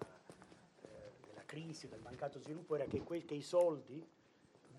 crisi, 1.53 1.88
del 1.88 1.99
mancato 1.99 2.39
sviluppo 2.39 2.73
era 2.73 2.85
che, 2.85 3.01
quel, 3.03 3.25
che 3.25 3.35
i 3.35 3.43
soldi 3.43 4.03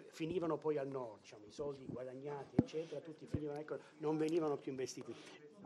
finivano 0.09 0.57
poi 0.57 0.77
al 0.77 0.89
nord, 0.89 1.21
diciamo, 1.21 1.45
i 1.47 1.53
soldi 1.53 1.85
guadagnati 1.87 2.57
eccetera, 2.57 3.01
tutti 3.01 3.27
finivano, 3.27 3.61
ecco, 3.61 3.79
non 3.99 4.17
venivano 4.17 4.57
più 4.57 4.73
investiti. 4.73 5.15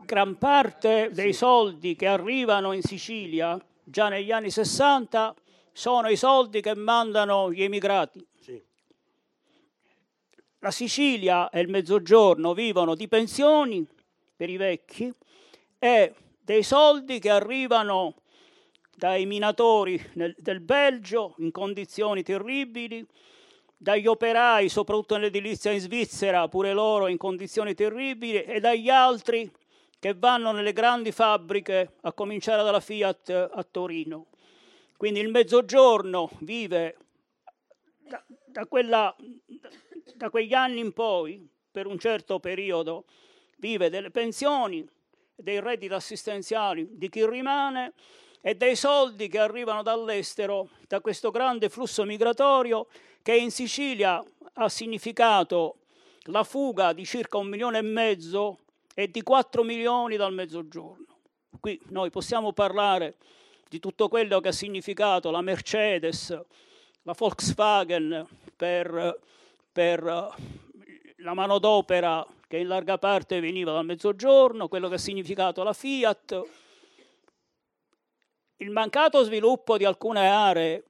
Gran 0.05 0.37
parte 0.37 1.09
dei 1.11 1.33
soldi 1.33 1.95
che 1.95 2.05
arrivano 2.05 2.73
in 2.73 2.83
Sicilia 2.83 3.59
già 3.83 4.07
negli 4.07 4.31
anni 4.31 4.51
60 4.51 5.35
sono 5.71 6.09
i 6.09 6.15
soldi 6.15 6.61
che 6.61 6.75
mandano 6.75 7.51
gli 7.51 7.63
emigrati. 7.63 8.25
Sì. 8.39 8.61
La 10.59 10.71
Sicilia 10.71 11.49
e 11.49 11.59
il 11.59 11.69
Mezzogiorno 11.69 12.53
vivono 12.53 12.93
di 12.93 13.07
pensioni 13.07 13.85
per 14.35 14.49
i 14.49 14.57
vecchi 14.57 15.11
e 15.79 16.13
dei 16.39 16.63
soldi 16.63 17.19
che 17.19 17.29
arrivano 17.29 18.18
dai 18.99 19.25
minatori 19.25 19.97
nel, 20.15 20.35
del 20.37 20.59
Belgio 20.59 21.35
in 21.37 21.51
condizioni 21.51 22.21
terribili, 22.21 23.03
dagli 23.77 24.07
operai, 24.07 24.67
soprattutto 24.67 25.15
nell'edilizia 25.15 25.71
in 25.71 25.79
Svizzera, 25.79 26.49
pure 26.49 26.73
loro 26.73 27.07
in 27.07 27.15
condizioni 27.15 27.73
terribili, 27.73 28.43
e 28.43 28.59
dagli 28.59 28.89
altri 28.89 29.49
che 29.97 30.13
vanno 30.13 30.51
nelle 30.51 30.73
grandi 30.73 31.13
fabbriche, 31.13 31.93
a 32.01 32.11
cominciare 32.11 32.61
dalla 32.61 32.81
Fiat 32.81 33.29
a 33.29 33.65
Torino. 33.71 34.27
Quindi 34.97 35.21
il 35.21 35.29
mezzogiorno 35.29 36.29
vive 36.39 36.97
da, 37.99 38.21
da, 38.27 38.65
quella, 38.65 39.15
da 40.13 40.29
quegli 40.29 40.53
anni 40.53 40.81
in 40.81 40.91
poi, 40.91 41.49
per 41.71 41.87
un 41.87 41.97
certo 41.97 42.39
periodo, 42.41 43.05
vive 43.59 43.89
delle 43.89 44.11
pensioni, 44.11 44.85
dei 45.35 45.61
redditi 45.61 45.93
assistenziali 45.93 46.85
di 46.97 47.07
chi 47.07 47.25
rimane 47.25 47.93
e 48.41 48.55
dei 48.55 48.75
soldi 48.75 49.27
che 49.27 49.39
arrivano 49.39 49.83
dall'estero, 49.83 50.69
da 50.87 51.01
questo 51.01 51.31
grande 51.31 51.69
flusso 51.69 52.03
migratorio 52.03 52.87
che 53.21 53.35
in 53.35 53.51
Sicilia 53.51 54.23
ha 54.53 54.69
significato 54.69 55.77
la 56.23 56.43
fuga 56.43 56.93
di 56.93 57.05
circa 57.05 57.37
un 57.37 57.47
milione 57.47 57.79
e 57.79 57.83
mezzo 57.83 58.59
e 58.93 59.09
di 59.09 59.21
4 59.21 59.63
milioni 59.63 60.15
dal 60.15 60.33
mezzogiorno. 60.33 61.05
Qui 61.59 61.79
noi 61.87 62.09
possiamo 62.09 62.53
parlare 62.53 63.15
di 63.67 63.79
tutto 63.79 64.07
quello 64.07 64.39
che 64.39 64.49
ha 64.49 64.53
significato 64.53 65.31
la 65.31 65.41
Mercedes, 65.41 66.29
la 67.03 67.15
Volkswagen 67.17 68.25
per, 68.55 69.19
per 69.71 70.03
la 71.17 71.33
manodopera 71.33 72.25
che 72.47 72.57
in 72.57 72.67
larga 72.67 72.97
parte 72.97 73.39
veniva 73.39 73.71
dal 73.73 73.85
mezzogiorno, 73.85 74.67
quello 74.67 74.87
che 74.87 74.95
ha 74.95 74.99
significato 74.99 75.63
la 75.63 75.73
Fiat. 75.73 76.41
Il 78.61 78.71
mancato 78.71 79.23
sviluppo 79.23 79.77
di 79.77 79.85
alcune 79.85 80.27
aree 80.27 80.83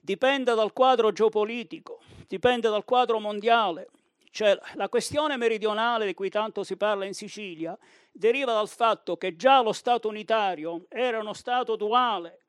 dipende 0.00 0.54
dal 0.54 0.72
quadro 0.72 1.12
geopolitico, 1.12 2.00
dipende 2.26 2.68
dal 2.68 2.84
quadro 2.84 3.20
mondiale. 3.20 3.90
Cioè, 4.32 4.58
la 4.74 4.88
questione 4.88 5.36
meridionale 5.36 6.04
di 6.04 6.14
cui 6.14 6.30
tanto 6.30 6.64
si 6.64 6.76
parla 6.76 7.04
in 7.04 7.14
Sicilia 7.14 7.78
deriva 8.10 8.54
dal 8.54 8.66
fatto 8.66 9.16
che 9.16 9.36
già 9.36 9.62
lo 9.62 9.72
Stato 9.72 10.08
unitario 10.08 10.86
era 10.88 11.20
uno 11.20 11.32
Stato 11.32 11.76
duale, 11.76 12.40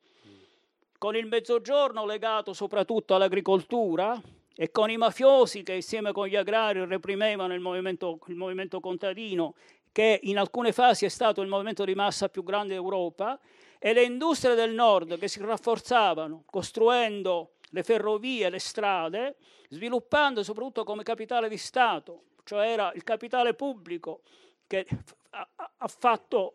con 0.98 1.16
il 1.16 1.28
mezzogiorno 1.28 2.04
legato 2.04 2.54
soprattutto 2.54 3.14
all'agricoltura 3.14 4.20
e 4.56 4.72
con 4.72 4.90
i 4.90 4.98
mafiosi 4.98 5.62
che 5.62 5.74
insieme 5.74 6.12
con 6.12 6.26
gli 6.26 6.36
agrari 6.36 6.84
reprimevano 6.84 7.54
il 7.54 7.60
movimento, 7.60 8.22
il 8.26 8.36
movimento 8.36 8.80
contadino, 8.80 9.54
che 9.91 10.20
in 10.24 10.40
alcune 10.40 10.72
fasi 10.72 11.06
è 11.06 11.10
stato 11.10 11.41
il 11.44 11.48
movimento 11.48 11.86
di 11.86 11.94
massa 11.94 12.28
più 12.28 12.41
grande 12.41 12.74
d'Europa, 12.74 13.40
e 13.86 13.92
le 13.92 14.04
industrie 14.04 14.56
del 14.56 14.72
nord 14.72 15.20
che 15.20 15.28
si 15.28 15.42
rafforzavano 15.42 16.46
costruendo 16.46 17.56
le 17.72 17.84
ferrovie, 17.84 18.50
le 18.50 18.60
strade, 18.60 19.36
sviluppando 19.68 20.42
soprattutto 20.42 20.86
come 20.86 21.04
capitale 21.04 21.50
di 21.50 21.58
Stato, 21.58 22.28
cioè 22.46 22.66
era 22.66 22.94
il 22.94 23.04
capitale 23.04 23.56
pubblico 23.56 24.22
che 24.68 24.88
ha, 25.32 25.88
fatto 25.90 26.54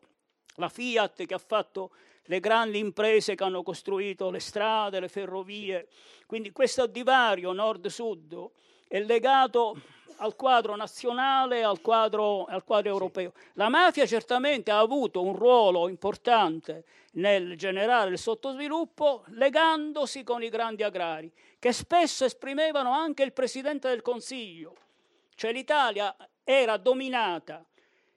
la 0.55 0.71
Fiat, 0.71 1.27
che 1.27 1.35
ha 1.35 1.39
fatto 1.39 1.91
le 2.23 2.41
grandi 2.41 2.79
imprese 2.79 3.35
che 3.35 3.45
hanno 3.45 3.63
costruito 3.63 4.31
le 4.31 4.41
strade, 4.41 4.99
le 4.99 5.09
ferrovie. 5.09 5.89
Quindi 6.25 6.51
questo 6.51 6.87
divario 6.87 7.53
nord-sud 7.53 8.51
è 8.89 9.01
legato 9.01 9.79
al 10.19 10.37
quadro 10.37 10.77
nazionale 10.77 11.63
al 11.63 11.81
quadro, 11.81 12.45
al 12.45 12.65
quadro 12.65 12.91
europeo. 12.91 13.33
La 13.55 13.69
mafia 13.69 14.07
certamente 14.07 14.71
ha 14.71 14.79
avuto 14.79 15.23
un 15.23 15.35
ruolo 15.35 15.89
importante 15.89 16.85
nel 17.13 17.57
generare 17.57 18.11
il 18.11 18.19
sottosviluppo 18.19 19.25
legandosi 19.29 20.23
con 20.23 20.43
i 20.43 20.49
grandi 20.49 20.83
agrari, 20.83 21.33
che 21.59 21.73
spesso 21.73 22.25
esprimevano 22.25 22.93
anche 22.93 23.23
il 23.23 23.33
Presidente 23.33 23.89
del 23.89 24.03
Consiglio. 24.03 24.77
Cioè 25.35 25.53
l'Italia 25.53 26.15
era 26.45 26.77
dominata 26.77 27.65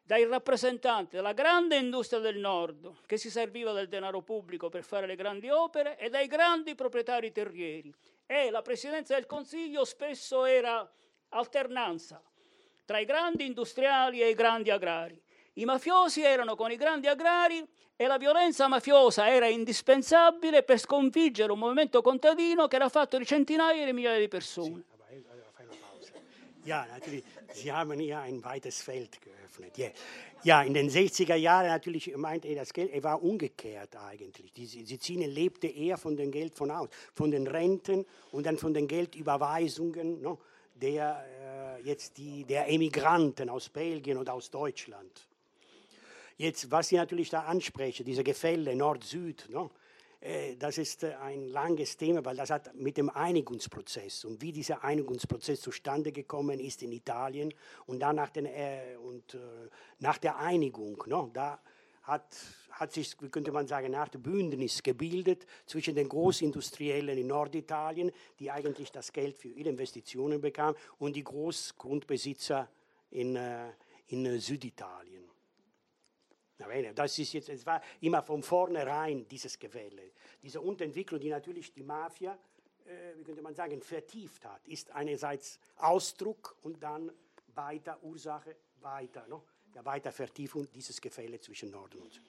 dai 0.03 0.25
rappresentanti 0.25 1.15
della 1.15 1.31
grande 1.31 1.77
industria 1.77 2.19
del 2.19 2.37
nord 2.37 2.91
che 3.05 3.17
si 3.17 3.29
serviva 3.29 3.71
del 3.71 3.87
denaro 3.87 4.21
pubblico 4.21 4.67
per 4.67 4.83
fare 4.83 5.07
le 5.07 5.15
grandi 5.15 5.49
opere 5.49 5.97
e 5.97 6.09
dai 6.09 6.27
grandi 6.27 6.75
proprietari 6.75 7.31
terrieri. 7.31 7.93
E 8.25 8.49
la 8.49 8.61
presidenza 8.61 9.13
del 9.13 9.25
Consiglio 9.25 9.85
spesso 9.85 10.45
era 10.45 10.89
alternanza 11.31 12.21
tra 12.85 12.99
i 12.99 13.05
grandi 13.05 13.45
industriali 13.45 14.21
e 14.21 14.29
i 14.29 14.33
grandi 14.33 14.69
agrari. 14.69 15.19
I 15.53 15.65
mafiosi 15.65 16.23
erano 16.23 16.55
con 16.55 16.71
i 16.71 16.75
grandi 16.75 17.07
agrari 17.07 17.65
e 17.95 18.07
la 18.07 18.17
violenza 18.17 18.67
mafiosa 18.67 19.29
era 19.29 19.47
indispensabile 19.47 20.63
per 20.63 20.79
sconfiggere 20.79 21.51
un 21.51 21.59
movimento 21.59 22.01
contadino 22.01 22.67
che 22.67 22.77
era 22.77 22.89
fatto 22.89 23.17
di 23.17 23.25
centinaia 23.25 23.85
di 23.85 23.93
migliaia 23.93 24.19
di 24.19 24.27
persone. 24.27 24.83
Ja, 26.63 26.85
natürlich. 26.91 27.23
Sie 27.53 27.71
haben 27.71 27.99
ja 27.99 28.21
ein 28.21 28.43
weites 28.43 28.81
Feld 28.83 29.19
geöffnet. 29.21 29.77
Ja. 29.77 29.89
ja, 30.43 30.61
in 30.61 30.73
den 30.73 30.89
60er 30.89 31.35
Jahren 31.35 31.67
natürlich 31.67 32.15
meint 32.15 32.45
er 32.45 32.55
das 32.55 32.71
Geld, 32.71 32.91
er 32.91 33.03
war 33.03 33.21
umgekehrt 33.21 33.95
eigentlich. 33.95 34.51
Die 34.53 34.65
Sizilien 34.65 35.31
lebte 35.31 35.67
eher 35.67 35.97
von 35.97 36.15
dem 36.15 36.31
Geld 36.31 36.55
von 36.55 36.69
aus, 36.71 36.89
von 37.13 37.31
den 37.31 37.47
Renten 37.47 38.05
und 38.31 38.45
dann 38.45 38.57
von 38.57 38.73
den 38.73 38.87
Geldüberweisungen 38.87 40.21
no, 40.21 40.39
der, 40.81 41.77
äh, 41.79 41.81
jetzt 41.83 42.17
die, 42.17 42.43
der 42.45 42.67
Emigranten 42.67 43.49
aus 43.49 43.69
Belgien 43.69 44.17
und 44.17 44.29
aus 44.29 44.49
Deutschland. 44.49 45.27
Jetzt, 46.37 46.71
was 46.71 46.87
Sie 46.87 46.95
natürlich 46.95 47.29
da 47.29 47.43
ansprechen, 47.43 48.05
diese 48.05 48.23
Gefälle 48.23 48.75
Nord-Süd, 48.75 49.47
no, 49.49 49.71
äh, 50.21 50.55
das 50.55 50.77
ist 50.77 51.03
äh, 51.03 51.13
ein 51.15 51.45
langes 51.49 51.97
Thema, 51.97 52.23
weil 52.25 52.35
das 52.35 52.49
hat 52.49 52.73
mit 52.75 52.97
dem 52.97 53.09
Einigungsprozess 53.09 54.25
und 54.25 54.41
wie 54.41 54.51
dieser 54.51 54.83
Einigungsprozess 54.83 55.61
zustande 55.61 56.11
gekommen 56.11 56.59
ist 56.59 56.81
in 56.83 56.91
Italien 56.91 57.53
und 57.85 57.99
dann 57.99 58.15
nach, 58.15 58.29
den, 58.29 58.45
äh, 58.45 58.95
und, 59.03 59.33
äh, 59.33 59.37
nach 59.99 60.17
der 60.17 60.37
Einigung, 60.37 61.03
no, 61.07 61.29
da 61.33 61.59
hat, 62.03 62.35
hat 62.71 62.91
sich, 62.91 63.15
wie 63.21 63.29
könnte 63.29 63.51
man 63.51 63.67
sagen, 63.67 63.87
eine 63.87 63.99
Art 63.99 64.21
Bündnis 64.21 64.81
gebildet 64.81 65.45
zwischen 65.65 65.95
den 65.95 66.09
Großindustriellen 66.09 67.17
in 67.17 67.27
Norditalien, 67.27 68.11
die 68.39 68.49
eigentlich 68.49 68.91
das 68.91 69.13
Geld 69.13 69.37
für 69.37 69.49
ihre 69.49 69.69
Investitionen 69.69 70.41
bekamen, 70.41 70.75
und 70.97 71.15
die 71.15 71.23
Großgrundbesitzer 71.23 72.69
in, 73.11 73.35
äh, 73.35 73.71
in 74.07 74.39
Süditalien. 74.39 75.29
Das 76.93 77.17
ist 77.17 77.33
jetzt, 77.33 77.49
es 77.49 77.65
war 77.65 77.81
immer 78.01 78.21
von 78.21 78.43
vornherein 78.43 79.27
dieses 79.27 79.57
Gefälle. 79.57 80.11
Diese 80.43 80.61
Unterentwicklung, 80.61 81.19
die 81.19 81.29
natürlich 81.29 81.73
die 81.73 81.81
Mafia, 81.81 82.37
äh, 82.85 83.17
wie 83.17 83.23
könnte 83.23 83.41
man 83.41 83.55
sagen, 83.55 83.81
vertieft 83.81 84.45
hat, 84.45 84.67
ist 84.67 84.91
einerseits 84.91 85.59
Ausdruck 85.77 86.55
und 86.61 86.81
dann 86.83 87.11
weiter 87.55 88.01
Ursache, 88.03 88.55
weiter, 88.79 89.25
no? 89.27 89.43
Der 89.73 89.85
Weitervertiefung 89.85 90.67
dieses 90.73 90.99
Gefälle 90.99 91.39
zwischen 91.39 91.71
Norden 91.71 91.99
und 91.99 92.13
Süden. 92.13 92.25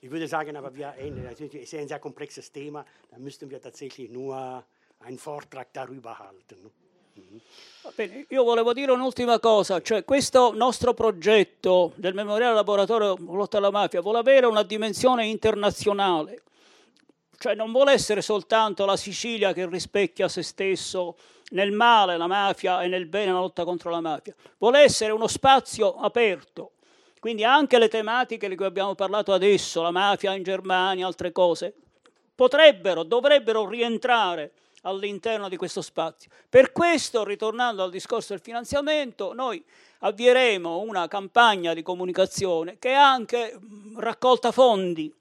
Ich 0.00 0.10
würde 0.10 0.28
sagen, 0.28 0.56
aber 0.56 0.74
wir, 0.74 0.94
es 0.96 1.40
ist 1.40 1.74
ein 1.74 1.88
sehr 1.88 1.98
komplexes 1.98 2.52
Thema, 2.52 2.84
da 3.10 3.18
müssten 3.18 3.50
wir 3.50 3.60
tatsächlich 3.60 4.10
nur 4.10 4.64
einen 5.00 5.18
Vortrag 5.18 5.72
darüber 5.72 6.18
halten. 6.18 6.62
No? 6.62 6.70
Bene, 7.96 8.26
io 8.28 8.44
volevo 8.44 8.72
dire 8.72 8.92
un'ultima 8.92 9.40
cosa, 9.40 9.80
cioè 9.80 10.04
questo 10.04 10.52
nostro 10.54 10.94
progetto 10.94 11.92
del 11.96 12.14
Memoriale 12.14 12.54
Laboratorio 12.54 13.16
Lotta 13.16 13.56
alla 13.56 13.70
Mafia 13.70 14.00
vuole 14.00 14.18
avere 14.18 14.46
una 14.46 14.62
dimensione 14.62 15.26
internazionale, 15.26 16.42
cioè 17.38 17.56
non 17.56 17.72
vuole 17.72 17.92
essere 17.92 18.22
soltanto 18.22 18.84
la 18.84 18.96
Sicilia 18.96 19.52
che 19.52 19.66
rispecchia 19.66 20.28
se 20.28 20.42
stesso 20.42 21.16
nel 21.50 21.72
male 21.72 22.16
la 22.16 22.26
mafia 22.26 22.82
e 22.82 22.88
nel 22.88 23.06
bene 23.06 23.32
la 23.32 23.38
lotta 23.38 23.64
contro 23.64 23.90
la 23.90 24.00
mafia, 24.00 24.34
vuole 24.58 24.80
essere 24.80 25.12
uno 25.12 25.26
spazio 25.26 25.96
aperto, 25.96 26.72
quindi 27.20 27.44
anche 27.44 27.78
le 27.78 27.88
tematiche 27.88 28.48
di 28.48 28.56
cui 28.56 28.66
abbiamo 28.66 28.94
parlato 28.94 29.32
adesso, 29.32 29.82
la 29.82 29.90
mafia 29.90 30.34
in 30.34 30.42
Germania, 30.42 31.06
altre 31.06 31.32
cose, 31.32 31.74
potrebbero, 32.34 33.02
dovrebbero 33.02 33.66
rientrare 33.68 34.52
all'interno 34.82 35.48
di 35.48 35.56
questo 35.56 35.82
spazio. 35.82 36.30
Per 36.48 36.72
questo, 36.72 37.24
ritornando 37.24 37.82
al 37.82 37.90
discorso 37.90 38.32
del 38.32 38.42
finanziamento, 38.42 39.32
noi 39.32 39.62
avvieremo 40.00 40.78
una 40.78 41.08
campagna 41.08 41.74
di 41.74 41.82
comunicazione 41.82 42.78
che 42.78 42.92
anche 42.92 43.58
raccolta 43.96 44.52
fondi 44.52 45.12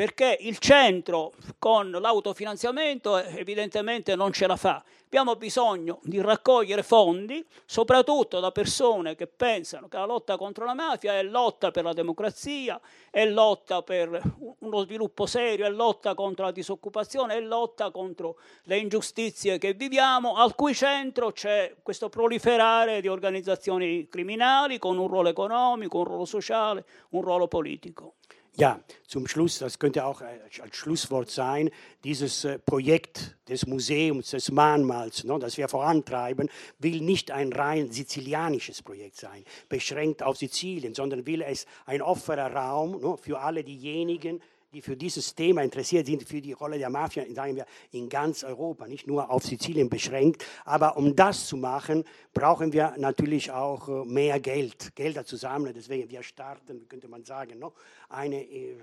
perché 0.00 0.34
il 0.40 0.56
centro 0.56 1.32
con 1.58 1.90
l'autofinanziamento 1.90 3.18
evidentemente 3.18 4.16
non 4.16 4.32
ce 4.32 4.46
la 4.46 4.56
fa. 4.56 4.82
Abbiamo 5.04 5.36
bisogno 5.36 5.98
di 6.04 6.22
raccogliere 6.22 6.82
fondi, 6.82 7.44
soprattutto 7.66 8.40
da 8.40 8.50
persone 8.50 9.14
che 9.14 9.26
pensano 9.26 9.88
che 9.88 9.98
la 9.98 10.06
lotta 10.06 10.38
contro 10.38 10.64
la 10.64 10.72
mafia 10.72 11.18
è 11.18 11.22
lotta 11.22 11.70
per 11.70 11.84
la 11.84 11.92
democrazia, 11.92 12.80
è 13.10 13.26
lotta 13.26 13.82
per 13.82 14.22
uno 14.60 14.80
sviluppo 14.84 15.26
serio, 15.26 15.66
è 15.66 15.68
lotta 15.70 16.14
contro 16.14 16.46
la 16.46 16.52
disoccupazione, 16.52 17.34
è 17.34 17.40
lotta 17.40 17.90
contro 17.90 18.38
le 18.62 18.78
ingiustizie 18.78 19.58
che 19.58 19.74
viviamo, 19.74 20.36
al 20.36 20.54
cui 20.54 20.72
centro 20.74 21.30
c'è 21.30 21.74
questo 21.82 22.08
proliferare 22.08 23.02
di 23.02 23.08
organizzazioni 23.08 24.08
criminali 24.08 24.78
con 24.78 24.96
un 24.96 25.08
ruolo 25.08 25.28
economico, 25.28 25.98
un 25.98 26.04
ruolo 26.04 26.24
sociale, 26.24 26.86
un 27.10 27.20
ruolo 27.20 27.48
politico. 27.48 28.14
Ja, 28.56 28.80
zum 29.06 29.26
Schluss, 29.28 29.58
das 29.58 29.78
könnte 29.78 30.04
auch 30.04 30.20
äh, 30.22 30.26
als 30.60 30.76
Schlusswort 30.76 31.30
sein, 31.30 31.70
dieses 32.02 32.44
äh, 32.44 32.58
Projekt 32.58 33.36
des 33.48 33.66
Museums, 33.66 34.30
des 34.30 34.50
Mahnmals, 34.50 35.24
no, 35.24 35.38
das 35.38 35.56
wir 35.56 35.68
vorantreiben, 35.68 36.50
will 36.78 37.00
nicht 37.00 37.30
ein 37.30 37.52
rein 37.52 37.92
sizilianisches 37.92 38.82
Projekt 38.82 39.16
sein, 39.16 39.44
beschränkt 39.68 40.22
auf 40.22 40.36
Sizilien, 40.36 40.94
sondern 40.94 41.26
will 41.26 41.42
es 41.42 41.66
ein 41.86 42.02
offener 42.02 42.52
Raum 42.52 43.00
no, 43.00 43.16
für 43.16 43.40
alle 43.40 43.62
diejenigen, 43.62 44.42
die 44.72 44.80
für 44.80 44.96
dieses 44.96 45.34
Thema 45.34 45.62
interessiert 45.62 46.06
sind, 46.06 46.22
für 46.22 46.40
die 46.40 46.52
Rolle 46.52 46.78
der 46.78 46.90
Mafia, 46.90 47.24
sagen 47.34 47.56
wir, 47.56 47.66
in 47.92 48.08
ganz 48.08 48.44
Europa, 48.44 48.86
nicht 48.86 49.06
nur 49.06 49.30
auf 49.30 49.42
Sizilien 49.42 49.88
beschränkt. 49.88 50.44
Aber 50.64 50.96
um 50.96 51.16
das 51.16 51.48
zu 51.48 51.56
machen, 51.56 52.04
brauchen 52.32 52.72
wir 52.72 52.94
natürlich 52.96 53.50
auch 53.50 53.88
äh, 53.88 54.04
mehr 54.04 54.38
Geld, 54.38 54.94
Gelder 54.94 55.24
zusammen. 55.24 55.72
Deswegen, 55.74 56.08
wir 56.08 56.22
starten, 56.22 56.86
könnte 56.88 57.08
man 57.08 57.24
sagen, 57.24 57.60
eine 58.08 58.42
äh, 58.42 58.76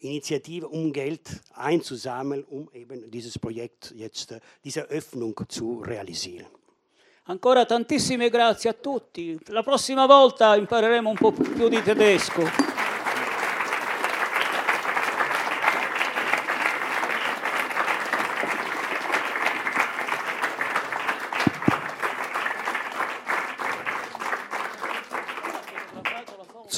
Initiative, 0.00 0.68
um 0.68 0.92
Geld 0.92 1.40
einzusammeln, 1.54 2.44
um 2.44 2.68
eben 2.72 3.10
dieses 3.10 3.38
Projekt 3.38 3.92
jetzt, 3.96 4.32
äh, 4.32 4.40
diese 4.62 4.82
Öffnung 4.82 5.34
zu 5.48 5.80
realisieren. 5.80 6.46
Ancora 7.30 7.66
tantissime 7.66 8.30
grazie 8.30 8.70
a 8.70 8.72
tutti. 8.72 9.38
La 9.48 9.62
prossima 9.62 10.06
volta 10.06 10.56
impareremo 10.56 11.10
un 11.10 11.16
po' 11.16 11.30
più 11.30 11.68
di 11.68 11.82
tedesco. 11.82 12.77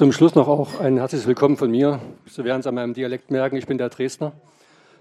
Zum 0.01 0.12
Schluss 0.12 0.35
noch 0.35 0.48
auch 0.48 0.81
ein 0.81 0.97
herzliches 0.97 1.27
Willkommen 1.27 1.59
von 1.59 1.70
mir. 1.70 2.01
Sie 2.24 2.43
werden 2.43 2.60
es 2.60 2.66
an 2.66 2.74
meinem 2.74 2.94
Dialekt 2.94 3.31
merken, 3.31 3.56
ich 3.56 3.66
bin 3.66 3.77
der 3.77 3.90
Dresdner 3.90 4.32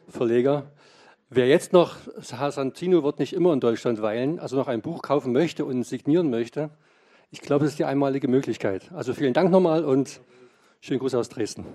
Verleger. 0.09 0.73
Wer 1.29 1.47
jetzt 1.47 1.71
noch, 1.71 1.95
Herr 2.37 2.51
Santino 2.51 3.01
wird 3.01 3.17
nicht 3.17 3.31
immer 3.31 3.53
in 3.53 3.61
Deutschland 3.61 4.01
weilen, 4.01 4.39
also 4.39 4.57
noch 4.57 4.67
ein 4.67 4.81
Buch 4.81 5.01
kaufen 5.01 5.31
möchte 5.31 5.63
und 5.63 5.83
signieren 5.83 6.29
möchte, 6.29 6.69
ich 7.31 7.39
glaube, 7.39 7.63
das 7.63 7.71
ist 7.71 7.79
die 7.79 7.85
einmalige 7.85 8.27
Möglichkeit. 8.27 8.91
Also 8.93 9.13
vielen 9.13 9.33
Dank 9.33 9.51
nochmal 9.51 9.85
und 9.85 10.19
schönen 10.81 10.99
Gruß 10.99 11.15
aus 11.15 11.29
Dresden. 11.29 11.65